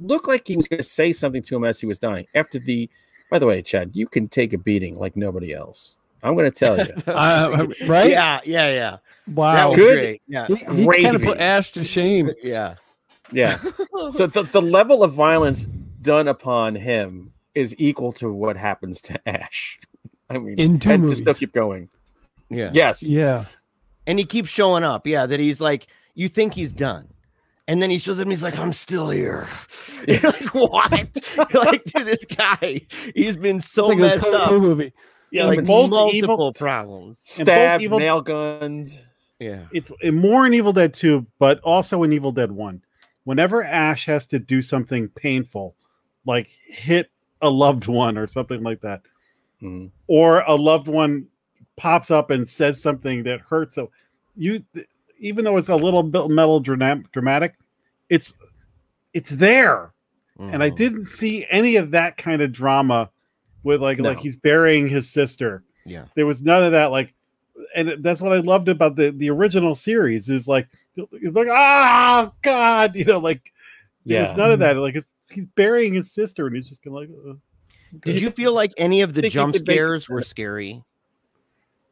looked 0.00 0.28
like 0.28 0.46
he 0.46 0.56
was 0.56 0.68
going 0.68 0.82
to 0.82 0.88
say 0.88 1.12
something 1.12 1.42
to 1.42 1.56
him 1.56 1.64
as 1.64 1.80
he 1.80 1.86
was 1.86 1.98
dying. 1.98 2.26
After 2.34 2.58
the, 2.58 2.88
by 3.30 3.38
the 3.38 3.46
way, 3.46 3.62
Chad, 3.62 3.90
you 3.94 4.06
can 4.06 4.28
take 4.28 4.52
a 4.52 4.58
beating 4.58 4.96
like 4.96 5.16
nobody 5.16 5.54
else. 5.54 5.96
I'm 6.22 6.34
going 6.34 6.50
to 6.50 6.56
tell 6.56 6.76
you. 6.78 6.92
Uh, 7.06 7.66
right? 7.86 8.10
Yeah, 8.10 8.40
yeah, 8.44 8.70
yeah. 8.72 8.96
That 9.28 9.34
Wow. 9.34 9.68
was 9.68 9.76
Good. 9.76 9.94
great. 9.98 10.22
Yeah, 10.28 10.46
He, 10.46 10.54
he 10.56 11.02
kind 11.04 11.16
of 11.16 11.22
put 11.22 11.38
Ash 11.38 11.70
to 11.72 11.84
shame. 11.84 12.30
yeah. 12.42 12.74
yeah. 13.32 13.58
So 14.10 14.26
the, 14.26 14.42
the 14.44 14.62
level 14.62 15.02
of 15.02 15.12
violence 15.12 15.66
done 16.02 16.28
upon 16.28 16.74
him 16.76 17.32
is 17.54 17.74
equal 17.78 18.12
to 18.14 18.32
what 18.32 18.56
happens 18.56 19.00
to 19.02 19.28
Ash. 19.28 19.78
I 20.30 20.38
mean, 20.38 20.58
In 20.58 20.78
two 20.78 20.90
and 20.90 21.08
to 21.08 21.16
still 21.16 21.34
keep 21.34 21.52
going. 21.52 21.88
Yeah. 22.50 22.70
Yes. 22.72 23.02
Yeah. 23.02 23.44
And 24.06 24.18
he 24.18 24.24
keeps 24.24 24.48
showing 24.48 24.84
up. 24.84 25.06
Yeah, 25.06 25.26
that 25.26 25.40
he's 25.40 25.60
like, 25.60 25.88
you 26.14 26.28
think 26.28 26.54
he's 26.54 26.72
done. 26.72 27.08
And 27.66 27.82
then 27.82 27.90
he 27.90 27.98
shows 27.98 28.18
up 28.18 28.22
and 28.22 28.32
he's 28.32 28.42
like, 28.42 28.58
I'm 28.58 28.72
still 28.72 29.10
here. 29.10 29.46
You're 30.08 30.20
like, 30.20 30.54
what? 30.54 31.10
You're 31.52 31.64
like, 31.64 31.84
dude, 31.84 32.06
this 32.06 32.24
guy, 32.24 32.80
he's 33.14 33.36
been 33.36 33.60
so 33.60 33.90
it's 33.90 33.90
like 33.90 33.98
messed 33.98 34.22
kung 34.24 34.34
up. 34.34 34.50
movie. 34.52 34.92
Yeah, 35.30 35.46
And 35.48 35.56
like 35.56 35.66
both 35.66 35.90
multiple 35.90 36.14
evil- 36.14 36.52
problems. 36.54 37.18
And 37.38 37.46
both 37.46 37.54
Stab, 37.54 37.82
evil- 37.82 37.98
nail 37.98 38.22
guns. 38.22 39.04
Yeah. 39.38 39.66
It's 39.72 39.92
more 40.12 40.46
in 40.46 40.54
Evil 40.54 40.72
Dead 40.72 40.92
2, 40.94 41.26
but 41.38 41.60
also 41.60 42.02
in 42.02 42.12
Evil 42.12 42.32
Dead 42.32 42.50
1. 42.50 42.82
Whenever 43.24 43.62
Ash 43.62 44.06
has 44.06 44.26
to 44.28 44.38
do 44.38 44.62
something 44.62 45.08
painful, 45.10 45.76
like 46.26 46.48
hit 46.66 47.10
a 47.40 47.48
loved 47.50 47.86
one 47.86 48.18
or 48.18 48.26
something 48.26 48.62
like 48.62 48.80
that, 48.80 49.02
Mhm. 49.62 49.90
or 50.06 50.40
a 50.40 50.54
loved 50.54 50.88
one 50.88 51.26
pops 51.76 52.10
up 52.10 52.30
and 52.30 52.48
says 52.48 52.80
something 52.82 53.22
that 53.24 53.40
hurts, 53.42 53.74
so 53.76 53.90
you, 54.36 54.64
even 55.20 55.44
though 55.44 55.56
it's 55.56 55.68
a 55.68 55.76
little 55.76 56.02
bit 56.02 56.28
melodramatic, 56.28 57.54
it's 58.08 58.32
it's 59.14 59.30
there. 59.30 59.92
and 60.40 60.62
I 60.62 60.70
Mhm. 60.70 60.76
didn't 60.76 61.04
see 61.06 61.44
any 61.50 61.74
of 61.74 61.90
that 61.90 62.16
kind 62.16 62.40
of 62.42 62.52
drama 62.52 63.10
with 63.64 63.82
like 63.82 63.98
like 63.98 64.20
he's 64.20 64.36
burying 64.36 64.86
his 64.88 65.10
sister. 65.10 65.64
Yeah. 65.84 66.04
There 66.14 66.26
was 66.26 66.42
none 66.44 66.62
of 66.62 66.70
that. 66.72 66.92
Like, 66.92 67.12
and 67.74 68.02
that's 68.02 68.20
what 68.20 68.32
I 68.32 68.38
loved 68.38 68.68
about 68.68 68.96
the 68.96 69.10
the 69.10 69.30
original 69.30 69.74
series 69.74 70.28
is 70.28 70.46
like 70.48 70.68
it's 70.96 71.34
like 71.36 71.48
ah 71.50 72.32
God, 72.42 72.94
you 72.96 73.04
know, 73.04 73.18
like 73.18 73.52
Yeah. 74.04 74.28
was 74.28 74.36
none 74.36 74.50
of 74.50 74.58
that. 74.60 74.76
Like 74.76 74.96
it's, 74.96 75.06
he's 75.30 75.46
burying 75.54 75.94
his 75.94 76.10
sister, 76.12 76.46
and 76.46 76.56
he's 76.56 76.68
just 76.68 76.82
gonna 76.82 76.96
like. 76.96 77.10
Uh, 77.28 77.34
Did 78.00 78.20
you 78.20 78.30
feel 78.30 78.52
like 78.52 78.72
any 78.76 79.02
of 79.02 79.14
the 79.14 79.22
jump 79.28 79.56
scares 79.56 80.08
were 80.08 80.22
scary? 80.22 80.82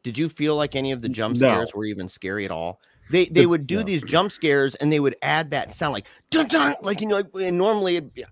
Did 0.03 0.17
you 0.17 0.29
feel 0.29 0.55
like 0.57 0.77
any 0.77 0.93
of 0.93 1.03
the 1.03 1.09
jump 1.09 1.37
No. 1.37 1.49
scares 1.53 1.75
were 1.75 1.85
even 1.85 2.09
scary 2.09 2.45
at 2.45 2.51
all? 2.51 2.81
They 3.11 3.27
they 3.27 3.47
would 3.47 3.67
do 3.67 3.77
no. 3.77 3.83
these 3.83 4.03
jump 4.03 4.33
scares 4.33 4.75
and 4.77 4.93
they 4.93 5.01
would 5.01 5.17
add 5.23 5.51
that 5.53 5.73
sound 5.73 5.93
like 5.95 6.07
dun 6.31 6.49
dun 6.49 6.75
like 6.83 7.01
you 7.01 7.07
know 7.07 7.17
like 7.17 7.27
and 7.41 7.57
normally 7.59 7.97
it- 7.97 8.25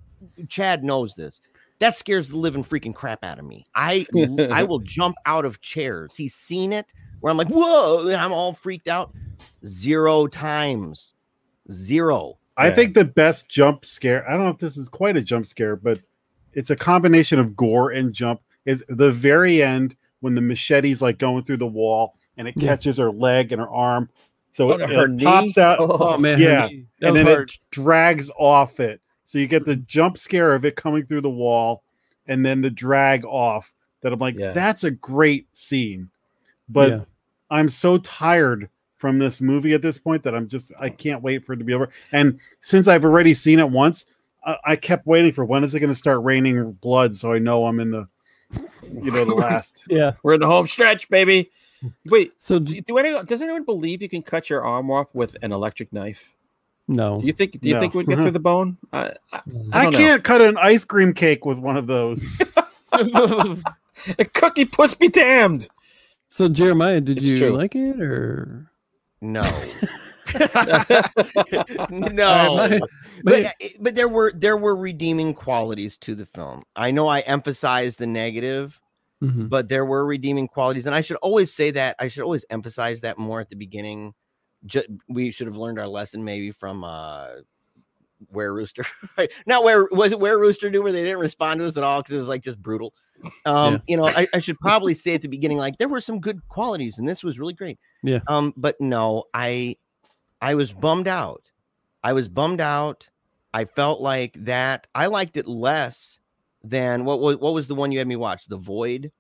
Chad 0.49 0.83
knows 0.83 1.15
this. 1.15 1.41
that 1.81 1.95
scares 1.97 2.29
the 2.29 2.37
living 2.37 2.65
freaking 2.65 2.95
crap 2.95 3.23
out 3.23 3.39
of 3.39 3.45
me. 3.45 3.67
I 3.75 4.07
I 4.51 4.63
will 4.69 4.81
jump 4.81 5.17
out 5.27 5.45
of 5.45 5.61
chairs. 5.61 6.17
He's 6.17 6.35
seen 6.35 6.73
it 6.73 6.87
where 7.25 7.31
I'm 7.31 7.39
like, 7.39 7.49
whoa, 7.49 8.07
I'm 8.15 8.35
all 8.35 8.53
freaked 8.53 8.87
out. 8.87 9.15
Zero 9.65 10.27
times. 10.27 11.15
Zero. 11.73 12.37
I 12.59 12.67
Yeah. 12.69 12.75
think 12.75 12.93
the 12.93 13.07
best 13.07 13.49
jump 13.49 13.87
scare. 13.87 14.29
I 14.29 14.35
don't 14.35 14.43
know 14.45 14.51
if 14.51 14.59
this 14.59 14.77
is 14.77 14.91
quite 14.91 15.17
a 15.17 15.23
jump 15.23 15.47
scare, 15.47 15.75
but 15.75 16.03
it's 16.53 16.69
a 16.69 16.77
combination 16.77 17.41
of 17.41 17.57
gore 17.57 17.93
and 17.93 18.13
jump. 18.13 18.43
Is 18.67 18.85
the 18.91 19.11
very 19.11 19.63
end 19.63 19.97
when 20.21 20.35
the 20.35 20.43
machete's 20.43 21.01
like 21.01 21.17
going 21.17 21.45
through 21.45 21.57
the 21.57 21.67
wall 21.67 22.15
and 22.37 22.47
it 22.47 22.57
Yeah. 22.59 22.69
catches 22.69 22.99
her 22.99 23.11
leg 23.11 23.53
and 23.53 23.61
her 23.63 23.71
arm, 23.71 24.11
so 24.53 24.73
Oh, 24.73 24.75
it, 24.77 24.91
her 24.91 25.07
it 25.07 25.13
knee? 25.13 25.25
pops 25.25 25.57
out 25.57 25.81
Oh, 25.81 25.97
oh 25.99 26.19
man, 26.19 26.39
Yeah, 26.39 26.67
and 26.67 27.17
then 27.17 27.25
hard. 27.25 27.49
it 27.49 27.59
drags 27.71 28.31
off 28.39 28.81
it. 28.81 29.01
So 29.25 29.39
you 29.39 29.47
get 29.47 29.65
the 29.65 29.77
jump 29.77 30.19
scare 30.19 30.53
of 30.53 30.67
it 30.67 30.77
coming 30.77 31.07
through 31.07 31.23
the 31.23 31.31
wall, 31.31 31.85
and 32.27 32.45
then 32.45 32.61
the 32.61 32.69
drag 32.69 33.25
off. 33.25 33.73
That 34.03 34.13
I'm 34.13 34.19
like, 34.19 34.37
Yeah. 34.39 34.53
that's 34.53 34.85
a 34.85 34.91
great 34.91 35.47
scene, 35.57 36.11
but 36.69 36.91
Yeah. 36.91 37.01
I'm 37.55 37.69
so 37.69 37.99
tired 37.99 38.69
from 38.97 39.19
this 39.19 39.41
movie 39.41 39.75
at 39.75 39.83
this 39.83 39.97
point 39.97 40.25
that 40.25 40.35
I'm 40.35 40.49
just 40.49 40.73
I 40.81 40.89
oh. 40.89 40.91
can't 40.91 41.23
wait 41.23 41.45
for 41.45 41.53
it 41.53 41.59
to 41.59 41.65
be 41.65 41.73
over. 41.73 41.89
And 42.11 42.41
since 42.61 42.89
I've 42.89 43.05
already 43.05 43.33
seen 43.33 43.61
it 43.61 43.71
once, 43.71 44.07
I, 44.45 44.57
I 44.65 44.77
kept 44.77 45.07
waiting 45.07 45.31
for 45.31 45.45
when 45.45 45.63
is 45.63 45.75
it 45.75 45.81
going 45.81 45.93
to 45.93 45.95
start 45.97 46.23
raining 46.25 46.73
blood, 46.73 47.15
so 47.15 47.33
I 47.33 47.39
know 47.39 47.67
I'm 47.67 47.79
in 47.79 47.93
the 47.93 48.09
you 48.83 49.11
know 49.13 49.25
the 49.25 49.35
last. 49.39 49.85
yeah. 49.89 50.13
We're 50.25 50.35
in 50.35 50.41
the 50.41 50.49
home 50.49 50.67
stretch, 50.67 51.09
baby. 51.09 51.51
Wait, 52.07 52.33
So 52.39 52.59
do, 52.59 52.81
do 52.81 52.99
anyone 52.99 53.25
does 53.25 53.41
anyone 53.41 53.63
believe 53.65 54.03
you 54.03 54.09
can 54.09 54.23
cut 54.23 54.51
your 54.51 54.65
arm 54.65 54.91
off 54.91 55.15
with 55.15 55.37
an 55.43 55.53
electric 55.53 55.93
knife? 55.93 56.35
no, 56.89 57.21
Do 57.21 57.27
you 57.27 57.33
think 57.33 57.61
do 57.61 57.69
you 57.69 57.75
No. 57.75 57.81
think 57.81 57.95
it 57.95 57.99
would 57.99 58.07
get 58.07 58.15
mm-hmm. 58.15 58.23
through 58.23 58.31
the 58.33 58.41
bone? 58.41 58.79
I, 58.93 59.13
I, 59.33 59.41
I, 59.73 59.83
don't 59.85 59.93
know. 59.93 59.99
can't 59.99 60.25
cut 60.25 60.41
an 60.41 60.57
ice 60.59 60.85
cream 60.85 61.15
cake 61.15 61.45
with 61.45 61.59
one 61.59 61.77
of 61.77 61.87
those. 61.87 62.25
A 64.19 64.25
cookie 64.25 64.65
puss 64.65 64.95
be 64.95 65.09
damned. 65.09 65.69
So 66.35 66.49
Jeremiah, 66.49 67.01
did 67.01 67.19
It's 67.19 67.27
you 67.27 67.39
true. 67.39 67.57
like 67.57 67.75
it 67.77 68.01
or? 68.01 68.71
No. 69.21 69.43
No. 71.91 72.57
my- 72.57 72.81
but 73.23 73.55
but 73.81 73.95
there 73.95 74.09
were 74.09 74.33
there 74.35 74.57
were 74.57 74.75
redeeming 74.77 75.33
qualities 75.35 75.97
to 75.99 76.15
the 76.15 76.27
film. 76.27 76.65
I 76.77 76.91
know 76.91 77.07
I 77.07 77.21
emphasized 77.21 77.99
the 77.99 78.07
negative, 78.07 78.81
Mhm. 79.23 79.49
but 79.49 79.69
there 79.69 79.85
were 79.85 80.05
redeeming 80.07 80.49
qualities, 80.49 80.87
and 80.87 80.95
I 80.95 81.01
should 81.03 81.17
always 81.19 81.53
say 81.53 81.71
that. 81.73 81.97
I 82.01 82.09
should 82.09 82.25
always 82.25 82.45
emphasize 82.51 83.01
that 83.03 83.17
more 83.19 83.41
at 83.41 83.49
the 83.49 83.57
beginning. 83.57 84.13
Ju- 84.67 84.99
we 85.09 85.31
should 85.31 85.47
have 85.47 85.57
learned 85.57 85.79
our 85.79 85.87
lesson 85.89 86.25
maybe 86.25 86.51
from 86.51 86.83
uh 86.85 87.29
where 88.29 88.53
rooster 88.53 88.87
right 89.19 89.31
not 89.47 89.65
where 89.65 89.87
was 89.93 90.13
it 90.13 90.19
where 90.21 90.39
rooster 90.39 90.71
do 90.71 90.83
where 90.83 90.93
they 90.93 91.03
didn't 91.03 91.19
respond 91.19 91.61
to 91.61 91.67
us 91.67 91.77
at 91.77 91.83
all 91.85 92.03
because 92.03 92.17
it 92.17 92.21
was 92.21 92.29
like 92.29 92.43
just 92.43 92.61
brutal 92.63 92.95
um 93.47 93.75
Yeah. 93.75 93.79
you 93.89 93.97
know 93.97 94.07
I, 94.09 94.27
I 94.35 94.39
should 94.39 94.59
probably 94.61 94.95
say 94.95 95.15
at 95.15 95.23
the 95.23 95.29
beginning 95.29 95.59
like 95.59 95.79
there 95.79 95.89
were 95.89 96.01
some 96.01 96.21
good 96.21 96.47
qualities 96.49 96.99
and 96.99 97.09
this 97.09 97.23
was 97.25 97.39
really 97.39 97.55
great 97.55 97.79
Yeah. 98.03 98.21
um 98.29 98.53
but 98.57 98.81
no 98.81 99.25
i 99.35 99.77
i 100.41 100.55
was 100.55 100.73
bummed 100.73 101.09
out 101.09 101.51
i 102.03 102.13
was 102.13 102.29
bummed 102.29 102.61
out 102.61 103.09
i 103.53 103.65
felt 103.65 104.01
like 104.01 104.33
that 104.45 104.87
i 104.95 105.07
liked 105.07 105.37
it 105.37 105.47
less 105.47 106.19
than 106.63 107.05
what 107.05 107.21
was 107.21 107.37
what 107.37 107.53
was 107.53 107.67
the 107.67 107.75
one 107.75 107.93
you 107.93 107.99
had 107.99 108.09
me 108.09 108.17
watch 108.17 108.47
the 108.47 108.57
void 108.57 109.13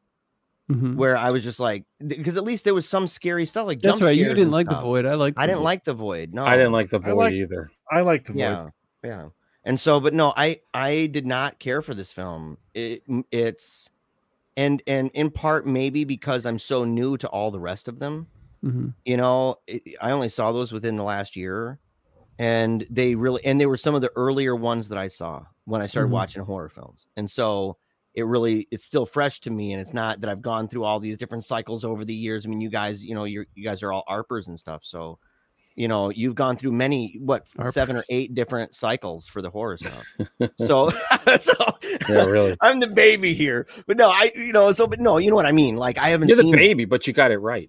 mm-hmm. 0.71 0.97
where 0.97 1.17
i 1.17 1.31
was 1.31 1.43
just 1.45 1.61
like 1.61 1.85
because 2.07 2.37
at 2.37 2.43
least 2.45 2.65
there 2.65 2.75
was 2.75 2.89
some 2.89 3.07
scary 3.07 3.45
stuff 3.47 3.67
like 3.67 3.81
That's 3.81 4.01
right. 4.01 4.17
You 4.17 4.25
didn't 4.29 4.45
and 4.45 4.53
like 4.53 4.69
the 4.69 4.81
void. 4.81 5.05
I 5.07 5.15
like. 5.15 5.35
i 5.37 5.47
didn't 5.47 5.63
like 5.63 5.85
the 5.85 5.93
void 5.95 6.33
no 6.33 6.45
I 6.45 6.57
didn't 6.57 6.73
like 6.73 6.89
the 6.91 7.01
I 7.05 7.11
void 7.11 7.33
either. 7.35 7.71
I 7.91 8.01
like 8.01 8.25
the 8.25 8.33
void. 8.33 8.39
yeah 8.41 8.69
yeah. 9.05 9.29
And 9.65 9.79
so 9.81 9.99
but 10.01 10.13
no 10.15 10.33
i 10.37 10.61
i 10.75 11.07
did 11.13 11.27
not 11.27 11.59
care 11.59 11.81
for 11.83 11.95
this 11.95 12.13
film. 12.13 12.59
It, 12.75 13.03
it's 13.31 13.89
and 14.57 14.83
and 14.87 15.11
in 15.15 15.31
part 15.31 15.67
maybe 15.67 16.05
because 16.05 16.45
i'm 16.47 16.59
so 16.59 16.85
new 16.85 17.17
to 17.19 17.29
all 17.29 17.51
the 17.51 17.61
rest 17.61 17.89
of 17.89 17.99
them. 17.99 18.27
Mhm. 18.65 18.95
you 19.05 19.17
know 19.19 19.57
it, 19.67 19.83
i 20.01 20.11
only 20.11 20.29
saw 20.31 20.51
those 20.53 20.73
within 20.73 20.97
the 20.97 21.03
last 21.03 21.37
year 21.37 21.79
and 22.39 22.87
they 22.91 23.15
really 23.15 23.45
and 23.45 23.61
they 23.61 23.67
were 23.67 23.77
some 23.77 23.95
of 23.95 24.01
the 24.03 24.11
earlier 24.17 24.57
ones 24.57 24.89
that 24.89 24.97
i 24.99 25.07
saw 25.09 25.45
when 25.67 25.81
i 25.83 25.87
started 25.87 26.09
Mhm. 26.09 26.13
watching 26.13 26.43
horror 26.43 26.69
films. 26.71 27.07
And 27.17 27.31
so 27.31 27.77
it 28.15 28.25
really 28.27 28.67
it's 28.71 28.85
still 28.87 29.05
fresh 29.07 29.41
to 29.41 29.51
me 29.51 29.73
and 29.73 29.81
it's 29.83 29.93
not 29.95 30.21
that 30.21 30.31
i've 30.31 30.41
gone 30.43 30.69
through 30.69 30.85
all 30.85 30.99
these 31.01 31.19
different 31.19 31.45
cycles 31.45 31.85
over 31.85 32.05
the 32.05 32.15
years. 32.15 32.47
I 32.47 32.49
mean 32.49 32.61
you 32.61 32.71
guys 32.71 33.03
you 33.05 33.15
know 33.15 33.25
you're 33.25 33.47
you 33.55 33.65
guys 33.65 33.83
are 33.83 33.93
all 33.93 34.05
arpers 34.09 34.47
and 34.49 34.59
stuff 34.59 34.83
so 34.85 35.19
you 35.77 35.89
know 35.89 36.11
you've 36.11 36.35
gone 36.35 36.57
through 36.57 36.73
many 36.73 37.17
what 37.21 37.45
seven 37.71 37.97
or 37.97 38.05
eight 38.09 38.35
different 38.35 38.75
cycles 38.75 39.27
for 39.27 39.43
the 39.43 39.51
horror 39.51 39.77
stuff 39.77 40.05
so 40.67 40.91
so 41.41 41.55
Yeah, 42.09 42.25
really. 42.27 42.57
i'm 42.61 42.79
the 42.81 42.87
baby 42.87 43.35
here 43.35 43.67
but 43.87 43.97
no 43.97 44.09
i 44.09 44.31
you 44.37 44.53
know 44.53 44.71
so 44.73 44.87
but 44.87 45.01
no 45.01 45.19
you 45.19 45.31
know 45.31 45.37
what 45.37 45.47
i 45.47 45.53
mean 45.53 45.77
like 45.77 45.99
i 45.99 46.09
haven't 46.11 46.29
You're 46.29 46.37
the 46.37 46.53
baby, 46.53 46.85
but 46.85 47.07
you 47.07 47.13
got 47.13 47.31
it 47.33 47.39
right. 47.39 47.69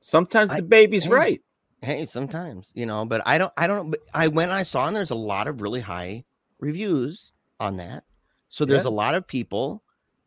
Sometimes 0.00 0.50
I- 0.50 0.56
the 0.56 0.62
baby's 0.62 1.04
Hey. 1.04 1.10
right. 1.10 1.42
hey 1.82 2.06
sometimes 2.06 2.70
you 2.74 2.86
know 2.86 3.04
but 3.06 3.22
i 3.26 3.38
don't 3.38 3.52
i 3.56 3.66
don't 3.66 3.90
but 3.90 4.00
i 4.14 4.28
when 4.28 4.50
i 4.50 4.62
saw 4.62 4.86
and 4.86 4.94
there's 4.96 5.10
a 5.10 5.14
lot 5.14 5.48
of 5.48 5.62
really 5.62 5.80
high 5.80 6.24
reviews 6.60 7.32
on 7.60 7.76
that 7.78 8.04
so 8.50 8.64
there's 8.64 8.84
Yeah. 8.84 8.90
a 8.90 9.00
lot 9.02 9.14
of 9.14 9.26
people 9.26 9.82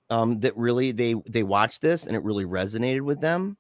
um 0.10 0.40
that 0.40 0.56
really 0.58 0.92
they 0.92 1.16
they 1.30 1.44
watched 1.44 1.82
this 1.82 2.08
and 2.08 2.16
it 2.16 2.24
really 2.24 2.46
resonated 2.46 3.02
with 3.02 3.22
them 3.22 3.58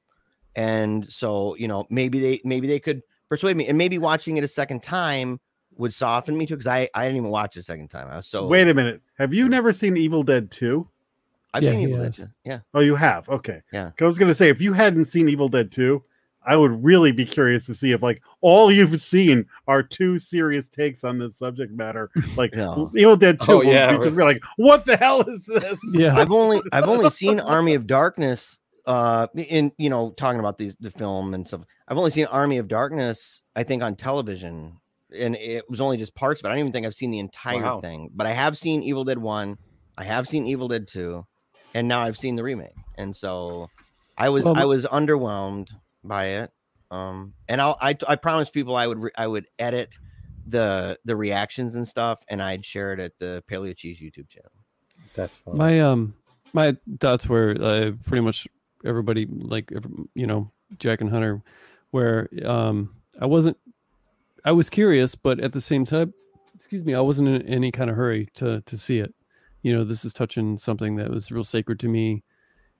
and 0.55 1.11
so 1.11 1.55
you 1.55 1.67
know 1.67 1.85
maybe 1.89 2.19
they 2.19 2.41
maybe 2.43 2.67
they 2.67 2.79
could 2.79 3.01
persuade 3.29 3.57
me 3.57 3.67
and 3.67 3.77
maybe 3.77 3.97
watching 3.97 4.37
it 4.37 4.43
a 4.43 4.47
second 4.47 4.81
time 4.83 5.39
would 5.77 5.93
soften 5.93 6.37
me 6.37 6.45
too 6.45 6.55
because 6.55 6.67
i 6.67 6.87
i 6.93 7.03
didn't 7.03 7.17
even 7.17 7.29
watch 7.29 7.57
it 7.57 7.59
a 7.59 7.63
second 7.63 7.87
time 7.89 8.07
i 8.09 8.15
was 8.15 8.27
so 8.27 8.47
Wait 8.47 8.67
a 8.67 8.73
minute. 8.73 9.01
Have 9.17 9.33
you 9.33 9.49
never 9.49 9.73
seen 9.73 9.97
Evil 9.97 10.23
Dead 10.23 10.49
2? 10.51 10.87
i've 11.53 11.63
Yeah, 11.63 11.71
seen 11.71 11.79
he 11.79 11.85
Evil 11.85 11.97
Dead 11.97 12.05
has. 12.05 12.15
too. 12.17 12.27
yeah 12.45 12.59
Oh, 12.73 12.79
you 12.81 12.95
have. 12.95 13.27
Okay. 13.29 13.61
Yeah. 13.73 13.91
I 13.99 14.03
was 14.05 14.17
going 14.17 14.29
to 14.29 14.35
say, 14.35 14.49
if 14.49 14.61
you 14.61 14.73
hadn't 14.73 15.05
seen 15.05 15.27
Evil 15.29 15.47
Dead 15.49 15.71
2, 15.71 16.01
I 16.47 16.55
would 16.55 16.83
really 16.83 17.11
be 17.11 17.25
curious 17.25 17.65
to 17.65 17.73
see 17.73 17.91
if, 17.91 18.03
like, 18.03 18.21
all 18.41 18.71
you've 18.71 19.01
seen 19.01 19.45
are 19.67 19.81
two 19.81 20.19
serious 20.19 20.69
takes 20.69 21.03
on 21.03 21.17
this 21.17 21.37
subject 21.37 21.73
matter. 21.73 22.11
Like, 22.37 22.53
No. 22.55 22.87
Evil 22.95 23.17
Dead 23.17 23.39
2 23.41 23.51
Oh, 23.51 23.57
would 23.57 23.67
yeah, 23.67 23.91
be 23.97 24.03
just 24.03 24.15
be 24.15 24.21
like, 24.23 24.43
what 24.57 24.85
the 24.85 24.95
hell 24.95 25.21
is 25.21 25.43
this? 25.45 25.79
Yeah. 25.93 26.15
I've 26.15 26.31
only 26.31 26.61
I've 26.71 26.87
only 26.87 27.09
seen 27.21 27.39
Army 27.39 27.73
of 27.73 27.87
Darkness 27.87 28.59
uh 28.87 29.27
in 29.35 29.71
you 29.77 29.89
know 29.89 30.11
talking 30.11 30.39
about 30.39 30.57
these 30.57 30.75
the 30.79 30.91
film 30.91 31.33
and 31.33 31.47
stuff. 31.47 31.61
I've 31.87 31.97
only 31.97 32.11
seen 32.11 32.25
Army 32.25 32.57
of 32.57 32.67
Darkness 32.67 33.41
I 33.55 33.63
think 33.63 33.83
on 33.83 33.95
television 33.95 34.77
and 35.17 35.35
it 35.35 35.69
was 35.69 35.79
only 35.81 35.97
just 35.97 36.15
parts 36.15 36.41
but 36.41 36.49
I 36.49 36.51
don't 36.53 36.59
even 36.59 36.71
think 36.71 36.85
I've 36.85 36.93
seen 36.95 37.11
the 37.11 37.19
entire 37.19 37.61
Wow. 37.61 37.81
thing. 37.81 38.09
But 38.13 38.27
I 38.27 38.31
have 38.33 38.57
seen 38.57 38.83
Evil 38.83 39.03
Dead 39.03 39.17
1, 39.17 39.57
I 39.97 40.03
have 40.03 40.27
seen 40.27 40.45
Evil 40.47 40.67
Dead 40.67 40.87
2 40.87 41.25
and 41.73 41.87
now 41.87 42.01
I've 42.01 42.17
seen 42.17 42.35
the 42.35 42.43
remake. 42.43 42.75
And 42.97 43.15
so 43.15 43.67
I 44.17 44.29
was 44.29 44.45
Well, 44.45 44.57
I 44.57 44.65
was 44.65 44.85
underwhelmed 44.85 45.71
by 46.03 46.25
it. 46.25 46.51
Um 46.91 47.33
and 47.47 47.61
I'll 47.61 47.77
I 47.81 47.97
I 48.07 48.15
promised 48.15 48.53
people 48.53 48.75
I 48.75 48.85
would 48.87 48.99
re- 48.99 49.11
I 49.17 49.25
would 49.27 49.47
edit 49.57 49.97
the 50.47 50.99
the 51.05 51.15
reactions 51.15 51.75
and 51.75 51.87
stuff 51.87 52.23
and 52.27 52.41
I'd 52.41 52.63
share 52.63 52.93
it 52.93 52.99
at 52.99 53.13
the 53.19 53.43
Paleo 53.49 53.75
Cheese 53.75 53.99
YouTube 53.99 54.29
channel. 54.29 54.51
That's 55.15 55.37
fine. 55.37 55.57
My 55.57 55.79
um 55.79 56.13
my 56.53 56.77
thoughts 56.99 57.27
were 57.27 57.55
uh, 57.59 57.91
pretty 58.05 58.21
much 58.21 58.47
everybody 58.85 59.27
like 59.29 59.71
you 60.13 60.27
know 60.27 60.51
Jack 60.77 61.01
and 61.01 61.09
Hunter, 61.09 61.41
where 61.91 62.29
um 62.45 62.95
I 63.19 63.25
wasn't 63.25 63.57
I 64.43 64.51
was 64.51 64.69
curious, 64.69 65.15
but 65.15 65.39
at 65.39 65.53
the 65.53 65.61
same 65.61 65.85
time, 65.85 66.13
excuse 66.53 66.83
me, 66.83 66.93
I 66.93 67.01
wasn't 67.01 67.29
in 67.29 67.41
any 67.43 67.71
kind 67.71 67.89
of 67.89 67.95
hurry 67.95 68.29
to 68.35 68.61
to 68.61 68.77
see 68.77 68.99
it. 68.99 69.13
You 69.63 69.75
know, 69.75 69.83
this 69.83 70.05
is 70.05 70.13
touching 70.13 70.57
something 70.57 70.95
that 70.97 71.09
was 71.09 71.31
real 71.31 71.43
sacred 71.43 71.79
to 71.79 71.87
me, 71.87 72.23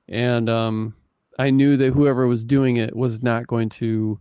and 0.08 0.50
um 0.50 0.96
I 1.38 1.50
knew 1.50 1.76
that 1.78 1.94
whoever 1.94 2.28
was 2.28 2.46
doing 2.46 2.78
it 2.78 2.96
was 2.96 3.22
not 3.22 3.48
going 3.48 3.70
to 3.70 4.20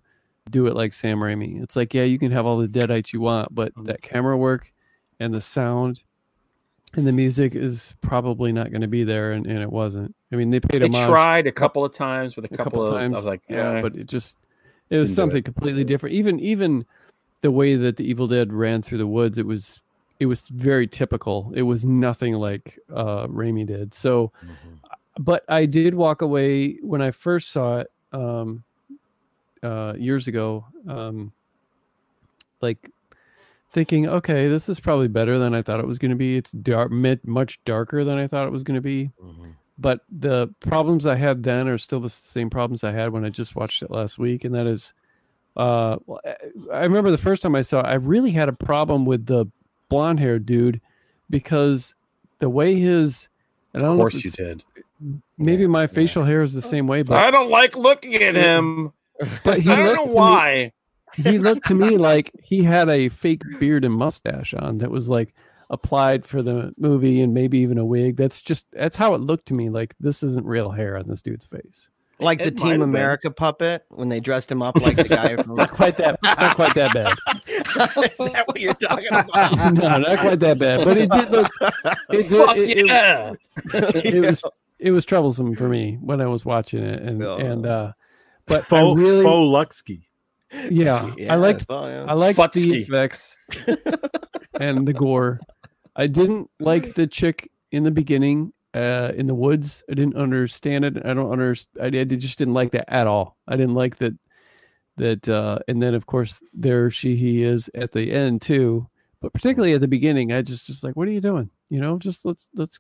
do 0.51 0.67
it 0.67 0.75
like 0.75 0.93
Sam 0.93 1.19
Raimi. 1.19 1.63
It's 1.63 1.77
like, 1.77 1.95
yeah, 1.95 2.03
you 2.03 2.19
can 2.19 2.33
have 2.33 2.45
all 2.45 2.59
the 2.59 2.67
deadites 2.67 3.13
you 3.13 3.21
want, 3.21 3.55
but 3.55 3.73
that 3.85 4.03
camera 4.03 4.37
work 4.37 4.73
and 5.21 5.33
the 5.33 5.41
sound 5.41 6.03
and 6.97 7.07
the 7.07 7.13
music 7.13 7.55
is 7.55 7.95
probably 8.01 8.53
not 8.53 8.71
going 8.71 8.81
to 8.81 8.89
be 8.89 9.05
there, 9.05 9.33
and, 9.33 9.47
and 9.47 9.61
it 9.61 9.71
wasn't. 9.71 10.15
I 10.35 10.37
mean, 10.37 10.51
they 10.51 10.59
paid 10.59 10.83
they 10.83 10.87
homage 10.87 11.09
tried 11.09 11.47
a 11.47 11.53
couple 11.53 11.85
of 11.85 11.93
times 11.93 12.35
with 12.35 12.45
a 12.47 12.53
a 12.53 12.57
couple, 12.57 12.65
couple 12.65 12.83
of 12.83 12.91
times. 12.91 13.15
I 13.15 13.19
was 13.19 13.25
like, 13.25 13.43
yeah, 13.49 13.75
eh. 13.75 13.83
but 13.83 13.95
it 13.95 14.09
just 14.09 14.37
it 14.91 14.97
was 14.99 15.11
Didn't 15.11 15.17
something 15.17 15.39
it. 15.39 15.45
completely 15.45 15.85
different. 15.85 16.17
Even 16.17 16.41
even 16.41 16.85
the 17.43 17.53
way 17.53 17.77
that 17.77 17.97
the 17.97 18.05
Evil 18.05 18.27
Dead 18.27 18.53
ran 18.53 18.83
through 18.83 18.99
the 18.99 19.07
woods, 19.07 19.39
it 19.39 19.47
was 19.47 19.81
it 20.19 20.27
was 20.27 20.49
very 20.49 20.89
typical. 20.89 21.53
It 21.55 21.63
was 21.63 21.85
nothing 21.85 22.35
like 22.35 22.81
uh 22.93 23.29
Raimi 23.29 23.65
did. 23.65 23.95
So, 23.95 24.33
but 25.17 25.45
I 25.49 25.67
did 25.67 25.95
walk 25.95 26.21
away 26.21 26.79
when 26.83 27.01
I 27.01 27.13
first 27.13 27.51
saw 27.51 27.79
it 27.79 27.91
um 28.13 28.65
uh 29.63 29.95
years 29.97 30.27
ago 30.29 30.67
um 30.89 31.33
like 32.61 32.91
thinking 33.73 34.07
okay 34.07 34.47
this 34.47 34.69
is 34.69 34.79
probably 34.79 35.09
better 35.09 35.37
than 35.39 35.53
i 35.53 35.61
thought 35.61 35.81
it 35.81 35.87
was 35.87 35.99
going 35.99 36.11
to 36.11 36.17
be 36.17 36.37
it's 36.37 36.53
dark 36.53 36.93
much 36.93 37.59
darker 37.65 38.05
than 38.05 38.19
i 38.19 38.27
thought 38.29 38.47
it 38.47 38.53
was 38.53 38.63
going 38.63 38.77
to 38.77 38.81
be 38.81 39.11
but 39.79 40.01
the 40.11 40.49
problems 40.61 41.07
I 41.07 41.17
had 41.17 41.43
then 41.43 41.69
are 41.69 41.79
still 41.79 42.01
the 42.01 42.09
same 42.11 42.51
problems 42.51 42.85
I 42.85 42.93
had 42.93 43.13
when 43.13 43.25
I 43.25 43.29
just 43.31 43.57
watched 43.57 43.83
it 43.83 43.91
last 43.91 44.19
week, 44.19 44.45
and 44.45 44.55
that 44.55 44.67
is, 44.67 44.95
uh, 45.57 45.97
I- 46.25 46.37
I 46.73 46.83
remember 46.83 47.11
the 47.11 47.19
first 47.19 47.43
time 47.43 47.55
I 47.55 47.63
saw 47.63 47.81
it, 47.81 47.87
I 47.87 47.95
really 47.95 48.31
had 48.31 48.49
a 48.49 48.53
problem 48.53 49.05
with 49.05 49.27
the 49.27 49.47
blonde 49.89 50.21
haired 50.21 50.47
dude 50.47 50.81
because 51.31 51.95
the 52.39 52.49
way 52.51 52.77
his 52.79 53.29
and 53.73 53.83
I 53.83 53.87
Of 53.87 53.91
don't 53.91 53.99
know 53.99 54.07
if 54.07 54.13
course 54.13 54.25
you 54.25 54.31
did. 54.31 54.63
maybe 55.37 55.63
Yeah, 55.63 55.69
my 55.69 55.83
yeah. 55.83 55.87
facial 55.89 56.25
hair 56.25 56.43
is 56.43 56.55
the 56.55 56.63
same 56.63 56.87
way, 56.87 57.03
but 57.03 57.17
I 57.17 57.31
don't 57.33 57.51
like 57.51 57.77
looking 57.77 58.15
at 58.15 58.35
him. 58.37 58.93
but 59.43 59.61
he 59.61 59.71
I 59.71 59.77
don't 59.77 59.95
know 59.97 60.03
to 60.05 60.09
me- 60.09 60.15
why. 60.15 60.73
he 61.17 61.39
looked 61.39 61.67
to 61.67 61.75
me 61.75 61.97
like 61.97 62.31
he 62.43 62.63
had 62.63 62.89
a 62.89 63.09
fake 63.09 63.43
beard 63.59 63.85
and 63.85 63.95
mustache 63.95 64.55
on 64.55 64.79
that 64.79 64.91
was 64.91 65.09
like 65.09 65.35
applied 65.75 66.25
for 66.25 66.41
the 66.43 66.73
movie 66.79 67.21
and 67.21 67.35
maybe 67.35 67.59
even 67.59 67.77
a 67.77 67.85
wig. 67.85 68.17
That's 68.17 68.41
just 68.41 68.67
that's 68.73 68.97
how 68.97 69.15
it 69.15 69.21
looked 69.21 69.47
to 69.47 69.55
me. 69.55 69.69
Like 69.69 69.95
this 70.01 70.23
isn't 70.23 70.47
real 70.47 70.71
hair 70.71 70.97
on 70.97 71.07
this 71.07 71.21
dude's 71.21 71.45
face. 71.45 71.91
Like 72.21 72.39
the 72.39 72.47
It 72.47 72.55
might 72.55 72.61
Team 72.63 72.71
have 72.71 72.79
been. 72.81 72.89
America 72.91 73.31
puppet 73.31 73.85
when 73.91 74.09
they 74.09 74.21
dressed 74.21 74.51
him 74.51 74.63
up 74.63 74.77
like 74.81 74.97
the 74.97 75.05
guy 75.05 75.37
from. 75.43 75.57
Not 75.57 75.73
quite 75.73 75.97
that 75.99 76.19
not 76.23 76.55
quite 76.55 76.75
that 76.77 76.95
bad. 76.95 77.13
Is 77.49 78.17
that 78.33 78.45
what 78.47 78.61
you're 78.61 78.73
talking 78.75 79.09
about? 79.09 79.53
no, 79.75 79.99
not 79.99 80.19
quite 80.21 80.39
that 80.41 80.59
bad. 80.59 80.85
But 80.85 80.97
it 80.97 81.11
did 81.11 81.31
look 81.31 81.51
it, 81.61 82.29
did, 82.29 82.47
Fuck 82.47 82.57
it, 82.57 82.79
it- 82.79 82.87
yeah. 82.87 83.33
it 83.75 84.25
was 84.25 84.43
it 84.79 84.91
was 84.93 85.05
troublesome 85.05 85.55
for 85.57 85.69
me 85.69 85.99
when 86.01 86.21
I 86.21 86.27
was 86.27 86.45
watching 86.45 86.85
it 86.85 87.03
and 87.03 87.19
No. 87.19 87.37
and 87.37 87.67
uh 87.67 87.93
but 88.47 88.63
Faux, 88.65 88.97
really 88.99 89.23
faux 89.25 89.75
Luxky. 89.79 90.05
yeah, 90.71 91.13
I 91.29 91.35
liked 91.35 91.67
well, 91.69 91.89
yeah. 91.89 92.05
I 92.07 92.13
liked 92.13 92.37
the 92.53 92.81
effects 92.83 93.37
and 94.61 94.87
the 94.87 94.93
gore. 94.93 95.41
I 95.97 96.07
didn't 96.07 96.51
like 96.61 96.95
the 96.95 97.07
chick 97.07 97.51
in 97.71 97.83
the 97.83 97.91
beginning, 97.91 98.53
uh, 98.75 99.13
in 99.17 99.27
the 99.27 99.35
woods. 99.35 99.83
I 99.91 99.95
didn't 99.95 100.17
understand 100.17 100.85
it. 100.85 101.05
I 101.05 101.15
don't 101.15 101.31
understand. 101.31 101.95
I, 101.97 102.01
I 102.01 102.05
just 102.05 102.39
didn't 102.39 102.55
like 102.55 102.73
that 102.73 102.93
at 102.93 103.07
all. 103.07 103.37
I 103.47 103.57
didn't 103.57 103.75
like 103.75 103.97
that. 103.99 104.15
That 104.97 105.29
uh, 105.29 105.59
and 105.67 105.83
then 105.83 105.95
of 105.95 106.07
course 106.07 106.41
there 106.53 106.89
she 106.89 107.17
he 107.17 107.43
is 107.43 107.69
at 107.75 107.91
the 107.91 108.13
end 108.13 108.43
too. 108.43 108.89
But 109.21 109.33
particularly 109.33 109.73
at 109.73 109.81
the 109.81 109.89
beginning, 109.89 110.33
I 110.33 110.43
just 110.43 110.69
just 110.69 110.85
like, 110.85 110.95
what 110.95 111.09
are 111.09 111.13
you 111.13 111.21
doing? 111.21 111.51
You 111.69 111.81
know, 111.81 111.99
just 111.99 112.25
let's 112.25 112.49
let's 112.55 112.79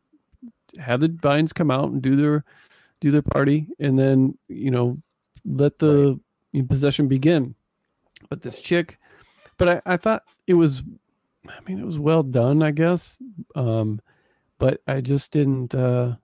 have 0.78 1.00
the 1.00 1.08
vines 1.08 1.52
come 1.52 1.72
out 1.72 1.90
and 1.90 2.00
do 2.00 2.14
their 2.14 2.44
do 3.00 3.10
their 3.10 3.22
party, 3.22 3.66
and 3.80 3.98
then 3.98 4.38
you 4.48 4.70
know 4.70 4.96
let 5.44 5.78
the 5.78 6.20
possession 6.68 7.08
begin. 7.08 7.54
But 8.28 8.42
this 8.42 8.60
chick, 8.60 8.98
but 9.56 9.68
I, 9.68 9.94
I 9.94 9.96
thought 9.96 10.22
it 10.46 10.54
was 10.54 10.82
I 11.48 11.60
mean 11.66 11.78
it 11.78 11.86
was 11.86 11.98
well 11.98 12.22
done, 12.22 12.62
I 12.62 12.70
guess. 12.70 13.18
Um 13.54 14.00
but 14.58 14.80
I 14.86 15.00
just 15.00 15.30
didn't 15.32 15.74
uh 15.74 16.16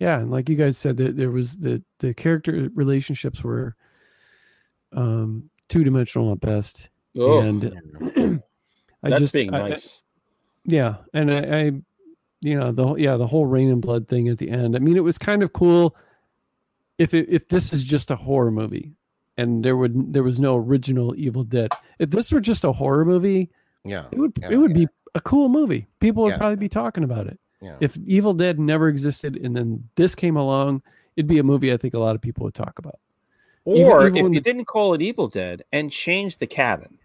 yeah, 0.00 0.18
and 0.18 0.30
like 0.30 0.48
you 0.48 0.56
guys 0.56 0.76
said 0.76 0.96
that 0.98 1.16
there 1.16 1.30
was 1.30 1.56
the 1.56 1.82
the 2.00 2.12
character 2.14 2.68
relationships 2.74 3.42
were 3.42 3.76
um 4.92 5.50
two 5.68 5.84
dimensional 5.84 6.32
at 6.32 6.40
best. 6.40 6.88
Oh, 7.16 7.40
and 7.40 7.64
I 9.02 9.10
that's 9.10 9.20
just 9.20 9.32
being 9.34 9.54
I- 9.54 9.60
I- 9.66 9.68
nice. 9.70 10.02
yeah, 10.64 10.96
and 11.12 11.30
I, 11.32 11.38
I, 11.38 11.62
you 12.40 12.58
know, 12.58 12.72
the 12.72 12.86
whole 12.86 12.98
yeah, 12.98 13.16
the 13.16 13.26
whole 13.26 13.46
rain 13.46 13.70
and 13.70 13.80
blood 13.80 14.08
thing 14.08 14.28
at 14.28 14.38
the 14.38 14.50
end. 14.50 14.74
I 14.76 14.78
mean, 14.80 14.96
it 14.96 15.04
was 15.04 15.18
kind 15.18 15.42
of 15.42 15.52
cool. 15.52 15.96
If 16.98 17.12
it, 17.14 17.28
if 17.28 17.48
this 17.48 17.72
is 17.72 17.82
just 17.82 18.10
a 18.10 18.16
horror 18.16 18.50
movie, 18.50 18.94
and 19.36 19.64
there 19.64 19.76
would 19.76 20.12
there 20.12 20.22
was 20.22 20.38
no 20.40 20.56
original 20.56 21.14
Evil 21.16 21.44
Dead. 21.44 21.70
If 21.98 22.10
this 22.10 22.30
were 22.32 22.40
just 22.40 22.64
a 22.64 22.72
horror 22.72 23.04
movie, 23.04 23.50
yeah, 23.84 24.06
it 24.10 24.18
would 24.18 24.32
Yeah, 24.40 24.50
it 24.50 24.56
would 24.56 24.74
be 24.74 24.88
a 25.14 25.20
cool 25.20 25.48
movie. 25.48 25.86
People 26.00 26.24
would 26.24 26.30
Yeah. 26.32 26.38
probably 26.38 26.56
be 26.56 26.68
talking 26.68 27.04
about 27.04 27.26
it. 27.26 27.38
yeah. 27.60 27.76
If 27.80 27.96
Evil 28.06 28.34
Dead 28.34 28.58
never 28.58 28.88
existed 28.88 29.36
and 29.36 29.54
then 29.56 29.88
this 29.94 30.14
came 30.14 30.36
along, 30.36 30.82
it'd 31.16 31.26
be 31.28 31.38
a 31.38 31.42
movie 31.42 31.72
I 31.72 31.76
think 31.76 31.94
a 31.94 31.98
lot 31.98 32.14
of 32.16 32.20
people 32.20 32.44
would 32.44 32.54
talk 32.54 32.78
about. 32.78 32.98
Or 33.64 34.06
even 34.06 34.16
if 34.26 34.32
you 34.34 34.40
the- 34.40 34.40
didn't 34.40 34.64
call 34.66 34.92
it 34.94 35.00
Evil 35.00 35.28
Dead 35.28 35.62
and 35.72 35.90
change 35.90 36.38
the 36.38 36.46
cabin, 36.46 36.98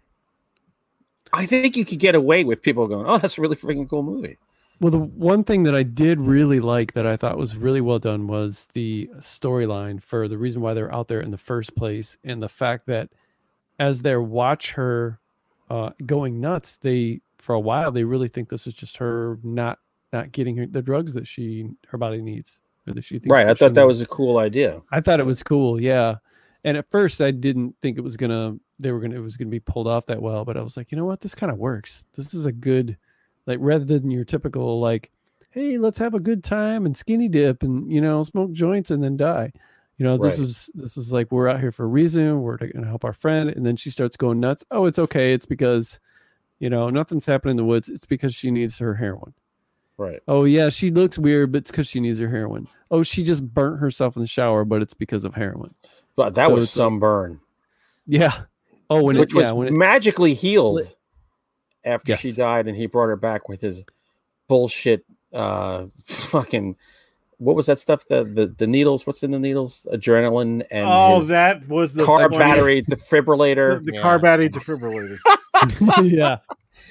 I 1.32 1.46
think 1.46 1.76
you 1.76 1.84
could 1.84 1.98
get 2.00 2.14
away 2.14 2.42
with 2.44 2.60
people 2.62 2.88
going, 2.88 3.06
"Oh, 3.06 3.18
that's 3.18 3.38
a 3.38 3.40
really 3.40 3.56
freaking 3.56 3.88
cool 3.88 4.02
movie." 4.02 4.36
Well, 4.80 4.90
the 4.90 4.98
one 4.98 5.44
thing 5.44 5.62
that 5.64 5.74
I 5.74 5.82
did 5.84 6.18
really 6.20 6.58
like 6.58 6.94
that 6.94 7.06
I 7.06 7.16
thought 7.16 7.38
was 7.38 7.56
really 7.56 7.80
well 7.82 7.98
done 7.98 8.26
was 8.26 8.66
the 8.72 9.08
storyline 9.18 10.02
for 10.02 10.26
the 10.26 10.38
reason 10.38 10.60
why 10.62 10.74
they're 10.74 10.92
out 10.92 11.06
there 11.08 11.20
in 11.20 11.30
the 11.30 11.38
first 11.38 11.76
place, 11.76 12.18
and 12.24 12.42
the 12.42 12.48
fact 12.48 12.86
that 12.86 13.10
as 13.78 14.02
they 14.02 14.16
watch 14.16 14.72
her 14.72 15.19
uh, 15.70 15.90
going 16.04 16.40
nuts, 16.40 16.76
they 16.78 17.20
for 17.38 17.54
a 17.54 17.60
while 17.60 17.90
they 17.90 18.04
really 18.04 18.28
think 18.28 18.50
this 18.50 18.66
is 18.66 18.74
just 18.74 18.98
her 18.98 19.38
not 19.42 19.78
not 20.12 20.32
getting 20.32 20.56
her, 20.56 20.66
the 20.66 20.82
drugs 20.82 21.14
that 21.14 21.26
she 21.26 21.66
her 21.88 21.96
body 21.96 22.20
needs 22.20 22.60
or 22.86 22.92
that 22.92 23.04
she 23.04 23.14
thinks 23.18 23.32
Right. 23.32 23.46
I 23.46 23.54
thought 23.54 23.74
that 23.74 23.86
needs. 23.86 23.98
was 23.98 24.00
a 24.02 24.06
cool 24.06 24.38
idea. 24.38 24.82
I 24.90 25.00
thought 25.00 25.20
it 25.20 25.26
was 25.26 25.42
cool, 25.42 25.80
yeah. 25.80 26.16
And 26.64 26.76
at 26.76 26.90
first, 26.90 27.22
I 27.22 27.30
didn't 27.30 27.74
think 27.80 27.96
it 27.96 28.02
was 28.02 28.16
gonna 28.16 28.56
they 28.78 28.92
were 28.92 29.00
gonna 29.00 29.16
it 29.16 29.22
was 29.22 29.36
gonna 29.36 29.50
be 29.50 29.60
pulled 29.60 29.86
off 29.86 30.06
that 30.06 30.20
well, 30.20 30.44
but 30.44 30.56
I 30.56 30.62
was 30.62 30.76
like, 30.76 30.90
you 30.90 30.98
know 30.98 31.06
what, 31.06 31.20
this 31.20 31.34
kind 31.34 31.52
of 31.52 31.58
works. 31.58 32.04
This 32.16 32.34
is 32.34 32.44
a 32.46 32.52
good 32.52 32.98
like 33.46 33.58
rather 33.60 33.84
than 33.84 34.10
your 34.10 34.24
typical 34.24 34.80
like, 34.80 35.10
hey, 35.50 35.78
let's 35.78 35.98
have 35.98 36.14
a 36.14 36.20
good 36.20 36.44
time 36.44 36.84
and 36.84 36.96
skinny 36.96 37.28
dip 37.28 37.62
and 37.62 37.90
you 37.90 38.00
know 38.00 38.22
smoke 38.22 38.52
joints 38.52 38.90
and 38.90 39.02
then 39.02 39.16
die. 39.16 39.52
You 40.00 40.06
know, 40.06 40.16
this 40.16 40.32
Right. 40.32 40.40
was 40.40 40.70
this 40.72 40.96
was 40.96 41.12
like 41.12 41.30
we're 41.30 41.46
out 41.46 41.60
here 41.60 41.72
for 41.72 41.84
a 41.84 41.86
reason. 41.88 42.40
We're 42.40 42.56
gonna 42.56 42.86
help 42.86 43.04
our 43.04 43.12
friend, 43.12 43.50
and 43.50 43.66
then 43.66 43.76
she 43.76 43.90
starts 43.90 44.16
going 44.16 44.40
nuts. 44.40 44.64
Oh, 44.70 44.86
it's 44.86 44.98
okay. 44.98 45.34
It's 45.34 45.44
because 45.44 46.00
you 46.58 46.70
know 46.70 46.88
nothing's 46.88 47.26
happening 47.26 47.50
in 47.50 47.56
the 47.58 47.64
woods. 47.66 47.90
It's 47.90 48.06
because 48.06 48.34
she 48.34 48.50
needs 48.50 48.78
her 48.78 48.94
heroin. 48.94 49.34
Right. 49.98 50.20
Oh 50.26 50.44
yeah, 50.44 50.70
she 50.70 50.90
looks 50.90 51.18
weird, 51.18 51.52
but 51.52 51.58
it's 51.58 51.70
because 51.70 51.86
she 51.86 52.00
needs 52.00 52.18
her 52.18 52.30
heroin. 52.30 52.66
Oh, 52.90 53.02
she 53.02 53.22
just 53.24 53.46
burnt 53.52 53.78
herself 53.80 54.16
in 54.16 54.22
the 54.22 54.26
shower, 54.26 54.64
but 54.64 54.80
it's 54.80 54.94
because 54.94 55.22
of 55.22 55.34
heroin. 55.34 55.74
But 56.16 56.34
that 56.36 56.46
So 56.48 56.54
was 56.54 56.64
it's 56.64 56.76
like- 56.78 56.82
some 56.86 56.98
burn, 56.98 57.40
Yeah. 58.06 58.44
Oh, 58.88 59.02
when 59.02 59.18
which 59.18 59.34
it, 59.34 59.38
yeah, 59.38 59.52
was 59.52 59.52
when 59.52 59.68
it, 59.68 59.72
magically 59.74 60.32
healed 60.32 60.80
after 61.84 62.16
she 62.16 62.32
died, 62.32 62.68
and 62.68 62.74
he 62.76 62.86
brought 62.86 63.08
her 63.08 63.16
back 63.16 63.50
with 63.50 63.60
his 63.60 63.84
bullshit. 64.48 65.04
Uh, 65.30 65.88
fucking. 66.06 66.76
What 67.40 67.56
was 67.56 67.66
that 67.66 67.78
stuff? 67.78 68.06
The 68.06 68.24
the, 68.24 68.46
the 68.58 68.66
needles. 68.66 69.06
What's 69.06 69.22
in 69.22 69.30
the 69.30 69.38
needles? 69.38 69.86
Adrenaline 69.92 70.62
and 70.70 70.86
Oh, 70.86 71.22
that 71.22 71.66
was 71.68 71.94
the 71.94 72.04
car 72.04 72.28
battery 72.28 72.82
defibrillator. 72.82 73.84
the 73.84 73.94
Yeah. 73.94 74.02
car 74.02 74.18
battery 74.18 74.50
defibrillator. 74.50 75.16
yeah, 76.04 76.36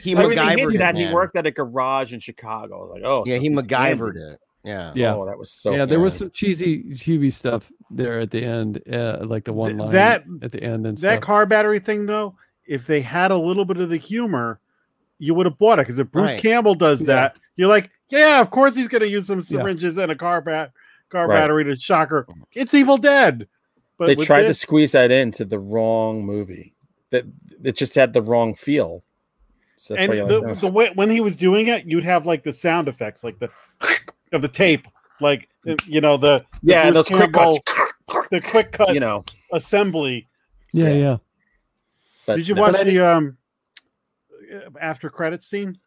He 0.02 0.16
I 0.16 0.26
was 0.26 0.38
MacGyvered 0.38 0.46
thinking 0.56 0.76
it, 0.76 0.78
that 0.80 0.96
he 0.96 1.14
worked 1.14 1.36
at 1.36 1.46
a 1.46 1.52
garage 1.52 2.14
in 2.14 2.20
Chicago. 2.20 2.90
Like, 2.92 3.04
oh, 3.04 3.24
Yeah, 3.26 3.38
he 3.38 3.48
something's 3.48 3.68
MacGyvered 3.68 4.16
handy. 4.16 4.34
it. 4.34 4.40
Yeah. 4.64 4.92
Yeah. 4.96 5.16
Oh, 5.16 5.26
that 5.26 5.38
was 5.38 5.52
so. 5.52 5.72
yeah. 5.72 5.86
There 5.86 6.00
was 6.00 6.16
some 6.16 6.32
cheesy 6.32 6.94
cheesy 6.94 7.30
stuff 7.30 7.72
there 7.90 8.20
at 8.20 8.32
the 8.32 8.44
end, 8.44 8.82
uh, 8.92 9.20
like 9.22 9.46
the 9.46 9.54
one 9.54 9.78
line 9.78 9.92
that- 9.92 10.24
at 10.42 10.52
the 10.52 10.62
end 10.64 10.86
and 10.86 10.98
that 10.98 11.14
stuff. 11.16 11.22
car 11.22 11.46
battery 11.46 11.80
thing, 11.80 12.06
though, 12.06 12.36
if 12.68 12.86
they 12.86 13.02
had 13.02 13.32
a 13.32 13.38
little 13.38 13.66
bit 13.66 13.78
of 13.78 13.90
the 13.90 13.98
humor, 13.98 14.60
you 15.18 15.34
would 15.34 15.46
have 15.46 15.58
bought 15.58 15.80
it. 15.80 15.84
Because 15.84 15.98
if 16.00 16.12
Bruce 16.12 16.32
Right. 16.34 16.42
Campbell 16.42 16.76
does 16.76 17.00
Yeah. 17.02 17.06
that, 17.08 17.38
you're 17.56 17.70
like, 17.70 17.90
yeah, 18.10 18.40
of 18.42 18.50
course 18.52 18.76
he's 18.76 18.88
going 18.88 19.02
to 19.02 19.08
use 19.10 19.28
some 19.28 19.42
syringes 19.42 19.98
and 19.98 20.12
a 20.12 20.16
car 20.16 20.42
bat 20.42 20.72
car 21.10 21.28
Right. 21.28 21.40
battery 21.40 21.64
to 21.66 21.76
shock 21.76 22.10
her. 22.10 22.28
It's 22.54 22.74
Evil 22.74 22.98
Dead. 22.98 23.48
But 23.98 24.06
they 24.08 24.16
tried 24.16 24.44
this- 24.44 24.60
to 24.60 24.66
squeeze 24.66 24.92
that 24.94 25.12
into 25.12 25.44
the 25.46 25.60
wrong 25.60 26.24
movie. 26.26 26.74
That 27.12 27.26
it 27.64 27.76
just 27.76 27.96
had 27.96 28.14
the 28.14 28.22
wrong 28.22 28.54
feel. 28.56 29.04
So 29.78 29.96
and 29.96 30.12
the, 30.12 30.24
like, 30.40 30.52
"Ugh." 30.58 30.62
the 30.62 30.68
way 30.68 30.92
when 30.94 31.10
he 31.10 31.22
was 31.22 31.36
doing 31.36 31.68
it, 31.68 31.86
you'd 31.86 32.04
have 32.04 32.26
like 32.26 32.44
the 32.44 32.54
sound 32.54 32.88
effects, 32.88 33.24
like 33.24 33.40
the 33.40 33.50
of 34.32 34.42
the 34.42 34.48
tape, 34.48 34.88
like 35.20 35.50
you 35.88 36.02
know 36.02 36.18
the, 36.18 36.46
the 36.64 36.72
yeah, 36.74 36.84
Bruce 36.92 37.08
those 37.10 37.18
quick 37.18 37.34
cuts. 37.34 37.60
The 38.30 38.42
quick 38.42 38.72
cut 38.74 38.94
You 38.94 39.00
know, 39.00 39.24
assembly. 39.54 40.28
yeah, 40.74 40.90
yeah. 40.90 40.94
yeah. 40.96 41.18
but 42.28 42.36
Did 42.36 42.48
you 42.48 42.56
no. 42.56 42.62
watch 42.62 42.74
But 42.74 42.86
the 42.86 43.00
um 43.00 43.38
after 44.80 45.10
credits 45.10 45.46
scene? 45.48 45.78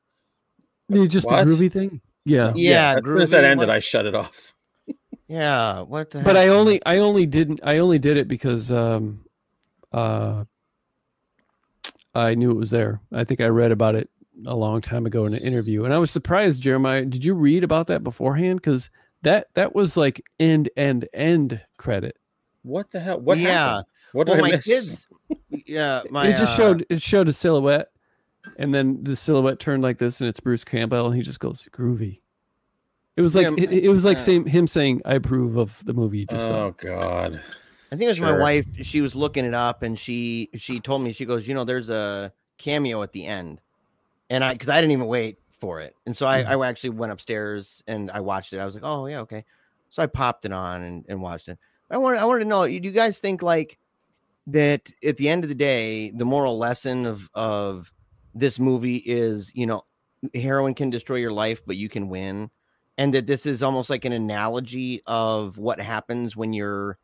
You 0.89 1.07
just 1.09 1.27
What? 1.27 1.41
a 1.41 1.45
groovy 1.45 1.71
thing. 1.73 2.01
Yeah. 2.25 2.53
Yeah. 2.55 2.95
as 2.97 3.05
soon 3.05 3.21
as 3.21 3.31
that 3.31 3.45
groovy, 3.45 3.51
ended, 3.51 3.69
what- 3.69 3.77
I 3.77 3.81
shut 3.81 4.07
it 4.07 4.15
off. 4.15 4.55
Yeah. 5.29 5.81
What 5.81 6.11
the? 6.11 6.19
But 6.19 6.37
heck? 6.37 6.45
I 6.45 6.49
only, 6.49 6.85
I 6.85 6.99
only 6.99 7.25
didn't, 7.25 7.61
I 7.65 7.79
only 7.79 7.99
did 7.99 8.19
it 8.19 8.29
because, 8.29 8.71
um, 8.71 9.25
uh, 9.91 10.45
I 12.15 12.35
knew 12.35 12.51
it 12.51 12.57
was 12.59 12.69
there. 12.71 13.01
I 13.13 13.25
think 13.25 13.41
I 13.41 13.47
read 13.47 13.73
about 13.73 13.95
it 13.95 14.11
a 14.47 14.55
long 14.55 14.83
time 14.83 15.07
ago 15.07 15.25
in 15.25 15.33
an 15.33 15.41
interview, 15.43 15.85
and 15.85 15.95
I 15.95 15.99
was 15.99 16.11
surprised. 16.11 16.61
Jeremiah, 16.61 17.07
did 17.07 17.25
you 17.25 17.33
read 17.35 17.65
about 17.65 17.87
that 17.87 18.05
beforehand? 18.05 18.61
Because 18.61 18.91
that 19.23 19.47
that 19.55 19.75
was 19.75 19.97
like 19.97 20.23
end, 20.39 20.69
end, 20.77 21.09
end 21.15 21.61
credit. 21.79 22.19
What 22.63 22.91
the 22.91 23.01
hell? 23.01 23.19
What 23.21 23.39
yeah. 23.39 23.51
happened? 23.51 23.87
What 24.13 24.27
Well, 24.29 24.37
did 24.37 24.45
I 24.45 24.49
my 24.49 24.57
miss? 24.57 24.65
kids. 24.67 25.07
Yeah. 25.67 26.03
My. 26.11 26.27
it 26.27 26.33
just 26.37 26.53
uh, 26.53 26.57
showed 26.57 26.87
it 26.91 27.01
showed 27.01 27.29
a 27.29 27.33
silhouette, 27.33 27.89
and 28.57 28.75
then 28.75 29.03
the 29.03 29.17
silhouette 29.17 29.59
turned 29.59 29.83
like 29.83 29.99
this, 29.99 30.21
and 30.21 30.29
it's 30.29 30.41
Bruce 30.41 30.65
Campbell, 30.65 31.07
and 31.07 31.17
he 31.17 31.23
just 31.23 31.41
goes 31.41 31.69
groovy. 31.73 32.21
It 33.17 33.23
was 33.23 33.35
like 33.35 33.45
Yeah, 33.45 33.65
it, 33.65 33.73
it 33.73 33.89
was 33.89 34.05
like 34.05 34.17
yeah. 34.17 34.23
same 34.23 34.47
him 34.47 34.67
saying, 34.67 35.03
"I 35.05 35.15
approve 35.15 35.57
of 35.57 35.83
the 35.85 35.93
movie." 35.93 36.21
You 36.21 36.27
just 36.27 36.49
saw. 36.49 36.67
Oh 36.67 36.75
God! 36.79 37.41
I 37.93 37.97
think 37.97 38.03
it 38.03 38.09
was 38.09 38.21
my 38.21 38.33
wife. 38.33 38.67
She 38.81 39.03
was 39.03 39.15
looking 39.15 39.45
it 39.45 39.53
up, 39.53 39.83
and 39.83 39.99
she 39.99 40.49
she 40.55 40.81
told 40.81 41.03
me 41.03 41.13
she 41.13 41.27
goes, 41.27 41.47
you 41.47 41.53
know, 41.53 41.65
there's 41.65 41.91
a 41.91 42.33
cameo 42.57 43.03
at 43.03 43.13
the 43.13 43.27
end, 43.27 43.61
and 44.31 44.43
I 44.43 44.55
because 44.55 44.71
I 44.71 44.81
didn't 44.81 44.93
even 44.93 45.07
wait 45.07 45.39
for 45.51 45.81
it, 45.81 45.95
and 46.07 46.17
so 46.17 46.27
I, 46.27 46.43
mm-hmm. 46.43 46.63
I 46.63 46.69
actually 46.69 46.91
went 46.91 47.13
upstairs 47.13 47.85
and 47.87 48.11
I 48.11 48.21
watched 48.21 48.55
it. 48.55 48.59
I 48.59 48.65
was 48.65 48.75
like, 48.75 48.85
oh 48.85 49.07
yeah, 49.07 49.21
okay. 49.21 49.45
So 49.91 50.03
I 50.03 50.07
popped 50.07 50.47
it 50.47 50.53
on 50.53 50.83
and, 50.83 51.05
and 51.07 51.21
watched 51.21 51.49
it. 51.49 51.59
I 51.91 51.99
wanted 51.99 52.21
I 52.21 52.25
wanted 52.25 52.45
to 52.45 52.49
know, 52.49 52.67
do 52.67 52.73
you 52.73 52.93
guys 52.93 53.19
think 53.19 53.43
like 53.43 53.79
that 54.47 54.91
at 55.05 55.19
the 55.19 55.29
end 55.29 55.45
of 55.45 55.51
the 55.51 55.55
day, 55.55 56.11
the 56.11 56.25
moral 56.25 56.57
lesson 56.57 57.05
of 57.05 57.29
of 57.35 57.93
this 58.35 58.59
movie 58.59 58.97
is, 58.97 59.53
you 59.55 59.67
know, 59.67 59.83
heroin 60.35 60.75
can 60.75 60.91
destroy 60.91 61.17
your 61.17 61.33
life, 61.33 61.63
but 61.67 61.77
you 61.77 61.89
can 61.89 62.09
win, 62.09 62.51
and 62.99 63.13
that 63.15 63.27
this 63.27 63.47
is 63.47 63.63
almost 63.63 63.91
like 63.91 64.05
an 64.05 64.13
analogy 64.13 65.03
of 65.07 65.59
what 65.59 65.81
happens 65.81 66.37
when 66.37 66.53
you're 66.53 66.99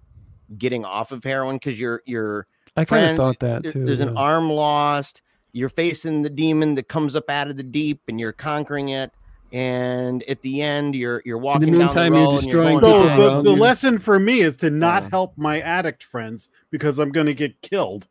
getting 0.56 0.84
off 0.84 1.12
of 1.12 1.22
heroin 1.24 1.56
because 1.56 1.78
you're 1.78 2.02
you're 2.06 2.46
I 2.76 2.84
kind 2.86 3.10
of 3.10 3.16
thought 3.16 3.38
that 3.40 3.62
there- 3.64 3.72
too. 3.72 3.84
there's 3.84 4.00
an 4.00 4.16
arm 4.16 4.48
lost 4.50 5.20
you're 5.52 5.68
facing 5.68 6.22
the 6.22 6.30
demon 6.30 6.74
that 6.76 6.88
comes 6.88 7.14
up 7.16 7.28
out 7.28 7.48
of 7.48 7.56
the 7.58 7.62
deep 7.62 8.00
and 8.08 8.18
you're 8.20 8.32
conquering 8.32 8.88
it 8.90 9.10
and 9.52 10.22
at 10.24 10.40
the 10.42 10.62
end 10.62 10.94
you're 10.94 11.20
you're 11.26 11.36
walking 11.38 11.70
down 11.72 11.80
meantime, 11.80 12.12
the 12.12 12.18
you're 12.18 12.26
road 12.26 12.32
and 12.42 12.42
destroying 12.50 12.72
you're 12.72 12.80
So 12.80 13.16
going 13.16 13.44
the, 13.44 13.50
the 13.50 13.56
lesson 13.56 13.98
for 13.98 14.18
me 14.18 14.40
is 14.40 14.56
to 14.58 14.70
not 14.70 15.02
Yeah. 15.04 15.08
help 15.10 15.36
my 15.36 15.60
addict 15.60 16.02
friends 16.02 16.48
because 16.70 16.98
I'm 16.98 17.10
going 17.12 17.26
to 17.26 17.34
get 17.34 17.60
killed 17.60 18.06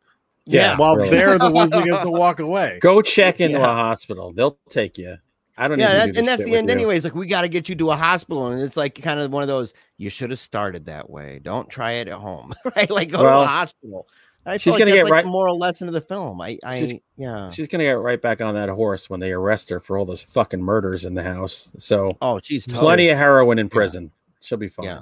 Yeah, 0.48 0.76
while 0.76 0.96
really. 0.96 1.10
they're 1.10 1.38
the 1.38 1.50
ones 1.50 1.72
that 1.72 1.84
get 1.84 2.04
to 2.04 2.10
walk 2.12 2.40
away. 2.40 2.78
Go 2.80 3.02
check 3.02 3.40
into 3.40 3.58
Yeah. 3.58 3.70
a 3.70 3.74
hospital. 3.74 4.32
They'll 4.32 4.58
take 4.70 4.98
you. 4.98 5.16
I 5.60 5.66
don't. 5.66 5.78
yeah 5.80 6.04
need 6.04 6.06
to 6.06 6.12
do 6.12 6.18
and 6.20 6.28
that's 6.28 6.44
the 6.44 6.54
end 6.54 6.68
you. 6.68 6.72
anyways 6.74 7.02
like 7.02 7.16
we 7.16 7.26
got 7.26 7.42
to 7.42 7.48
get 7.48 7.68
you 7.68 7.74
to 7.74 7.90
a 7.90 7.96
hospital 7.96 8.46
and 8.46 8.62
it's 8.62 8.76
like 8.76 8.94
kind 9.02 9.18
of 9.18 9.32
one 9.32 9.42
of 9.42 9.48
those 9.48 9.74
you 9.96 10.08
should 10.08 10.30
have 10.30 10.38
started 10.38 10.86
that 10.86 11.10
way 11.10 11.40
don't 11.42 11.68
try 11.68 11.94
it 11.94 12.06
at 12.06 12.14
home 12.14 12.54
right 12.76 12.88
like 12.88 13.10
go 13.10 13.20
to 13.24 13.28
a 13.40 13.44
hospital 13.44 14.06
I 14.46 14.56
she's 14.58 14.74
like 14.74 14.78
gonna 14.78 14.92
get 14.92 15.02
like 15.06 15.12
right- 15.12 15.24
the 15.24 15.30
moral 15.32 15.58
lesson 15.58 15.88
of 15.88 15.94
the 15.94 16.00
film 16.00 16.40
i 16.40 16.56
i 16.62 16.78
She's- 16.78 17.00
yeah 17.16 17.50
She's 17.50 17.66
gonna 17.66 17.82
get 17.82 17.98
right 17.98 18.22
back 18.22 18.40
on 18.40 18.54
that 18.54 18.68
horse 18.68 19.10
when 19.10 19.18
they 19.18 19.32
arrest 19.32 19.68
her 19.70 19.80
for 19.80 19.98
all 19.98 20.04
those 20.04 20.22
fucking 20.22 20.62
murders 20.62 21.04
in 21.04 21.14
the 21.14 21.24
house. 21.24 21.72
So 21.78 22.16
oh 22.22 22.38
she's 22.40 22.64
totally, 22.64 22.80
plenty 22.80 23.08
of 23.08 23.18
heroin 23.18 23.58
in 23.58 23.68
prison. 23.68 24.12
She'll 24.40 24.58
be 24.58 24.68
fine. 24.68 24.84
Yeah. 24.86 25.00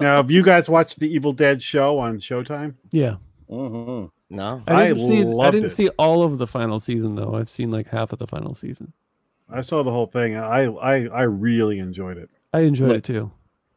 Now, 0.00 0.16
have 0.16 0.30
you 0.30 0.42
guys 0.44 0.68
watched 0.68 1.00
the 1.00 1.12
Evil 1.12 1.32
Dead 1.32 1.60
show 1.62 1.98
on 1.98 2.18
Showtime? 2.18 2.74
yeah. 2.92 3.16
Hmm 3.50 4.06
no 4.30 4.62
I 4.66 4.74
I 4.74 4.86
didn't 4.86 4.98
see. 4.98 5.20
I 5.40 5.50
didn't 5.50 5.66
it. 5.66 5.70
see 5.70 5.88
all 5.98 6.22
of 6.22 6.38
the 6.38 6.46
final 6.46 6.80
season 6.80 7.14
though. 7.16 7.34
I've 7.34 7.50
seen 7.50 7.70
like 7.70 7.88
half 7.88 8.12
of 8.12 8.18
the 8.18 8.26
final 8.26 8.54
season. 8.54 8.92
I 9.50 9.60
saw 9.60 9.82
the 9.82 9.90
whole 9.90 10.06
thing. 10.06 10.36
I 10.36 10.64
I, 10.66 11.04
I 11.06 11.22
really 11.22 11.78
enjoyed 11.78 12.16
it. 12.16 12.30
I 12.52 12.60
enjoyed 12.60 12.90
Look, 12.90 12.98
it 12.98 13.04
too. 13.04 13.30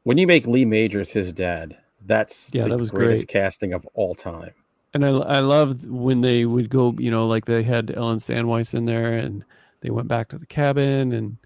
When 0.03 0.17
you 0.17 0.27
make 0.27 0.47
Lee 0.47 0.65
Majors 0.65 1.11
his 1.11 1.31
dad, 1.33 1.77
that's 2.05 2.51
Yeah, 2.53 2.63
the 2.63 2.69
that 2.69 2.79
was 2.79 2.89
greatest 2.89 3.27
great. 3.27 3.29
casting 3.29 3.73
of 3.73 3.87
all 3.93 4.15
time. 4.15 4.53
And 4.93 5.05
I 5.05 5.09
I 5.09 5.39
loved 5.39 5.89
when 5.89 6.21
they 6.21 6.45
would 6.45 6.69
go. 6.69 6.93
You 6.97 7.11
know, 7.11 7.27
like 7.27 7.45
they 7.45 7.63
had 7.63 7.91
Ellen 7.91 8.19
Sandweiss 8.19 8.73
in 8.73 8.85
there, 8.85 9.13
and 9.13 9.43
they 9.81 9.89
went 9.89 10.07
back 10.07 10.29
to 10.29 10.37
the 10.37 10.45
cabin, 10.45 11.11
and 11.13 11.37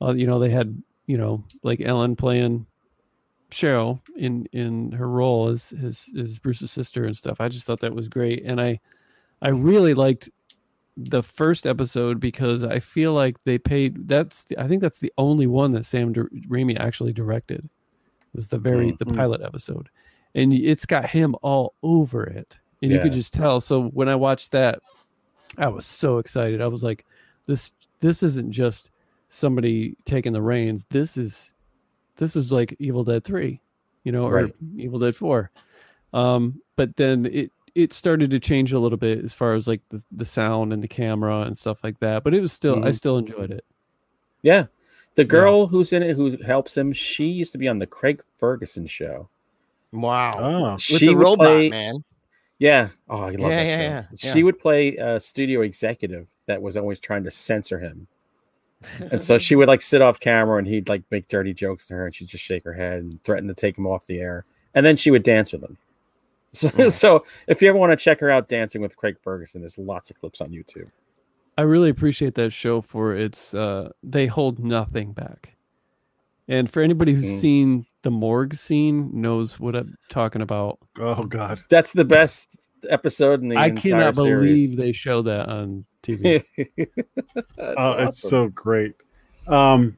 uh, 0.00 0.12
you 0.14 0.26
know 0.26 0.38
they 0.38 0.50
had 0.50 0.82
you 1.06 1.18
know 1.18 1.44
like 1.62 1.80
Ellen 1.82 2.16
playing 2.16 2.66
Cheryl 3.50 4.00
in 4.16 4.46
in 4.52 4.92
her 4.92 5.08
role 5.08 5.48
as 5.48 5.70
his 5.70 6.10
as 6.18 6.38
Bruce's 6.38 6.70
sister 6.72 7.04
and 7.04 7.16
stuff. 7.16 7.40
I 7.40 7.48
just 7.48 7.66
thought 7.66 7.80
that 7.80 7.94
was 7.94 8.08
great, 8.08 8.44
and 8.44 8.60
I 8.60 8.80
I 9.42 9.48
really 9.48 9.94
liked 9.94 10.30
the 10.96 11.22
first 11.22 11.66
episode 11.66 12.18
because 12.20 12.64
I 12.64 12.78
feel 12.78 13.12
like 13.12 13.36
they 13.44 13.58
paid. 13.58 14.08
That's 14.08 14.44
the, 14.44 14.58
I 14.58 14.66
think 14.66 14.80
that's 14.80 14.98
the 14.98 15.12
only 15.18 15.46
one 15.46 15.72
that 15.72 15.84
Sam 15.84 16.12
Dir- 16.12 16.30
Raimi 16.48 16.78
actually 16.78 17.12
directed. 17.12 17.68
Was 18.34 18.48
the 18.48 18.58
very 18.58 18.92
the 18.98 19.04
Mhm. 19.06 19.16
pilot 19.16 19.40
episode, 19.42 19.88
and 20.34 20.52
it's 20.52 20.84
got 20.86 21.08
him 21.08 21.34
all 21.42 21.74
over 21.82 22.24
it, 22.24 22.58
and 22.82 22.92
you 22.92 23.00
could 23.00 23.12
just 23.12 23.32
tell. 23.32 23.60
So 23.60 23.88
when 23.88 24.08
I 24.08 24.14
watched 24.14 24.52
that, 24.52 24.80
I 25.56 25.68
was 25.68 25.86
so 25.86 26.18
excited. 26.18 26.60
I 26.60 26.66
was 26.66 26.82
like, 26.82 27.06
this 27.46 27.72
this 28.00 28.22
isn't 28.22 28.50
just 28.52 28.90
somebody 29.28 29.96
taking 30.04 30.32
the 30.32 30.42
reins. 30.42 30.84
This 30.90 31.16
is 31.16 31.52
this 32.16 32.36
is 32.36 32.50
like 32.52 32.74
Evil 32.78 33.04
Dead 33.04 33.24
Three, 33.24 33.60
you 34.04 34.12
know, 34.12 34.26
or 34.26 34.34
Right. 34.34 34.54
Evil 34.76 34.98
Dead 34.98 35.14
Four. 35.16 35.50
Um, 36.12 36.60
but 36.76 36.96
then 36.96 37.26
it 37.26 37.52
it 37.74 37.92
started 37.92 38.30
to 38.30 38.40
change 38.40 38.72
a 38.72 38.78
little 38.78 38.96
bit 38.96 39.22
as 39.22 39.34
far 39.34 39.52
as 39.54 39.68
like 39.68 39.82
the, 39.90 40.02
the 40.12 40.24
sound 40.24 40.72
and 40.72 40.82
the 40.82 40.88
camera 40.88 41.42
and 41.42 41.56
stuff 41.56 41.84
like 41.84 41.98
that. 42.00 42.24
But 42.24 42.32
it 42.34 42.40
was 42.40 42.52
still 42.52 42.76
I 42.84 42.88
Mhm. 42.88 42.94
still 42.94 43.18
enjoyed 43.18 43.50
it. 43.50 43.64
Yeah. 44.42 44.66
The 45.14 45.24
girl 45.24 45.66
who's 45.66 45.92
in 45.92 46.02
it 46.02 46.14
who 46.16 46.36
helps 46.42 46.76
him, 46.76 46.92
she 46.92 47.26
used 47.26 47.52
to 47.52 47.58
be 47.58 47.68
on 47.68 47.78
the 47.78 47.86
Craig 47.86 48.22
Ferguson 48.36 48.86
show. 48.86 49.28
wow 49.92 50.36
Oh, 50.38 50.72
with 50.72 50.80
she 50.82 51.06
the 51.08 51.14
would 51.14 51.22
robot 51.24 51.38
play, 51.38 51.68
man 51.70 52.04
Yeah. 52.58 52.88
Oh, 53.08 53.20
I 53.22 53.30
love 53.32 53.40
Yeah, 53.40 53.48
that 53.48 53.66
yeah, 53.66 53.76
show. 53.78 53.82
yeah, 53.82 54.04
yeah. 54.18 54.32
She 54.32 54.42
would 54.42 54.58
play 54.58 54.96
a 54.96 55.20
studio 55.20 55.60
executive 55.62 56.26
that 56.46 56.60
was 56.62 56.76
always 56.76 56.98
trying 57.00 57.24
to 57.24 57.30
censor 57.30 57.78
him. 57.78 58.06
And 59.10 59.20
so 59.20 59.38
she 59.38 59.54
would 59.56 59.68
like 59.68 59.82
sit 59.82 60.02
off 60.02 60.18
camera 60.20 60.58
and 60.58 60.66
he'd 60.66 60.88
like 60.88 61.02
make 61.10 61.28
dirty 61.28 61.52
jokes 61.54 61.86
to 61.88 61.94
her 61.94 62.06
and 62.06 62.14
she'd 62.14 62.28
just 62.28 62.44
shake 62.44 62.64
her 62.64 62.72
head 62.72 62.98
and 63.00 63.22
threaten 63.24 63.48
to 63.48 63.54
take 63.54 63.76
him 63.78 63.86
off 63.86 64.06
the 64.06 64.20
air. 64.20 64.44
And 64.74 64.84
then 64.84 64.96
she 64.96 65.10
would 65.10 65.22
dance 65.22 65.52
with 65.52 65.62
him. 65.62 65.76
So, 66.52 66.70
Yeah. 66.78 66.88
so 66.88 67.24
if 67.48 67.60
you 67.60 67.68
ever 67.68 67.76
want 67.76 67.92
to 67.92 67.96
check 68.02 68.18
her 68.20 68.30
out 68.30 68.48
dancing 68.48 68.80
with 68.80 68.96
Craig 68.96 69.16
Ferguson, 69.22 69.60
there's 69.60 69.76
lots 69.76 70.08
of 70.10 70.18
clips 70.18 70.40
on 70.40 70.48
YouTube. 70.50 70.90
I 71.58 71.62
really 71.62 71.90
appreciate 71.90 72.34
that 72.36 72.52
show 72.52 72.80
for 72.80 73.14
its 73.14 73.52
uh 73.54 73.90
they 74.02 74.26
hold 74.26 74.58
nothing 74.58 75.12
back. 75.12 75.54
And 76.48 76.70
for 76.70 76.80
anybody 76.82 77.12
who's 77.12 77.24
Mm. 77.24 77.40
seen 77.40 77.86
the 78.02 78.10
morgue 78.10 78.54
scene 78.54 79.10
knows 79.12 79.58
what 79.58 79.74
I'm 79.74 79.96
talking 80.08 80.40
about. 80.42 80.78
oh 80.98 81.24
God. 81.24 81.60
That's 81.68 81.92
the 81.92 82.04
best 82.04 82.56
episode 82.90 83.42
in 83.42 83.48
the 83.48 83.56
I 83.56 83.66
entire 83.66 83.82
cannot 83.82 84.14
believe 84.14 84.76
they 84.76 84.92
show 84.92 85.22
that 85.22 85.48
on 85.48 85.84
TV. 86.02 86.42
That's 87.56 87.74
Oh, 87.76 87.92
it's 87.98 88.18
so 88.20 88.48
great. 88.48 88.94
Um, 89.46 89.96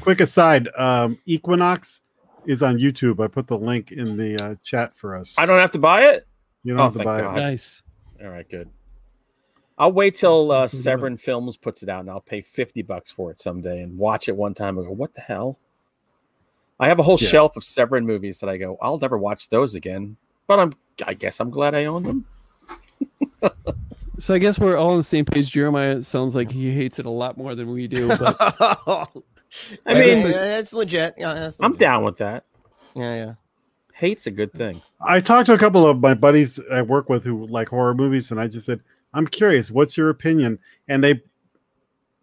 quick 0.00 0.20
aside, 0.20 0.68
um, 0.76 1.18
Equinox 1.26 2.00
is 2.46 2.62
on 2.62 2.78
YouTube. 2.78 3.22
I 3.22 3.28
put 3.28 3.46
the 3.46 3.58
link 3.58 3.92
in 3.92 4.16
the 4.16 4.36
uh, 4.42 4.54
chat 4.62 4.96
for 4.96 5.14
us. 5.14 5.34
I 5.38 5.46
don't 5.46 5.58
have 5.58 5.70
to 5.72 5.78
buy 5.78 6.06
it. 6.06 6.26
you 6.64 6.72
don't 6.74 6.80
oh, 6.80 6.84
have 6.84 6.94
to 6.94 7.04
buy 7.04 7.20
God. 7.20 7.38
it. 7.38 7.40
nice. 7.40 7.82
All 8.22 8.30
right, 8.30 8.48
good. 8.48 8.68
I'll 9.78 9.92
wait 9.92 10.16
till 10.16 10.50
uh, 10.50 10.62
Pretty 10.62 10.76
good. 10.76 10.82
Severin 10.82 11.16
Films 11.16 11.56
puts 11.56 11.82
it 11.82 11.88
out, 11.88 12.00
and 12.00 12.10
I'll 12.10 12.20
pay 12.20 12.40
fifty 12.40 12.82
bucks 12.82 13.12
for 13.12 13.30
it 13.30 13.38
someday 13.38 13.82
and 13.82 13.96
watch 13.96 14.28
it 14.28 14.34
one 14.36 14.54
time 14.54 14.76
and 14.76 14.86
go, 14.86 14.92
"What 14.92 15.14
the 15.14 15.20
hell?" 15.20 15.58
I 16.80 16.88
have 16.88 16.98
a 16.98 17.02
whole 17.02 17.18
Yeah. 17.20 17.28
shelf 17.28 17.56
of 17.56 17.62
Severin 17.64 18.04
movies 18.06 18.40
that 18.40 18.48
I 18.48 18.56
go, 18.56 18.76
"I'll 18.82 18.98
never 18.98 19.16
watch 19.18 19.48
those 19.50 19.74
again." 19.76 20.16
But 20.48 20.58
I'm, 20.58 20.72
I 21.06 21.14
guess 21.14 21.40
I'm 21.40 21.50
glad 21.50 21.74
I 21.74 21.84
own 21.86 22.02
them. 22.02 22.24
So 24.18 24.34
I 24.34 24.38
guess 24.38 24.58
we're 24.58 24.76
all 24.76 24.90
on 24.90 24.96
the 24.96 25.02
same 25.04 25.24
page. 25.24 25.52
Jeremiah 25.52 26.02
sounds 26.02 26.34
like 26.34 26.50
he 26.50 26.72
hates 26.72 26.98
it 26.98 27.06
a 27.06 27.10
lot 27.10 27.38
more 27.38 27.54
than 27.54 27.70
we 27.70 27.86
do, 27.86 28.08
but 28.08 28.36
I 28.40 29.06
I 29.86 29.94
mean, 29.94 30.24
mean, 30.24 30.26
it's 30.34 30.72
legit. 30.72 31.14
Yeah, 31.16 31.34
that's 31.34 31.60
I'm 31.60 31.70
legit. 31.70 31.78
down 31.78 32.04
with 32.04 32.16
that. 32.16 32.44
Yeah, 32.96 33.14
yeah. 33.14 33.34
Hate's 33.94 34.26
a 34.26 34.32
good 34.32 34.52
thing. 34.52 34.82
I 35.00 35.20
talked 35.20 35.46
to 35.46 35.52
a 35.52 35.58
couple 35.58 35.86
of 35.86 36.00
my 36.00 36.14
buddies 36.14 36.58
I 36.70 36.82
work 36.82 37.08
with 37.08 37.22
who 37.22 37.46
like 37.46 37.68
horror 37.68 37.94
movies, 37.94 38.32
and 38.32 38.40
I 38.40 38.48
just 38.48 38.66
said, 38.66 38.80
"I'm 39.14 39.26
curious, 39.28 39.70
what's 39.70 39.96
your 39.96 40.10
opinion?" 40.10 40.58
And 40.88 41.02
they 41.04 41.22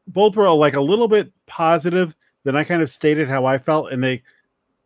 both 0.07 0.35
were 0.35 0.49
like 0.49 0.75
a 0.75 0.81
little 0.81 1.07
bit 1.07 1.31
positive. 1.45 2.13
Then 2.43 2.57
I 2.57 2.65
kind 2.65 2.81
of 2.81 2.89
stated 2.89 3.29
how 3.29 3.45
I 3.45 3.57
felt, 3.57 3.93
and 3.93 4.03
they 4.03 4.21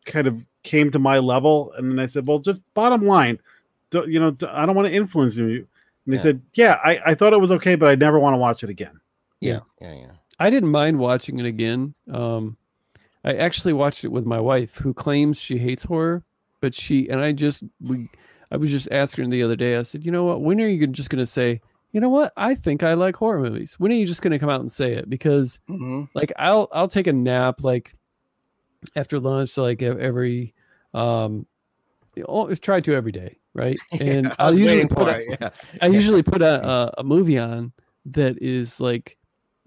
kind 0.05 0.27
of 0.27 0.45
came 0.61 0.91
to 0.91 0.99
my 0.99 1.17
level. 1.17 1.73
And 1.75 1.89
then 1.89 1.99
I 1.99 2.05
said, 2.05 2.27
"Well, 2.27 2.37
just 2.37 2.61
bottom 2.75 3.03
line, 3.07 3.37
do, 3.37 3.41
you 3.93 4.19
know, 4.19 4.35
I 4.49 4.65
don't 4.65 4.75
want 4.75 4.87
to 4.87 4.93
influence 4.93 5.35
you." 5.35 5.45
And 5.45 5.67
they 6.07 6.17
Yeah. 6.17 6.21
said, 6.21 6.41
"Yeah, 6.53 6.79
I, 6.83 6.99
I 7.07 7.15
thought 7.15 7.33
it 7.33 7.41
was 7.41 7.51
okay, 7.51 7.75
but 7.75 7.89
I 7.89 7.95
never 7.95 8.19
want 8.19 8.33
to 8.33 8.37
watch 8.37 8.63
it 8.63 8.69
again." 8.69 8.99
Yeah, 9.41 9.61
yeah, 9.81 9.93
yeah. 9.93 10.11
I 10.39 10.49
didn't 10.49 10.69
mind 10.69 10.99
watching 10.99 11.39
it 11.39 11.45
again. 11.45 11.93
Um, 12.11 12.57
I 13.23 13.35
actually 13.35 13.73
watched 13.73 14.03
it 14.03 14.11
with 14.11 14.25
my 14.25 14.39
wife, 14.39 14.75
who 14.77 14.93
claims 14.93 15.37
she 15.37 15.57
hates 15.57 15.83
horror, 15.83 16.23
but 16.61 16.73
she 16.73 17.09
and 17.09 17.19
I 17.19 17.31
just 17.33 17.63
we 17.81 18.09
I 18.51 18.57
was 18.57 18.71
just 18.71 18.89
asking 18.91 19.25
her 19.25 19.31
the 19.31 19.43
other 19.43 19.55
day. 19.55 19.77
I 19.77 19.83
said, 19.83 20.05
you 20.05 20.11
know 20.11 20.23
what? 20.23 20.41
When 20.41 20.59
are 20.61 20.67
you 20.67 20.87
just 20.87 21.09
going 21.09 21.19
to 21.19 21.25
say, 21.25 21.61
you 21.91 21.99
know 21.99 22.09
what? 22.09 22.33
I 22.37 22.55
think 22.55 22.83
I 22.83 22.93
like 22.93 23.15
horror 23.15 23.39
movies. 23.41 23.75
When 23.77 23.91
are 23.91 23.95
you 23.95 24.05
just 24.05 24.21
going 24.21 24.31
to 24.31 24.39
come 24.39 24.49
out 24.49 24.61
and 24.61 24.71
say 24.71 24.93
it? 24.93 25.09
Because 25.09 25.59
Mm-hmm. 25.69 26.03
like 26.13 26.31
I'll 26.37 26.67
I'll 26.71 26.87
take 26.87 27.07
a 27.07 27.13
nap 27.13 27.63
like 27.63 27.95
after 28.95 29.19
lunch, 29.19 29.57
like 29.57 29.81
every 29.81 30.53
um, 30.93 31.45
I've 32.27 32.61
tried 32.61 32.83
to 32.85 32.95
every 32.95 33.11
day, 33.11 33.38
right? 33.53 33.77
And 33.99 34.27
I 34.27 34.35
I'll 34.39 34.57
usually 34.59 34.85
put 34.87 35.07
a- 35.07 35.31
it. 35.31 35.37
Yeah. 35.41 35.49
I 35.81 35.87
usually 35.87 36.23
put 36.23 36.41
a, 36.41 36.65
a 36.67 36.93
a 36.99 37.03
movie 37.03 37.37
on 37.37 37.71
that 38.05 38.41
is 38.41 38.79
like 38.79 39.17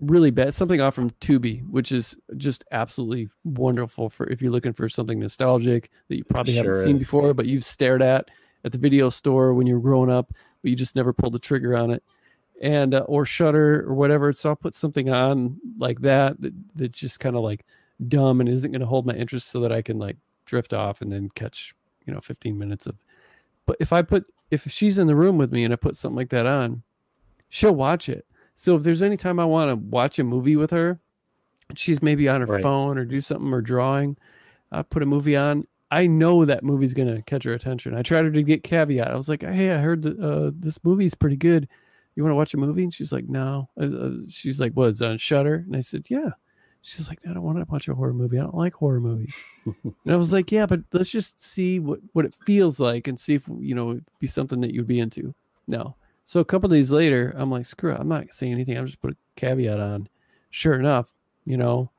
really 0.00 0.30
bad, 0.30 0.52
something 0.52 0.80
off 0.80 0.94
from 0.94 1.10
Tubi, 1.20 1.64
which 1.68 1.92
is 1.92 2.16
just 2.36 2.64
absolutely 2.72 3.28
wonderful 3.44 4.10
for 4.10 4.26
if 4.28 4.42
you're 4.42 4.50
looking 4.50 4.72
for 4.72 4.88
something 4.88 5.20
nostalgic 5.20 5.90
that 6.08 6.16
you 6.16 6.24
probably 6.24 6.54
haven't 6.54 6.72
Sure 6.74 6.84
seen 6.84 6.96
is. 6.96 7.02
before, 7.02 7.32
but 7.34 7.46
you've 7.46 7.64
stared 7.64 8.02
at 8.02 8.28
at 8.64 8.72
the 8.72 8.78
video 8.78 9.08
store 9.10 9.54
when 9.54 9.66
you 9.66 9.74
were 9.74 9.80
growing 9.80 10.10
up, 10.10 10.32
but 10.62 10.70
you 10.70 10.76
just 10.76 10.96
never 10.96 11.12
pulled 11.12 11.32
the 11.34 11.38
trigger 11.38 11.76
on 11.76 11.90
it, 11.90 12.02
and 12.60 12.94
uh, 12.94 13.00
or 13.06 13.24
Shutter 13.24 13.84
or 13.88 13.94
whatever. 13.94 14.32
So 14.32 14.50
I'll 14.50 14.56
put 14.56 14.74
something 14.74 15.08
on 15.10 15.58
like 15.78 16.00
that 16.00 16.40
that 16.40 16.52
that's 16.74 16.98
just 16.98 17.20
kind 17.20 17.36
of 17.36 17.42
like 17.42 17.64
dumb 18.08 18.40
and 18.40 18.48
isn't 18.48 18.72
going 18.72 18.80
to 18.80 18.86
hold 18.86 19.06
my 19.06 19.14
interest, 19.14 19.48
so 19.50 19.60
that 19.60 19.72
I 19.72 19.82
can 19.82 19.98
like 19.98 20.16
drift 20.46 20.72
off 20.74 21.00
and 21.00 21.12
then 21.12 21.30
catch 21.36 21.74
you 22.06 22.12
know 22.12 22.20
15 22.20 22.58
minutes 22.58 22.86
of. 22.86 22.96
But 23.66 23.76
if 23.80 23.92
I 23.92 24.02
put 24.02 24.24
if 24.50 24.70
she's 24.70 24.98
in 24.98 25.06
the 25.06 25.16
room 25.16 25.38
with 25.38 25.52
me 25.52 25.64
and 25.64 25.72
I 25.72 25.76
put 25.76 25.96
something 25.96 26.16
like 26.16 26.28
that 26.30 26.46
on, 26.46 26.82
she'll 27.48 27.74
watch 27.74 28.08
it. 28.08 28.26
So 28.54 28.76
if 28.76 28.82
there's 28.82 29.02
any 29.02 29.16
time 29.16 29.40
I 29.40 29.44
want 29.46 29.70
to 29.70 29.76
watch 29.76 30.18
a 30.18 30.24
movie 30.24 30.56
with 30.56 30.70
her, 30.72 31.00
she's 31.74 32.02
maybe 32.02 32.28
on 32.28 32.40
her 32.42 32.46
Right. 32.46 32.62
phone 32.62 32.98
or 32.98 33.04
do 33.06 33.20
something 33.20 33.52
or 33.52 33.62
drawing, 33.62 34.16
I 34.70 34.82
put 34.82 35.02
a 35.02 35.06
movie 35.06 35.36
on. 35.36 35.66
I 35.90 36.06
know 36.06 36.44
that 36.44 36.64
movie's 36.64 36.94
gonna 36.94 37.22
catch 37.22 37.44
her 37.44 37.52
attention. 37.52 37.94
I 37.94 38.02
tried 38.02 38.24
her 38.24 38.30
to 38.30 38.42
get 38.42 38.62
caveat. 38.64 39.08
I 39.10 39.14
was 39.16 39.28
like, 39.28 39.42
"Hey, 39.42 39.70
I 39.72 39.78
heard 39.78 40.02
that 40.02 40.18
uh, 40.18 40.50
this 40.54 40.82
movie's 40.84 41.14
pretty 41.14 41.36
good. 41.36 41.68
You 42.14 42.22
want 42.22 42.32
to 42.32 42.36
watch 42.36 42.54
a 42.54 42.58
movie?" 42.58 42.82
And 42.82 42.92
she's 42.92 43.12
like, 43.12 43.28
"No." 43.28 43.68
Uh, 43.80 43.84
uh, 43.84 44.10
she's 44.28 44.58
like, 44.60 44.72
"What? 44.72 44.90
Is 44.90 45.02
it 45.02 45.08
on 45.08 45.16
Shutter?" 45.18 45.64
And 45.66 45.76
I 45.76 45.80
said, 45.80 46.06
"Yeah." 46.08 46.30
She's 46.82 47.08
like, 47.08 47.20
I 47.28 47.32
don't 47.32 47.42
want 47.42 47.58
to 47.58 47.66
watch 47.70 47.88
a 47.88 47.94
horror 47.94 48.12
movie. 48.12 48.38
I 48.38 48.42
don't 48.42 48.56
like 48.56 48.74
horror 48.74 49.00
movies. 49.00 49.34
and 49.64 49.94
I 50.06 50.16
was 50.16 50.32
like, 50.32 50.50
yeah, 50.50 50.66
but 50.66 50.80
let's 50.92 51.10
just 51.10 51.40
see 51.40 51.78
what, 51.78 52.00
what 52.12 52.24
it 52.24 52.34
feels 52.44 52.80
like 52.80 53.06
and 53.06 53.18
see 53.18 53.34
if, 53.34 53.44
you 53.58 53.74
know, 53.74 53.92
it'd 53.92 54.04
be 54.18 54.26
something 54.26 54.60
that 54.60 54.74
you'd 54.74 54.88
be 54.88 54.98
into. 54.98 55.32
No. 55.68 55.94
So 56.24 56.40
a 56.40 56.44
couple 56.44 56.68
days 56.68 56.90
later, 56.90 57.32
I'm 57.36 57.50
like, 57.50 57.66
screw 57.66 57.92
it. 57.92 58.00
I'm 58.00 58.08
not 58.08 58.32
saying 58.34 58.52
anything. 58.52 58.76
I'm 58.76 58.86
just 58.86 59.00
put 59.00 59.12
a 59.12 59.16
caveat 59.36 59.78
on. 59.78 60.08
Sure 60.50 60.74
enough, 60.74 61.08
you 61.44 61.56
know, 61.56 61.90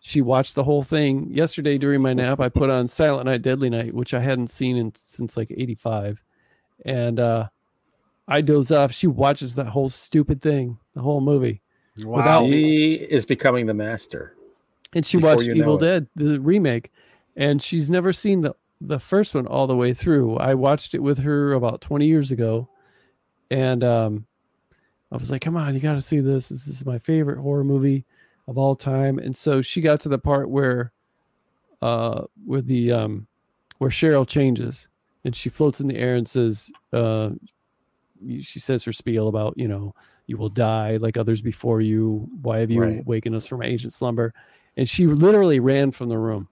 she 0.00 0.20
watched 0.20 0.56
the 0.56 0.64
whole 0.64 0.82
thing 0.82 1.30
yesterday 1.30 1.78
during 1.78 2.02
my 2.02 2.12
nap. 2.12 2.40
I 2.40 2.48
put 2.48 2.70
on 2.70 2.86
Silent 2.88 3.26
Night, 3.26 3.40
Deadly 3.40 3.70
Night, 3.70 3.94
which 3.94 4.14
I 4.14 4.20
hadn't 4.20 4.48
seen 4.48 4.76
in, 4.76 4.92
since 4.94 5.36
like 5.36 5.50
85. 5.50 6.22
And, 6.84 7.20
uh, 7.20 7.48
I 8.26 8.40
doze 8.40 8.72
off. 8.72 8.92
She 8.92 9.06
watches 9.06 9.54
that 9.54 9.68
whole 9.68 9.88
stupid 9.88 10.42
thing, 10.42 10.78
the 10.94 11.02
whole 11.02 11.20
movie. 11.20 11.62
Wow. 11.98 12.16
Without- 12.16 12.46
She 12.46 12.94
is 12.94 13.24
becoming 13.26 13.66
the 13.66 13.74
master. 13.74 14.34
and 14.94 15.04
she 15.06 15.16
watched 15.16 15.42
you 15.42 15.54
know 15.54 15.60
Evil 15.62 15.76
it. 15.76 15.80
Dead, 15.80 16.06
the 16.16 16.40
remake, 16.40 16.92
and 17.36 17.62
she's 17.62 17.90
never 17.90 18.12
seen 18.12 18.40
the 18.42 18.54
the 18.80 18.98
first 18.98 19.34
one 19.34 19.46
all 19.46 19.66
the 19.66 19.76
way 19.76 19.94
through. 19.94 20.36
I 20.36 20.54
watched 20.54 20.94
it 20.94 20.98
with 21.02 21.18
her 21.18 21.52
about 21.54 21.80
20 21.80 22.06
years 22.06 22.30
ago, 22.30 22.68
and 23.50 23.82
um, 23.82 24.26
I 25.12 25.16
was 25.16 25.30
like, 25.30 25.40
"Come 25.42 25.56
on, 25.56 25.72
you 25.74 25.80
got 25.80 25.94
to 25.94 26.02
see 26.02 26.20
this. 26.20 26.48
This 26.48 26.66
is 26.68 26.84
my 26.84 26.98
favorite 26.98 27.38
horror 27.40 27.64
movie 27.64 28.04
of 28.48 28.58
all 28.58 28.74
time." 28.74 29.18
And 29.18 29.34
so 29.34 29.62
she 29.62 29.80
got 29.80 30.00
to 30.00 30.08
the 30.08 30.18
part 30.18 30.50
where, 30.50 30.92
uh, 31.80 32.24
where 32.44 32.60
the 32.62 32.92
um, 32.92 33.26
where 33.78 33.90
Cheryl 33.90 34.26
changes 34.26 34.88
and 35.24 35.34
she 35.34 35.48
floats 35.48 35.80
in 35.80 35.86
the 35.88 35.96
air 35.96 36.16
and 36.16 36.28
says, 36.28 36.70
uh, 36.92 37.30
she 38.40 38.58
says 38.60 38.84
her 38.84 38.92
spiel 38.92 39.28
about 39.28 39.54
you 39.56 39.68
know 39.68 39.94
you 40.26 40.36
will 40.36 40.48
die 40.48 40.96
like 40.96 41.16
others 41.16 41.42
before 41.42 41.80
you. 41.80 42.28
Why 42.42 42.60
have 42.60 42.70
you 42.70 42.80
Right. 42.80 43.06
wakened 43.06 43.34
us 43.34 43.46
from 43.46 43.62
ancient 43.62 43.92
slumber? 43.92 44.32
And 44.76 44.88
she 44.88 45.06
literally 45.06 45.60
ran 45.60 45.90
from 45.92 46.08
the 46.08 46.18
room. 46.18 46.48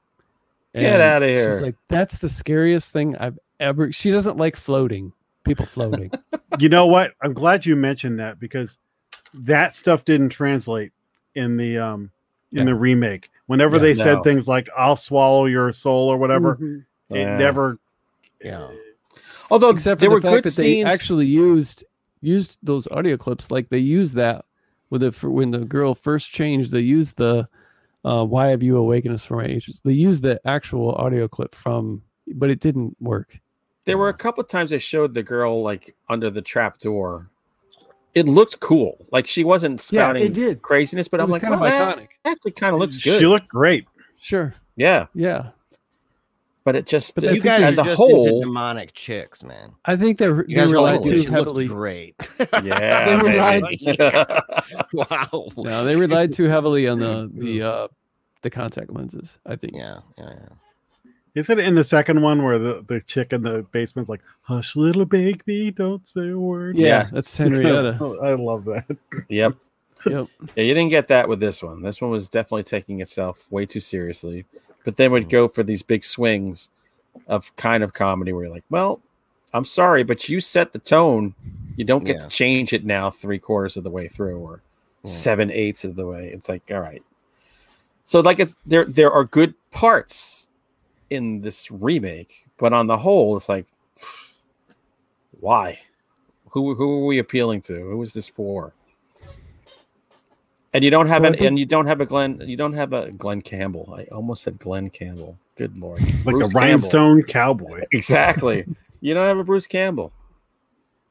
Get 0.74 1.00
out 1.00 1.22
of 1.22 1.28
here. 1.28 1.52
She's 1.54 1.62
like, 1.62 1.76
that's 1.88 2.18
the 2.18 2.28
scariest 2.28 2.92
thing 2.92 3.16
I've 3.18 3.38
ever. 3.60 3.92
She 3.92 4.10
doesn't 4.10 4.36
like 4.36 4.56
floating. 4.56 5.12
People 5.44 5.66
floating. 5.66 6.10
you 6.60 6.68
know 6.68 6.86
what? 6.86 7.12
I'm 7.20 7.34
glad 7.34 7.66
you 7.66 7.74
mentioned 7.76 8.20
that 8.20 8.38
because 8.38 8.78
that 9.34 9.74
stuff 9.74 10.04
didn't 10.04 10.28
translate 10.30 10.92
in 11.34 11.56
the 11.56 11.78
um 11.78 12.10
in 12.52 12.58
Yeah. 12.58 12.64
the 12.66 12.74
remake. 12.74 13.30
Whenever 13.46 13.76
Yeah, 13.76 13.82
they 13.82 13.94
said 13.94 14.22
things 14.22 14.46
like 14.46 14.68
"I'll 14.76 14.96
swallow 14.96 15.46
your 15.46 15.72
soul" 15.72 16.08
or 16.08 16.16
whatever, 16.16 16.56
Mhm. 16.56 16.84
Yeah. 17.10 17.34
it 17.34 17.38
never. 17.38 17.78
Yeah. 18.42 18.68
Although 19.50 19.70
Except 19.70 19.98
for 19.98 20.00
there 20.00 20.08
the 20.10 20.14
were 20.14 20.20
fact 20.20 20.32
good 20.34 20.44
that 20.44 20.50
scenes. 20.52 20.84
they 20.86 20.90
actually 20.90 21.26
used 21.26 21.84
used 22.22 22.58
those 22.62 22.88
audio 22.88 23.16
clips. 23.18 23.50
Like 23.50 23.68
they 23.68 23.78
used 23.78 24.14
that 24.14 24.44
with 24.90 25.02
it 25.02 25.14
for 25.14 25.30
when 25.30 25.50
the 25.50 25.58
girl 25.64 25.94
first 25.94 26.30
changed. 26.32 26.70
They 26.70 26.80
used 26.80 27.16
the 27.18 27.46
uh, 28.04 28.24
"Why 28.24 28.48
have 28.48 28.62
you 28.62 28.76
awakened 28.78 29.14
us 29.14 29.24
from 29.24 29.38
our 29.38 29.44
ages?" 29.44 29.80
They 29.84 29.92
used 29.92 30.22
the 30.22 30.40
actual 30.46 30.92
audio 30.94 31.28
clip 31.28 31.54
from, 31.54 32.02
but 32.34 32.48
it 32.50 32.60
didn't 32.60 32.96
work. 33.00 33.38
there 33.84 33.98
were 33.98 34.08
a 34.08 34.14
couple 34.14 34.40
of 34.42 34.48
times 34.48 34.70
they 34.70 34.78
showed 34.78 35.12
the 35.12 35.22
girl 35.22 35.62
like 35.62 35.94
under 36.08 36.30
the 36.30 36.42
trap 36.42 36.78
door. 36.78 37.28
It 38.14 38.26
looked 38.26 38.60
cool. 38.60 39.06
Like 39.10 39.26
she 39.26 39.42
wasn't 39.42 39.80
spouting 39.80 40.32
did. 40.32 40.60
craziness, 40.62 41.08
but 41.08 41.18
It 41.18 41.22
I'm 41.24 41.28
was 41.28 41.32
like, 41.34 41.42
kind 41.42 41.54
of 41.54 41.60
"Oh, 41.62 41.64
that 41.64 41.96
iconic. 41.98 42.08
actually 42.24 42.52
kind 42.52 42.74
of 42.74 42.78
looks 42.80 42.98
good. 43.02 43.18
She 43.18 43.26
looked 43.26 43.48
great. 43.48 43.86
Sure. 44.20 44.54
yeah, 44.76 45.06
Yeah. 45.14 45.48
But 46.64 46.76
it 46.76 46.86
just 46.86 47.14
But 47.14 47.24
You 47.24 47.40
guys 47.40 47.62
as 47.62 47.78
are 47.78 47.82
a 47.82 47.84
just 47.86 47.96
whole, 47.96 48.26
into 48.26 48.40
demonic 48.46 48.92
chicks, 48.94 49.42
man. 49.42 49.72
I 49.84 49.96
think 49.96 50.18
they're 50.18 50.36
You 50.48 50.54
they 50.56 50.62
guys 50.62 50.72
relied 50.72 50.98
holy, 51.00 51.24
too 51.24 51.30
heavily. 51.30 51.66
great. 51.68 52.14
yeah, 52.62 53.04
They 53.06 53.16
relied- 53.30 53.62
baby. 53.62 53.96
wow. 54.92 55.48
No, 55.56 55.84
they 55.84 55.96
relied 55.96 56.32
too 56.32 56.44
heavily 56.44 56.88
on 56.88 56.98
the 56.98 57.30
the 57.34 57.62
uh 57.62 57.88
the 58.42 58.50
contact 58.50 58.90
lenses. 58.92 59.38
I 59.46 59.56
think. 59.56 59.74
Yeah, 59.76 59.98
yeah, 60.18 60.30
yeah. 60.30 60.48
Is 61.34 61.48
it 61.48 61.58
in 61.60 61.74
the 61.74 61.84
second 61.84 62.20
one 62.20 62.42
where 62.44 62.58
the, 62.58 62.84
the 62.86 63.00
chick 63.00 63.32
in 63.32 63.40
the 63.42 63.62
basement's 63.72 64.10
like, 64.10 64.20
"Hush, 64.42 64.76
little 64.76 65.06
baby, 65.06 65.70
don't 65.70 66.06
say 66.06 66.28
a 66.28 66.38
word." 66.38 66.76
Yeah, 66.76 66.86
Yeah. 66.86 67.08
that's 67.10 67.34
Henrietta. 67.36 67.96
I 68.22 68.34
love 68.34 68.64
that. 68.66 68.84
yep. 69.30 69.54
yep. 70.04 70.26
Yeah, 70.56 70.62
you 70.64 70.74
didn't 70.74 70.90
get 70.90 71.08
that 71.08 71.28
with 71.30 71.40
this 71.40 71.62
one. 71.62 71.80
This 71.80 72.02
one 72.02 72.10
was 72.10 72.28
definitely 72.28 72.64
taking 72.64 73.00
itself 73.00 73.46
way 73.50 73.64
too 73.64 73.80
seriously, 73.80 74.44
but 74.84 74.96
then 74.96 75.12
would 75.12 75.24
mm-hmm. 75.24 75.30
go 75.30 75.48
for 75.48 75.62
these 75.62 75.82
big 75.82 76.04
swings 76.04 76.70
of 77.26 77.54
kind 77.56 77.82
of 77.82 77.92
comedy 77.92 78.32
where 78.32 78.44
you're 78.44 78.54
like, 78.54 78.64
well, 78.70 79.00
I'm 79.54 79.64
sorry, 79.64 80.02
but 80.02 80.28
you 80.28 80.40
set 80.40 80.72
the 80.72 80.78
tone. 80.78 81.34
You 81.76 81.84
don't 81.84 82.04
get 82.04 82.16
Yeah. 82.16 82.22
to 82.22 82.28
change 82.28 82.72
it 82.72 82.84
now 82.84 83.10
three 83.10 83.38
quarters 83.38 83.76
of 83.76 83.84
the 83.84 83.90
way 83.90 84.08
through 84.08 84.38
or 84.38 84.62
Yeah. 85.04 85.10
seven 85.10 85.50
eighths 85.50 85.84
of 85.84 85.96
the 85.96 86.06
way. 86.06 86.28
It's 86.28 86.48
like, 86.48 86.70
all 86.70 86.80
right. 86.80 87.02
So 88.04 88.20
like 88.20 88.40
it's 88.40 88.56
there 88.66 88.84
there 88.84 89.12
are 89.12 89.24
good 89.24 89.54
parts 89.70 90.48
in 91.10 91.40
this 91.40 91.70
remake, 91.70 92.46
but 92.58 92.72
on 92.72 92.86
the 92.86 92.96
whole, 92.96 93.36
it's 93.36 93.48
like 93.48 93.66
why? 95.40 95.80
Who 96.50 96.74
who 96.74 97.02
are 97.02 97.06
we 97.06 97.18
appealing 97.18 97.62
to? 97.62 97.74
Who 97.74 98.02
is 98.02 98.12
this 98.12 98.28
for? 98.28 98.72
And 100.74 100.82
you 100.82 100.90
don't 100.90 101.06
have 101.08 101.22
So 101.22 101.26
an 101.26 101.32
think- 101.34 101.42
and 101.44 101.58
you 101.58 101.66
don't 101.66 101.86
have 101.86 102.00
a 102.00 102.06
Glen 102.06 102.42
you 102.46 102.56
don't 102.56 102.72
have 102.72 102.92
a 102.92 103.10
Glen 103.12 103.42
Campbell. 103.42 103.92
I 103.96 104.04
almost 104.14 104.42
said 104.42 104.58
Glen 104.58 104.88
Campbell. 104.90 105.38
Good 105.56 105.76
lord. 105.76 106.00
Like 106.24 106.24
Bruce 106.24 106.24
the 106.24 106.30
Campbell. 106.40 106.60
rhinestone 106.60 107.22
cowboy. 107.24 107.82
Exactly. 107.92 108.64
you 109.00 109.12
don't 109.14 109.26
have 109.26 109.38
a 109.38 109.44
Bruce 109.44 109.66
Campbell. 109.66 110.12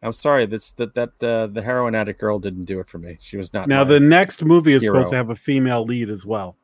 I'm 0.03 0.13
sorry. 0.13 0.47
This 0.47 0.71
that 0.73 0.95
that 0.95 1.23
uh, 1.23 1.45
the 1.47 1.61
heroin 1.61 1.93
addict 1.93 2.19
girl 2.19 2.39
didn't 2.39 2.65
do 2.65 2.79
it 2.79 2.89
for 2.89 2.97
me. 2.97 3.19
She 3.21 3.37
was 3.37 3.53
not. 3.53 3.67
Now 3.67 3.83
the 3.83 3.99
next 3.99 4.43
movie 4.43 4.73
is 4.73 4.81
Hero. 4.81 4.95
supposed 4.95 5.11
to 5.11 5.15
have 5.17 5.29
a 5.29 5.35
female 5.35 5.83
lead 5.85 6.09
as 6.09 6.25
well. 6.25 6.55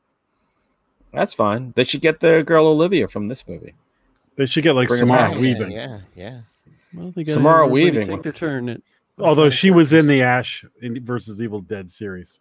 that's 1.13 1.33
fine. 1.35 1.73
They 1.75 1.83
should 1.83 2.01
get 2.01 2.19
the 2.19 2.43
girl 2.43 2.65
Olivia 2.67 3.07
from 3.07 3.27
this 3.27 3.47
movie. 3.47 3.75
They 4.37 4.45
should 4.47 4.63
get 4.63 4.73
like 4.73 4.87
Bring 4.87 4.99
Samara 4.99 5.29
back. 5.31 5.39
Weaving. 5.39 5.71
Yeah, 5.71 5.99
yeah. 6.15 6.41
Well, 6.93 7.11
they 7.15 7.23
gotta 7.23 7.33
Samara 7.33 7.67
Weaving 7.67 8.07
take 8.07 8.15
was- 8.15 8.23
their 8.23 8.33
turn. 8.33 8.69
At, 8.69 8.81
Although 9.19 9.49
she 9.51 9.71
was 9.71 9.93
in 9.93 10.05
the 10.07 10.21
Ash 10.21 10.63
in 10.81 11.03
versus 11.03 11.41
Evil 11.41 11.61
Dead 11.61 11.89
series, 11.89 12.39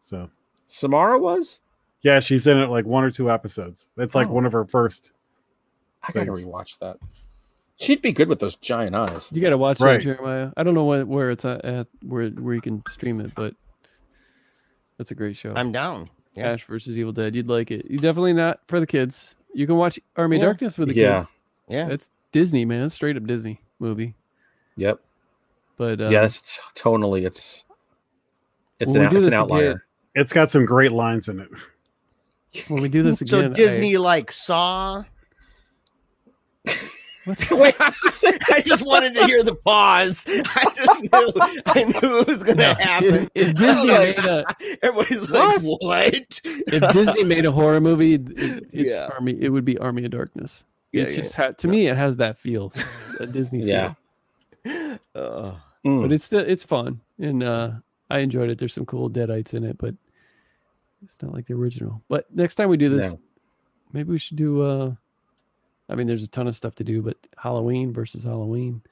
so 0.00 0.30
Samara 0.66 1.18
was. 1.18 1.60
yeah, 2.02 2.20
she's 2.20 2.46
in 2.46 2.58
it 2.58 2.68
like 2.70 2.84
one 2.86 3.04
or 3.04 3.10
two 3.10 3.30
episodes. 3.30 3.86
It's 3.96 4.14
like 4.14 4.28
Oh. 4.28 4.32
one 4.32 4.46
of 4.46 4.52
her 4.52 4.64
first. 4.64 5.10
I 6.02 6.12
gotta 6.12 6.26
Thanks. 6.26 6.42
rewatch 6.42 6.78
that. 6.78 6.96
She'd 7.80 8.02
be 8.02 8.12
good 8.12 8.28
with 8.28 8.38
those 8.40 8.56
giant 8.56 8.96
eyes. 8.96 9.30
you 9.32 9.40
got 9.40 9.50
to 9.50 9.58
watch 9.58 9.80
Right. 9.80 9.94
that, 9.98 10.02
Jeremiah. 10.02 10.50
I 10.56 10.62
don't 10.64 10.74
know 10.74 10.84
what, 10.84 11.06
where 11.06 11.30
it's 11.30 11.44
at, 11.44 11.64
at, 11.64 11.86
where 12.02 12.28
where 12.30 12.54
you 12.54 12.60
can 12.60 12.82
stream 12.88 13.20
it, 13.20 13.32
but 13.36 13.54
that's 14.96 15.10
a 15.10 15.14
great 15.14 15.36
show. 15.36 15.52
I'm 15.54 15.70
down. 15.72 16.08
Yeah. 16.34 16.52
Ash 16.52 16.64
versus 16.66 16.98
Evil 16.98 17.12
Dead. 17.12 17.34
You'd 17.36 17.48
like 17.48 17.70
it. 17.70 17.86
You 17.90 17.98
definitely 17.98 18.32
not 18.32 18.60
for 18.68 18.80
the 18.80 18.86
kids. 18.86 19.34
You 19.54 19.66
can 19.66 19.76
watch 19.76 19.98
Army 20.16 20.36
Yeah. 20.38 20.44
Darkness 20.44 20.76
with 20.78 20.88
the 20.88 20.94
Yeah. 20.94 21.18
kids. 21.20 21.32
Yeah. 21.68 21.88
It's 21.88 22.10
Disney, 22.32 22.64
man. 22.64 22.82
It's 22.84 22.94
straight 22.94 23.16
up 23.16 23.24
Disney 23.26 23.60
movie. 23.78 24.14
Yep. 24.76 25.00
But 25.76 26.00
uh, 26.00 26.08
yeah, 26.10 26.24
it's 26.24 26.54
t- 26.56 26.60
tonally 26.80 27.24
it's 27.26 27.64
it's 28.80 28.92
an, 28.94 29.02
it's 29.02 29.14
an 29.14 29.22
this 29.22 29.32
outlier. 29.34 29.84
It's 30.20 30.32
got 30.32 30.50
some 30.50 30.64
great 30.64 30.92
lines 30.92 31.28
in 31.28 31.40
it. 31.40 31.48
when 32.68 32.82
we 32.82 32.88
do 32.88 33.02
this 33.02 33.18
So 33.26 33.38
again, 33.38 33.50
I- 33.52 33.54
Disney 33.54 33.96
like 33.98 34.32
saw. 34.32 35.04
Wait, 37.50 37.74
I 37.78 38.62
just 38.64 38.86
wanted 38.86 39.14
to 39.14 39.26
hear 39.26 39.42
the 39.42 39.54
pause. 39.54 40.24
I 40.26 40.72
just 40.74 41.00
knew 41.02 41.32
I 41.66 41.84
knew 41.84 42.18
it 42.20 42.26
was 42.26 42.38
going 42.42 42.56
to 42.56 42.62
No, 42.68 42.74
happen. 42.74 43.14
if- 43.34 43.48
if 43.50 43.54
Disney 43.54 43.90
I 43.92 43.98
made 43.98 44.18
a- 44.18 44.36
like- 44.48 44.78
everybody's 44.82 45.28
like, 45.30 45.60
"What?" 45.60 46.40
if 46.44 46.92
Disney 46.94 47.24
made 47.24 47.44
a 47.44 47.52
horror 47.52 47.80
movie, 47.82 48.14
it, 48.14 48.22
it's 48.72 48.94
Yeah. 48.94 49.10
Army. 49.12 49.36
It 49.38 49.50
would 49.50 49.66
be 49.66 49.76
Army 49.78 50.04
of 50.06 50.10
Darkness. 50.12 50.64
Yeah, 50.92 51.02
it's 51.02 51.16
yeah. 51.16 51.22
just 51.22 51.34
ha- 51.34 51.50
to 51.52 51.68
me, 51.68 51.88
it 51.88 51.98
has 51.98 52.16
that 52.16 52.38
feel, 52.38 52.72
a 53.20 53.26
Disney 53.26 53.62
Yeah. 53.64 53.92
feel. 54.64 54.98
Uh, 55.14 55.52
Mm. 55.86 56.02
But 56.02 56.12
it's 56.12 56.24
still 56.24 56.40
it's 56.40 56.64
fun, 56.64 57.00
and 57.20 57.40
uh, 57.42 57.70
I 58.10 58.18
enjoyed 58.18 58.50
it. 58.50 58.58
There's 58.58 58.74
some 58.74 58.84
cool 58.84 59.08
Deadites 59.08 59.54
in 59.54 59.62
it, 59.64 59.78
but 59.78 59.94
it's 61.04 61.20
not 61.22 61.32
like 61.32 61.46
the 61.46 61.54
original. 61.54 62.02
But 62.08 62.26
next 62.34 62.54
time 62.56 62.68
we 62.68 62.76
do 62.76 62.88
this, 62.96 63.12
No. 63.12 63.20
maybe 63.92 64.10
we 64.10 64.18
should 64.18 64.36
do. 64.36 64.62
uh 64.62 64.94
I 65.90 65.94
mean, 65.94 66.06
there's 66.06 66.22
a 66.22 66.28
ton 66.28 66.46
of 66.46 66.54
stuff 66.54 66.74
to 66.76 66.84
do, 66.84 67.00
but 67.00 67.16
Halloween 67.38 67.92
versus 67.94 68.22
Halloween. 68.24 68.82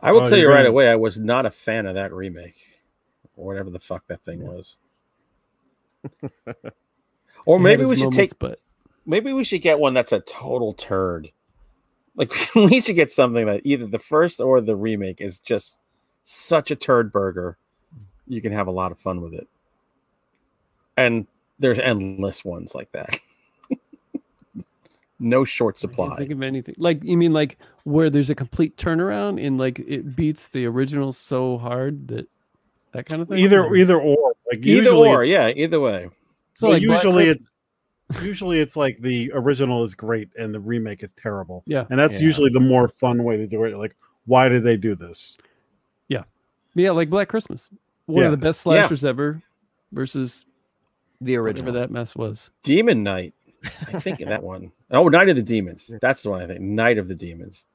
I 0.00 0.12
will 0.12 0.22
Oh, 0.22 0.28
tell 0.28 0.38
you 0.38 0.48
right 0.48 0.58
gonna- 0.58 0.70
away, 0.70 0.88
I 0.88 0.96
was 0.96 1.18
not 1.20 1.44
a 1.46 1.50
fan 1.50 1.84
of 1.86 1.94
that 1.96 2.12
remake, 2.12 2.56
or 3.36 3.44
whatever 3.46 3.68
the 3.70 3.78
fuck 3.80 4.06
that 4.06 4.22
thing 4.22 4.40
was. 4.46 4.76
or 7.46 7.58
maybe 7.58 7.82
its 7.82 7.90
we 7.90 7.96
should 7.96 8.04
moments, 8.04 8.16
take. 8.16 8.38
but 8.38 8.60
Maybe 9.06 9.34
we 9.34 9.44
should 9.44 9.60
get 9.60 9.78
one 9.78 9.92
that's 9.92 10.12
a 10.12 10.20
total 10.20 10.72
turd. 10.72 11.30
Like 12.16 12.32
we 12.54 12.80
should 12.80 12.96
get 12.96 13.12
something 13.12 13.44
that 13.46 13.60
either 13.64 13.86
the 13.86 13.98
first 13.98 14.40
or 14.40 14.60
the 14.62 14.76
remake 14.76 15.20
is 15.20 15.38
just 15.38 15.78
such 16.24 16.70
a 16.70 16.76
turd 16.76 17.12
burger. 17.12 17.58
You 18.26 18.40
can 18.40 18.52
have 18.52 18.66
a 18.66 18.70
lot 18.72 18.92
of 18.92 18.98
fun 18.98 19.20
with 19.20 19.34
it, 19.34 19.46
and 20.96 21.26
there's 21.58 21.78
endless 21.78 22.44
ones 22.44 22.74
like 22.74 22.90
that. 22.92 23.18
no 25.20 25.44
short 25.44 25.74
I 25.74 25.80
can't 25.80 25.90
supply. 25.92 26.16
think 26.16 26.30
of 26.32 26.42
anything. 26.42 26.74
Like 26.78 27.02
you 27.02 27.16
mean 27.16 27.32
like 27.32 27.58
where 27.84 28.10
there's 28.10 28.30
a 28.30 28.34
complete 28.34 28.76
turnaround 28.76 29.44
and 29.44 29.58
like 29.58 29.78
it 29.78 30.16
beats 30.16 30.48
the 30.48 30.66
original 30.66 31.12
so 31.12 31.58
hard 31.58 32.08
that 32.08 32.28
that 32.92 33.06
kind 33.06 33.22
of 33.22 33.28
thing. 33.28 33.38
Either 33.38 33.74
either 33.74 33.98
or. 34.00 34.32
Like 34.52 34.64
Either 34.66 34.90
or, 34.90 35.24
yeah, 35.24 35.48
either 35.48 35.80
way. 35.80 36.10
So 36.54 36.68
well, 36.68 36.74
like 36.74 36.82
usually 36.82 37.24
Christ- 37.24 37.50
it's 38.10 38.22
usually 38.22 38.60
it's 38.60 38.76
like 38.76 39.00
the 39.00 39.32
original 39.34 39.82
is 39.84 39.94
great 39.94 40.28
and 40.38 40.52
the 40.54 40.60
remake 40.60 41.02
is 41.02 41.12
terrible. 41.12 41.62
Yeah. 41.66 41.86
And 41.90 41.98
that's 41.98 42.14
Yeah. 42.14 42.20
usually 42.20 42.50
the 42.50 42.60
more 42.60 42.86
fun 42.86 43.24
way 43.24 43.38
to 43.38 43.46
do 43.46 43.64
it. 43.64 43.74
Like, 43.76 43.96
why 44.26 44.48
did 44.48 44.62
they 44.62 44.76
do 44.76 44.94
this? 44.94 45.38
yeah, 46.08 46.24
Yeah, 46.74 46.90
like 46.90 47.08
Black 47.08 47.28
Christmas, 47.28 47.70
one 48.06 48.20
Yeah. 48.20 48.26
of 48.26 48.30
the 48.32 48.36
best 48.36 48.60
Yeah. 48.66 48.80
slashers 48.82 49.04
ever, 49.04 49.42
versus 49.92 50.44
The 51.24 51.38
whatever 51.38 51.46
original. 51.58 51.72
that 51.74 51.90
mess 51.90 52.14
was. 52.16 52.50
Demon 52.62 53.02
Knight. 53.02 53.34
I 53.92 53.98
think 54.00 54.20
of 54.20 54.28
that 54.28 54.42
one. 54.52 54.70
Oh, 54.90 55.08
Night 55.08 55.28
of 55.28 55.36
the 55.36 55.42
Demons. 55.42 55.90
That's 56.00 56.22
the 56.22 56.30
one 56.30 56.42
I 56.42 56.46
think. 56.46 56.60
Night 56.60 56.98
of 56.98 57.08
the 57.08 57.14
Demons. 57.14 57.66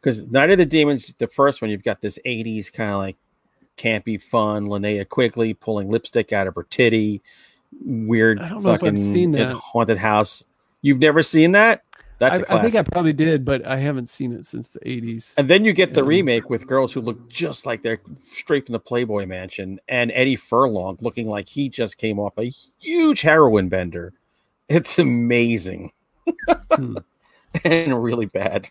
Because 0.00 0.24
Night 0.24 0.50
of 0.50 0.58
the 0.58 0.66
Demons, 0.66 1.14
the 1.18 1.28
first 1.28 1.62
one, 1.62 1.70
you've 1.70 1.82
got 1.82 2.00
this 2.00 2.18
80s 2.26 2.72
kind 2.72 2.90
of 2.92 2.98
like 2.98 3.16
campy 3.76 4.20
fun. 4.20 4.66
Linnea 4.66 5.08
Quigley 5.08 5.54
pulling 5.54 5.90
lipstick 5.90 6.32
out 6.32 6.46
of 6.46 6.54
her 6.54 6.64
titty. 6.64 7.22
Weird 7.84 8.38
I 8.40 8.48
don't 8.48 8.62
know 8.62 8.70
if 8.70 8.74
I've 8.74 8.80
fucking 8.80 8.98
seen 8.98 9.34
in 9.34 9.48
that. 9.48 9.56
haunted 9.56 9.98
house. 9.98 10.44
You've 10.82 10.98
never 11.00 11.22
seen 11.22 11.52
that? 11.52 11.82
That's 12.18 12.40
a 12.40 12.52
I, 12.52 12.58
I 12.58 12.62
think 12.62 12.74
I 12.76 12.82
probably 12.82 13.12
did, 13.12 13.44
but 13.44 13.66
I 13.66 13.76
haven't 13.78 14.08
seen 14.08 14.32
it 14.32 14.46
since 14.46 14.68
the 14.68 14.78
'80s. 14.80 15.34
And 15.36 15.48
then 15.48 15.64
you 15.64 15.72
get 15.72 15.94
the 15.94 16.02
Yeah. 16.02 16.08
remake 16.08 16.48
with 16.48 16.66
girls 16.66 16.92
who 16.92 17.00
look 17.00 17.28
just 17.28 17.66
like 17.66 17.82
they're 17.82 18.00
straight 18.22 18.66
from 18.66 18.74
the 18.74 18.78
Playboy 18.80 19.26
Mansion, 19.26 19.80
and 19.88 20.12
Eddie 20.14 20.36
Furlong 20.36 20.96
looking 21.00 21.26
like 21.26 21.48
he 21.48 21.68
just 21.68 21.98
came 21.98 22.18
off 22.18 22.38
a 22.38 22.52
huge 22.80 23.20
heroin 23.22 23.68
bender. 23.68 24.12
It's 24.68 24.98
amazing 24.98 25.92
Hmm. 26.72 26.96
and 27.64 28.02
really 28.02 28.26
bad. 28.26 28.70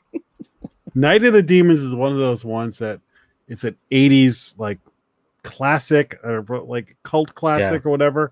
Night 0.96 1.24
of 1.24 1.34
the 1.34 1.44
Demons 1.44 1.82
is 1.82 1.94
one 1.96 2.12
of 2.12 2.18
those 2.18 2.44
ones 2.44 2.78
that 2.80 3.00
it's 3.48 3.64
an 3.64 3.76
80s 3.92 4.58
like 4.58 4.80
classic 5.44 6.20
or 6.24 6.44
like 6.66 6.96
cult 7.04 7.36
classic 7.36 7.86
or 7.86 7.90
whatever. 7.90 8.32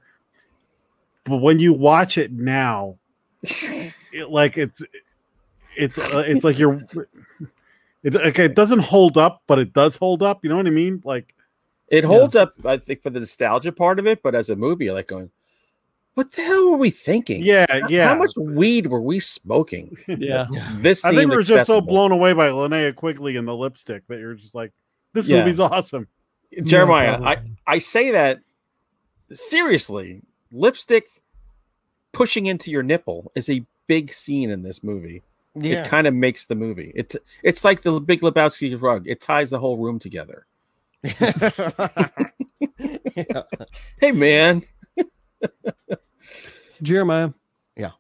But 1.24 1.38
when 1.38 1.60
you 1.60 1.74
watch 1.74 2.18
it 2.18 2.32
now, 2.32 2.98
it, 3.44 4.30
like 4.30 4.58
it's 4.58 4.84
it's 5.82 5.98
uh, 5.98 6.24
it's 6.26 6.44
like 6.44 6.58
you're 6.60 6.82
it, 8.04 8.16
okay, 8.16 8.46
it 8.46 8.56
doesn't 8.56 8.80
hold 8.80 9.18
up, 9.18 9.42
but 9.48 9.60
it 9.60 9.74
does 9.74 9.96
hold 9.98 10.24
up. 10.24 10.44
You 10.44 10.50
know 10.50 10.58
what 10.58 10.68
I 10.68 10.72
mean? 10.72 11.02
Like 11.04 11.36
It 11.90 12.04
holds 12.04 12.36
up, 12.36 12.52
I 12.66 12.78
think, 12.78 13.02
for 13.02 13.10
the 13.10 13.20
nostalgia 13.20 13.72
part 13.72 14.00
of 14.00 14.08
it, 14.08 14.24
but 14.24 14.34
as 14.36 14.50
a 14.50 14.56
movie, 14.56 14.86
you're 14.86 14.94
like 14.94 15.08
going, 15.08 15.30
"What 16.16 16.32
the 16.32 16.42
hell 16.44 16.72
were 16.72 16.78
we 16.78 16.90
thinking? 16.90 17.44
yeah, 17.44 17.66
How- 17.70 17.88
yeah. 17.90 18.08
How 18.08 18.16
much 18.16 18.32
weed 18.38 18.88
were 18.88 19.02
we 19.02 19.20
smoking? 19.20 19.98
Yeah, 20.08 20.48
This 20.80 21.04
I 21.06 21.10
think 21.10 21.20
seemed 21.22 21.30
we 21.32 21.36
were 21.38 21.44
just 21.44 21.68
so 21.68 21.82
blown 21.82 22.12
away 22.12 22.34
by 22.34 22.50
Linnea 22.50 22.96
Quigley 22.96 23.36
and 23.38 23.48
the 23.48 23.56
lipstick 23.56 24.08
that 24.08 24.20
you're 24.20 24.36
just 24.36 24.56
like, 24.56 24.72
this 25.14 25.28
Yeah. 25.28 25.40
movie's 25.40 25.60
awesome. 25.60 26.08
Jeremiah, 26.64 27.18
Yeah, 27.22 27.28
I. 27.30 27.38
I 27.76 27.80
say 27.80 28.12
that 28.12 28.42
seriously. 29.34 30.22
Lipstick 30.52 31.06
pushing 32.12 32.48
into 32.48 32.72
your 32.72 32.84
nipple 32.84 33.32
is 33.36 33.50
a 33.50 33.64
big 33.88 34.12
scene 34.12 34.50
in 34.50 34.62
this 34.64 34.84
movie. 34.84 35.22
Yeah. 35.56 35.82
It 35.82 35.88
kind 35.88 36.08
of 36.08 36.14
makes 36.14 36.46
the 36.46 36.56
movie. 36.56 36.92
It's 36.96 37.16
it's 37.44 37.64
like 37.64 37.82
the 37.82 38.00
Big 38.00 38.22
Lebowski 38.22 38.80
rug. 38.82 39.08
It 39.08 39.20
ties 39.20 39.50
the 39.50 39.60
whole 39.60 39.78
room 39.78 40.00
together. 40.00 40.46
Yeah. 41.04 41.50
Hey 44.00 44.12
man, 44.12 44.64
so 44.98 45.98
Jeremiah. 46.82 47.30
Yeah. 47.76 47.92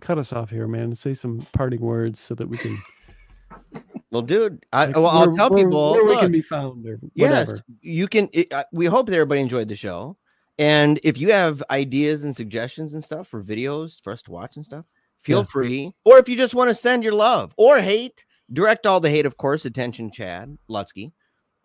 Cut 0.00 0.18
us 0.18 0.32
off 0.32 0.50
here, 0.50 0.66
man. 0.66 0.94
Say 0.94 1.14
some 1.14 1.46
parting 1.52 1.80
words 1.80 2.20
so 2.20 2.34
that 2.34 2.48
we 2.48 2.56
can. 2.58 2.76
Well, 4.12 4.22
dude, 4.22 4.66
I, 4.72 4.86
like, 4.86 4.96
well, 4.96 5.06
I'll 5.06 5.36
tell 5.36 5.50
people. 5.50 5.92
where 5.92 6.04
we 6.04 6.16
can 6.16 6.32
be 6.32 6.42
found 6.42 6.84
or 6.84 6.98
yes, 7.14 7.62
you 7.80 8.08
can. 8.08 8.28
It, 8.32 8.52
uh, 8.52 8.64
we 8.72 8.86
hope 8.86 9.06
that 9.06 9.14
everybody 9.14 9.40
enjoyed 9.40 9.68
the 9.68 9.76
show. 9.76 10.16
And 10.58 10.98
if 11.04 11.16
you 11.16 11.30
have 11.30 11.62
ideas 11.70 12.24
and 12.24 12.34
suggestions 12.34 12.94
and 12.94 13.04
stuff 13.04 13.28
for 13.28 13.40
videos 13.40 14.02
for 14.02 14.12
us 14.12 14.22
to 14.24 14.32
watch 14.32 14.56
and 14.56 14.64
stuff, 14.64 14.84
feel 15.22 15.38
Yeah. 15.40 15.44
free. 15.44 15.92
Or 16.04 16.18
if 16.18 16.28
you 16.28 16.36
just 16.36 16.54
want 16.54 16.68
to 16.68 16.74
send 16.74 17.02
your 17.04 17.12
love 17.12 17.52
or 17.56 17.80
hate, 17.80 18.24
direct 18.52 18.86
all 18.86 19.00
the 19.00 19.10
hate, 19.10 19.26
of 19.26 19.36
course. 19.36 19.64
Attention, 19.64 20.10
Chad 20.10 20.56
Lutsky. 20.68 21.12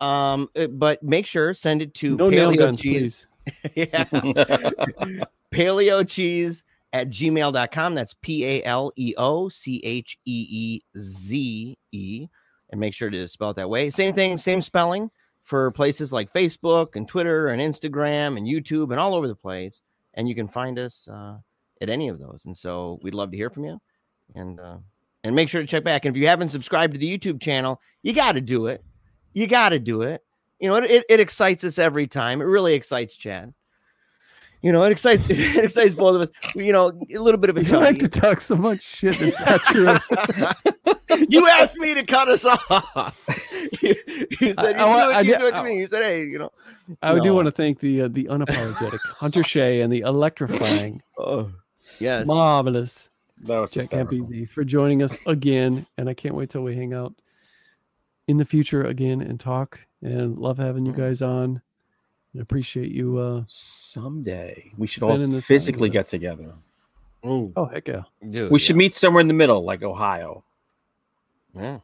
Um, 0.00 0.48
uh, 0.56 0.66
but 0.66 1.02
make 1.02 1.26
sure 1.26 1.54
send 1.54 1.80
it 1.82 1.94
to 1.94 2.16
No 2.16 2.30
paleo 2.30 2.58
guns, 2.58 2.80
cheese. 2.80 3.26
yeah, 3.74 4.04
paleo 5.54 6.06
cheese 6.06 6.64
at 6.92 7.08
gmail.com. 7.10 7.94
That's 7.94 8.14
P 8.20 8.44
A 8.44 8.64
L 8.64 8.92
E 8.96 9.14
O 9.16 9.48
C 9.48 9.80
H 9.84 10.18
E 10.24 10.46
E 10.48 10.80
Z 10.98 11.78
E. 11.92 12.26
And 12.70 12.80
make 12.80 12.94
sure 12.94 13.10
to 13.10 13.28
spell 13.28 13.50
it 13.50 13.56
that 13.56 13.70
way. 13.70 13.90
Same 13.90 14.12
thing, 14.12 14.36
same 14.38 14.60
spelling 14.60 15.10
for 15.44 15.70
places 15.70 16.12
like 16.12 16.32
Facebook 16.32 16.96
and 16.96 17.06
Twitter 17.06 17.48
and 17.48 17.62
Instagram 17.62 18.36
and 18.36 18.46
YouTube 18.46 18.90
and 18.90 18.98
all 18.98 19.14
over 19.14 19.28
the 19.28 19.36
place. 19.36 19.82
And 20.14 20.28
you 20.28 20.34
can 20.34 20.48
find 20.48 20.78
us 20.78 21.06
uh, 21.10 21.36
at 21.80 21.88
any 21.90 22.08
of 22.08 22.18
those. 22.18 22.42
And 22.46 22.56
so 22.56 22.98
we'd 23.02 23.14
love 23.14 23.30
to 23.30 23.36
hear 23.36 23.50
from 23.50 23.64
you. 23.64 23.80
And 24.34 24.58
uh, 24.60 24.76
and 25.24 25.34
make 25.34 25.48
sure 25.48 25.60
to 25.60 25.66
check 25.66 25.84
back. 25.84 26.04
And 26.04 26.14
if 26.16 26.20
you 26.20 26.28
haven't 26.28 26.50
subscribed 26.50 26.92
to 26.94 26.98
the 26.98 27.18
YouTube 27.18 27.40
channel, 27.40 27.80
you 28.02 28.12
got 28.12 28.32
to 28.32 28.40
do 28.40 28.66
it. 28.66 28.84
You 29.32 29.46
got 29.46 29.70
to 29.70 29.78
do 29.78 30.02
it. 30.02 30.22
You 30.60 30.68
know, 30.68 30.76
it, 30.76 30.90
it, 30.90 31.04
it 31.08 31.20
excites 31.20 31.64
us 31.64 31.78
every 31.78 32.06
time. 32.06 32.40
It 32.40 32.44
really 32.44 32.74
excites 32.74 33.14
Chad. 33.16 33.52
You 34.62 34.72
know, 34.72 34.82
it 34.84 34.90
excites 34.92 35.26
it 35.30 35.64
excites 35.64 35.94
both 35.94 36.16
of 36.16 36.22
us. 36.22 36.54
You 36.54 36.72
know, 36.72 36.88
a 37.14 37.18
little 37.18 37.38
bit 37.38 37.50
of 37.50 37.56
a 37.56 37.64
You 37.64 37.78
like 37.78 37.98
to 37.98 38.08
talk 38.08 38.40
so 38.40 38.56
much 38.56 38.82
shit 38.82 39.18
that's 39.18 39.38
not 39.46 39.60
true. 39.64 41.26
you 41.28 41.46
asked 41.48 41.76
me 41.76 41.94
to 41.94 42.02
cut 42.04 42.28
us 42.28 42.44
off. 42.44 43.24
you, 43.82 43.94
you 44.40 44.54
said 44.54 44.76
you, 44.76 44.82
I- 44.84 45.18
I 45.18 45.22
do, 45.22 45.28
it, 45.28 45.28
you 45.28 45.34
I 45.34 45.38
do 45.38 45.46
it 45.48 45.52
to 45.52 45.62
me. 45.62 45.78
You 45.78 45.86
said, 45.86 46.02
hey, 46.02 46.24
you 46.24 46.38
know. 46.38 46.50
I 47.02 47.18
do 47.18 47.34
want 47.34 47.46
to 47.46 47.52
thank 47.52 47.80
the 47.80 48.02
uh, 48.02 48.08
the 48.08 48.24
unapologetic 48.24 49.00
Hunter 49.18 49.42
Shea 49.42 49.80
and 49.80 49.92
the 49.92 50.00
electrifying, 50.00 51.00
Oh, 51.18 51.50
yes. 52.00 52.26
marvelous 52.26 53.10
that 53.42 53.58
was 53.58 53.70
Jack 53.72 53.82
hysterical. 53.82 54.46
For 54.50 54.64
joining 54.64 55.02
us 55.02 55.18
again. 55.26 55.86
And 55.98 56.08
I 56.08 56.14
can't 56.14 56.34
wait 56.34 56.50
till 56.50 56.62
we 56.62 56.74
hang 56.74 56.94
out 56.94 57.14
in 58.28 58.36
the 58.36 58.44
future 58.44 58.84
again 58.84 59.20
and 59.20 59.38
talk. 59.38 59.80
And 60.02 60.38
love 60.38 60.58
having 60.58 60.86
you 60.86 60.92
guys 60.92 61.22
on. 61.22 61.60
And 62.32 62.42
appreciate 62.42 62.92
you. 62.92 63.18
Uh, 63.18 63.42
Someday 63.48 64.72
we 64.76 64.86
should 64.86 65.02
all 65.02 65.40
physically 65.40 65.88
get 65.88 66.08
together. 66.08 66.54
Oh, 67.24 67.52
oh 67.56 67.64
heck 67.66 67.88
yeah, 67.88 68.02
Dude, 68.28 68.52
We 68.52 68.58
should 68.58 68.76
meet 68.76 68.94
somewhere 68.94 69.20
in 69.20 69.26
the 69.26 69.34
middle, 69.34 69.64
like 69.64 69.82
Ohio. 69.82 70.44
yeah. 71.54 71.78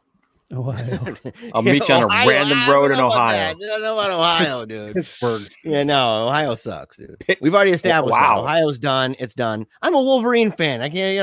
Ohio. 0.57 1.15
I'll 1.53 1.61
meet 1.61 1.87
you 1.87 1.95
on 1.95 2.03
a 2.03 2.05
Ohio, 2.05 2.29
random 2.29 2.69
road 2.69 2.91
in 2.91 2.99
Ohio. 2.99 3.31
that. 3.37 3.55
I 3.55 3.67
don't 3.67 3.81
know 3.81 3.97
about 3.97 4.11
Ohio, 4.11 4.65
dude. 4.65 4.93
Pittsburgh. 4.95 5.49
Yeah, 5.63 5.83
no, 5.83 6.27
Ohio 6.27 6.55
sucks, 6.55 6.97
dude. 6.97 7.17
Pitts- 7.19 7.41
We've 7.41 7.53
already 7.55 7.71
established. 7.71 8.13
that. 8.13 8.19
wow. 8.21 8.41
Ohio's 8.41 8.79
done. 8.79 9.15
It's 9.19 9.33
done. 9.33 9.65
I'm 9.81 9.93
a 9.95 10.01
Wolverine 10.01 10.51
fan. 10.51 10.81
I 10.81 10.89
can't, 10.89 11.15
you 11.15 11.21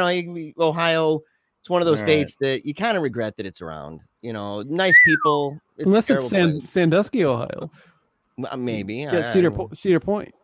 know, 0.57 0.66
Ohio. 0.66 1.20
It's 1.61 1.69
one 1.70 1.82
of 1.82 1.86
those 1.86 2.01
All 2.01 2.07
right. 2.07 2.12
states 2.28 2.36
that 2.40 2.65
you 2.66 2.74
kind 2.74 2.97
of 2.97 3.02
regret 3.02 3.36
that 3.36 3.44
it's 3.47 3.61
around. 3.61 4.01
You 4.23 4.32
know, 4.32 4.62
nice 4.62 4.98
people. 5.05 5.59
It's 5.77 5.86
Unless 5.86 6.11
it's 6.11 6.28
terrible 6.31 6.61
San, 6.61 6.66
Sandusky, 6.66 7.24
Ohio. 7.24 7.70
Uh, 8.51 8.57
maybe. 8.57 8.97
Yeah, 8.97 9.19
I- 9.19 9.23
Cedar 9.23 9.52
I- 9.52 9.57
Po- 9.57 9.70
Cedar 9.74 10.01
Point. 10.01 10.35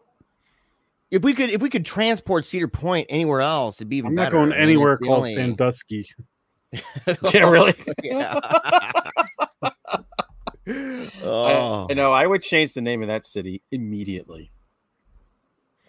If 1.10 1.22
we 1.22 1.34
could, 1.34 1.50
if 1.50 1.62
we 1.62 1.70
could 1.70 1.86
transport 1.86 2.44
Cedar 2.46 2.68
Point 2.68 3.06
anywhere 3.08 3.40
else, 3.40 3.76
it'd 3.78 3.88
be 3.88 3.96
even 3.96 4.08
I'm 4.08 4.14
not 4.16 4.32
going 4.32 4.52
I 4.52 4.56
mean, 4.56 4.62
anywhere 4.62 4.98
called 4.98 5.18
only- 5.18 5.34
Sandusky. 5.34 6.06
Yeah, 7.34 7.48
really. 7.50 7.74
yeah. 8.02 8.40
I, 10.68 11.08
oh, 11.22 11.86
I 11.88 11.94
know. 11.94 12.12
I 12.12 12.26
would 12.26 12.42
change 12.42 12.74
the 12.74 12.80
name 12.80 13.02
of 13.02 13.08
that 13.08 13.24
city 13.24 13.62
immediately. 13.70 14.50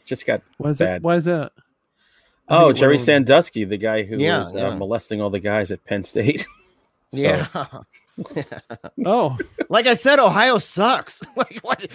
Just 0.05 0.25
got 0.25 0.41
Why 0.57 0.69
is 0.69 0.77
Bad. 0.79 0.97
it? 0.97 1.01
Why 1.03 1.15
is 1.15 1.25
that? 1.25 1.51
Oh 2.47 2.67
think 2.67 2.77
it 2.77 2.79
Jerry 2.79 2.95
over- 2.95 3.03
Sandusky, 3.03 3.63
the 3.65 3.77
guy 3.77 4.03
who 4.03 4.17
Yeah, 4.17 4.39
was 4.39 4.53
yeah. 4.53 4.67
Uh, 4.69 4.75
molesting 4.75 5.19
all 5.21 5.29
the 5.29 5.39
guys 5.39 5.71
at 5.71 5.83
Penn 5.83 6.03
State. 6.03 6.45
So, 7.11 7.17
yeah. 7.19 7.47
Oh, 9.05 9.37
like 9.69 9.85
I 9.87 9.93
said, 9.93 10.19
Ohio 10.19 10.57
sucks. 10.59 11.19
like 11.35 11.59
what? 11.61 11.85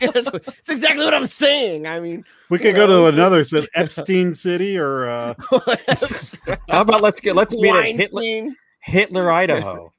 It's 0.00 0.68
exactly 0.68 1.04
what 1.04 1.14
I'm 1.14 1.26
saying. 1.26 1.86
I 1.86 2.00
mean, 2.00 2.24
We 2.50 2.58
could 2.58 2.74
go 2.74 2.86
to 2.86 3.06
another 3.06 3.44
city, 3.44 3.66
Epstein 3.74 4.34
City 4.34 4.76
or 4.76 5.08
uh, 5.08 5.34
How 6.68 6.82
about 6.82 7.02
let's 7.02 7.20
get 7.20 7.34
let's 7.36 7.54
meet 7.56 7.74
at 7.74 7.96
Hitler, 7.96 8.50
Hitler, 8.80 9.30
Idaho. 9.32 9.92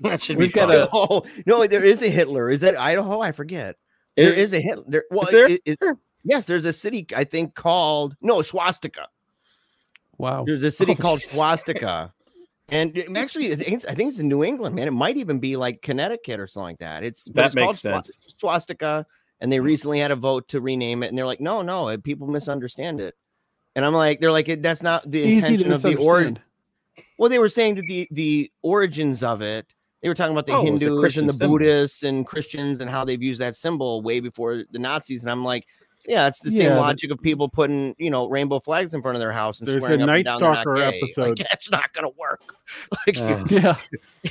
that 0.00 0.22
should 0.22 0.36
We've 0.36 0.48
be 0.52 0.60
got 0.60 0.68
fun. 0.68 0.80
a- 0.82 0.88
Oh 0.92 1.24
no, 1.46 1.66
there 1.66 1.84
is 1.84 2.02
a 2.02 2.08
Hitler. 2.08 2.50
Is 2.50 2.60
that 2.62 2.78
Idaho? 2.78 3.20
I 3.20 3.32
forget. 3.32 3.76
There 4.16 4.32
Is- 4.32 4.52
is 4.52 4.52
a 4.54 4.60
Hitler. 4.60 4.84
There, 4.88 5.04
well, 5.10 5.28
there? 5.30 5.46
it- 5.50 5.62
it- 5.64 5.78
yes, 6.24 6.46
there's 6.46 6.64
a 6.66 6.72
city 6.72 7.06
I 7.16 7.24
think 7.24 7.54
called 7.54 8.16
no 8.20 8.42
Swastika. 8.42 9.06
wow. 10.18 10.44
There's 10.46 10.62
a 10.62 10.70
city 10.70 10.92
Oh, 10.92 10.96
called 10.96 11.20
Jesus. 11.20 11.34
Swastika. 11.34 12.12
And 12.72 12.96
it- 12.96 13.16
actually, 13.16 13.52
I 13.52 13.56
think, 13.56 13.72
it's, 13.72 13.84
I 13.84 13.94
think 13.94 14.08
it's 14.10 14.18
in 14.18 14.26
New 14.26 14.42
England, 14.42 14.74
man. 14.74 14.88
It 14.88 14.92
might 14.92 15.16
even 15.16 15.38
be 15.38 15.54
like 15.56 15.82
Connecticut 15.82 16.40
or 16.40 16.48
something 16.48 16.70
like 16.70 16.78
that. 16.78 17.04
It's 17.04 17.26
That 17.34 17.46
it's 17.46 17.54
makes 17.54 17.78
sense. 17.80 18.34
Swastika, 18.38 19.06
and 19.40 19.52
they 19.52 19.58
mm-hmm. 19.58 19.66
recently 19.66 19.98
had 20.00 20.10
a 20.10 20.16
vote 20.16 20.48
to 20.48 20.60
rename 20.60 21.04
it, 21.04 21.08
and 21.08 21.16
they're 21.16 21.26
like, 21.26 21.40
no, 21.40 21.62
no, 21.62 21.96
people 21.98 22.26
misunderstand 22.26 23.00
it. 23.00 23.14
And 23.74 23.84
I'm 23.84 23.94
like, 23.94 24.20
they're 24.20 24.32
like, 24.32 24.60
that's 24.62 24.82
not 24.82 25.08
the 25.10 25.20
Easy 25.20 25.56
to 25.56 25.64
intention 25.64 25.72
of 25.72 25.82
the 25.82 25.96
origin. 25.96 26.38
Well, 27.18 27.30
they 27.30 27.38
were 27.38 27.48
saying 27.48 27.76
that 27.76 27.86
the 27.88 28.06
the 28.10 28.52
origins 28.62 29.22
of 29.22 29.40
it 29.40 29.72
They 30.02 30.08
were 30.08 30.14
talking 30.14 30.32
about 30.32 30.46
the 30.46 30.52
Oh, 30.52 30.66
it 30.66 30.72
was 30.72 30.82
a 30.82 30.86
Hindus 30.86 31.16
and 31.16 31.28
the 31.28 31.32
symbol. 31.32 31.58
Buddhists 31.58 32.02
and 32.02 32.26
Christians 32.26 32.80
and 32.80 32.90
how 32.90 33.04
they've 33.04 33.22
used 33.22 33.40
that 33.40 33.56
symbol 33.56 34.02
way 34.02 34.18
before 34.20 34.64
the 34.70 34.78
Nazis. 34.78 35.22
And 35.22 35.30
I'm 35.30 35.44
like, 35.44 35.66
yeah, 36.08 36.26
it's 36.26 36.40
the 36.40 36.50
same 36.50 36.62
Yeah, 36.62 36.68
but- 36.74 36.80
logic 36.80 37.10
of 37.10 37.20
people 37.22 37.48
putting, 37.48 37.94
you 37.98 38.10
know, 38.10 38.26
rainbow 38.28 38.58
flags 38.60 38.94
in 38.94 39.02
front 39.02 39.16
of 39.16 39.20
their 39.20 39.32
house 39.32 39.60
and 39.60 39.68
There's 39.68 39.76
a 39.76 39.80
swearing 39.80 40.00
up 40.02 40.08
and 40.08 40.16
Night 40.16 40.24
down 40.24 40.38
Stalker 40.38 40.74
gay. 40.76 40.98
episode. 40.98 41.38
Like, 41.38 41.48
that's 41.50 41.70
not 41.70 41.92
gonna 41.92 42.10
work. 42.18 42.56
Like, 43.06 43.18
Uh, 43.18 43.44
Yeah, 43.50 43.76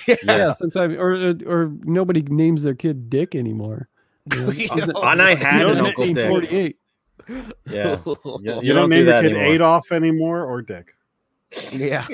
yeah. 0.08 0.16
yeah. 0.24 0.54
Sometimes, 0.54 0.96
or 0.98 1.14
or- 1.14 1.36
or 1.48 1.72
nobody 1.84 2.22
names 2.24 2.64
their 2.64 2.76
kid 2.76 3.10
Dick 3.10 3.36
anymore. 3.36 3.88
You 4.32 4.40
know? 4.42 4.52
You 4.52 4.68
know, 4.76 5.02
And 5.02 5.22
I 5.22 5.36
had 5.36 5.66
an 5.66 5.78
in 5.78 5.86
Uncle 5.86 6.06
Dick. 6.14 6.30
1948. 6.30 6.78
yeah. 7.70 8.00
You, 8.06 8.18
You, 8.42 8.62
you 8.62 8.74
don't, 8.74 8.90
do 8.90 8.96
name 8.96 9.08
your 9.08 9.22
kid 9.22 9.32
anymore. 9.32 9.44
Adolf 9.46 9.92
anymore 9.92 10.46
or 10.46 10.62
Dick. 10.62 10.94
yeah. 11.74 12.06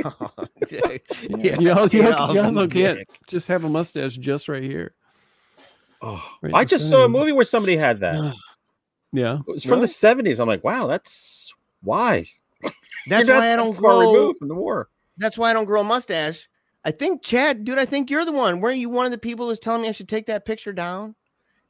Yeah. 0.70 0.98
Yeah, 1.30 1.60
You, 1.60 1.72
also, 1.74 1.98
you 1.98 2.08
Adolf 2.08 2.38
also 2.38 2.68
can't 2.68 3.00
Dick. 3.00 3.08
just 3.28 3.48
have 3.48 3.64
a 3.64 3.70
mustache 3.70 4.16
just 4.18 4.48
right 4.50 4.64
here. 4.64 4.94
Oh, 6.02 6.24
Right 6.42 6.54
I 6.54 6.64
just 6.66 6.90
saw 6.90 7.06
a 7.06 7.10
movie 7.10 7.32
where 7.32 7.46
somebody 7.46 7.76
had 7.78 8.00
that. 8.02 8.34
Yeah. 9.18 9.40
It 9.48 9.52
was 9.52 9.64
from 9.64 9.80
the 9.80 9.88
70s. 9.88 10.40
I'm 10.40 10.48
like, 10.48 10.64
wow, 10.64 10.88
that's 10.88 11.54
why. 11.82 12.28
That's 13.08 13.30
why 13.30 13.54
I 13.54 13.56
don't 13.56 13.74
far 13.74 13.82
grow. 13.82 14.12
removed 14.12 14.40
from 14.40 14.50
the 14.50 14.56
war. 14.56 14.90
That's 15.18 15.38
why 15.38 15.50
I 15.50 15.54
don't 15.54 15.66
grow 15.66 15.80
a 15.80 15.84
mustache. 15.84 16.50
I 16.84 16.92
think 16.92 17.24
Chad, 17.24 17.64
dude, 17.64 17.78
I 17.78 17.86
think 17.86 18.10
you're 18.10 18.26
the 18.26 18.34
one. 18.34 18.60
Weren't 18.60 18.80
you 18.80 18.90
one 18.90 19.06
of 19.06 19.14
the 19.14 19.18
people 19.18 19.48
who's 19.48 19.60
telling 19.60 19.84
me 19.84 19.88
I 19.88 19.94
should 19.94 20.10
take 20.10 20.26
that 20.26 20.46
picture 20.46 20.74
down? 20.74 21.16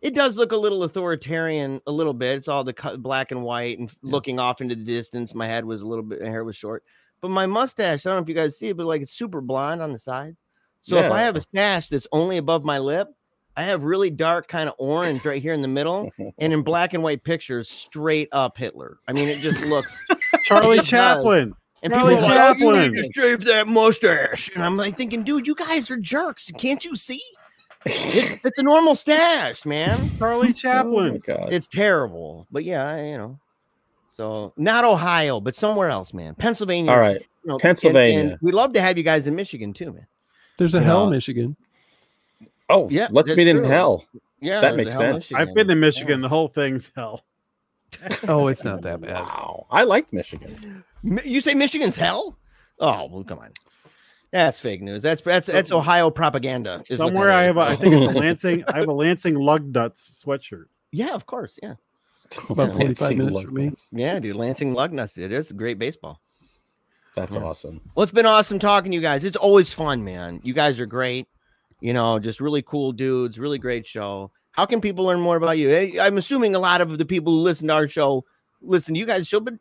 It 0.02 0.16
does 0.16 0.36
look 0.38 0.52
a 0.52 0.58
little 0.58 0.84
authoritarian, 0.84 1.80
a 1.86 1.92
little 1.92 2.14
bit. 2.14 2.38
It's 2.38 2.48
all 2.48 2.64
the 2.64 2.74
cut, 2.74 3.04
black 3.04 3.32
and 3.32 3.44
white 3.44 3.78
and 3.78 3.92
looking 4.02 4.40
off 4.40 4.62
into 4.62 4.76
the 4.76 4.84
distance. 4.84 5.36
My 5.36 5.46
head 5.46 5.64
was 5.64 5.84
a 5.84 5.86
little 5.86 6.04
bit, 6.04 6.22
my 6.22 6.30
hair 6.30 6.44
was 6.44 6.56
short, 6.56 6.84
but 7.22 7.30
my 7.30 7.46
mustache. 7.46 8.06
I 8.06 8.10
don't 8.10 8.18
know 8.18 8.24
if 8.24 8.30
you 8.30 8.36
guys 8.36 8.58
see 8.58 8.70
it, 8.70 8.78
but 8.78 8.88
like 8.88 9.04
it's 9.04 9.14
super 9.14 9.42
blonde 9.42 9.82
on 9.82 9.94
the 9.94 10.00
sides. 10.00 10.38
So 10.82 10.98
if 10.98 11.12
I 11.12 11.22
have 11.22 11.36
a 11.36 11.42
stash 11.42 11.90
that's 11.90 12.08
only 12.12 12.38
above 12.38 12.64
my 12.64 12.80
lip, 12.80 13.10
I 13.58 13.64
have 13.64 13.84
really 13.84 14.10
dark 14.12 14.48
kind 14.48 14.70
of 14.70 14.76
orange 14.78 15.26
right 15.26 15.42
here 15.42 15.54
in 15.54 15.62
the 15.64 15.68
middle, 15.68 16.12
and 16.38 16.54
in 16.54 16.62
black 16.62 16.94
and 16.94 17.02
white 17.04 17.24
pictures, 17.24 17.70
straight 17.70 18.30
up 18.32 18.58
Hitler. 18.58 19.00
I 19.08 19.14
mean, 19.14 19.28
it 19.28 19.40
just 19.40 19.60
looks. 19.62 20.00
Charlie 20.46 20.76
It 20.76 20.82
does. 20.82 20.90
Chaplin. 20.90 21.54
And 21.84 21.92
Charlie 21.94 22.16
people 22.16 22.32
are 22.32 22.36
like, 22.36 22.62
"Oh, 22.62 22.66
you 22.66 22.76
Chaplin. 22.76 22.92
need 22.94 23.04
to 23.04 23.12
shave 23.14 23.42
that 23.46 23.68
mustache. 23.68 24.50
And 24.56 24.64
I'm 24.64 24.78
like 24.78 24.96
thinking, 24.96 25.24
dude, 25.24 25.46
you 25.48 25.56
guys 25.56 25.92
are 25.92 25.98
jerks. 25.98 26.50
Can't 26.58 26.84
you 26.86 26.96
see? 26.96 27.22
It's, 27.86 28.16
it's 28.46 28.58
a 28.58 28.64
normal 28.64 28.96
stash, 28.96 29.66
man. 29.66 30.10
Charlie 30.18 30.50
Oh 30.50 30.54
Chaplin. 30.54 31.20
God. 31.26 31.52
It's 31.52 31.68
terrible. 31.68 32.48
But 32.52 32.64
yeah, 32.64 32.86
I- 32.92 33.04
you 33.06 33.18
know. 33.18 33.40
So 34.16 34.54
not 34.58 34.84
Ohio, 34.86 35.40
but 35.40 35.56
somewhere 35.56 35.90
else, 35.90 36.14
man. 36.14 36.34
Pennsylvania. 36.36 36.92
All 36.92 36.98
right. 37.00 37.22
you 37.22 37.28
know, 37.46 37.54
and- 37.56 37.62
Pennsylvania. 37.62 38.20
and 38.32 38.38
we'd 38.42 38.56
love 38.56 38.74
to 38.74 38.82
have 38.82 38.98
you 38.98 39.04
guys 39.04 39.28
in 39.28 39.36
Michigan 39.36 39.74
too, 39.74 39.94
man. 39.94 40.08
There's 40.58 40.74
a 40.74 40.80
You 40.80 40.84
Hell, 40.86 41.06
know, 41.06 41.12
Michigan. 41.12 41.56
Oh, 42.70 42.90
Yeah, 42.90 43.08
let's 43.12 43.28
that's 43.30 43.38
meet 43.38 43.48
in 43.48 43.64
hell. 43.64 44.06
Yeah, 44.40 44.62
That 44.62 44.76
makes 44.76 44.92
a 44.96 45.02
hell 45.02 45.20
sense. 45.20 45.34
I've 45.34 45.54
been 45.54 45.68
to 45.68 45.76
Michigan. 45.76 46.22
The 46.22 46.30
whole 46.30 46.48
thing's 46.48 46.92
hell. 46.96 47.24
Oh, 48.28 48.48
it's 48.48 48.66
not 48.66 48.82
that 48.82 49.00
bad. 49.00 49.14
Wow. 49.14 49.66
I 49.72 49.84
liked 49.86 50.12
Michigan. 50.12 50.84
You 51.04 51.40
say 51.40 51.54
Michigan's 51.54 51.96
hell? 51.96 52.38
Oh, 52.80 53.06
well, 53.06 53.24
come 53.24 53.40
on. 53.40 53.52
That's 54.32 54.60
fake 54.60 54.82
news. 54.82 55.02
That's 55.02 55.22
that's 55.22 55.48
that's 55.48 55.72
Ohio 55.72 56.12
propaganda. 56.12 56.84
Somewhere 56.86 57.32
I 57.32 57.44
have, 57.44 57.56
a, 57.56 57.62
I 57.62 57.76
think 57.76 57.96
it's 57.96 58.06
a 58.06 58.10
Lansing. 58.20 58.66
I 58.68 58.80
have 58.80 58.90
a 58.90 58.94
Lansing 58.94 59.36
Lugnuts 59.36 60.22
sweatshirt. 60.26 60.66
Yeah, 60.92 61.14
of 61.14 61.26
course. 61.26 61.58
Yeah. 61.64 61.76
It's 62.30 62.50
about 62.50 62.74
45 62.74 63.18
minutes 63.18 63.42
for 63.42 63.54
me. 63.54 63.72
Yeah, 63.94 64.20
dude. 64.20 64.36
Lansing 64.36 64.76
Lugnuts, 64.76 65.14
dude. 65.14 65.32
It's 65.32 65.54
great 65.54 65.80
baseball. 65.80 66.20
That's 67.16 67.36
Yeah. 67.36 67.44
awesome. 67.44 67.80
Well, 67.96 68.04
it's 68.04 68.12
been 68.12 68.26
awesome 68.26 68.60
talking 68.60 68.92
to 68.92 68.96
you 68.96 69.02
guys. 69.02 69.24
It's 69.24 69.38
always 69.38 69.72
fun, 69.72 70.04
man. 70.04 70.42
You 70.44 70.54
guys 70.54 70.78
are 70.82 70.86
great. 70.86 71.26
You 71.80 71.94
know, 71.94 72.20
just 72.20 72.42
really 72.42 72.62
cool 72.62 72.92
dudes. 72.92 73.38
Really 73.40 73.60
great 73.60 73.86
show. 73.86 74.32
How 74.52 74.66
can 74.66 74.82
people 74.82 75.06
learn 75.06 75.20
more 75.20 75.36
about 75.36 75.58
you? 75.58 76.02
I'm 76.02 76.18
assuming 76.18 76.56
a 76.56 76.60
lot 76.60 76.82
of 76.82 76.98
the 76.98 77.06
people 77.06 77.34
who 77.34 77.40
listen 77.40 77.68
to 77.68 77.74
our 77.76 77.88
show 77.88 78.26
listen 78.62 78.94
to 78.94 79.00
you 79.00 79.06
guys' 79.06 79.28
show, 79.28 79.40
but 79.40 79.56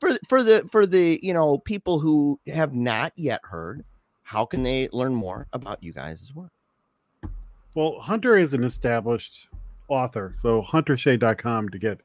for 0.00 0.16
for 0.28 0.42
the 0.42 0.68
for 0.70 0.86
the 0.86 1.20
you 1.22 1.32
know 1.32 1.58
people 1.58 2.00
who 2.00 2.40
have 2.46 2.74
not 2.74 3.12
yet 3.16 3.40
heard, 3.44 3.84
how 4.22 4.44
can 4.44 4.62
they 4.62 4.88
learn 4.92 5.14
more 5.14 5.46
about 5.52 5.82
you 5.82 5.92
guys' 5.92 6.32
work? 6.34 6.50
Well, 7.74 7.92
Well, 7.92 8.00
Hunter 8.00 8.36
is 8.36 8.54
an 8.54 8.64
established 8.64 9.48
author, 9.88 10.32
so 10.36 10.62
huntershea.com 10.62 11.68
to 11.70 11.78
get 11.78 12.00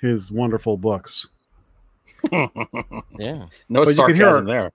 his 0.00 0.30
wonderful 0.30 0.76
books. 0.76 1.28
Yeah. 3.18 3.46
No 3.68 3.84
But 3.84 3.96
you 3.96 4.06
can 4.06 4.14
hear 4.14 4.24
sarcasm 4.26 4.44
there. 4.46 4.72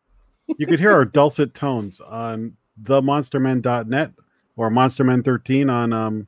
You 0.57 0.65
can 0.68 0.77
hear 0.77 0.91
our 0.91 1.05
dulcet 1.05 1.53
tones 1.53 1.99
on 1.99 2.55
themonstermen.net 2.84 4.11
or 4.56 4.69
monstermen13 4.69 5.72
on 5.72 5.94
um, 5.94 6.28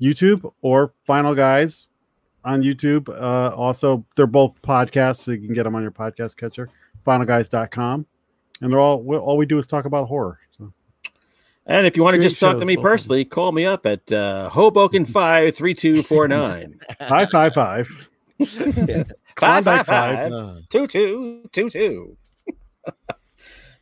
YouTube 0.00 0.50
or 0.62 0.92
Final 1.04 1.34
Guys 1.34 1.88
on 2.44 2.62
YouTube. 2.62 3.08
Uh, 3.08 3.54
also, 3.54 4.04
they're 4.16 4.26
both 4.26 4.60
podcasts, 4.62 5.20
so 5.20 5.32
you 5.32 5.38
can 5.38 5.54
get 5.54 5.64
them 5.64 5.74
on 5.74 5.82
your 5.82 5.90
podcast 5.90 6.36
catcher, 6.36 6.68
finalguys.com. 7.06 8.06
And 8.60 8.72
they're 8.72 8.80
all 8.80 9.02
all 9.16 9.36
we 9.36 9.46
do 9.46 9.58
is 9.58 9.66
talk 9.66 9.84
about 9.86 10.06
horror. 10.06 10.38
So 10.58 10.72
And 11.66 11.86
if 11.86 11.96
you 11.96 12.02
want 12.02 12.16
to 12.16 12.20
just 12.20 12.38
talk 12.38 12.58
to 12.58 12.66
me 12.66 12.76
both 12.76 12.82
them. 12.82 12.90
personally, 12.90 13.24
call 13.24 13.52
me 13.52 13.64
up 13.64 13.86
at 13.86 14.10
uh, 14.12 14.50
Hoboken 14.50 15.04
five 15.06 15.54
three 15.56 15.74
two 15.74 16.02
four 16.02 16.28
nine 16.28 16.78
five 17.08 17.30
five 17.30 17.54
five. 17.54 18.08
five 18.46 19.64
five 19.64 19.64
five. 19.64 19.86
five 19.86 20.32
Uh, 20.32 20.54
two 20.68 20.86
two 20.86 21.48
two 21.52 21.70
two. 21.70 22.16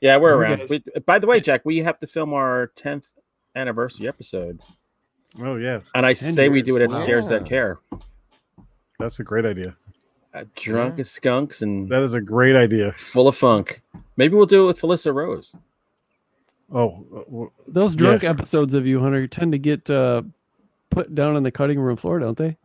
Yeah, 0.00 0.16
we're 0.18 0.36
around. 0.36 0.68
We, 0.70 0.80
by 1.06 1.18
the 1.18 1.26
way, 1.26 1.40
Jack, 1.40 1.64
we 1.64 1.78
have 1.78 1.98
to 1.98 2.06
film 2.06 2.32
our 2.32 2.68
tenth 2.76 3.08
anniversary 3.58 4.08
episode, 4.08 4.60
Oh 5.40 5.56
yeah, 5.56 5.80
and 5.94 6.06
I 6.06 6.14
10 6.14 6.32
say 6.32 6.48
we 6.48 6.62
do 6.62 6.76
it 6.76 6.82
at 6.82 6.90
wow. 6.90 6.98
Scares 7.02 7.28
That 7.28 7.44
Care. 7.44 7.78
that's 8.98 9.20
a 9.20 9.24
great 9.24 9.44
idea. 9.44 9.76
Uh, 10.34 10.44
drunk 10.56 10.96
Yeah. 10.96 11.00
as 11.02 11.10
skunks 11.10 11.62
and 11.62 11.88
That 11.90 12.02
is 12.02 12.12
a 12.14 12.20
great 12.20 12.56
idea. 12.56 12.92
full 12.92 13.28
of 13.28 13.36
funk. 13.36 13.82
Maybe 14.16 14.34
we'll 14.34 14.46
do 14.46 14.64
it 14.64 14.66
with 14.66 14.80
Felissa 14.80 15.12
Rose. 15.14 15.54
Oh, 16.72 17.04
uh, 17.14 17.20
w- 17.24 17.50
Those 17.66 17.96
drunk 17.96 18.24
episodes 18.24 18.74
of 18.74 18.86
you, 18.86 19.00
Hunter, 19.00 19.26
tend 19.26 19.52
to 19.52 19.58
get 19.58 19.88
uh, 19.88 20.22
put 20.90 21.14
down 21.14 21.34
on 21.36 21.42
the 21.42 21.50
cutting 21.50 21.80
room 21.80 21.96
floor, 21.96 22.18
don't 22.18 22.36
they? 22.36 22.56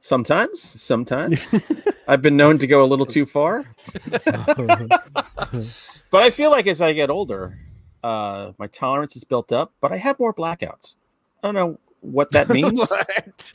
Sometimes, 0.00 0.62
sometimes 0.62 1.46
I've 2.08 2.22
been 2.22 2.36
known 2.38 2.56
to 2.58 2.66
go 2.66 2.82
a 2.82 2.86
little 2.86 3.04
too 3.04 3.26
far, 3.26 3.64
but 6.10 6.22
I 6.22 6.30
feel 6.30 6.50
like 6.50 6.66
as 6.66 6.80
I 6.80 6.92
get 6.92 7.10
older, 7.10 7.58
uh, 8.02 8.52
my 8.58 8.66
tolerance 8.68 9.16
is 9.16 9.24
built 9.24 9.52
up. 9.52 9.72
But 9.80 9.92
I 9.92 9.96
have 9.96 10.18
more 10.18 10.34
blackouts. 10.34 10.96
I 11.42 11.48
don't 11.48 11.54
know 11.54 11.78
what 12.00 12.30
that 12.32 12.48
means. 12.58 12.90
what? 13.08 13.52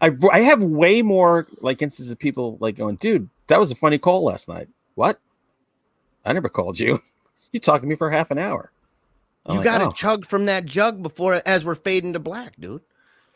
I 0.00 0.10
I 0.32 0.40
have 0.40 0.62
way 0.62 1.02
more 1.02 1.48
like 1.60 1.82
instances 1.82 2.10
of 2.12 2.18
people 2.18 2.56
like 2.60 2.76
going, 2.76 2.96
dude, 2.96 3.28
that 3.48 3.60
was 3.60 3.70
a 3.70 3.74
funny 3.74 3.98
call 3.98 4.24
last 4.24 4.48
night. 4.48 4.68
What? 4.94 5.20
I 6.24 6.32
never 6.32 6.48
called 6.48 6.78
you. 6.78 7.00
You 7.52 7.60
talked 7.60 7.82
to 7.82 7.88
me 7.88 7.94
for 7.94 8.10
half 8.10 8.32
an 8.32 8.38
hour. 8.38 8.72
I'm 9.46 9.52
you 9.52 9.58
like, 9.60 9.64
got 9.64 9.78
to 9.78 9.84
"Oh." 9.84 9.90
chug 9.92 10.26
from 10.26 10.46
that 10.46 10.64
jug 10.64 11.04
before 11.04 11.40
as 11.46 11.64
we're 11.64 11.76
fading 11.76 12.12
to 12.14 12.18
black, 12.18 12.54
dude. 12.58 12.82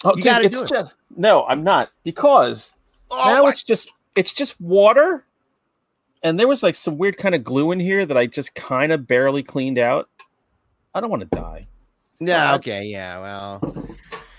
Oh, 0.02 0.16
You 0.16 0.24
gotta 0.24 0.46
it's 0.46 0.56
do 0.56 0.64
it. 0.64 0.68
just 0.68 0.96
no, 1.16 1.44
I'm 1.46 1.62
not 1.62 1.90
because 2.02 2.74
Oh, 3.12 3.22
now 3.24 3.42
my- 3.44 3.50
it's 3.50 3.62
just 3.62 3.92
it's 4.16 4.32
just 4.32 4.60
water, 4.60 5.24
and 6.22 6.38
there 6.38 6.48
was 6.48 6.62
like 6.62 6.74
some 6.76 6.98
weird 6.98 7.16
kind 7.16 7.34
of 7.34 7.44
glue 7.44 7.72
in 7.72 7.80
here 7.80 8.04
that 8.06 8.16
I 8.16 8.26
just 8.26 8.54
kind 8.54 8.92
of 8.92 9.06
barely 9.06 9.42
cleaned 9.42 9.78
out. 9.78 10.08
I 10.94 11.00
don't 11.00 11.10
want 11.10 11.22
to 11.22 11.28
die. 11.36 11.68
yeah, 12.20 12.52
uh, 12.52 12.56
okay, 12.56 12.84
yeah, 12.84 13.20
well, 13.20 13.86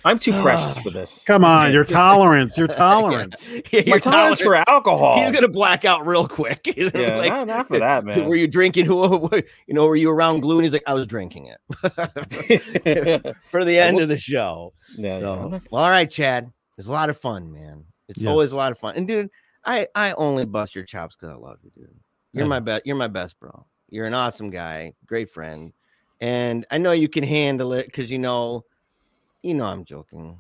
I'm 0.03 0.17
too 0.19 0.31
precious 0.41 0.77
for 0.79 0.89
this. 0.89 1.23
come 1.25 1.45
on, 1.45 1.71
your 1.73 1.83
tolerance, 2.03 2.57
your 2.57 2.67
tolerance. 2.85 3.53
Yeah, 3.71 3.81
My 3.81 3.83
your 3.85 3.99
tolerance 3.99 4.41
for 4.41 4.55
alcohol. 4.55 5.21
He's 5.21 5.31
gonna 5.31 5.47
black 5.47 5.85
out 5.85 6.05
real 6.07 6.27
quick. 6.27 6.61
He's 6.65 6.91
yeah, 6.93 7.17
like, 7.17 7.31
not, 7.31 7.47
not 7.47 7.67
for 7.67 7.79
that, 7.79 8.03
man. 8.05 8.25
Were 8.25 8.35
you 8.35 8.47
drinking? 8.47 8.85
Who, 8.85 9.29
you 9.67 9.73
know, 9.73 9.85
were 9.87 9.95
you 9.95 10.09
around 10.09 10.39
glue? 10.41 10.57
And 10.57 10.63
he's 10.65 10.73
like, 10.73 10.83
I 10.87 10.93
was 10.93 11.05
drinking 11.07 11.47
it 11.47 11.59
for 13.51 13.63
the 13.65 13.77
end 13.79 13.99
of 13.99 14.09
the 14.09 14.17
show. 14.17 14.73
yeah. 14.97 15.19
So, 15.19 15.59
well, 15.71 15.83
all 15.83 15.89
right, 15.89 16.09
Chad. 16.09 16.51
It's 16.77 16.87
a 16.87 16.91
lot 16.91 17.09
of 17.09 17.19
fun, 17.19 17.51
man. 17.51 17.83
It's 18.07 18.21
Yes. 18.21 18.29
always 18.29 18.51
a 18.51 18.55
lot 18.55 18.71
of 18.71 18.79
fun. 18.79 18.95
And 18.95 19.07
dude, 19.07 19.29
I 19.69 19.87
I 19.93 20.13
only 20.13 20.45
bust 20.45 20.73
your 20.73 20.83
chops 20.83 21.15
because 21.15 21.31
I 21.31 21.37
love 21.37 21.59
you, 21.61 21.69
dude. 21.75 21.95
You're 22.33 22.45
I 22.45 22.47
my 22.47 22.59
best. 22.59 22.87
You're 22.87 22.95
my 22.95 23.07
best, 23.07 23.39
bro. 23.39 23.67
You're 23.87 24.07
an 24.07 24.15
awesome 24.15 24.49
guy, 24.49 24.93
great 25.05 25.29
friend, 25.29 25.73
and 26.19 26.65
I 26.71 26.79
know 26.79 26.91
you 26.91 27.07
can 27.07 27.23
handle 27.23 27.73
it 27.73 27.85
because 27.85 28.09
you 28.09 28.17
know, 28.17 28.65
you 29.43 29.53
know, 29.53 29.65
I'm 29.65 29.85
joking. 29.85 30.39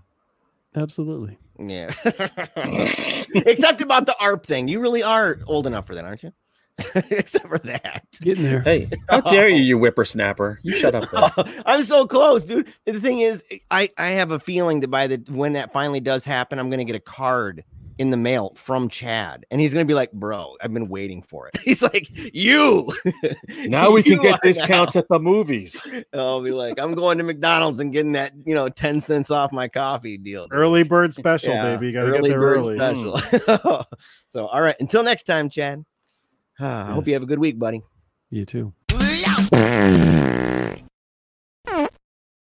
Absolutely. 0.75 1.37
Yeah. 1.59 1.93
Except 2.05 3.81
about 3.81 4.07
the 4.07 4.15
AARP 4.19 4.43
thing. 4.43 4.67
You 4.67 4.79
really 4.79 5.03
are 5.03 5.39
old 5.45 5.67
enough 5.67 5.85
for 5.85 5.93
that, 5.95 6.05
aren't 6.05 6.23
you? 6.23 6.31
Except 6.95 7.47
for 7.47 7.57
that. 7.59 8.05
Getting 8.21 8.43
there. 8.43 8.61
Hey, 8.61 8.89
how 9.09 9.21
dare 9.21 9.49
you, 9.49 9.61
you 9.61 9.77
whippersnapper? 9.77 10.59
You 10.63 10.71
shut 10.79 10.95
up 10.95 11.09
there. 11.11 11.45
I'm 11.67 11.83
so 11.83 12.07
close, 12.07 12.45
dude. 12.45 12.73
The 12.85 12.99
thing 12.99 13.19
is, 13.19 13.43
I 13.69 13.89
I 13.95 14.09
have 14.09 14.31
a 14.31 14.39
feeling 14.39 14.79
that 14.79 14.87
by 14.87 15.05
the 15.05 15.23
when 15.27 15.53
that 15.53 15.71
finally 15.71 15.99
does 15.99 16.25
happen, 16.25 16.57
I'm 16.57 16.71
gonna 16.71 16.85
get 16.85 16.95
a 16.95 16.99
card 16.99 17.63
in 17.99 18.09
the 18.09 18.17
mail 18.17 18.53
from 18.55 18.87
Chad, 18.87 19.45
and 19.51 19.59
he's 19.59 19.73
gonna 19.73 19.85
be 19.85 19.93
like, 19.93 20.11
"Bro, 20.13 20.55
I've 20.61 20.73
been 20.73 20.87
waiting 20.87 21.21
for 21.21 21.49
it." 21.49 21.59
He's 21.63 21.81
like, 21.81 22.09
"You." 22.33 22.91
Now 23.67 23.91
we 23.91 24.01
can 24.01 24.19
get 24.19 24.39
discounts 24.41 24.95
now." 24.95 25.01
at 25.01 25.07
the 25.09 25.19
movies. 25.19 25.75
I'll 26.13 26.41
be 26.41 26.51
like, 26.51 26.79
"I'm 26.79 26.95
going 26.95 27.17
to 27.17 27.23
McDonald's 27.23 27.79
and 27.79 27.91
getting 27.91 28.13
that, 28.13 28.31
you 28.45 28.55
know, 28.55 28.69
ten 28.69 29.01
cents 29.01 29.29
off 29.29 29.51
my 29.51 29.67
coffee 29.67 30.17
deal." 30.17 30.47
dude." 30.47 30.57
Early 30.57 30.83
bird 30.83 31.13
special, 31.13 31.53
Yeah, 31.53 31.75
baby. 31.75 31.87
You 31.87 31.93
gotta 31.93 32.11
get 32.11 32.19
early 32.19 32.29
there 32.29 32.39
bird 32.39 32.57
early. 32.57 32.77
Hmm. 32.77 33.37
special. 33.37 33.87
so, 34.29 34.47
all 34.47 34.61
right. 34.61 34.75
Until 34.79 35.03
next 35.03 35.23
time, 35.23 35.49
Chad. 35.49 35.83
I 36.59 36.91
hope 36.91 37.05
you 37.05 37.13
have 37.13 37.23
a 37.23 37.27
good 37.27 37.39
week, 37.39 37.59
buddy. 37.59 37.81
You 38.29 38.45
too. 38.45 38.73